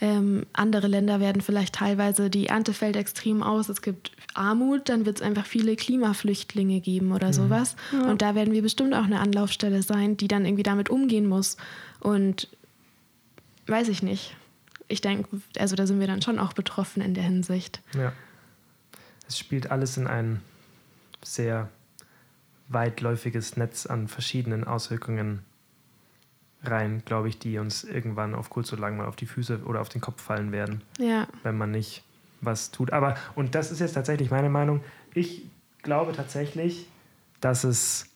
ähm, 0.00 0.46
andere 0.52 0.86
Länder 0.86 1.20
werden 1.20 1.42
vielleicht 1.42 1.74
teilweise, 1.74 2.30
die 2.30 2.46
Ernte 2.46 2.72
fällt 2.72 2.96
extrem 2.96 3.42
aus, 3.42 3.68
es 3.68 3.82
gibt 3.82 4.12
Armut, 4.34 4.88
dann 4.88 5.04
wird 5.04 5.16
es 5.16 5.22
einfach 5.22 5.44
viele 5.44 5.76
Klimaflüchtlinge 5.76 6.80
geben 6.80 7.12
oder 7.12 7.28
mhm. 7.28 7.32
sowas. 7.34 7.76
Ja. 7.92 8.10
Und 8.10 8.22
da 8.22 8.34
werden 8.34 8.54
wir 8.54 8.62
bestimmt 8.62 8.94
auch 8.94 9.04
eine 9.04 9.20
Anlaufstelle 9.20 9.82
sein, 9.82 10.16
die 10.16 10.28
dann 10.28 10.46
irgendwie 10.46 10.62
damit 10.62 10.88
umgehen 10.88 11.28
muss. 11.28 11.58
Und 12.00 12.48
weiß 13.66 13.88
ich 13.88 14.02
nicht. 14.02 14.36
Ich 14.88 15.02
denke, 15.02 15.40
also 15.58 15.76
da 15.76 15.86
sind 15.86 16.00
wir 16.00 16.06
dann 16.06 16.22
schon 16.22 16.38
auch 16.38 16.54
betroffen 16.54 17.02
in 17.02 17.14
der 17.14 17.24
Hinsicht. 17.24 17.80
Ja. 17.94 18.12
Es 19.28 19.38
spielt 19.38 19.70
alles 19.70 19.96
in 19.96 20.06
ein 20.06 20.40
sehr 21.22 21.68
weitläufiges 22.68 23.56
Netz 23.56 23.86
an 23.86 24.08
verschiedenen 24.08 24.64
Auswirkungen 24.64 25.40
rein, 26.62 27.02
glaube 27.04 27.28
ich, 27.28 27.38
die 27.38 27.58
uns 27.58 27.84
irgendwann 27.84 28.34
auf 28.34 28.50
kurz 28.50 28.72
oder 28.72 28.82
lang 28.82 28.96
mal 28.96 29.06
auf 29.06 29.16
die 29.16 29.26
Füße 29.26 29.60
oder 29.64 29.80
auf 29.80 29.88
den 29.88 30.00
Kopf 30.00 30.20
fallen 30.22 30.52
werden, 30.52 30.82
Ja. 30.98 31.26
wenn 31.42 31.56
man 31.56 31.70
nicht 31.70 32.04
was 32.42 32.70
tut. 32.70 32.92
Aber, 32.92 33.16
und 33.34 33.54
das 33.54 33.70
ist 33.70 33.80
jetzt 33.80 33.94
tatsächlich 33.94 34.30
meine 34.30 34.50
Meinung, 34.50 34.82
ich 35.14 35.46
glaube 35.82 36.12
tatsächlich, 36.12 36.86
dass 37.40 37.64
es 37.64 38.06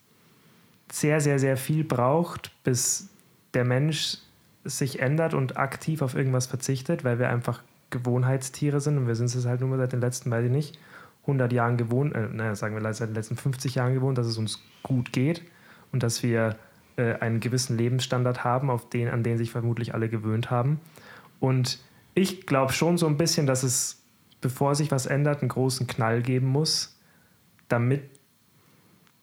sehr, 0.92 1.20
sehr, 1.20 1.38
sehr 1.38 1.56
viel 1.56 1.84
braucht, 1.84 2.50
bis 2.64 3.08
der 3.54 3.64
Mensch 3.64 4.18
sich 4.64 5.00
ändert 5.00 5.34
und 5.34 5.56
aktiv 5.58 6.02
auf 6.02 6.14
irgendwas 6.14 6.46
verzichtet, 6.46 7.04
weil 7.04 7.18
wir 7.18 7.28
einfach 7.28 7.62
Gewohnheitstiere 7.90 8.80
sind 8.80 8.96
und 8.98 9.06
wir 9.06 9.14
sind 9.14 9.26
es 9.34 9.46
halt 9.46 9.60
nur 9.60 9.76
seit 9.76 9.92
den 9.92 10.00
letzten, 10.00 10.30
weiß 10.30 10.44
ich 10.46 10.50
nicht, 10.50 10.78
100 11.22 11.52
Jahren 11.52 11.76
gewohnt, 11.76 12.14
äh, 12.14 12.28
naja, 12.30 12.54
sagen 12.54 12.74
wir 12.74 12.92
seit 12.94 13.08
den 13.08 13.14
letzten 13.14 13.36
50 13.36 13.76
Jahren 13.76 13.94
gewohnt, 13.94 14.18
dass 14.18 14.26
es 14.26 14.36
uns 14.36 14.60
gut 14.82 15.12
geht 15.12 15.42
und 15.92 16.02
dass 16.02 16.22
wir 16.22 16.56
äh, 16.96 17.14
einen 17.14 17.40
gewissen 17.40 17.76
Lebensstandard 17.76 18.44
haben, 18.44 18.70
auf 18.70 18.88
den, 18.88 19.08
an 19.08 19.22
den 19.22 19.38
sich 19.38 19.50
vermutlich 19.50 19.94
alle 19.94 20.08
gewöhnt 20.08 20.50
haben. 20.50 20.80
Und 21.40 21.78
ich 22.14 22.46
glaube 22.46 22.72
schon 22.72 22.98
so 22.98 23.06
ein 23.06 23.16
bisschen, 23.16 23.46
dass 23.46 23.62
es, 23.62 24.02
bevor 24.40 24.74
sich 24.74 24.90
was 24.90 25.06
ändert, 25.06 25.40
einen 25.40 25.48
großen 25.48 25.86
Knall 25.86 26.22
geben 26.22 26.46
muss, 26.46 26.98
damit 27.68 28.02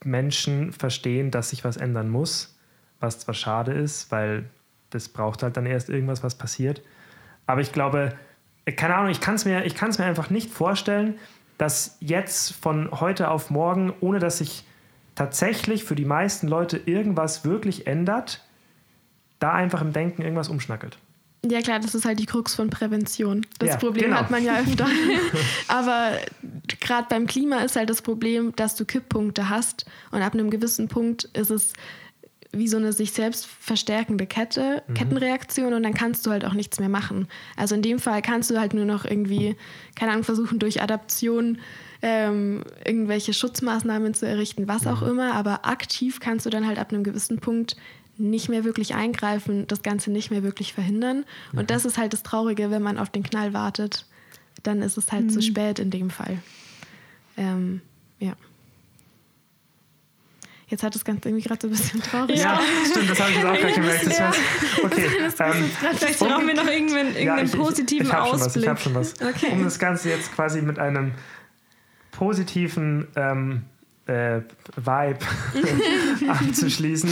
Menschen 0.03 0.71
verstehen, 0.71 1.31
dass 1.31 1.51
sich 1.51 1.63
was 1.63 1.77
ändern 1.77 2.09
muss, 2.09 2.57
was 2.99 3.19
zwar 3.19 3.35
schade 3.35 3.71
ist, 3.71 4.11
weil 4.11 4.49
das 4.89 5.09
braucht 5.09 5.43
halt 5.43 5.57
dann 5.57 5.65
erst 5.65 5.89
irgendwas, 5.89 6.23
was 6.23 6.35
passiert. 6.35 6.81
Aber 7.47 7.61
ich 7.61 7.71
glaube, 7.71 8.13
äh, 8.65 8.71
keine 8.71 8.95
Ahnung, 8.95 9.11
ich 9.11 9.21
kann 9.21 9.35
es 9.35 9.45
mir, 9.45 9.65
ich 9.65 9.79
mir 9.79 10.05
einfach 10.05 10.29
nicht 10.29 10.51
vorstellen, 10.51 11.17
dass 11.57 11.97
jetzt 11.99 12.53
von 12.53 12.89
heute 12.91 13.29
auf 13.29 13.49
morgen, 13.49 13.93
ohne 14.01 14.19
dass 14.19 14.39
sich 14.39 14.65
tatsächlich 15.21 15.83
für 15.83 15.93
die 15.93 16.05
meisten 16.05 16.47
Leute 16.47 16.81
irgendwas 16.85 17.45
wirklich 17.45 17.85
ändert, 17.85 18.43
da 19.37 19.53
einfach 19.53 19.81
im 19.81 19.93
Denken 19.93 20.23
irgendwas 20.23 20.49
umschnackelt. 20.49 20.97
Ja 21.45 21.61
klar, 21.61 21.79
das 21.79 21.93
ist 21.93 22.05
halt 22.05 22.17
die 22.17 22.25
Krux 22.25 22.55
von 22.55 22.71
Prävention. 22.71 23.45
Das 23.59 23.69
Ja, 23.69 23.77
Problem 23.77 24.05
genau. 24.05 24.17
hat 24.17 24.31
man 24.31 24.43
ja 24.43 24.59
öfter. 24.59 24.87
Aber 25.67 26.13
gerade 26.79 27.05
beim 27.07 27.27
Klima 27.27 27.59
ist 27.59 27.75
halt 27.75 27.91
das 27.91 28.01
Problem, 28.01 28.55
dass 28.55 28.75
du 28.75 28.83
Kipppunkte 28.83 29.49
hast 29.49 29.85
und 30.09 30.23
ab 30.23 30.33
einem 30.33 30.49
gewissen 30.49 30.87
Punkt 30.87 31.25
ist 31.35 31.51
es 31.51 31.73
wie 32.51 32.67
so 32.67 32.77
eine 32.77 32.91
sich 32.91 33.11
selbst 33.11 33.45
verstärkende 33.45 34.25
Kette, 34.25 34.81
Kettenreaktion 34.95 35.73
und 35.73 35.83
dann 35.83 35.93
kannst 35.93 36.25
du 36.25 36.31
halt 36.31 36.45
auch 36.45 36.53
nichts 36.53 36.79
mehr 36.79 36.89
machen. 36.89 37.27
Also 37.55 37.75
in 37.75 37.83
dem 37.83 37.99
Fall 37.99 38.23
kannst 38.23 38.49
du 38.49 38.59
halt 38.59 38.73
nur 38.73 38.85
noch 38.85 39.05
irgendwie, 39.05 39.55
keine 39.95 40.13
Ahnung, 40.13 40.23
versuchen 40.23 40.57
durch 40.57 40.81
Adaption 40.81 41.59
ähm, 42.01 42.63
irgendwelche 42.85 43.33
Schutzmaßnahmen 43.33 44.13
zu 44.13 44.27
errichten, 44.27 44.67
was 44.67 44.87
auch 44.87 45.01
immer, 45.03 45.33
aber 45.35 45.65
aktiv 45.65 46.19
kannst 46.19 46.45
du 46.45 46.49
dann 46.49 46.65
halt 46.67 46.79
ab 46.79 46.91
einem 46.91 47.03
gewissen 47.03 47.39
Punkt 47.39 47.75
nicht 48.17 48.49
mehr 48.49 48.63
wirklich 48.63 48.93
eingreifen, 48.95 49.67
das 49.67 49.83
Ganze 49.83 50.11
nicht 50.11 50.31
mehr 50.31 50.43
wirklich 50.43 50.73
verhindern. 50.73 51.25
Und 51.53 51.71
das 51.71 51.85
ist 51.85 51.97
halt 51.97 52.13
das 52.13 52.23
Traurige, 52.23 52.69
wenn 52.71 52.81
man 52.81 52.97
auf 52.97 53.09
den 53.09 53.23
Knall 53.23 53.53
wartet, 53.53 54.05
dann 54.63 54.81
ist 54.81 54.97
es 54.97 55.11
halt 55.11 55.31
zu 55.31 55.41
spät 55.41 55.79
in 55.79 55.89
dem 55.89 56.09
Fall. 56.09 56.37
Ähm, 57.37 57.81
ja. 58.19 58.33
Jetzt 60.67 60.83
hat 60.83 60.95
das 60.95 61.03
Ganze 61.03 61.27
irgendwie 61.29 61.43
gerade 61.47 61.61
so 61.61 61.67
ein 61.67 61.71
bisschen 61.71 62.01
traurig. 62.01 62.39
Ja, 62.39 62.61
stimmt, 62.89 63.09
das 63.09 63.19
habe 63.19 63.31
ich 63.31 63.37
jetzt 63.37 63.45
auch 63.45 63.57
gerade 63.57 63.73
gemerkt. 63.73 64.05
Das 64.05 64.17
Ja. 64.17 64.31
okay, 64.83 65.05
ähm, 65.39 65.71
Vielleicht 65.97 66.19
brauchen 66.19 66.47
wir 66.47 66.53
noch 66.53 66.67
irgendwann, 66.67 67.07
irgendeinen 67.07 67.25
Ja, 67.25 67.43
ich- 67.43 67.53
ich- 67.53 67.59
positiven 67.59 68.05
ich 68.05 68.11
schon 68.11 68.19
Ausblick. 68.21 68.45
Was, 68.45 68.55
ich 68.55 68.67
habe 68.67 68.79
schon 68.79 68.95
was. 68.95 69.13
Okay. 69.21 69.51
Um 69.51 69.63
das 69.65 69.79
Ganze 69.79 70.09
jetzt 70.09 70.31
quasi 70.33 70.61
mit 70.61 70.79
einem 70.79 71.11
positiven 72.11 73.07
ähm, 73.15 73.63
äh, 74.05 74.41
Vibe 74.75 75.19
abzuschließen. 76.29 77.09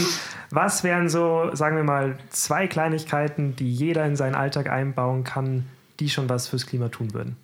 Was 0.50 0.84
wären 0.84 1.08
so, 1.08 1.54
sagen 1.54 1.76
wir 1.76 1.84
mal, 1.84 2.18
zwei 2.30 2.66
Kleinigkeiten, 2.66 3.56
die 3.56 3.72
jeder 3.72 4.04
in 4.04 4.16
seinen 4.16 4.34
Alltag 4.34 4.68
einbauen 4.68 5.24
kann, 5.24 5.66
die 6.00 6.10
schon 6.10 6.28
was 6.28 6.48
fürs 6.48 6.66
Klima 6.66 6.88
tun 6.88 7.14
würden? 7.14 7.36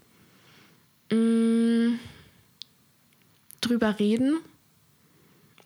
Mm, 1.11 1.99
drüber 3.61 3.99
reden. 3.99 4.41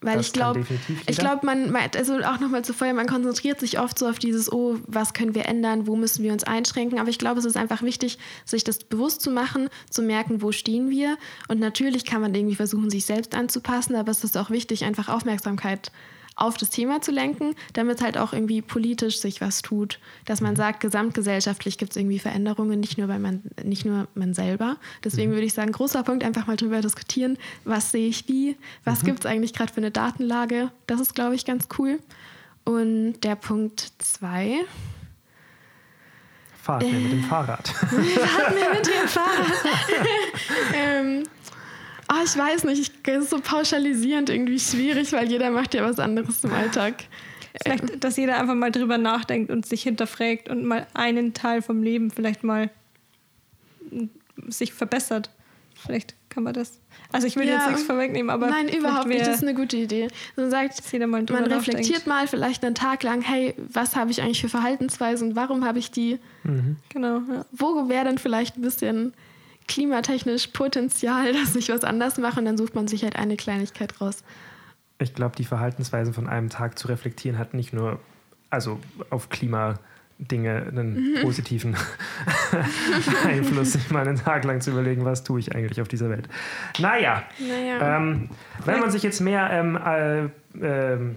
Weil 0.02 0.16
Das 0.16 0.28
ich 0.28 0.32
glaube, 0.32 0.64
ich 1.06 1.18
glaube, 1.18 1.44
man, 1.44 1.76
also 1.76 2.14
auch 2.20 2.40
nochmal 2.40 2.64
zuvor, 2.64 2.90
man 2.94 3.06
konzentriert 3.06 3.60
sich 3.60 3.78
oft 3.78 3.98
so 3.98 4.08
auf 4.08 4.18
dieses, 4.18 4.50
oh, 4.50 4.78
was 4.86 5.12
können 5.12 5.34
wir 5.34 5.46
ändern, 5.46 5.86
wo 5.86 5.94
müssen 5.94 6.22
wir 6.24 6.32
uns 6.32 6.44
einschränken. 6.44 6.98
Aber 6.98 7.10
ich 7.10 7.18
glaube, 7.18 7.38
es 7.38 7.44
ist 7.44 7.56
einfach 7.56 7.82
wichtig, 7.82 8.18
sich 8.46 8.64
das 8.64 8.78
bewusst 8.78 9.20
zu 9.20 9.30
machen, 9.30 9.68
zu 9.90 10.00
merken, 10.00 10.40
wo 10.40 10.52
stehen 10.52 10.88
wir. 10.88 11.18
Und 11.48 11.60
natürlich 11.60 12.06
kann 12.06 12.22
man 12.22 12.34
irgendwie 12.34 12.54
versuchen, 12.54 12.88
sich 12.88 13.04
selbst 13.04 13.34
anzupassen, 13.34 13.94
aber 13.94 14.10
es 14.10 14.24
ist 14.24 14.38
auch 14.38 14.48
wichtig, 14.48 14.84
einfach 14.84 15.08
Aufmerksamkeit 15.08 15.92
auf 16.40 16.56
das 16.56 16.70
Thema 16.70 17.00
zu 17.02 17.12
lenken, 17.12 17.54
damit 17.74 18.00
halt 18.02 18.16
auch 18.18 18.32
irgendwie 18.32 18.62
politisch 18.62 19.20
sich 19.20 19.40
was 19.40 19.62
tut. 19.62 20.00
Dass 20.24 20.40
Mhm. 20.40 20.46
man 20.48 20.56
sagt, 20.56 20.80
gesamtgesellschaftlich 20.80 21.78
gibt 21.78 21.92
es 21.92 21.96
irgendwie 21.96 22.18
Veränderungen, 22.18 22.80
nicht 22.80 22.98
nur, 22.98 23.06
bei 23.08 23.18
man, 23.18 23.42
nicht 23.62 23.84
nur 23.84 24.08
man 24.14 24.34
selber. 24.34 24.76
Deswegen 25.04 25.30
Mhm. 25.30 25.34
würde 25.34 25.46
ich 25.46 25.54
sagen, 25.54 25.70
großer 25.70 26.02
Punkt, 26.02 26.24
einfach 26.24 26.46
mal 26.46 26.56
drüber 26.56 26.80
diskutieren, 26.80 27.36
was 27.64 27.92
sehe 27.92 28.08
ich 28.08 28.26
wie, 28.28 28.56
was 28.84 29.02
Mhm. 29.02 29.06
gibt 29.06 29.20
es 29.20 29.26
eigentlich 29.26 29.52
gerade 29.52 29.72
für 29.72 29.78
eine 29.80 29.90
Datenlage. 29.90 30.70
Das 30.86 30.98
ist, 31.00 31.14
glaube 31.14 31.34
ich, 31.34 31.44
ganz 31.44 31.68
cool. 31.78 32.00
Und 32.64 33.20
der 33.20 33.36
Punkt 33.36 33.92
zwei, 33.98 34.56
Fahrt 36.62 36.82
mir 36.84 37.00
mit 37.00 37.12
dem 37.12 37.24
Fahrrad. 37.24 37.68
Fahrt 37.68 38.54
mir 38.54 38.70
mit 38.74 38.86
dem 38.86 39.08
Fahrrad. 39.08 39.52
ähm, 40.74 41.22
oh, 42.10 42.22
ich 42.24 42.36
weiß 42.36 42.64
nicht, 42.64 42.80
ich, 42.80 43.02
das 43.02 43.24
ist 43.24 43.30
so 43.30 43.40
pauschalisierend 43.40 44.28
irgendwie 44.30 44.58
schwierig, 44.58 45.12
weil 45.12 45.28
jeder 45.30 45.50
macht 45.50 45.74
ja 45.74 45.82
was 45.84 45.98
anderes 45.98 46.42
im 46.44 46.52
Alltag. 46.52 47.04
Vielleicht, 47.62 48.02
dass 48.04 48.16
jeder 48.16 48.38
einfach 48.38 48.54
mal 48.54 48.70
drüber 48.70 48.96
nachdenkt 48.98 49.50
und 49.50 49.66
sich 49.66 49.82
hinterfragt 49.82 50.48
und 50.48 50.64
mal 50.64 50.86
einen 50.94 51.34
Teil 51.34 51.62
vom 51.62 51.82
Leben 51.82 52.10
vielleicht 52.10 52.44
mal 52.44 52.70
sich 54.48 54.72
verbessert. 54.72 55.30
Vielleicht 55.74 56.14
kann 56.28 56.44
man 56.44 56.52
das. 56.52 56.78
Also 57.12 57.26
ich 57.26 57.36
will 57.36 57.46
Ja. 57.48 57.54
jetzt 57.56 57.66
nichts 57.68 57.82
vorwegnehmen, 57.82 58.30
aber 58.30 58.48
Nein, 58.48 58.68
überhaupt 58.68 59.08
nicht. 59.08 59.22
Das 59.22 59.36
ist 59.36 59.42
eine 59.42 59.54
gute 59.54 59.76
Idee. 59.78 60.08
Man 60.36 60.50
sagt, 60.50 60.80
man 61.08 61.26
reflektiert 61.26 62.06
mal 62.06 62.28
vielleicht 62.28 62.64
einen 62.64 62.74
Tag 62.74 63.02
lang, 63.02 63.22
hey, 63.22 63.54
was 63.56 63.96
habe 63.96 64.10
ich 64.10 64.22
eigentlich 64.22 64.40
für 64.42 64.48
Verhaltensweisen, 64.48 65.34
warum 65.34 65.64
habe 65.64 65.78
ich 65.78 65.90
die, 65.90 66.18
Genau, 66.90 67.22
ja. 67.28 67.44
wo 67.50 67.88
wäre 67.88 68.04
denn 68.04 68.18
vielleicht 68.18 68.56
ein 68.56 68.62
bisschen 68.62 69.12
klimatechnisch 69.68 70.48
Potenzial, 70.48 71.32
dass 71.34 71.54
ich 71.56 71.68
was 71.68 71.84
anders 71.84 72.18
mache 72.18 72.38
und 72.40 72.46
dann 72.46 72.56
sucht 72.58 72.74
man 72.74 72.88
sich 72.88 73.02
halt 73.04 73.16
eine 73.16 73.36
Kleinigkeit 73.36 74.00
raus. 74.00 74.22
Ich 74.98 75.14
glaube, 75.14 75.34
die 75.36 75.44
Verhaltensweise 75.44 76.12
von 76.12 76.28
einem 76.28 76.50
Tag 76.50 76.78
zu 76.78 76.88
reflektieren 76.88 77.38
hat 77.38 77.54
nicht 77.54 77.72
nur, 77.72 78.00
also 78.50 78.78
auf 79.08 79.30
Klimadinge 79.30 79.78
einen 80.68 80.94
Mhm. 81.14 81.22
positiven 81.22 81.74
Einfluss, 83.26 83.72
sich 83.72 83.90
mal 83.90 84.06
einen 84.06 84.16
Tag 84.18 84.44
lang 84.44 84.60
zu 84.60 84.70
überlegen, 84.70 85.04
was 85.04 85.24
tue 85.24 85.40
ich 85.40 85.54
eigentlich 85.54 85.80
auf 85.80 85.88
dieser 85.88 86.10
Welt. 86.10 86.28
Naja, 86.78 87.22
Naja. 87.38 87.96
ähm, 87.98 88.28
wenn 88.64 88.80
man 88.80 88.90
sich 88.90 89.02
jetzt 89.02 89.20
mehr 89.20 89.48
ähm, 89.50 89.76
äh, 89.76 90.28
ähm, 90.60 91.16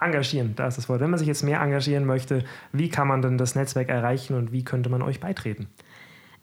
engagieren, 0.00 0.54
da 0.56 0.66
ist 0.66 0.76
das 0.78 0.88
Wort, 0.88 1.00
wenn 1.00 1.10
man 1.10 1.18
sich 1.18 1.28
jetzt 1.28 1.42
mehr 1.44 1.60
engagieren 1.60 2.04
möchte, 2.04 2.44
wie 2.72 2.88
kann 2.88 3.06
man 3.08 3.22
denn 3.22 3.38
das 3.38 3.54
Netzwerk 3.54 3.88
erreichen 3.88 4.34
und 4.34 4.52
wie 4.52 4.64
könnte 4.64 4.90
man 4.90 5.02
euch 5.02 5.20
beitreten? 5.20 5.68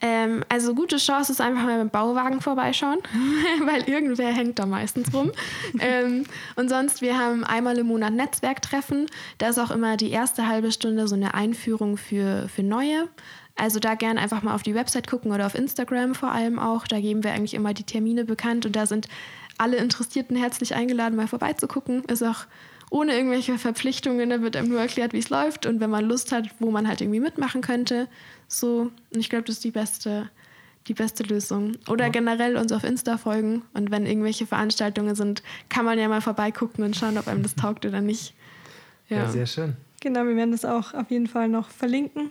Ähm, 0.01 0.43
also 0.49 0.73
gute 0.73 0.97
Chance 0.97 1.31
ist 1.31 1.41
einfach 1.41 1.63
mal 1.63 1.77
mit 1.77 1.81
dem 1.81 1.89
Bauwagen 1.91 2.41
vorbeischauen, 2.41 2.97
weil 3.65 3.87
irgendwer 3.87 4.29
hängt 4.33 4.57
da 4.57 4.65
meistens 4.65 5.13
rum. 5.13 5.31
ähm, 5.79 6.25
und 6.55 6.69
sonst, 6.69 7.01
wir 7.01 7.17
haben 7.17 7.43
einmal 7.43 7.77
im 7.77 7.87
Monat 7.87 8.13
Netzwerktreffen. 8.13 9.05
Da 9.37 9.49
ist 9.49 9.59
auch 9.59 9.71
immer 9.71 9.97
die 9.97 10.09
erste 10.09 10.47
halbe 10.47 10.71
Stunde 10.71 11.07
so 11.07 11.15
eine 11.15 11.35
Einführung 11.35 11.97
für, 11.97 12.49
für 12.49 12.63
Neue. 12.63 13.07
Also 13.55 13.79
da 13.79 13.93
gerne 13.93 14.19
einfach 14.19 14.41
mal 14.41 14.55
auf 14.55 14.63
die 14.63 14.73
Website 14.73 15.07
gucken 15.07 15.31
oder 15.31 15.45
auf 15.45 15.55
Instagram 15.55 16.15
vor 16.15 16.31
allem 16.31 16.57
auch. 16.57 16.87
Da 16.87 16.99
geben 16.99 17.23
wir 17.23 17.33
eigentlich 17.33 17.53
immer 17.53 17.73
die 17.73 17.83
Termine 17.83 18.25
bekannt 18.25 18.65
und 18.65 18.75
da 18.75 18.87
sind 18.87 19.07
alle 19.57 19.77
Interessierten 19.77 20.35
herzlich 20.35 20.73
eingeladen, 20.73 21.15
mal 21.15 21.27
vorbeizugucken. 21.27 22.03
Ist 22.05 22.23
auch 22.23 22.45
ohne 22.91 23.15
irgendwelche 23.15 23.57
Verpflichtungen, 23.57 24.29
da 24.29 24.41
wird 24.41 24.55
einem 24.57 24.67
nur 24.69 24.79
erklärt, 24.81 25.13
wie 25.13 25.17
es 25.19 25.29
läuft 25.29 25.65
und 25.65 25.79
wenn 25.79 25.89
man 25.89 26.05
Lust 26.05 26.31
hat, 26.31 26.49
wo 26.59 26.69
man 26.71 26.87
halt 26.87 26.99
irgendwie 27.01 27.21
mitmachen 27.21 27.61
könnte. 27.61 28.07
So, 28.47 28.91
und 29.13 29.19
ich 29.19 29.29
glaube, 29.29 29.45
das 29.45 29.55
ist 29.55 29.63
die 29.63 29.71
beste, 29.71 30.29
die 30.87 30.93
beste 30.93 31.23
Lösung. 31.23 31.77
Oder 31.87 32.09
generell 32.09 32.57
uns 32.57 32.71
auf 32.73 32.83
Insta 32.83 33.17
folgen 33.17 33.63
und 33.73 33.91
wenn 33.91 34.05
irgendwelche 34.05 34.45
Veranstaltungen 34.45 35.15
sind, 35.15 35.41
kann 35.69 35.85
man 35.85 35.97
ja 35.97 36.09
mal 36.09 36.19
vorbeigucken 36.21 36.83
und 36.83 36.95
schauen, 36.97 37.17
ob 37.17 37.27
einem 37.27 37.43
das 37.43 37.55
taugt 37.55 37.85
oder 37.85 38.01
nicht. 38.01 38.33
Ja, 39.07 39.19
Ja. 39.19 39.27
sehr 39.29 39.45
schön. 39.45 39.77
Genau, 40.01 40.25
wir 40.25 40.35
werden 40.35 40.51
das 40.51 40.65
auch 40.65 40.93
auf 40.93 41.09
jeden 41.11 41.27
Fall 41.27 41.47
noch 41.47 41.69
verlinken 41.69 42.29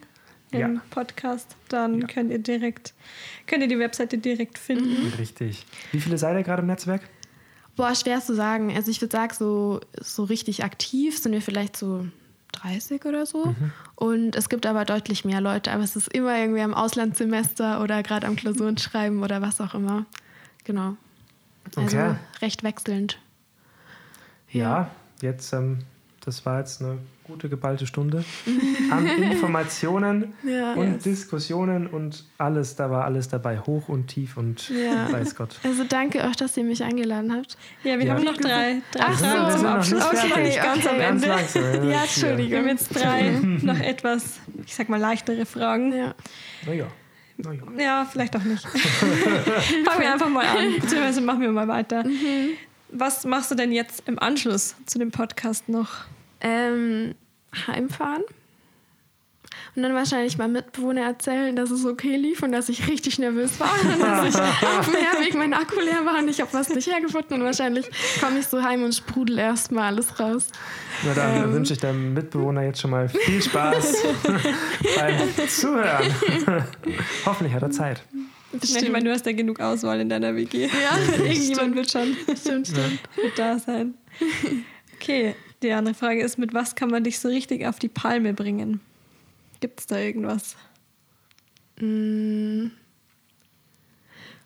im 0.52 0.58
Ja. 0.60 0.68
Podcast. 0.90 1.56
Dann 1.68 2.00
Ja. 2.02 2.06
könnt 2.06 2.30
ihr 2.32 2.38
direkt, 2.38 2.92
könnt 3.46 3.62
ihr 3.62 3.68
die 3.68 3.78
Webseite 3.78 4.18
direkt 4.18 4.58
finden. 4.58 5.06
Richtig. 5.18 5.64
Wie 5.92 6.00
viele 6.00 6.18
seid 6.18 6.36
ihr 6.36 6.42
gerade 6.42 6.60
im 6.60 6.66
Netzwerk? 6.66 7.02
Boah, 7.80 7.94
schwer 7.94 8.20
zu 8.20 8.34
sagen. 8.34 8.74
Also 8.74 8.90
ich 8.90 9.00
würde 9.00 9.12
sagen, 9.12 9.34
so, 9.34 9.80
so 10.00 10.24
richtig 10.24 10.64
aktiv 10.64 11.18
sind 11.18 11.32
wir 11.32 11.40
vielleicht 11.40 11.76
so 11.76 12.06
30 12.52 13.04
oder 13.06 13.24
so. 13.24 13.54
Und 13.94 14.36
es 14.36 14.48
gibt 14.48 14.66
aber 14.66 14.84
deutlich 14.84 15.24
mehr 15.24 15.40
Leute, 15.40 15.72
aber 15.72 15.82
es 15.82 15.96
ist 15.96 16.12
immer 16.12 16.36
irgendwie 16.36 16.60
am 16.60 16.74
Auslandssemester 16.74 17.82
oder 17.82 18.02
gerade 18.02 18.26
am 18.26 18.36
Klausuren 18.36 18.76
schreiben 18.76 19.22
oder 19.22 19.40
was 19.40 19.60
auch 19.60 19.74
immer. 19.74 20.04
Genau. 20.64 20.96
Also 21.64 21.80
Okay. 21.80 22.16
recht 22.42 22.62
wechselnd. 22.62 23.18
Ja, 24.50 24.90
jetzt 25.22 25.52
ähm, 25.52 25.78
das 26.30 26.46
war 26.46 26.60
jetzt 26.60 26.80
eine 26.80 26.98
gute 27.24 27.48
geballte 27.48 27.86
Stunde 27.86 28.24
an 28.90 29.06
Informationen 29.22 30.32
Ja. 30.44 30.74
und 30.74 30.94
Yes. 30.94 31.02
Diskussionen 31.02 31.86
und 31.88 32.24
alles, 32.38 32.76
da 32.76 32.88
war 32.90 33.04
alles 33.04 33.28
dabei, 33.28 33.58
hoch 33.58 33.88
und 33.88 34.06
tief 34.06 34.36
und 34.36 34.68
Ja. 34.70 35.10
weiß 35.12 35.34
Gott. 35.34 35.58
Also 35.64 35.84
danke 35.84 36.22
euch, 36.22 36.36
dass 36.36 36.56
ihr 36.56 36.64
mich 36.64 36.82
eingeladen 36.84 37.32
habt. 37.32 37.56
Ja, 37.84 37.98
wir 37.98 38.06
Ja. 38.06 38.14
haben 38.14 38.24
noch 38.24 38.36
drei, 38.36 38.76
drei 38.92 39.04
Ach 39.04 39.18
so, 39.18 39.24
Fragen 39.24 39.46
wir 39.46 39.50
zum 39.50 39.82
sind 39.82 39.98
noch 39.98 40.12
nicht 40.12 40.24
Okay, 40.32 40.42
nicht 40.44 40.62
ganz 40.62 40.86
am 40.86 40.94
Okay. 40.96 40.98
Ganz 41.00 41.22
Ende. 41.24 41.26
langsam. 41.36 41.90
Ja. 41.90 42.02
Entschuldigung. 42.02 42.50
Wir 42.50 42.58
haben 42.58 42.68
jetzt 42.68 42.88
drei 42.96 43.30
noch 43.62 43.80
etwas, 43.80 44.40
ich 44.66 44.74
sag 44.74 44.88
mal, 44.88 45.00
leichtere 45.00 45.46
Fragen. 45.46 45.92
Ja. 45.92 46.14
Naja. 46.66 46.86
naja. 47.38 47.62
Ja, 47.78 48.06
vielleicht 48.10 48.36
auch 48.36 48.42
nicht. 48.44 48.66
Fangen 49.84 50.00
wir 50.00 50.12
einfach 50.12 50.28
mal 50.28 50.46
an, 50.46 50.74
beziehungsweise 50.80 51.20
machen 51.20 51.40
wir 51.42 51.50
mal 51.52 51.68
weiter. 51.68 52.04
Was 52.92 53.24
machst 53.24 53.50
du 53.52 53.54
denn 53.54 53.70
jetzt 53.72 54.02
im 54.06 54.18
Anschluss 54.18 54.74
zu 54.86 54.98
dem 54.98 55.10
Podcast 55.12 55.68
noch? 55.68 55.90
Ähm, 56.40 57.14
heimfahren. 57.66 58.22
Und 59.76 59.82
dann 59.84 59.94
wahrscheinlich 59.94 60.36
meinem 60.36 60.52
Mitbewohner 60.52 61.02
erzählen, 61.02 61.54
dass 61.54 61.70
es 61.70 61.84
okay 61.86 62.16
lief 62.16 62.42
und 62.42 62.50
dass 62.50 62.68
ich 62.68 62.88
richtig 62.88 63.18
nervös 63.20 63.60
war. 63.60 63.70
Und 63.84 64.00
dass 64.00 64.28
ich 64.28 64.40
auf 64.40 64.86
dem 64.86 64.94
Herweg 64.96 65.34
mein 65.34 65.54
Akku 65.54 65.78
leer 65.78 66.04
war 66.04 66.18
und 66.18 66.28
ich 66.28 66.40
habe 66.40 66.52
was 66.52 66.68
nicht 66.70 66.88
hergefunden. 66.90 67.34
Und 67.38 67.44
wahrscheinlich 67.44 67.86
komme 68.20 68.40
ich 68.40 68.46
so 68.48 68.62
heim 68.62 68.82
und 68.82 68.92
sprudel 68.94 69.38
erstmal 69.38 69.92
alles 69.92 70.18
raus. 70.18 70.48
Na 71.04 71.14
dann 71.14 71.44
Ähm. 71.44 71.52
wünsche 71.54 71.74
ich 71.74 71.78
deinem 71.78 72.14
Mitbewohner 72.14 72.62
jetzt 72.64 72.80
schon 72.80 72.90
mal 72.90 73.08
viel 73.08 73.40
Spaß 73.40 73.96
beim 74.96 75.48
Zuhören. 75.48 76.14
Hoffentlich 77.26 77.54
hat 77.54 77.62
er 77.62 77.70
Zeit. 77.70 78.02
Ich 78.60 78.90
meine, 78.90 79.04
du 79.04 79.12
hast 79.12 79.24
ja 79.26 79.32
genug 79.32 79.60
Auswahl 79.60 80.00
in 80.00 80.08
deiner 80.08 80.34
WG. 80.34 80.66
Ja, 80.66 81.14
Irgendjemand 81.24 81.76
wird 81.76 81.90
schon 81.90 82.16
stimmt, 82.36 82.66
stimmt. 82.66 82.98
wird 83.14 83.38
da 83.38 83.56
sein. 83.58 83.94
Okay, 85.00 85.34
die 85.62 85.72
andere 85.72 85.94
Frage 85.94 86.22
ist, 86.22 86.36
mit 86.36 86.52
was 86.52 86.74
kann 86.74 86.90
man 86.90 87.04
dich 87.04 87.18
so 87.20 87.28
richtig 87.28 87.66
auf 87.66 87.78
die 87.78 87.88
Palme 87.88 88.34
bringen? 88.34 88.80
Gibt 89.60 89.80
es 89.80 89.86
da 89.86 89.98
irgendwas? 89.98 90.56
Mm. 91.80 92.66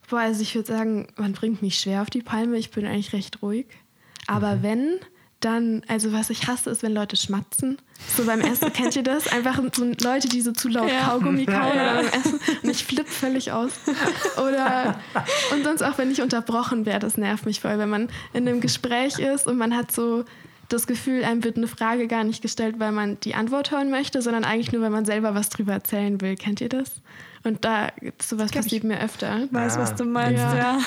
Boah, 0.09 0.21
also 0.21 0.43
ich 0.43 0.55
würde 0.55 0.69
sagen, 0.69 1.09
man 1.17 1.33
bringt 1.33 1.61
mich 1.61 1.81
schwer 1.81 2.03
auf 2.03 2.11
die 2.11 2.23
Palme. 2.23 2.57
Ich 2.57 2.71
bin 2.71 2.87
eigentlich 2.87 3.13
recht 3.13 3.43
ruhig. 3.43 3.67
Aber 4.29 4.63
wenn, 4.63 5.01
dann, 5.45 5.83
also 5.89 6.13
was 6.13 6.31
ich 6.31 6.47
hasse, 6.47 6.71
ist, 6.71 6.83
wenn 6.83 6.93
Leute 6.95 7.17
schmatzen. 7.17 7.79
So 8.17 8.25
beim 8.25 8.41
Essen, 8.41 8.73
kennt 8.73 8.97
ihr 8.97 9.03
das? 9.03 9.33
Einfach 9.33 9.61
so 9.75 9.85
Leute, 10.03 10.29
die 10.29 10.41
so 10.41 10.53
zu 10.53 10.69
laut 10.69 10.89
Ja. 10.89 11.09
Kaugummi 11.09 11.47
kauen 11.47 11.57
Ja. 11.57 11.71
oder 11.73 11.95
beim 12.03 12.07
Essen. 12.21 12.41
Und 12.63 12.71
ich 12.71 12.85
flippe 12.85 13.11
völlig 13.11 13.53
aus. 13.53 13.73
Oder, 14.37 14.99
und 15.53 15.65
sonst 15.65 15.83
auch, 15.83 15.99
wenn 15.99 16.11
ich 16.11 16.21
unterbrochen 16.23 16.87
werde, 16.87 17.01
das 17.07 17.17
nervt 17.17 17.47
mich 17.47 17.61
voll. 17.61 17.79
Wenn 17.79 17.89
man 17.91 18.09
in 18.33 18.49
einem 18.49 18.61
Gespräch 18.61 19.19
ist 19.19 19.47
und 19.47 19.57
man 19.57 19.77
hat 19.77 19.93
so 19.93 20.25
das 20.75 20.87
Gefühl, 20.87 21.25
einem 21.25 21.45
wird 21.45 21.57
eine 21.57 21.67
Frage 21.69 22.07
gar 22.09 22.25
nicht 22.25 22.43
gestellt, 22.43 22.77
weil 22.79 22.93
man 22.93 23.19
die 23.21 23.35
Antwort 23.35 23.71
hören 23.71 23.91
möchte, 23.91 24.21
sondern 24.23 24.45
eigentlich 24.45 24.73
nur, 24.73 24.83
weil 24.83 24.91
man 24.91 25.05
selber 25.05 25.35
was 25.35 25.49
drüber 25.49 25.73
erzählen 25.73 26.21
will. 26.21 26.35
Kennt 26.37 26.61
ihr 26.61 26.69
das? 26.69 27.01
Und 27.45 27.65
da, 27.67 27.89
sowas 28.23 28.51
Glaub, 28.51 28.65
passiert 28.65 28.85
mir 28.85 29.01
öfter. 29.03 29.47
Weiß, 29.51 29.77
Ah. 29.77 29.81
was 29.81 29.95
du 29.95 30.05
meinst, 30.05 30.43
Ja. 30.43 30.57
ja. 30.57 30.79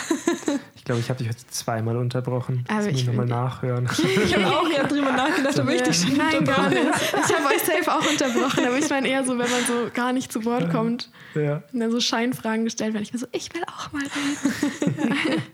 Ich 0.75 0.83
glaube, 0.83 1.01
ich 1.01 1.09
habe 1.09 1.19
dich 1.19 1.27
heute 1.29 1.45
zweimal 1.49 1.97
unterbrochen. 1.97 2.65
Aber 2.67 2.87
ich 2.87 3.05
nochmal 3.05 3.25
nachhören. 3.27 3.87
Ich 4.25 4.35
habe 4.35 4.47
auch 4.47 4.67
ja 4.71 4.83
drüber 4.83 5.11
nachgedacht, 5.11 5.59
aber 5.59 5.73
ich 5.75 5.81
dich 5.83 5.97
schon 5.97 6.17
Nein, 6.17 6.43
gar 6.45 6.65
unterbrochen. 6.65 6.87
nicht. 6.87 7.13
Ich 7.29 7.35
habe 7.35 7.45
euch 7.53 7.61
safe 7.61 7.91
auch 7.93 8.09
unterbrochen, 8.09 8.65
aber 8.65 8.77
ich 8.79 8.89
meine 8.89 9.07
eher 9.07 9.23
so, 9.23 9.31
wenn 9.37 9.49
man 9.51 9.63
so 9.67 9.89
gar 9.93 10.13
nicht 10.13 10.31
zu 10.31 10.45
Wort 10.45 10.71
kommt 10.71 11.11
ja. 11.35 11.61
und 11.73 11.79
dann 11.79 11.91
so 11.91 11.99
Scheinfragen 11.99 12.63
gestellt 12.65 12.93
werden. 12.93 13.03
Ich 13.03 13.11
bin 13.11 13.19
so, 13.19 13.27
ich 13.33 13.53
will 13.53 13.61
auch 13.67 13.91
mal 13.91 14.01
reden. 14.03 15.41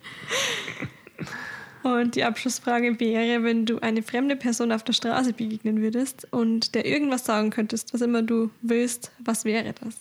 Und 1.84 2.15
die 2.15 2.23
Abschlussfrage 2.23 2.99
wäre, 2.99 3.43
wenn 3.43 3.65
du 3.65 3.79
eine 3.79 4.03
fremde 4.03 4.36
Person 4.36 4.71
auf 4.71 4.84
der 4.84 4.93
Straße 4.93 5.34
begegnen 5.34 5.81
würdest 5.81 6.27
und 6.31 6.75
der 6.75 6.86
irgendwas 6.86 7.25
sagen 7.25 7.49
könntest, 7.49 7.93
was 7.93 8.01
immer 8.01 8.21
du 8.21 8.49
willst, 8.61 9.11
was 9.19 9.43
wäre 9.45 9.73
das? 9.84 9.95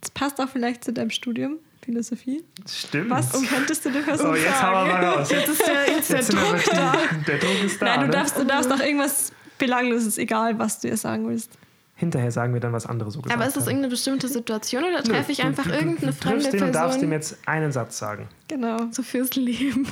Das 0.00 0.10
passt 0.10 0.40
auch 0.40 0.48
vielleicht 0.48 0.84
zu 0.84 0.92
deinem 0.92 1.10
Studium, 1.10 1.56
Philosophie. 1.84 2.44
Stimmt. 2.68 3.10
Was 3.10 3.32
könntest 3.48 3.84
du 3.84 3.90
der 3.90 4.00
Person 4.00 4.30
Oh, 4.30 4.34
jetzt 4.34 4.62
hauen 4.62 4.86
wir 4.86 4.92
sagen? 4.92 5.04
mal 5.06 5.12
raus. 5.14 5.30
Jetzt, 5.30 5.48
ist 5.48 5.66
der, 5.66 5.94
jetzt 5.96 6.10
der 6.10 6.16
jetzt 6.18 6.32
wir 6.32 6.40
Druck 6.40 6.64
da. 6.70 6.94
Der 7.26 7.38
Druck 7.38 7.64
ist 7.64 7.82
da. 7.82 7.84
Nein, 7.86 8.00
du 8.00 8.06
ne? 8.06 8.12
darfst, 8.12 8.38
du 8.38 8.44
darfst 8.44 8.72
auch 8.72 8.80
irgendwas 8.80 9.32
Belangloses, 9.58 10.18
egal 10.18 10.58
was 10.58 10.80
du 10.80 10.88
ihr 10.88 10.96
sagen 10.96 11.28
willst. 11.28 11.50
Hinterher 11.96 12.30
sagen 12.32 12.52
wir 12.54 12.60
dann, 12.60 12.72
was 12.72 12.86
andere 12.86 13.10
so 13.12 13.20
gesagt 13.20 13.36
Aber 13.38 13.46
ist 13.46 13.56
das 13.56 13.64
haben. 13.64 13.70
irgendeine 13.70 13.90
bestimmte 13.92 14.26
Situation 14.28 14.82
oder 14.84 15.02
treffe 15.04 15.30
ich 15.32 15.38
du- 15.38 15.44
einfach 15.44 15.64
du, 15.64 15.70
du, 15.70 15.74
irgendeine 15.76 16.12
du 16.12 16.16
fremde 16.18 16.56
ihn 16.56 16.62
und 16.64 16.72
darfst 16.74 17.02
ihm 17.02 17.10
Person 17.10 17.12
jetzt 17.12 17.48
einen 17.48 17.70
Satz 17.72 17.98
sagen. 17.98 18.28
Genau. 18.48 18.76
so 18.90 19.02
fürs 19.02 19.34
Leben? 19.36 19.86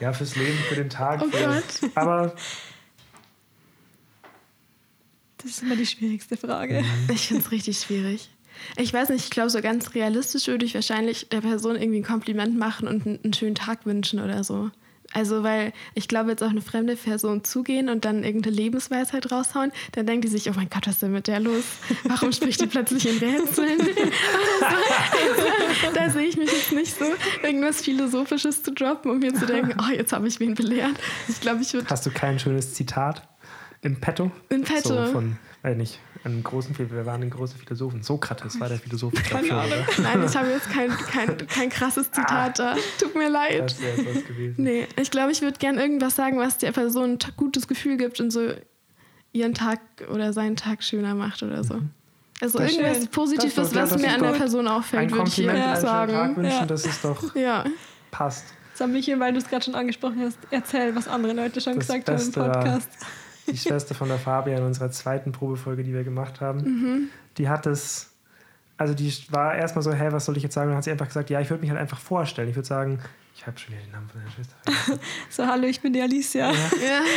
Ja, 0.00 0.12
fürs 0.12 0.36
Leben, 0.36 0.58
für 0.68 0.74
den 0.74 0.90
Tag. 0.90 1.22
Oh 1.24 1.30
für, 1.30 1.44
Gott. 1.44 1.90
Aber 1.94 2.34
Das 5.38 5.50
ist 5.50 5.62
immer 5.62 5.76
die 5.76 5.86
schwierigste 5.86 6.36
Frage. 6.36 6.84
Ich 7.12 7.28
finde 7.28 7.42
es 7.44 7.52
richtig 7.52 7.78
schwierig. 7.78 8.30
Ich 8.76 8.92
weiß 8.92 9.10
nicht, 9.10 9.24
ich 9.24 9.30
glaube, 9.30 9.50
so 9.50 9.60
ganz 9.60 9.94
realistisch 9.94 10.48
würde 10.48 10.64
ich 10.64 10.74
wahrscheinlich 10.74 11.28
der 11.28 11.40
Person 11.40 11.76
irgendwie 11.76 12.00
ein 12.00 12.04
Kompliment 12.04 12.58
machen 12.58 12.88
und 12.88 13.06
einen, 13.06 13.20
einen 13.22 13.32
schönen 13.32 13.54
Tag 13.54 13.86
wünschen 13.86 14.18
oder 14.18 14.42
so. 14.42 14.70
Also, 15.16 15.42
weil 15.42 15.72
ich 15.94 16.08
glaube, 16.08 16.32
jetzt 16.32 16.42
auch 16.42 16.50
eine 16.50 16.60
fremde 16.60 16.94
Person 16.94 17.42
zugehen 17.42 17.88
und 17.88 18.04
dann 18.04 18.22
irgendeine 18.22 18.54
Lebensweisheit 18.54 19.32
raushauen, 19.32 19.72
dann 19.92 20.04
denkt 20.04 20.26
die 20.26 20.28
sich, 20.28 20.50
oh 20.50 20.52
mein 20.54 20.68
Gott, 20.68 20.86
was 20.86 20.96
ist 20.96 21.02
denn 21.02 21.12
mit 21.12 21.26
der 21.26 21.40
los? 21.40 21.64
Warum 22.04 22.32
spricht 22.32 22.60
die 22.60 22.66
plötzlich 22.66 23.08
in 23.08 23.16
Rätseln? 23.16 23.80
also, 24.60 25.46
da 25.94 26.10
sehe 26.10 26.26
ich 26.26 26.36
mich 26.36 26.52
jetzt 26.52 26.72
nicht 26.72 26.98
so, 26.98 27.06
irgendwas 27.42 27.80
Philosophisches 27.80 28.62
zu 28.62 28.72
droppen, 28.72 29.10
um 29.10 29.20
mir 29.20 29.32
zu 29.32 29.46
denken, 29.46 29.74
oh, 29.80 29.90
jetzt 29.90 30.12
habe 30.12 30.28
ich 30.28 30.38
wen 30.38 30.54
belehrt. 30.54 30.96
Ich 31.28 31.40
glaube, 31.40 31.62
ich 31.62 31.72
würde 31.72 31.88
hast 31.88 32.04
du 32.04 32.10
kein 32.10 32.38
schönes 32.38 32.74
Zitat 32.74 33.26
im 33.80 33.98
Petto? 33.98 34.30
in 34.50 34.64
petto. 34.64 35.06
So 35.06 35.12
von, 35.12 35.38
weiß 35.62 35.78
nicht, 35.78 35.98
einem 36.26 36.42
großen, 36.44 36.76
wir 36.78 37.06
waren 37.06 37.22
ein 37.22 37.30
großer 37.30 37.56
Philosophen. 37.56 38.02
Sokrates 38.02 38.58
war 38.60 38.68
der 38.68 38.78
Philosoph. 38.78 39.12
Keine 39.14 39.46
schon, 39.48 39.56
Ahnung. 39.56 39.72
oder? 39.72 40.02
Nein, 40.02 40.24
ich 40.26 40.36
habe 40.36 40.48
jetzt 40.50 40.70
kein, 40.70 40.90
kein, 40.90 41.46
kein 41.46 41.70
krasses 41.70 42.10
Zitat 42.10 42.58
da. 42.58 42.76
Tut 43.00 43.14
mir 43.14 43.28
leid. 43.30 43.70
Das 43.70 43.80
wäre 43.80 43.98
was 43.98 44.24
gewesen. 44.26 44.54
Nee, 44.62 44.86
ich 45.00 45.10
glaube, 45.10 45.32
ich 45.32 45.40
würde 45.42 45.58
gern 45.58 45.78
irgendwas 45.78 46.16
sagen, 46.16 46.38
was 46.38 46.58
der 46.58 46.72
Person 46.72 47.12
ein 47.12 47.18
gutes 47.36 47.66
Gefühl 47.68 47.96
gibt 47.96 48.20
und 48.20 48.30
so 48.30 48.50
ihren 49.32 49.54
Tag 49.54 49.80
oder 50.12 50.32
seinen 50.32 50.56
Tag 50.56 50.82
schöner 50.82 51.14
macht 51.14 51.42
oder 51.42 51.62
so. 51.64 51.80
Also 52.40 52.58
Das 52.58 52.72
irgendwas 52.72 52.98
schön. 52.98 53.06
Positives, 53.08 53.54
doch- 53.54 53.62
was 53.74 53.90
das 53.90 53.98
mir 54.00 54.10
an 54.12 54.22
der 54.22 54.32
Person 54.32 54.68
auffällt, 54.68 55.10
würde 55.10 55.28
ich 55.28 55.38
ihr 55.38 55.46
Kompliment, 55.46 55.66
einen 55.66 55.76
schönen 55.76 55.86
Tag 55.86 56.10
sagen. 56.10 56.36
wünschen, 56.36 56.52
Ja. 56.52 56.66
das 56.66 56.86
ist 56.86 57.04
doch 57.04 57.34
Ja, 57.34 57.64
passt. 58.10 58.44
Sag 58.74 58.90
Michael, 58.90 59.18
weil 59.20 59.32
du 59.32 59.38
es 59.38 59.48
gerade 59.48 59.64
schon 59.64 59.74
angesprochen 59.74 60.20
hast, 60.20 60.38
erzähl, 60.50 60.94
was 60.94 61.08
andere 61.08 61.32
Leute 61.32 61.62
schon 61.62 61.76
Das 61.76 61.86
gesagt 61.86 62.08
haben 62.10 62.18
im 62.18 62.24
Beste 62.26 62.40
Podcast. 62.40 62.88
Die 63.46 63.56
Schwester 63.56 63.94
von 63.94 64.08
der 64.08 64.18
Fabian 64.18 64.58
in 64.58 64.64
unserer 64.64 64.90
zweiten 64.90 65.32
Probefolge, 65.32 65.82
die 65.84 65.92
wir 65.92 66.04
gemacht 66.04 66.40
haben, 66.40 66.58
Mhm. 66.60 67.08
die 67.38 67.48
hat 67.48 67.66
es, 67.66 68.10
also 68.76 68.94
die 68.94 69.12
war 69.30 69.54
erstmal 69.54 69.82
so, 69.82 69.92
hä, 69.92 70.08
was 70.10 70.24
soll 70.24 70.36
ich 70.36 70.42
jetzt 70.42 70.54
sagen? 70.54 70.66
Und 70.68 70.72
dann 70.72 70.76
hat 70.78 70.84
sie 70.84 70.90
einfach 70.90 71.06
gesagt, 71.06 71.30
ja, 71.30 71.40
ich 71.40 71.50
würde 71.50 71.60
mich 71.62 71.70
halt 71.70 71.80
einfach 71.80 71.98
vorstellen. 72.00 72.48
Ich 72.48 72.56
würde 72.56 72.66
sagen, 72.68 72.98
ich 73.34 73.46
habe 73.46 73.58
schon 73.58 73.72
wieder 73.74 73.82
den 73.84 73.92
Namen 73.92 74.08
von 74.08 74.20
der 74.24 74.30
Schwester. 74.30 74.98
So, 75.30 75.46
hallo, 75.46 75.64
ich 75.66 75.80
bin 75.80 75.92
die 75.92 76.00
Alicia. 76.00 76.50
ja. 76.50 76.56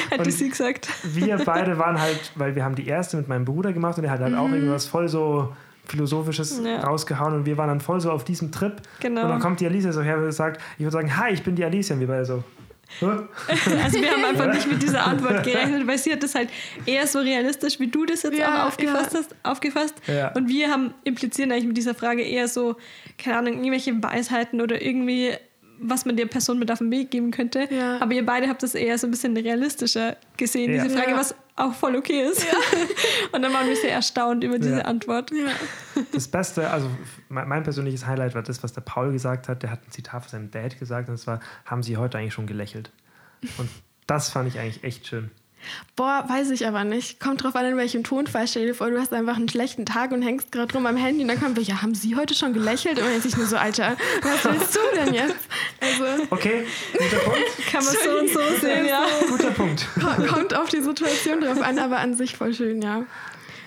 Hätte 0.10 0.24
Und- 0.24 0.32
sie 0.32 0.50
gesagt. 0.50 0.90
Wir 1.04 1.38
beide 1.46 1.78
waren 1.78 2.00
halt, 2.00 2.32
weil 2.36 2.56
wir 2.56 2.64
haben 2.66 2.76
die 2.76 2.88
erste 2.88 3.18
mit 3.18 3.28
meinem 3.28 3.46
Bruder 3.46 3.72
gemacht 3.74 3.98
und 3.98 4.04
er 4.04 4.12
hat 4.12 4.20
halt 4.20 4.36
auch 4.36 4.50
irgendwas 4.50 4.86
voll 4.86 5.08
so 5.08 5.54
Philosophisches 5.86 6.60
Mhm. 6.60 6.66
Ja. 6.68 6.82
rausgehauen 6.82 7.34
und 7.34 7.46
wir 7.46 7.58
waren 7.58 7.68
dann 7.70 7.80
voll 7.82 8.00
so 8.00 8.12
auf 8.12 8.24
diesem 8.24 8.52
Trip. 8.52 8.74
Genau. 9.00 9.24
Und 9.24 9.30
dann 9.30 9.40
kommt 9.40 9.60
die 9.60 9.66
Alicia 9.66 9.92
so 9.92 10.02
her 10.04 10.18
und 10.20 10.32
sagt, 10.32 10.62
ich 10.78 10.84
würde 10.84 10.92
sagen, 10.92 11.18
hi, 11.18 11.32
ich 11.32 11.44
bin 11.44 11.56
die 11.56 11.64
Alicia. 11.66 11.96
Und 11.96 12.00
wir 12.02 12.08
beide 12.08 12.26
so? 12.26 12.44
Also 13.84 14.02
wir 14.02 14.12
haben 14.12 14.26
einfach 14.26 14.54
nicht 14.54 14.68
mit 14.68 14.82
dieser 14.82 15.06
Antwort 15.06 15.44
gerechnet, 15.44 15.88
weil 15.88 15.98
sie 15.98 16.12
hat 16.12 16.24
das 16.24 16.36
halt 16.36 16.50
eher 16.86 17.08
so 17.08 17.20
realistisch, 17.20 17.80
wie 17.80 17.88
du 17.88 18.06
das 18.06 18.24
jetzt 18.24 18.38
Ja, 18.38 18.64
auch 18.64 18.68
aufgefasst 18.68 19.14
ja. 19.14 19.20
hast, 19.20 19.36
aufgefasst. 19.44 19.96
Ja. 20.08 20.32
Und 20.34 20.50
wir 20.50 20.70
haben 20.70 20.94
implizieren 21.04 21.52
eigentlich 21.52 21.68
mit 21.68 21.78
dieser 21.78 21.96
Frage 21.96 22.24
eher 22.24 22.48
so, 22.48 22.76
keine 23.18 23.38
Ahnung, 23.38 23.54
irgendwelche 23.60 24.02
Weisheiten 24.02 24.62
oder 24.62 24.82
irgendwie, 24.82 25.34
was 25.82 26.06
man 26.06 26.16
der 26.18 26.26
Person 26.26 26.60
mit 26.60 26.72
auf 26.72 26.80
den 26.80 26.92
Weg 26.92 27.12
geben 27.12 27.32
könnte. 27.32 27.68
Ja. 27.72 28.00
Aber 28.02 28.14
ihr 28.14 28.26
beide 28.26 28.48
habt 28.48 28.64
das 28.64 28.76
eher 28.76 28.98
so 28.98 29.08
ein 29.08 29.12
bisschen 29.12 29.36
realistischer 29.36 30.18
gesehen, 30.38 30.74
Ja. 30.74 30.84
diese 30.84 30.98
Frage, 30.98 31.12
Ja. 31.12 31.18
was 31.18 31.36
auch 31.56 31.74
voll 31.74 31.96
okay 31.96 32.22
ist. 32.24 32.46
Und 33.34 33.42
dann 33.42 33.54
waren 33.54 33.68
wir 33.68 33.76
sehr 33.76 33.92
erstaunt 33.92 34.44
über 34.44 34.58
diese 34.60 34.78
Ja. 34.80 34.86
Antwort. 34.86 35.32
ja. 35.32 35.48
Das 36.12 36.28
Beste, 36.28 36.70
also 36.70 36.90
mein 37.28 37.48
mein 37.48 37.64
persönliches 37.64 38.06
Highlight 38.06 38.36
war 38.36 38.44
das, 38.44 38.64
was 38.64 38.74
der 38.74 38.82
Paul 38.82 39.12
gesagt 39.12 39.48
hat. 39.50 39.64
Der 39.64 39.72
hat 39.72 39.80
ein 39.88 39.92
Zitat 39.92 40.24
von 40.24 40.30
seinem 40.32 40.52
Dad 40.52 40.80
gesagt 40.80 41.10
und 41.10 41.16
das 41.18 41.28
war, 41.28 41.40
haben 41.66 41.84
Sie 41.84 41.98
heute 41.98 42.18
eigentlich 42.18 42.34
schon 42.34 42.48
gelächelt? 42.48 42.92
Und 43.58 43.70
das 44.08 44.30
fand 44.30 44.48
ich 44.48 44.60
eigentlich 44.60 44.84
echt 44.84 45.08
schön. 45.08 45.32
Boah, 45.96 46.26
weiß 46.28 46.50
ich 46.52 46.66
aber 46.68 46.84
nicht. 46.84 47.20
Kommt 47.20 47.44
drauf 47.44 47.56
an, 47.56 47.66
in 47.66 47.78
welchem 47.78 48.04
Tonfall. 48.04 48.48
Stell 48.48 48.66
dir 48.68 48.74
vor, 48.76 48.90
du 48.90 49.00
hast 49.00 49.14
einfach 49.14 49.36
einen 49.38 49.50
schlechten 49.50 49.86
Tag 49.86 50.12
und 50.12 50.22
hängst 50.22 50.52
gerade 50.52 50.74
rum 50.74 50.86
am 50.86 50.96
Handy 50.98 51.22
und 51.22 51.28
dann 51.28 51.40
kommt, 51.40 51.58
ja, 51.60 51.82
haben 51.82 51.94
Sie 51.96 52.16
heute 52.16 52.34
schon 52.34 52.54
gelächelt? 52.54 52.98
Und 52.98 53.04
dann 53.04 53.10
denkt 53.12 53.24
sich 53.24 53.38
nur 53.38 53.46
so, 53.46 53.58
Alter, 53.58 53.98
was 54.22 54.46
willst 54.46 54.76
du 54.76 54.80
denn 54.96 55.14
jetzt? 55.14 55.36
Also, 55.82 56.24
Okay, 56.30 56.66
guter 56.94 57.18
Punkt. 57.18 57.40
Kann 57.72 57.84
man 57.84 57.94
so 58.04 58.20
und 58.20 58.30
so 58.30 58.40
sehen, 58.66 58.86
ja. 58.88 59.06
Guter 59.30 59.52
Punkt. 59.52 59.88
ko- 60.00 60.24
kommt 60.34 60.54
auf 60.56 60.70
die 60.70 60.82
Situation 60.82 61.42
drauf 61.42 61.62
an, 61.62 61.80
aber 61.80 62.00
an 62.00 62.14
sich 62.16 62.36
voll 62.36 62.54
schön, 62.54 62.82
ja. 62.82 63.06